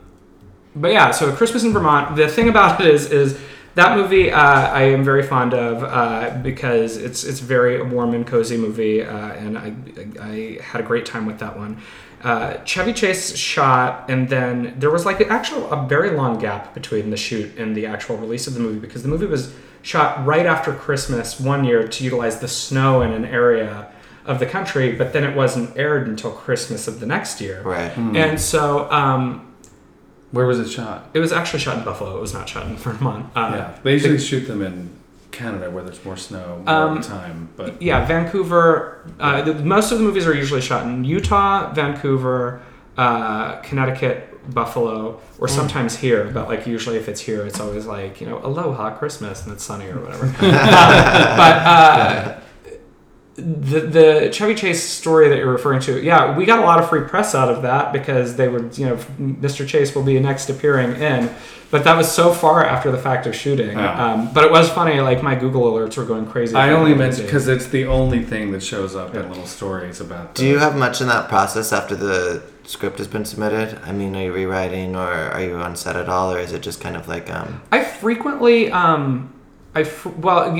but 0.75 0.91
yeah, 0.91 1.11
so 1.11 1.31
Christmas 1.31 1.63
in 1.63 1.73
Vermont. 1.73 2.15
The 2.15 2.27
thing 2.27 2.49
about 2.49 2.81
it 2.81 2.87
is, 2.87 3.11
is 3.11 3.39
that 3.75 3.97
movie 3.97 4.31
uh, 4.31 4.39
I 4.39 4.83
am 4.83 5.03
very 5.03 5.23
fond 5.23 5.53
of 5.53 5.83
uh, 5.83 6.37
because 6.41 6.97
it's 6.97 7.23
it's 7.23 7.39
very 7.39 7.81
warm 7.81 8.13
and 8.13 8.25
cozy 8.25 8.57
movie, 8.57 9.03
uh, 9.03 9.33
and 9.33 9.57
I, 9.57 9.73
I 10.21 10.59
had 10.61 10.81
a 10.81 10.83
great 10.83 11.05
time 11.05 11.25
with 11.25 11.39
that 11.39 11.57
one. 11.57 11.81
Uh, 12.23 12.63
Chevy 12.63 12.93
Chase 12.93 13.35
shot, 13.35 14.09
and 14.09 14.29
then 14.29 14.75
there 14.79 14.91
was 14.91 15.05
like 15.05 15.19
an 15.19 15.29
actual 15.29 15.71
a 15.71 15.87
very 15.87 16.11
long 16.11 16.39
gap 16.39 16.73
between 16.73 17.09
the 17.09 17.17
shoot 17.17 17.57
and 17.57 17.75
the 17.75 17.85
actual 17.85 18.15
release 18.17 18.47
of 18.47 18.53
the 18.53 18.59
movie 18.59 18.79
because 18.79 19.03
the 19.03 19.09
movie 19.09 19.25
was 19.25 19.53
shot 19.81 20.25
right 20.25 20.45
after 20.45 20.71
Christmas 20.73 21.39
one 21.39 21.65
year 21.65 21.87
to 21.87 22.03
utilize 22.03 22.39
the 22.39 22.47
snow 22.47 23.01
in 23.01 23.11
an 23.11 23.25
area 23.25 23.91
of 24.25 24.39
the 24.39 24.45
country, 24.45 24.93
but 24.93 25.11
then 25.11 25.23
it 25.23 25.35
wasn't 25.35 25.75
aired 25.75 26.07
until 26.07 26.31
Christmas 26.31 26.87
of 26.87 26.99
the 27.01 27.05
next 27.05 27.41
year. 27.41 27.61
Right. 27.61 27.95
And 27.97 28.39
so 28.39 28.89
um, 28.89 29.52
Where 30.33 30.45
was 30.47 30.59
it 30.59 30.67
shot? 30.69 31.09
it 31.13 31.19
was 31.19 31.31
actually 31.31 31.59
shot 31.59 31.77
in 31.77 31.83
Buffalo. 31.85 32.17
It 32.17 32.21
was 32.21 32.33
not 32.33 32.49
shot 32.49 32.65
in 32.65 32.75
Vermont. 32.75 33.27
Uh, 33.35 33.51
yeah, 33.55 33.79
they 33.83 33.93
usually 33.93 34.17
shoot 34.19 34.41
them 34.41 34.61
in 34.63 34.89
Canada 35.31 35.69
where 35.71 35.83
there's 35.83 36.03
more 36.03 36.17
snow 36.17 36.61
more 36.65 36.75
Um, 36.75 36.95
the 37.01 37.07
time. 37.07 37.49
But 37.55 37.81
yeah, 37.81 38.03
Vancouver. 38.05 39.07
Uh, 39.19 39.41
the, 39.43 39.53
most 39.53 39.91
of 39.91 39.99
the 39.99 40.03
movies 40.03 40.25
are 40.27 40.33
usually 40.35 40.61
shot 40.61 40.85
in 40.87 41.03
Utah, 41.03 41.71
Vancouver, 41.73 42.61
uh, 42.97 43.57
Connecticut, 43.61 44.29
Buffalo, 44.53 45.21
or 45.39 45.47
sometimes 45.47 45.95
here. 45.97 46.25
But 46.33 46.47
like 46.49 46.65
usually, 46.67 46.97
if 46.97 47.07
it's 47.07 47.21
here, 47.21 47.45
it's 47.45 47.59
always 47.59 47.85
like 47.85 48.19
you 48.19 48.27
know, 48.27 48.39
Aloha 48.43 48.95
Christmas, 48.97 49.43
and 49.43 49.53
it's 49.53 49.63
sunny 49.63 49.87
or 49.87 49.99
whatever. 49.99 50.25
But 50.41 51.55
uh, 51.75 52.39
the 53.35 53.79
the 53.79 54.29
Chevy 54.31 54.53
Chase 54.53 54.83
story 54.83 55.29
that 55.29 55.37
you're 55.37 55.51
referring 55.51 55.81
to, 55.81 56.03
yeah, 56.03 56.37
we 56.37 56.45
got 56.45 56.59
a 56.59 56.61
lot 56.61 56.79
of 56.79 56.89
free 56.89 57.01
press 57.01 57.33
out 57.33 57.49
of 57.49 57.63
that 57.63 57.91
because 57.91 58.35
they 58.35 58.47
would, 58.47 58.77
you 58.77 58.85
know, 58.85 58.95
Mr. 59.19 59.67
Chase 59.67 59.95
will 59.95 60.03
be 60.03 60.19
next 60.19 60.49
appearing 60.49 61.01
in. 61.01 61.33
But 61.71 61.85
that 61.85 61.97
was 61.97 62.11
so 62.11 62.31
far 62.31 62.63
after 62.63 62.91
the 62.91 62.99
fact 62.99 63.25
of 63.25 63.35
shooting. 63.35 63.71
Yeah. 63.79 64.13
Um, 64.13 64.31
but 64.31 64.43
it 64.43 64.51
was 64.51 64.69
funny. 64.69 64.99
Like 65.01 65.23
my 65.23 65.33
Google 65.33 65.63
alerts 65.63 65.97
were 65.97 66.05
going 66.05 66.27
crazy. 66.27 66.53
I 66.55 66.69
only 66.69 66.91
the 66.91 66.99
meant 66.99 67.17
because 67.17 67.47
it's 67.47 67.65
the 67.65 67.87
only 67.87 68.23
thing 68.23 68.51
that 68.51 68.61
shows 68.61 68.95
up 68.95 69.15
in 69.15 69.27
little 69.27 69.47
stories 69.47 69.99
about. 69.99 70.35
Do 70.35 70.45
you 70.45 70.59
have 70.59 70.75
much 70.75 71.01
in 71.01 71.07
that 71.07 71.29
process 71.29 71.73
after 71.73 71.95
the 71.95 72.43
script 72.65 72.99
has 72.99 73.07
been 73.07 73.25
submitted? 73.25 73.79
I 73.83 73.91
mean, 73.91 74.15
are 74.15 74.21
you 74.21 74.33
rewriting 74.33 74.95
or 74.95 75.09
are 75.09 75.41
you 75.41 75.55
on 75.55 75.75
set 75.75 75.95
at 75.95 76.07
all, 76.07 76.31
or 76.31 76.37
is 76.37 76.53
it 76.53 76.61
just 76.61 76.79
kind 76.79 76.95
of 76.95 77.07
like 77.07 77.31
um? 77.31 77.63
I 77.71 77.83
frequently, 77.83 78.69
um, 78.71 79.33
I 79.75 79.89
well, 80.17 80.55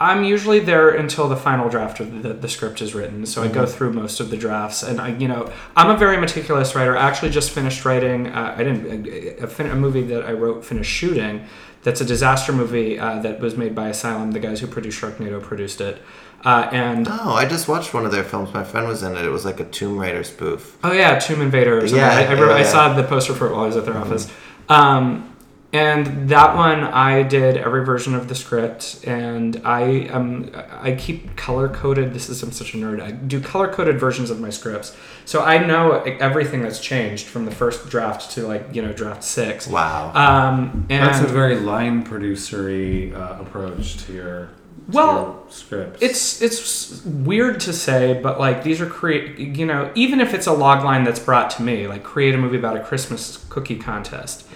I'm 0.00 0.24
usually 0.24 0.60
there 0.60 0.90
until 0.90 1.28
the 1.28 1.36
final 1.36 1.68
draft 1.68 2.00
of 2.00 2.22
the, 2.22 2.32
the 2.34 2.48
script 2.48 2.80
is 2.80 2.94
written. 2.94 3.26
So 3.26 3.42
I 3.42 3.46
Mm-hmm. 3.46 3.54
go 3.54 3.66
through 3.66 3.92
most 3.94 4.20
of 4.20 4.30
the 4.30 4.36
drafts, 4.36 4.82
and 4.82 5.00
I, 5.00 5.08
you 5.16 5.26
know, 5.28 5.50
I'm 5.74 5.90
a 5.90 5.96
very 5.96 6.16
meticulous 6.16 6.74
writer. 6.74 6.96
I 6.96 7.02
actually 7.08 7.30
just 7.30 7.50
finished 7.50 7.84
writing. 7.84 8.28
Uh, 8.28 8.54
I 8.56 8.62
didn't 8.62 9.06
a, 9.06 9.44
a, 9.44 9.46
fin- 9.46 9.70
a 9.70 9.74
movie 9.74 10.02
that 10.02 10.24
I 10.24 10.32
wrote 10.32 10.64
finished 10.64 10.90
shooting. 10.90 11.46
That's 11.82 12.00
a 12.00 12.04
disaster 12.04 12.52
movie 12.52 12.98
uh, 12.98 13.20
that 13.20 13.38
was 13.40 13.56
made 13.56 13.74
by 13.74 13.88
Asylum. 13.88 14.32
The 14.32 14.40
guys 14.40 14.60
who 14.60 14.66
produced 14.66 15.00
Sharknado 15.00 15.40
produced 15.42 15.80
it, 15.80 16.02
uh, 16.44 16.68
and 16.72 17.06
Oh, 17.08 17.34
I 17.34 17.46
just 17.46 17.68
watched 17.68 17.94
one 17.94 18.04
of 18.04 18.10
their 18.12 18.24
films. 18.24 18.52
My 18.52 18.64
friend 18.64 18.88
was 18.88 19.02
in 19.04 19.16
it. 19.16 19.24
It 19.24 19.30
was 19.30 19.44
like 19.44 19.60
a 19.60 19.64
Tomb 19.64 19.96
Raider 19.98 20.24
spoof. 20.24 20.76
Oh 20.82 20.92
yeah, 20.92 21.18
Tomb 21.18 21.42
Invader. 21.42 21.84
Yeah, 21.86 22.08
I, 22.08 22.22
I, 22.24 22.34
yeah, 22.34 22.44
I 22.54 22.58
yeah. 22.60 22.64
saw 22.64 22.92
the 22.92 23.04
poster 23.04 23.34
for 23.34 23.46
it 23.46 23.52
while 23.52 23.62
I 23.64 23.66
was 23.66 23.76
at 23.76 23.84
their 23.84 23.96
office. 23.96 24.30
Um, 24.68 25.32
and 25.72 26.28
that 26.28 26.56
one, 26.56 26.80
I 26.80 27.22
did 27.22 27.56
every 27.56 27.84
version 27.84 28.14
of 28.14 28.28
the 28.28 28.34
script, 28.34 29.00
and 29.04 29.60
I 29.64 30.06
um 30.08 30.50
I 30.54 30.92
keep 30.92 31.36
color 31.36 31.68
coded. 31.68 32.14
This 32.14 32.28
is 32.28 32.42
I'm 32.42 32.52
such 32.52 32.74
a 32.74 32.76
nerd. 32.76 33.00
I 33.00 33.10
do 33.10 33.40
color 33.40 33.72
coded 33.72 33.98
versions 33.98 34.30
of 34.30 34.40
my 34.40 34.50
scripts, 34.50 34.96
so 35.24 35.42
I 35.42 35.58
know 35.64 36.02
everything 36.02 36.62
that's 36.62 36.80
changed 36.80 37.26
from 37.26 37.44
the 37.44 37.50
first 37.50 37.88
draft 37.90 38.30
to 38.32 38.46
like 38.46 38.74
you 38.74 38.82
know 38.82 38.92
draft 38.92 39.24
six. 39.24 39.66
Wow. 39.66 40.12
Um, 40.14 40.86
and 40.88 41.04
That's 41.04 41.20
a 41.20 41.32
very 41.32 41.58
line 41.58 42.04
producery 42.04 43.12
uh, 43.12 43.40
approach 43.40 43.96
to 44.06 44.12
your 44.12 44.46
to 44.46 44.65
Well, 44.88 45.44
scripts. 45.48 46.00
It's 46.02 46.42
it's 46.42 47.04
weird 47.04 47.58
to 47.60 47.72
say, 47.72 48.20
but 48.22 48.38
like 48.38 48.62
these 48.62 48.80
are 48.80 48.86
create. 48.86 49.38
You 49.38 49.66
know, 49.66 49.90
even 49.94 50.20
if 50.20 50.32
it's 50.32 50.46
a 50.46 50.52
log 50.52 50.84
line 50.84 51.02
that's 51.02 51.18
brought 51.18 51.50
to 51.52 51.62
me, 51.62 51.86
like 51.88 52.04
create 52.04 52.34
a 52.34 52.38
movie 52.38 52.56
about 52.58 52.76
a 52.76 52.80
Christmas 52.80 53.44
cookie 53.48 53.76
contest. 53.76 54.46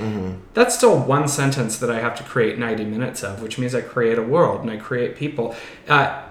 That's 0.55 0.77
still 0.77 0.99
one 0.99 1.27
sentence 1.27 1.79
that 1.79 1.91
I 1.91 2.01
have 2.01 2.17
to 2.19 2.23
create 2.23 2.59
ninety 2.59 2.85
minutes 2.85 3.25
of, 3.25 3.43
which 3.43 3.59
means 3.59 3.75
I 3.75 3.81
create 3.81 4.19
a 4.19 4.23
world 4.23 4.61
and 4.63 4.71
I 4.71 4.77
create 4.77 5.17
people. 5.17 5.55
Uh, 5.89 6.23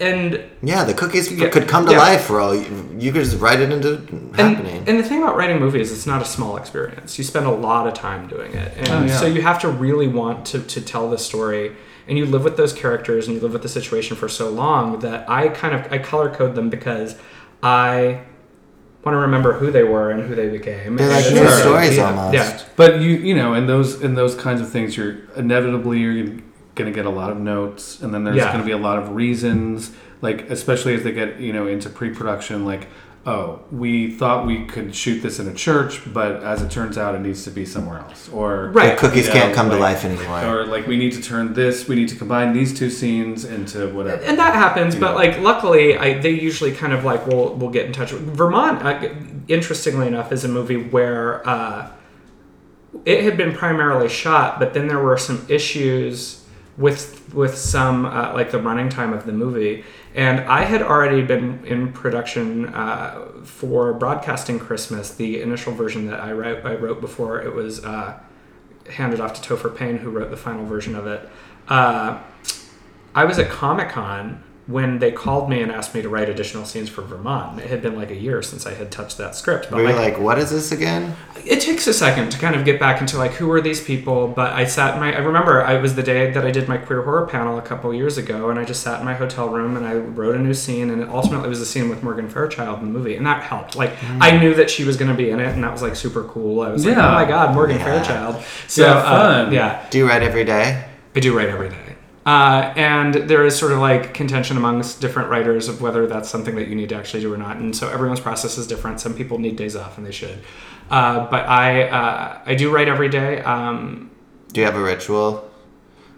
and 0.00 0.42
yeah, 0.62 0.84
the 0.84 0.94
cookies 0.94 1.30
Yeah, 1.30 1.48
could 1.50 1.68
come 1.68 1.84
to 1.86 1.92
yeah. 1.92 1.98
life 1.98 2.22
for 2.22 2.40
all 2.40 2.54
you, 2.54 2.88
you 2.98 3.12
could 3.12 3.24
just 3.24 3.38
write 3.40 3.60
it 3.60 3.70
into 3.72 3.96
happening. 4.34 4.78
And, 4.78 4.88
and 4.88 4.98
the 4.98 5.02
thing 5.04 5.22
about 5.22 5.36
writing 5.36 5.58
movies, 5.58 5.92
it's 5.92 6.06
not 6.06 6.22
a 6.22 6.24
small 6.24 6.56
experience. 6.56 7.18
You 7.18 7.24
spend 7.24 7.46
a 7.46 7.50
lot 7.50 7.86
of 7.86 7.94
time 7.94 8.28
doing 8.28 8.52
it. 8.54 8.72
And 8.78 8.88
Oh, 8.88 9.04
yeah. 9.06 9.16
so 9.18 9.26
you 9.26 9.42
have 9.42 9.60
to 9.60 9.68
really 9.68 10.08
want 10.08 10.46
to, 10.46 10.60
to 10.60 10.80
tell 10.80 11.10
the 11.10 11.18
story. 11.18 11.72
And 12.08 12.18
you 12.18 12.26
live 12.26 12.44
with 12.44 12.56
those 12.56 12.72
characters 12.72 13.26
and 13.26 13.36
you 13.36 13.42
live 13.42 13.52
with 13.52 13.62
the 13.62 13.68
situation 13.68 14.16
for 14.16 14.28
so 14.28 14.50
long 14.50 14.98
that 15.00 15.28
I 15.28 15.48
kind 15.48 15.74
of 15.74 15.92
I 15.92 15.98
color 15.98 16.28
code 16.34 16.54
them 16.54 16.70
because 16.70 17.16
I 17.62 18.22
want 19.04 19.14
to 19.14 19.18
remember 19.18 19.54
who 19.54 19.70
they 19.70 19.82
were 19.84 20.10
and 20.10 20.26
who 20.28 20.34
they 20.34 20.48
became. 20.48 20.96
They're 20.96 21.08
like 21.08 21.24
new 21.32 21.38
Sure. 21.38 21.50
stories 21.50 21.96
Yeah, 21.96 22.10
almost. 22.10 22.34
yeah. 22.34 22.62
But 22.76 23.00
you 23.00 23.10
you 23.16 23.34
know 23.34 23.54
in 23.54 23.66
those 23.66 24.00
in 24.02 24.14
those 24.14 24.34
kinds 24.34 24.60
of 24.60 24.70
things 24.70 24.96
you're 24.96 25.16
inevitably 25.36 26.00
you're 26.00 26.26
going 26.74 26.90
to 26.90 26.94
get 26.94 27.06
a 27.06 27.10
lot 27.10 27.30
of 27.30 27.38
notes 27.38 28.00
and 28.00 28.12
then 28.14 28.24
there's 28.24 28.36
Yeah. 28.36 28.46
going 28.52 28.60
to 28.60 28.66
be 28.66 28.72
a 28.72 28.78
lot 28.78 28.98
of 28.98 29.10
reasons 29.14 29.92
like 30.22 30.50
especially 30.50 30.94
as 30.94 31.02
they 31.02 31.12
get 31.12 31.38
you 31.40 31.52
know 31.52 31.66
into 31.66 31.88
pre-production 31.90 32.64
like 32.64 32.88
oh 33.26 33.60
we 33.70 34.10
thought 34.10 34.46
we 34.46 34.64
could 34.64 34.94
shoot 34.94 35.20
this 35.20 35.38
in 35.38 35.46
a 35.46 35.52
church 35.52 36.00
but 36.12 36.42
as 36.42 36.62
it 36.62 36.70
turns 36.70 36.96
out 36.96 37.14
it 37.14 37.20
needs 37.20 37.44
to 37.44 37.50
be 37.50 37.66
somewhere 37.66 37.98
else 37.98 38.30
or 38.30 38.68
Right. 38.70 38.92
The 38.92 38.96
cookies 39.08 39.26
you 39.28 39.34
know, 39.34 39.40
can't 39.40 39.54
come 39.54 39.68
to 39.68 39.76
life 39.76 40.06
anymore. 40.06 40.42
or 40.46 40.64
like 40.64 40.86
we 40.86 40.96
need 40.96 41.12
to 41.12 41.20
turn 41.22 41.52
this 41.52 41.86
we 41.86 41.96
need 41.96 42.08
to 42.08 42.16
combine 42.16 42.54
these 42.54 42.76
two 42.78 42.88
scenes 42.88 43.44
into 43.44 43.88
whatever 43.92 44.22
and 44.22 44.38
that 44.38 44.54
happens 44.54 44.94
but 44.96 45.10
Yeah. 45.10 45.16
like 45.16 45.38
luckily 45.40 45.98
I, 45.98 46.18
they 46.18 46.30
usually 46.30 46.72
kind 46.72 46.94
of 46.94 47.04
like 47.04 47.26
we'll 47.26 47.54
we'll 47.56 47.70
get 47.70 47.84
in 47.86 47.92
touch 47.92 48.10
with 48.12 48.22
vermont 48.22 48.82
uh, 48.82 49.08
interestingly 49.48 50.06
enough 50.06 50.32
is 50.32 50.44
a 50.44 50.48
movie 50.48 50.82
where 50.82 51.46
uh, 51.46 51.90
it 53.04 53.22
had 53.22 53.36
been 53.36 53.52
primarily 53.54 54.08
shot 54.08 54.58
but 54.58 54.72
then 54.72 54.88
there 54.88 54.98
were 54.98 55.18
some 55.18 55.44
issues 55.48 56.39
with 56.80 57.32
with 57.32 57.56
some 57.56 58.06
uh, 58.06 58.32
like 58.34 58.50
the 58.50 58.60
running 58.60 58.88
time 58.88 59.12
of 59.12 59.24
the 59.26 59.32
movie. 59.32 59.84
And 60.12 60.40
i 60.40 60.64
had 60.64 60.82
already 60.82 61.22
been 61.22 61.64
in 61.64 61.92
production 61.92 62.74
uh, 62.74 63.28
for 63.44 63.92
broadcasting 63.92 64.58
christmas 64.58 65.14
the 65.14 65.40
initial 65.40 65.72
version 65.72 66.08
that 66.08 66.18
i 66.18 66.32
wrote 66.32 66.64
i 66.64 66.74
wrote 66.74 67.00
before 67.00 67.40
it 67.40 67.54
was 67.54 67.84
uh, 67.84 68.18
handed 68.90 69.20
off 69.20 69.40
to 69.40 69.48
topher 69.48 69.74
payne 69.74 69.98
who 69.98 70.10
wrote 70.10 70.30
the 70.30 70.36
final 70.36 70.64
version 70.64 70.94
of 70.94 71.06
it. 71.06 71.28
Uh, 71.68 72.20
I 73.14 73.24
was 73.24 73.38
at 73.38 73.48
Comic 73.48 73.90
Con 73.90 74.42
when 74.70 74.98
they 74.98 75.10
called 75.12 75.48
me 75.50 75.60
and 75.62 75.70
asked 75.72 75.94
me 75.94 76.02
to 76.02 76.08
write 76.08 76.28
additional 76.28 76.64
scenes 76.64 76.88
for 76.88 77.02
Vermont. 77.02 77.58
It 77.60 77.68
had 77.68 77.82
been 77.82 77.96
like 77.96 78.10
a 78.10 78.16
year 78.16 78.40
since 78.42 78.66
I 78.66 78.74
had 78.74 78.90
touched 78.90 79.18
that 79.18 79.34
script. 79.34 79.68
But 79.70 79.78
we 79.78 79.82
were 79.82 79.88
like, 79.92 80.14
like, 80.14 80.20
what 80.20 80.38
is 80.38 80.50
this 80.50 80.72
again? 80.72 81.16
it 81.46 81.58
takes 81.60 81.86
a 81.86 81.94
second 81.94 82.30
to 82.30 82.38
kind 82.38 82.54
of 82.54 82.66
get 82.66 82.78
back 82.78 83.00
into 83.00 83.16
like 83.16 83.32
who 83.32 83.50
are 83.50 83.60
these 83.62 83.82
people. 83.82 84.28
But 84.28 84.52
I 84.52 84.64
sat 84.64 84.94
in 84.94 85.00
my. 85.00 85.14
I 85.14 85.18
remember 85.20 85.62
I 85.64 85.78
was 85.78 85.94
the 85.94 86.02
day 86.02 86.30
that 86.30 86.44
I 86.44 86.50
did 86.50 86.68
my 86.68 86.76
queer 86.76 87.02
horror 87.02 87.26
panel 87.26 87.58
a 87.58 87.62
couple 87.62 87.92
years 87.94 88.18
ago, 88.18 88.50
and 88.50 88.58
I 88.58 88.64
just 88.64 88.82
sat 88.82 88.98
in 89.00 89.04
my 89.06 89.14
hotel 89.14 89.48
room 89.48 89.76
and 89.76 89.86
I 89.86 89.94
wrote 89.94 90.36
a 90.36 90.38
new 90.38 90.54
scene, 90.54 90.90
and 90.90 91.00
it 91.02 91.08
ultimately 91.08 91.48
was 91.48 91.60
a 91.60 91.66
scene 91.66 91.88
with 91.88 92.02
Morgan 92.02 92.28
Fairchild 92.28 92.80
in 92.80 92.86
the 92.92 92.98
movie, 92.98 93.16
and 93.16 93.26
that 93.26 93.42
helped. 93.42 93.74
Like 93.76 93.92
I 94.20 94.36
knew 94.38 94.54
that 94.54 94.70
she 94.70 94.84
was 94.84 94.96
going 94.96 95.10
to 95.10 95.16
be 95.16 95.30
in 95.30 95.40
it, 95.40 95.48
and 95.54 95.64
that 95.64 95.72
was 95.72 95.82
like 95.82 95.96
super 95.96 96.24
cool. 96.24 96.60
I 96.60 96.68
was 96.68 96.84
like, 96.84 96.96
oh 96.96 97.12
my 97.12 97.24
god, 97.24 97.54
Morgan 97.54 97.78
Yeah. 97.78 97.84
Fairchild. 97.84 98.44
So 98.68 98.82
Yeah, 98.86 98.92
uh, 98.98 99.44
fun. 99.44 99.52
yeah. 99.52 99.86
Do 99.90 99.98
you 99.98 100.06
write 100.08 100.22
every 100.22 100.44
day? 100.44 100.84
I 101.16 101.20
do 101.20 101.36
write 101.36 101.48
every 101.48 101.70
day. 101.70 101.89
Uh, 102.30 102.72
and 102.76 103.14
there 103.14 103.44
is 103.44 103.58
sort 103.58 103.72
of 103.72 103.78
like 103.78 104.14
contention 104.14 104.56
amongst 104.56 105.00
different 105.00 105.28
writers 105.28 105.66
of 105.68 105.80
whether 105.84 106.06
that's 106.06 106.28
something 106.28 106.54
that 106.54 106.68
you 106.68 106.76
need 106.76 106.88
to 106.88 106.94
actually 106.94 107.20
do 107.26 107.32
or 107.34 107.36
not. 107.36 107.56
And 107.56 107.74
so 107.74 107.88
everyone's 107.88 108.20
process 108.20 108.56
is 108.56 108.66
different. 108.68 109.00
Some 109.00 109.14
people 109.14 109.38
need 109.38 109.56
days 109.56 109.74
off, 109.74 109.98
and 109.98 110.06
they 110.06 110.12
should. 110.12 110.38
Uh, 110.90 111.26
but 111.28 111.42
I 111.48 111.88
uh, 111.88 112.38
I 112.46 112.54
do 112.54 112.70
write 112.74 112.86
every 112.86 113.08
day. 113.08 113.40
Um, 113.40 114.10
Do 114.52 114.60
you 114.60 114.66
have 114.66 114.76
a 114.76 114.82
ritual? 114.82 115.50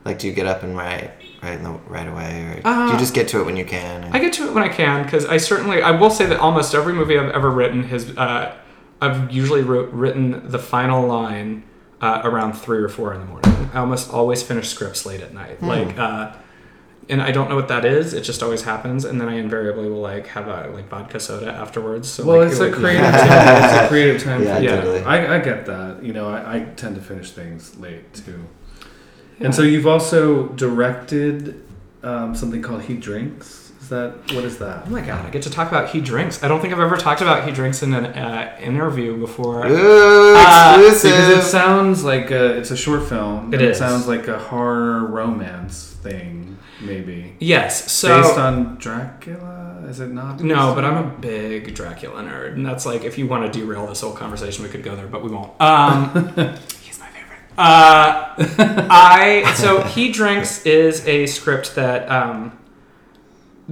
Like, 0.05 0.19
do 0.19 0.27
you 0.27 0.35
get 0.35 0.47
up 0.47 0.63
and 0.65 0.77
write 0.77 1.11
right 1.43 1.57
in 1.59 1.63
the, 1.63 1.71
right 1.97 2.09
away, 2.09 2.31
or 2.51 2.61
do 2.61 2.69
Uh, 2.69 2.93
you 2.93 2.99
just 2.99 3.15
get 3.15 3.27
to 3.29 3.41
it 3.41 3.45
when 3.47 3.57
you 3.57 3.65
can? 3.65 4.05
I 4.13 4.19
get 4.19 4.33
to 4.35 4.43
it 4.49 4.53
when 4.53 4.65
I 4.65 4.69
can 4.69 5.05
because 5.05 5.25
I 5.25 5.39
certainly 5.39 5.81
I 5.81 5.93
will 5.93 6.11
say 6.11 6.27
that 6.27 6.39
almost 6.41 6.75
every 6.75 6.93
movie 6.93 7.17
I've 7.19 7.31
ever 7.31 7.51
written 7.51 7.85
has 7.85 8.03
uh, 8.19 8.55
I've 9.01 9.31
usually 9.33 9.63
wrote, 9.63 9.91
written 9.93 10.43
the 10.55 10.59
final 10.59 11.07
line 11.07 11.63
uh, 12.03 12.21
around 12.25 12.53
three 12.55 12.79
or 12.83 12.89
four 12.91 13.15
in 13.15 13.21
the 13.21 13.27
morning. 13.27 13.71
I 13.73 13.79
almost 13.79 14.11
always 14.11 14.43
finish 14.43 14.69
scripts 14.69 15.07
late 15.07 15.21
at 15.23 15.33
night, 15.33 15.63
like. 15.63 15.97
Uh, 15.99 16.35
and 17.09 17.21
I 17.21 17.33
don't 17.33 17.49
know 17.49 17.57
what 17.57 17.67
that 17.69 17.85
is. 17.85 18.15
It 18.15 18.21
just 18.23 18.43
always 18.45 18.63
happens, 18.63 19.05
and 19.05 19.21
then 19.21 19.29
I 19.29 19.35
invariably 19.35 19.89
will 19.91 20.01
like 20.01 20.29
have 20.29 20.47
a 20.47 20.71
like 20.73 20.89
vodka 20.89 21.19
soda 21.19 21.51
afterwards. 21.53 22.09
So 22.09 22.25
well 22.25 22.39
like, 22.39 22.51
it's 22.53 22.61
it 22.61 22.63
a 22.63 22.71
would- 22.71 22.75
creative 22.79 23.03
time 23.11 23.65
it's 23.65 23.75
a 23.85 23.89
creative 23.89 24.23
time 24.23 24.43
Yeah, 24.45 24.57
for 24.57 24.63
you. 24.63 24.69
totally. 24.69 25.01
I, 25.03 25.37
I 25.37 25.39
get 25.41 25.67
that 25.67 26.03
you 26.03 26.13
know 26.13 26.29
I, 26.29 26.57
I 26.57 26.61
tend 26.77 26.95
to 26.95 27.03
finish 27.03 27.33
things 27.33 27.77
late 27.79 28.15
too 28.15 28.45
and 29.41 29.53
so 29.53 29.63
you've 29.63 29.87
also 29.89 30.47
directed 30.49 31.61
um, 32.05 32.35
something 32.37 32.63
called 32.63 32.83
he 32.83 32.95
drinks 32.97 33.49
is 33.49 33.62
that 33.93 34.13
what 34.35 34.45
is 34.45 34.59
that 34.59 34.87
Oh 34.87 34.91
my 34.91 35.01
god! 35.01 35.25
I 35.25 35.31
get 35.31 35.43
to 35.43 35.51
talk 35.51 35.69
about 35.69 35.91
he 35.91 36.01
drinks. 36.01 36.43
I 36.43 36.49
don't 36.49 36.61
think 36.61 36.73
I've 36.73 36.81
ever 36.81 36.97
talked 36.97 37.21
about 37.21 37.47
he 37.47 37.53
drinks 37.53 37.83
in 37.83 37.95
an 37.95 38.07
uh, 38.07 38.57
interview 38.61 39.17
before. 39.17 39.67
Ooh, 39.67 40.35
Uh, 40.37 40.77
exclusive! 40.81 41.11
Because 41.11 41.47
it 41.47 41.51
sounds 41.51 42.03
like 42.05 42.31
a, 42.31 42.57
it's 42.59 42.71
a 42.71 42.77
short 42.77 43.09
film. 43.09 43.55
It. 43.55 43.63
It 43.63 43.77
sounds 43.77 44.07
like 44.09 44.27
a 44.29 44.39
horror 44.39 45.07
romance 45.07 45.97
thing, 46.03 46.59
maybe. 46.81 47.37
Yes. 47.39 47.93
So 47.93 48.23
Based 48.23 48.39
on 48.39 48.77
Dracula? 48.79 49.85
Is 49.89 50.01
it 50.01 50.11
not? 50.11 50.41
No, 50.41 50.75
but 50.75 50.85
I'm 50.85 50.97
a 50.97 51.11
big 51.19 51.75
Dracula 51.75 52.23
nerd, 52.23 52.55
and 52.55 52.65
that's 52.67 52.85
like 52.87 53.05
if 53.05 53.19
you 53.19 53.27
want 53.27 53.51
to 53.53 53.59
derail 53.61 53.87
this 53.87 54.01
whole 54.01 54.13
conversation, 54.15 54.65
we 54.65 54.71
could 54.71 54.83
go 54.83 54.97
there, 54.97 55.07
but 55.07 55.23
we 55.23 55.31
won't. 55.31 55.53
Um, 55.61 56.09
he's 56.83 56.99
my 56.99 57.09
favorite. 57.09 57.41
Uh, 57.59 58.35
I 58.91 59.55
so 59.57 59.83
he 59.83 60.11
drinks 60.11 60.65
is 60.65 61.07
a 61.07 61.27
script 61.27 61.75
that 61.75 62.11
um, 62.11 62.59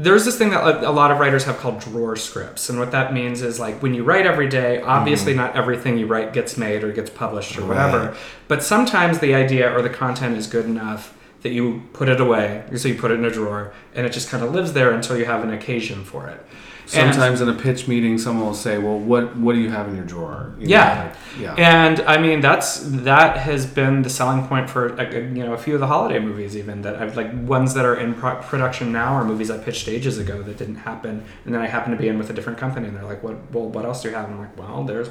there's 0.03 0.25
this 0.25 0.39
thing 0.39 0.49
that 0.49 0.83
a 0.83 0.91
lot 0.91 1.11
of 1.11 1.19
writers 1.19 1.45
have 1.45 1.59
called 1.59 1.79
drawer 1.79 2.17
scripts, 2.17 2.71
and 2.71 2.79
what 2.79 2.91
that 2.93 3.13
means 3.13 3.43
is 3.43 3.61
like 3.61 3.83
when 3.83 3.93
you 3.93 4.03
write 4.03 4.25
every 4.25 4.49
day, 4.49 4.81
obviously 4.81 5.33
mm-hmm. 5.33 5.43
not 5.43 5.57
everything 5.57 5.99
you 5.99 6.07
write 6.07 6.33
gets 6.33 6.57
made 6.57 6.83
or 6.83 6.91
gets 6.91 7.11
published 7.11 7.59
or 7.59 7.67
whatever, 7.67 7.99
Right. 7.99 8.17
but 8.49 8.63
sometimes 8.63 9.19
the 9.19 9.35
idea 9.35 9.71
or 9.71 9.83
the 9.83 9.91
content 9.91 10.39
is 10.39 10.47
good 10.47 10.65
enough 10.65 11.13
that 11.43 11.51
you 11.51 11.83
put 11.93 12.09
it 12.09 12.19
away, 12.19 12.65
so 12.77 12.89
you 12.89 12.95
put 12.95 13.11
it 13.11 13.15
in 13.15 13.25
a 13.27 13.31
drawer, 13.31 13.73
and 13.95 14.07
it 14.07 14.13
just 14.13 14.31
kind 14.31 14.43
of 14.43 14.53
lives 14.55 14.73
there 14.73 14.91
until 14.91 15.19
you 15.19 15.27
have 15.27 15.45
an 15.45 15.53
occasion 15.53 16.03
for 16.03 16.29
it. 16.29 16.47
And- 16.95 17.14
Sometimes 17.14 17.41
in 17.41 17.49
a 17.49 17.55
pitch 17.55 17.86
meeting, 17.88 18.18
someone 18.18 18.47
will 18.47 18.55
say, 18.55 18.78
"Well, 18.78 18.99
what 18.99 19.36
what 19.36 19.55
do 19.55 19.61
you 19.61 19.70
have 19.70 19.86
in 19.88 19.95
your 19.97 20.05
drawer?" 20.05 20.53
You 20.59 20.66
know, 20.66 20.70
Yeah. 20.74 21.03
like, 21.05 21.41
yeah. 21.41 21.55
And 21.57 22.01
I 22.01 22.18
mean 22.18 22.41
that's 22.41 22.80
that 22.84 23.36
has 23.38 23.64
been 23.66 24.03
the 24.03 24.11
selling 24.11 24.47
point 24.49 24.68
for 24.68 25.01
you 25.12 25.45
know 25.45 25.53
a 25.53 25.59
few 25.59 25.74
of 25.74 25.80
the 25.80 25.86
holiday 25.86 26.18
movies 26.18 26.57
even 26.57 26.82
that 26.82 26.97
I've 26.97 27.16
like 27.16 27.30
ones 27.47 27.74
that 27.74 27.84
are 27.84 27.95
in 27.95 28.14
pro- 28.14 28.36
production 28.36 28.91
now 28.93 29.16
or 29.16 29.24
movies 29.24 29.51
I 29.51 29.59
pitched 29.59 29.88
ages 29.88 30.18
ago 30.18 30.43
that 30.43 30.57
didn't 30.59 30.76
happen 30.76 31.22
and 31.45 31.55
then 31.55 31.61
I 31.62 31.66
happen 31.68 31.93
to 31.93 31.97
be 31.99 32.09
in 32.09 32.18
with 32.18 32.28
a 32.30 32.32
different 32.32 32.59
company 32.59 32.88
and 32.88 32.97
they're 32.97 33.05
like 33.05 33.22
what 33.22 33.36
well 33.53 33.68
what 33.68 33.84
else 33.84 34.03
do 34.03 34.09
you 34.09 34.14
have 34.16 34.24
and 34.24 34.34
I'm 34.34 34.41
like 34.41 34.59
well 34.59 34.82
there's 34.84 35.09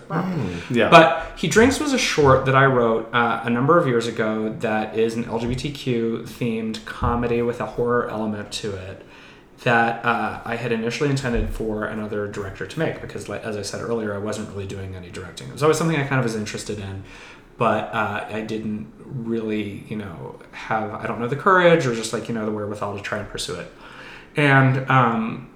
yeah. 0.69 0.89
but 0.89 1.32
He 1.38 1.47
Drinks 1.47 1.80
was 1.80 1.93
a 1.93 1.97
short 1.97 2.45
that 2.45 2.55
I 2.55 2.65
wrote 2.65 3.09
uh, 3.13 3.41
a 3.43 3.49
number 3.49 3.77
of 3.80 3.88
years 3.88 4.05
ago 4.07 4.49
that 4.59 4.97
is 4.97 5.15
an 5.15 5.23
LGBTQ 5.25 6.23
themed 6.23 6.84
comedy 6.86 7.41
with 7.41 7.59
a 7.61 7.65
horror 7.65 8.09
element 8.09 8.51
to 8.53 8.75
it 8.75 9.03
that 9.64 10.05
uh, 10.05 10.41
I 10.45 10.55
had 10.55 10.72
initially 10.72 11.10
intended 11.10 11.49
for 11.49 11.86
another 11.86 12.28
director 12.28 12.66
to 12.66 12.80
make 12.80 13.01
because, 13.01 13.28
like, 13.28 13.43
as 13.43 13.57
I 13.57 13.62
said 13.62 13.82
earlier, 13.82 14.14
I 14.14 14.18
wasn't 14.18 14.49
really 14.49 14.68
doing 14.68 14.95
any 14.95 15.10
directing. 15.10 15.49
It 15.49 15.53
was 15.53 15.64
always 15.64 15.78
something 15.78 15.97
I 15.97 16.05
kind 16.05 16.20
of 16.20 16.24
was 16.24 16.36
interested 16.36 16.80
in, 16.80 17.03
but 17.57 17.93
uh, 17.93 18.26
I 18.30 18.41
didn't 18.41 18.91
really, 19.03 19.84
you 19.89 19.97
know, 19.97 20.39
have, 20.51 20.93
I 20.93 21.07
don't 21.07 21.20
know, 21.20 21.28
the 21.28 21.36
courage 21.36 21.86
or 21.86 21.93
just 21.93 22.14
like, 22.14 22.30
you 22.30 22.36
know, 22.36 22.45
the 22.45 22.51
wherewithal 22.51 22.95
to 22.95 23.03
try 23.03 23.18
and 23.18 23.28
pursue 23.28 23.55
it. 23.55 23.72
And 24.38 24.89
um, 24.89 25.49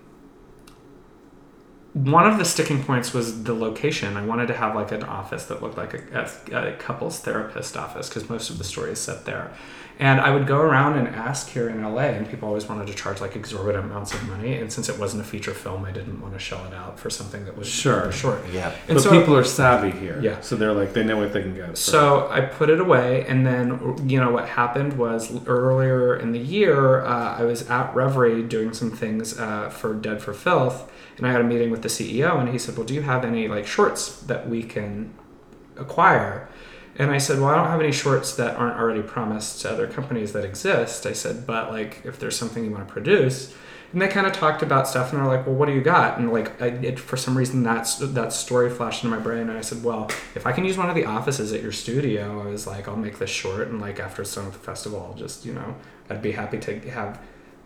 one 1.93 2.27
of 2.27 2.37
the 2.39 2.45
sticking 2.45 2.83
points 2.83 3.13
was 3.13 3.43
the 3.43 3.53
location. 3.53 4.17
I 4.17 4.25
wanted 4.25 4.47
to 4.47 4.53
have 4.55 4.75
like 4.75 4.91
an 4.91 5.03
office 5.03 5.45
that 5.45 5.61
looked 5.61 5.77
like 5.77 5.93
a, 5.93 6.29
a, 6.51 6.71
a 6.71 6.73
couples 6.73 7.19
therapist 7.19 7.77
office 7.77 8.09
because 8.09 8.29
most 8.29 8.49
of 8.49 8.57
the 8.57 8.63
story 8.65 8.91
is 8.91 8.99
set 8.99 9.23
there. 9.25 9.53
And 9.99 10.19
I 10.19 10.31
would 10.31 10.47
go 10.47 10.57
around 10.59 10.97
and 10.97 11.07
ask 11.07 11.49
here 11.49 11.69
in 11.69 11.81
LA, 11.83 12.01
and 12.17 12.27
people 12.27 12.47
always 12.47 12.67
wanted 12.67 12.87
to 12.87 12.93
charge 12.95 13.21
like 13.21 13.35
exorbitant 13.35 13.85
amounts 13.85 14.11
of 14.13 14.27
money. 14.27 14.57
And 14.57 14.73
since 14.73 14.89
it 14.89 14.97
wasn't 14.97 15.21
a 15.21 15.25
feature 15.25 15.53
film, 15.53 15.85
I 15.85 15.91
didn't 15.91 16.19
want 16.19 16.33
to 16.33 16.39
shell 16.39 16.65
it 16.65 16.73
out 16.73 16.99
for 16.99 17.11
something 17.11 17.45
that 17.45 17.55
was 17.55 17.67
Sure. 17.67 18.11
short. 18.11 18.41
Yeah. 18.51 18.73
And 18.87 18.95
but 18.95 19.03
so, 19.03 19.11
people 19.11 19.35
are 19.37 19.43
savvy 19.43 19.91
here. 19.91 20.19
Yeah. 20.19 20.41
So 20.41 20.55
they're 20.55 20.73
like, 20.73 20.93
they 20.93 21.03
know 21.03 21.17
what 21.17 21.31
they 21.31 21.43
can 21.43 21.53
get. 21.55 21.77
so 21.77 22.27
I 22.31 22.41
put 22.41 22.69
it 22.71 22.79
away, 22.79 23.25
and 23.27 23.45
then 23.45 24.09
you 24.09 24.19
know 24.19 24.31
what 24.31 24.47
happened 24.49 24.93
was 24.97 25.31
earlier 25.47 26.15
in 26.15 26.31
the 26.31 26.39
year, 26.39 27.01
uh, 27.05 27.37
I 27.37 27.43
was 27.43 27.69
at 27.69 27.93
Revry 27.93 28.47
doing 28.49 28.73
some 28.73 28.89
things 28.91 29.39
uh, 29.39 29.69
for 29.69 29.93
Dead 29.93 30.21
for 30.23 30.33
Filth, 30.33 30.91
and 31.17 31.27
I 31.27 31.31
had 31.31 31.39
a 31.41 31.43
meeting 31.43 31.69
with 31.69 31.83
the 31.83 31.89
CEO, 31.89 32.39
and 32.39 32.49
he 32.49 32.57
said, 32.57 32.75
"Well, 32.77 32.85
do 32.87 32.95
you 32.95 33.03
have 33.03 33.23
any 33.23 33.47
like 33.47 33.67
shorts 33.67 34.19
that 34.23 34.49
we 34.49 34.63
can 34.63 35.13
acquire?" 35.77 36.47
And 36.97 37.11
I 37.11 37.17
said, 37.17 37.39
"Well, 37.39 37.49
I 37.49 37.55
don't 37.55 37.67
have 37.67 37.79
any 37.79 37.91
shorts 37.91 38.35
that 38.35 38.55
aren't 38.55 38.77
already 38.77 39.01
promised 39.01 39.61
to 39.61 39.71
other 39.71 39.87
companies 39.87 40.33
that 40.33 40.45
exist." 40.45 41.05
I 41.05 41.13
said, 41.13 41.47
"But 41.47 41.71
like, 41.71 42.01
if 42.03 42.19
there's 42.19 42.37
something 42.37 42.63
you 42.63 42.71
want 42.71 42.87
to 42.87 42.93
produce." 42.93 43.53
And 43.91 44.01
they 44.01 44.07
kind 44.07 44.25
of 44.25 44.33
talked 44.33 44.63
about 44.63 44.87
stuff, 44.87 45.11
and 45.13 45.21
they're 45.21 45.27
like, 45.27 45.45
"Well, 45.45 45.55
what 45.55 45.67
do 45.67 45.73
you 45.73 45.81
got?" 45.81 46.17
And 46.17 46.31
like, 46.31 46.59
I, 46.61 46.67
it, 46.67 46.99
for 46.99 47.15
some 47.15 47.37
reason, 47.37 47.63
that's 47.63 47.97
that 47.97 48.33
story 48.33 48.69
flashed 48.69 49.03
into 49.03 49.15
my 49.15 49.21
brain, 49.21 49.49
and 49.49 49.57
I 49.57 49.61
said, 49.61 49.83
"Well, 49.83 50.09
if 50.35 50.45
I 50.47 50.51
can 50.51 50.65
use 50.65 50.77
one 50.77 50.89
of 50.89 50.95
the 50.95 51.05
offices 51.05 51.53
at 51.53 51.61
your 51.61 51.71
studio, 51.71 52.41
I 52.41 52.47
was 52.47 52.65
like, 52.67 52.87
I'll 52.87 52.95
make 52.95 53.19
this 53.19 53.29
short, 53.29 53.67
and 53.67 53.79
like 53.79 53.99
after 53.99 54.23
some 54.23 54.45
with 54.45 54.53
the 54.53 54.59
festival, 54.59 55.07
I'll 55.07 55.17
just 55.17 55.45
you 55.45 55.53
know, 55.53 55.75
I'd 56.09 56.21
be 56.21 56.31
happy 56.31 56.59
to 56.59 56.79
have 56.89 57.19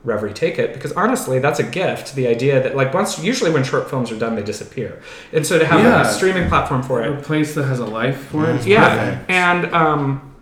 Revry 0.07 0.33
take 0.33 0.57
it 0.57 0.73
because 0.73 0.93
honestly, 0.93 1.37
that's 1.39 1.59
a 1.59 1.63
gift. 1.63 2.15
The 2.15 2.27
idea 2.27 2.63
that 2.63 2.75
like 2.75 2.93
once, 2.93 3.19
usually 3.21 3.51
when 3.51 3.63
short 3.63 3.89
films 3.89 4.11
are 4.11 4.17
done, 4.17 4.35
they 4.35 4.41
disappear, 4.43 5.01
and 5.33 5.45
so 5.45 5.59
to 5.59 5.65
have 5.65 5.81
Yeah. 5.81 6.01
a 6.09 6.13
streaming 6.13 6.47
platform 6.47 6.81
for 6.81 7.03
it, 7.03 7.11
a 7.11 7.21
place 7.21 7.53
that 7.55 7.65
has 7.65 7.79
a 7.79 7.85
life 7.85 8.17
for 8.31 8.49
it. 8.49 8.55
is 8.61 8.65
yeah, 8.67 8.87
perfect. 8.97 9.29
and 9.29 9.73
um, 9.73 10.33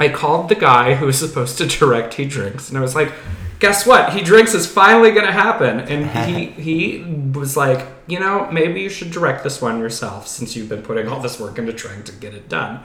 I 0.00 0.08
called 0.08 0.48
the 0.48 0.56
guy 0.56 0.94
who 0.94 1.06
was 1.06 1.18
supposed 1.18 1.58
to 1.58 1.66
direct 1.66 2.14
He 2.14 2.24
Drinks, 2.24 2.68
and 2.68 2.76
I 2.76 2.80
was 2.80 2.94
like, 2.96 3.12
"Guess 3.60 3.86
what? 3.86 4.12
He 4.12 4.20
Drinks 4.22 4.52
is 4.54 4.66
finally 4.66 5.12
going 5.12 5.26
to 5.26 5.32
happen." 5.32 5.80
And 5.80 6.10
he 6.28 6.46
he 6.68 7.04
was 7.38 7.56
like, 7.56 7.86
"You 8.08 8.18
know, 8.18 8.48
maybe 8.50 8.80
you 8.80 8.88
should 8.90 9.10
direct 9.12 9.44
this 9.44 9.62
one 9.62 9.78
yourself 9.78 10.26
since 10.26 10.56
you've 10.56 10.68
been 10.68 10.82
putting 10.82 11.06
all 11.08 11.20
this 11.20 11.38
work 11.38 11.58
into 11.58 11.72
trying 11.72 12.02
to 12.04 12.12
get 12.12 12.34
it 12.34 12.48
done." 12.48 12.80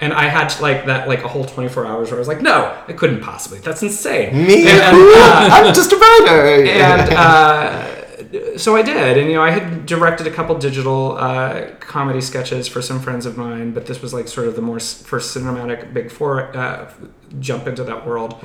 And 0.00 0.12
I 0.12 0.28
had 0.28 0.48
to, 0.50 0.62
like 0.62 0.86
that 0.86 1.08
like 1.08 1.24
a 1.24 1.28
whole 1.28 1.44
24 1.44 1.84
hours 1.86 2.10
where 2.10 2.18
I 2.18 2.20
was 2.20 2.28
like, 2.28 2.40
"No, 2.40 2.76
I 2.86 2.92
couldn't 2.92 3.20
possibly. 3.20 3.58
That's 3.58 3.82
insane." 3.82 4.46
Me? 4.46 4.68
And, 4.68 4.96
uh, 4.96 5.48
I'm 5.52 5.74
just 5.74 5.92
a 5.92 5.96
writer. 5.96 6.64
and 6.68 7.12
uh, 7.14 8.58
so 8.58 8.76
I 8.76 8.82
did, 8.82 9.16
and 9.18 9.28
you 9.28 9.34
know, 9.34 9.42
I 9.42 9.50
had 9.50 9.86
directed 9.86 10.26
a 10.26 10.30
couple 10.30 10.56
digital 10.58 11.16
uh, 11.16 11.70
comedy 11.80 12.20
sketches 12.20 12.68
for 12.68 12.82
some 12.82 13.00
friends 13.00 13.24
of 13.26 13.36
mine, 13.36 13.72
but 13.72 13.86
this 13.86 14.02
was 14.02 14.12
like 14.12 14.28
sort 14.28 14.46
of 14.48 14.54
the 14.54 14.62
more 14.62 14.78
first 14.78 15.36
cinematic 15.36 15.92
big 15.94 16.10
four 16.10 16.54
uh, 16.56 16.92
jump 17.40 17.66
into 17.66 17.82
that 17.84 18.06
world, 18.06 18.36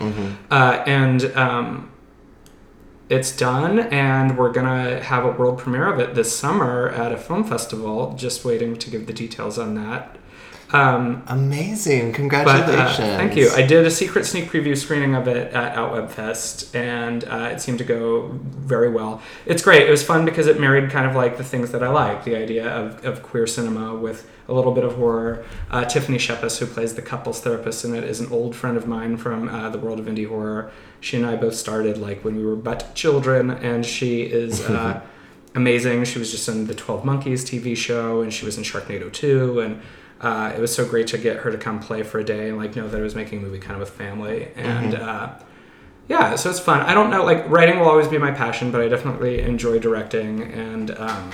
uh, 0.49 0.83
and 0.87 1.25
um, 1.35 1.91
it's 3.09 3.35
done, 3.35 3.79
and 3.79 4.37
we're 4.37 4.51
gonna 4.51 5.03
have 5.03 5.25
a 5.25 5.31
world 5.31 5.59
premiere 5.59 5.91
of 5.91 5.99
it 5.99 6.15
this 6.15 6.35
summer 6.35 6.89
at 6.89 7.11
a 7.11 7.17
film 7.17 7.43
festival. 7.43 8.13
Just 8.15 8.45
waiting 8.45 8.75
to 8.77 8.89
give 8.89 9.05
the 9.05 9.13
details 9.13 9.59
on 9.59 9.75
that. 9.75 10.17
Um, 10.73 11.21
Amazing. 11.27 12.11
but 12.11 12.15
Congratulations. 12.15 12.99
uh, 12.99 13.17
thank 13.17 13.35
you. 13.35 13.51
I 13.51 13.61
did 13.61 13.85
a 13.85 13.91
secret 13.91 14.25
sneak 14.25 14.49
preview 14.49 14.75
screening 14.75 15.13
of 15.13 15.27
it 15.27 15.53
at 15.53 15.75
Outweb 15.75 16.09
Fest, 16.09 16.75
and 16.75 17.23
uh, 17.25 17.51
it 17.51 17.61
seemed 17.61 17.77
to 17.77 17.83
go 17.83 18.29
very 18.31 18.89
well. 18.89 19.21
It's 19.45 19.61
great. 19.61 19.87
It 19.87 19.91
was 19.91 20.03
fun 20.03 20.25
because 20.25 20.47
it 20.47 20.59
married 20.59 20.89
kind 20.89 21.05
of 21.05 21.15
like 21.15 21.37
the 21.37 21.43
things 21.43 21.71
that 21.71 21.83
I 21.83 21.89
like 21.89 22.23
the 22.23 22.35
idea 22.35 22.67
of, 22.67 23.05
of 23.05 23.21
queer 23.21 23.45
cinema 23.45 23.95
with 23.95 24.27
a 24.47 24.53
little 24.53 24.71
bit 24.71 24.83
of 24.83 24.95
horror. 24.95 25.45
Uh, 25.69 25.85
Tiffany 25.85 26.17
Shepis, 26.17 26.57
who 26.57 26.65
plays 26.65 26.95
the 26.95 27.03
couples 27.03 27.39
therapist 27.39 27.85
in 27.85 27.93
it, 27.93 28.03
is 28.03 28.19
an 28.19 28.31
old 28.31 28.55
friend 28.55 28.75
of 28.75 28.87
mine 28.87 29.17
from 29.17 29.49
uh, 29.49 29.69
the 29.69 29.77
world 29.77 29.99
of 29.99 30.07
indie 30.07 30.27
horror. 30.27 30.71
She 30.99 31.17
and 31.17 31.25
I 31.25 31.35
both 31.35 31.53
started 31.53 31.99
like 31.99 32.25
when 32.25 32.35
we 32.35 32.43
were 32.43 32.55
but 32.55 32.95
children, 32.95 33.51
and 33.51 33.85
she 33.85 34.23
is. 34.23 34.61
Uh, 34.61 35.01
amazing. 35.55 36.03
She 36.05 36.17
was 36.17 36.31
just 36.31 36.49
in 36.49 36.65
the 36.65 36.73
12 36.73 37.05
Monkeys 37.05 37.45
TV 37.45 37.77
show 37.77 38.21
and 38.21 38.33
she 38.33 38.43
was 38.43 38.57
in 38.57 38.63
Sharknado 38.63 39.13
2 39.13 39.59
and 39.59 39.81
uh, 40.23 40.53
it 40.55 40.59
was 40.59 40.73
so 40.73 40.85
great 40.85 41.07
to 41.07 41.17
get 41.17 41.37
her 41.37 41.51
to 41.51 41.57
come 41.57 41.79
play 41.79 42.01
for 42.01 42.17
a 42.19 42.23
day 42.23 42.47
and 42.47 42.57
like 42.57 42.75
know 42.75 42.87
that 42.87 42.97
I 42.99 43.03
was 43.03 43.13
making 43.13 43.39
a 43.39 43.41
movie 43.41 43.59
kind 43.59 43.73
of 43.73 43.79
with 43.81 43.89
family. 43.89 44.47
And 44.55 44.95
uh, 44.95 45.33
yeah, 46.07 46.35
so 46.35 46.49
it's 46.49 46.59
fun. 46.59 46.79
I 46.81 46.93
don't 46.93 47.09
know, 47.09 47.25
like 47.25 47.47
writing 47.49 47.79
will 47.79 47.89
always 47.89 48.07
be 48.07 48.17
my 48.17 48.31
passion, 48.31 48.71
but 48.71 48.81
I 48.81 48.87
definitely 48.87 49.41
enjoy 49.41 49.79
directing. 49.79 50.41
And 50.41 50.91
um, 50.91 51.31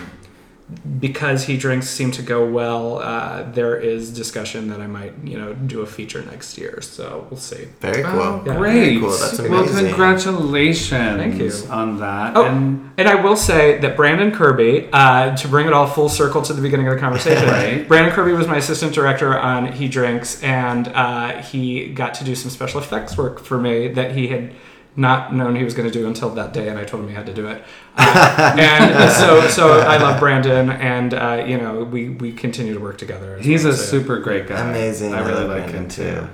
because 0.99 1.45
he 1.45 1.57
drinks 1.57 1.89
seem 1.89 2.11
to 2.11 2.21
go 2.21 2.45
well, 2.45 2.99
uh, 2.99 3.43
there 3.51 3.75
is 3.75 4.11
discussion 4.13 4.69
that 4.69 4.79
I 4.79 4.87
might, 4.87 5.13
you 5.23 5.37
know, 5.37 5.53
do 5.53 5.81
a 5.81 5.85
feature 5.87 6.21
next 6.23 6.57
year. 6.57 6.79
So 6.81 7.25
we'll 7.29 7.39
see. 7.39 7.65
Very 7.79 8.03
cool. 8.03 8.19
Oh, 8.19 8.43
Yeah. 8.45 8.55
great. 8.57 8.73
Very 8.73 8.99
cool. 8.99 9.09
That's 9.09 9.39
Well, 9.41 9.65
congratulations 9.67 10.89
Thank 10.89 11.39
you. 11.39 11.51
on 11.71 11.99
that. 11.99 12.35
Oh, 12.35 12.45
And 12.45 12.91
and 12.97 13.07
I 13.07 13.15
will 13.15 13.35
say 13.35 13.77
that 13.79 13.95
Brandon 13.95 14.31
Kirby, 14.31 14.89
uh, 14.93 15.35
to 15.37 15.47
bring 15.47 15.67
it 15.67 15.73
all 15.73 15.87
full 15.87 16.09
circle 16.09 16.41
to 16.43 16.53
the 16.53 16.61
beginning 16.61 16.87
of 16.87 16.93
the 16.93 16.99
conversation, 16.99 17.47
Right. 17.49 17.87
Brandon 17.87 18.13
Kirby 18.13 18.33
was 18.33 18.47
my 18.47 18.57
assistant 18.57 18.93
director 18.93 19.37
on 19.37 19.71
He 19.71 19.87
Drinks, 19.87 20.41
and 20.43 20.87
uh, 20.89 21.41
he 21.41 21.87
got 21.89 22.13
to 22.15 22.23
do 22.23 22.35
some 22.35 22.51
special 22.51 22.79
effects 22.79 23.17
work 23.17 23.39
for 23.43 23.57
me 23.57 23.87
that 23.89 24.11
he 24.11 24.27
had 24.27 24.51
not 24.99 25.33
known 25.33 25.55
he 25.55 25.63
was 25.63 25.73
going 25.73 25.89
to 25.89 25.93
do 25.93 26.07
until 26.07 26.29
that 26.31 26.53
day, 26.53 26.67
and 26.67 26.77
I 26.77 26.83
told 26.83 27.03
him 27.03 27.09
he 27.09 27.15
had 27.15 27.25
to 27.27 27.33
do 27.33 27.47
it. 27.47 27.63
Uh, 27.95 28.55
and 28.59 29.11
so, 29.13 29.47
so 29.47 29.79
I 29.79 29.97
love 29.97 30.19
Brandon, 30.19 30.69
and 30.69 31.13
uh, 31.13 31.43
you 31.47 31.57
know, 31.57 31.83
we 31.83 32.09
we 32.09 32.31
continue 32.31 32.73
to 32.73 32.79
work 32.79 32.97
together. 32.97 33.37
he's 33.39 33.63
well, 33.63 33.73
a 33.73 33.77
so- 33.77 33.83
super 33.83 34.19
great 34.19 34.47
guy. 34.47 34.69
Amazing. 34.69 35.13
I 35.13 35.19
really 35.19 35.45
love 35.45 35.49
like 35.49 35.71
Brandon, 35.71 35.83
him 35.83 35.89
too. 35.89 36.29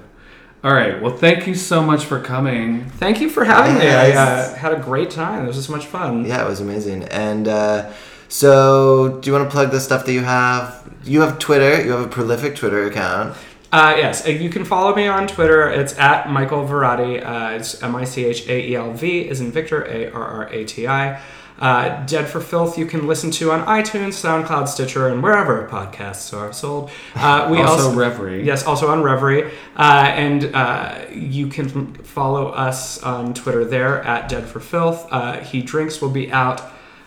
All 0.63 0.73
right. 0.73 0.99
Well, 0.99 1.15
thank 1.15 1.45
you 1.45 1.53
so 1.53 1.83
much 1.83 2.05
for 2.05 2.19
coming. 2.19 2.89
Thank 2.89 3.21
you 3.21 3.29
for 3.29 3.43
having 3.45 3.77
me. 3.77 3.87
I 3.87 4.11
uh, 4.11 4.55
had 4.55 4.73
a 4.73 4.79
great 4.79 5.11
time. 5.11 5.43
It 5.43 5.47
was 5.47 5.63
so 5.63 5.71
much 5.71 5.85
fun. 5.85 6.25
Yeah, 6.25 6.43
it 6.43 6.49
was 6.49 6.59
amazing. 6.59 7.03
And 7.03 7.47
uh, 7.47 7.91
so, 8.29 9.19
do 9.21 9.29
you 9.29 9.33
want 9.33 9.47
to 9.47 9.51
plug 9.51 9.69
the 9.69 9.79
stuff 9.79 10.07
that 10.07 10.13
you 10.13 10.23
have? 10.23 10.91
You 11.03 11.21
have 11.21 11.37
Twitter. 11.37 11.85
You 11.85 11.91
have 11.91 12.01
a 12.01 12.07
prolific 12.07 12.55
Twitter 12.55 12.83
account. 12.87 13.37
Uh, 13.75 13.93
yes, 13.97 14.25
uh, 14.25 14.29
you 14.29 14.49
can 14.49 14.63
follow 14.63 14.95
me 14.95 15.05
on 15.05 15.27
Twitter. 15.27 15.69
It's 15.69 15.99
at 15.99 16.29
Michael 16.29 16.65
Varrati. 16.65 17.21
Uh, 17.21 17.57
it's 17.57 17.83
M 17.83 17.93
I 17.93 18.05
C 18.05 18.23
H 18.23 18.47
A 18.47 18.69
E 18.69 18.75
L 18.77 18.93
V 18.93 19.27
is 19.27 19.41
in 19.41 19.51
Victor, 19.51 19.83
A 19.83 20.09
R 20.11 20.23
R 20.23 20.47
A 20.47 20.63
T 20.63 20.87
I. 20.87 21.21
Uh, 21.59 22.05
Dead 22.05 22.25
for 22.25 22.39
Filth 22.39 22.77
you 22.77 22.85
can 22.85 23.05
listen 23.05 23.31
to 23.31 23.51
on 23.51 23.65
iTunes, 23.65 24.13
SoundCloud, 24.13 24.69
Stitcher, 24.69 25.09
and 25.09 25.21
wherever 25.21 25.67
podcasts 25.67 26.33
are 26.33 26.53
sold. 26.53 26.89
Uh, 27.15 27.49
we 27.51 27.59
also, 27.59 27.89
also, 27.89 27.97
Revry. 27.97 28.45
Yes, 28.45 28.65
also 28.65 28.87
on 28.87 29.01
Revry. 29.01 29.51
Uh, 29.75 29.81
and 29.81 30.55
uh, 30.55 31.05
you 31.11 31.47
can 31.47 31.95
follow 31.95 32.47
us 32.47 33.03
on 33.03 33.33
Twitter 33.33 33.65
there 33.65 34.01
at 34.03 34.29
Dead 34.29 34.45
for 34.45 34.61
Filth. 34.61 35.05
Uh, 35.11 35.41
he 35.41 35.61
Drinks 35.61 35.99
will 36.01 36.09
be 36.09 36.31
out 36.31 36.61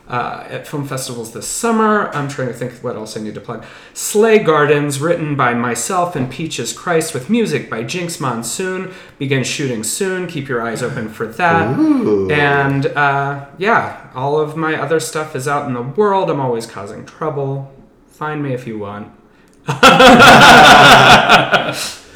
uh, 0.08 0.46
at 0.48 0.66
film 0.66 0.86
festivals 0.86 1.32
this 1.32 1.46
summer. 1.46 2.08
I'm 2.14 2.28
trying 2.28 2.48
to 2.48 2.54
think 2.54 2.72
what 2.82 2.96
else 2.96 3.16
I 3.16 3.20
need 3.20 3.34
to 3.34 3.40
plug. 3.40 3.64
Slay 3.92 4.38
Gardens, 4.38 5.00
written 5.00 5.36
by 5.36 5.54
myself 5.54 6.16
and 6.16 6.30
Peaches 6.30 6.72
Christ, 6.72 7.12
with 7.12 7.28
music 7.28 7.68
by 7.68 7.84
Jinkx 7.84 8.20
Monsoon, 8.20 8.92
begins 9.18 9.46
shooting 9.46 9.84
soon. 9.84 10.26
Keep 10.26 10.48
your 10.48 10.62
eyes 10.62 10.82
open 10.82 11.10
for 11.10 11.26
that. 11.26 11.78
Ooh. 11.78 12.30
And 12.30 12.86
uh, 12.86 13.46
yeah, 13.58 14.10
all 14.14 14.40
of 14.40 14.56
my 14.56 14.74
other 14.80 14.98
stuff 14.98 15.36
is 15.36 15.46
out 15.46 15.66
in 15.68 15.74
the 15.74 15.82
world. 15.82 16.30
I'm 16.30 16.40
always 16.40 16.66
causing 16.66 17.04
trouble. 17.04 17.72
Find 18.08 18.42
me 18.42 18.54
if 18.54 18.66
you 18.66 18.78
want. 18.78 19.12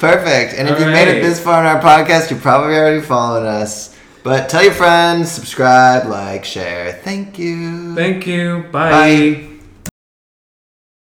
Perfect. 0.03 0.55
And 0.55 0.67
if 0.67 0.79
you 0.79 0.85
made 0.87 1.07
it 1.07 1.21
this 1.21 1.39
far 1.39 1.61
in 1.61 1.67
our 1.67 1.79
podcast, 1.79 2.31
you're 2.31 2.39
probably 2.39 2.75
already 2.75 3.01
following 3.01 3.45
us. 3.45 3.95
But 4.23 4.47
tell 4.47 4.63
your 4.63 4.73
friends, 4.73 5.29
subscribe, 5.29 6.07
like, 6.07 6.45
share. 6.45 6.93
Thank 7.03 7.37
you. 7.37 7.93
Thank 7.93 8.25
you. 8.25 8.65
Bye. 8.71 8.89
Bye. 8.89 9.52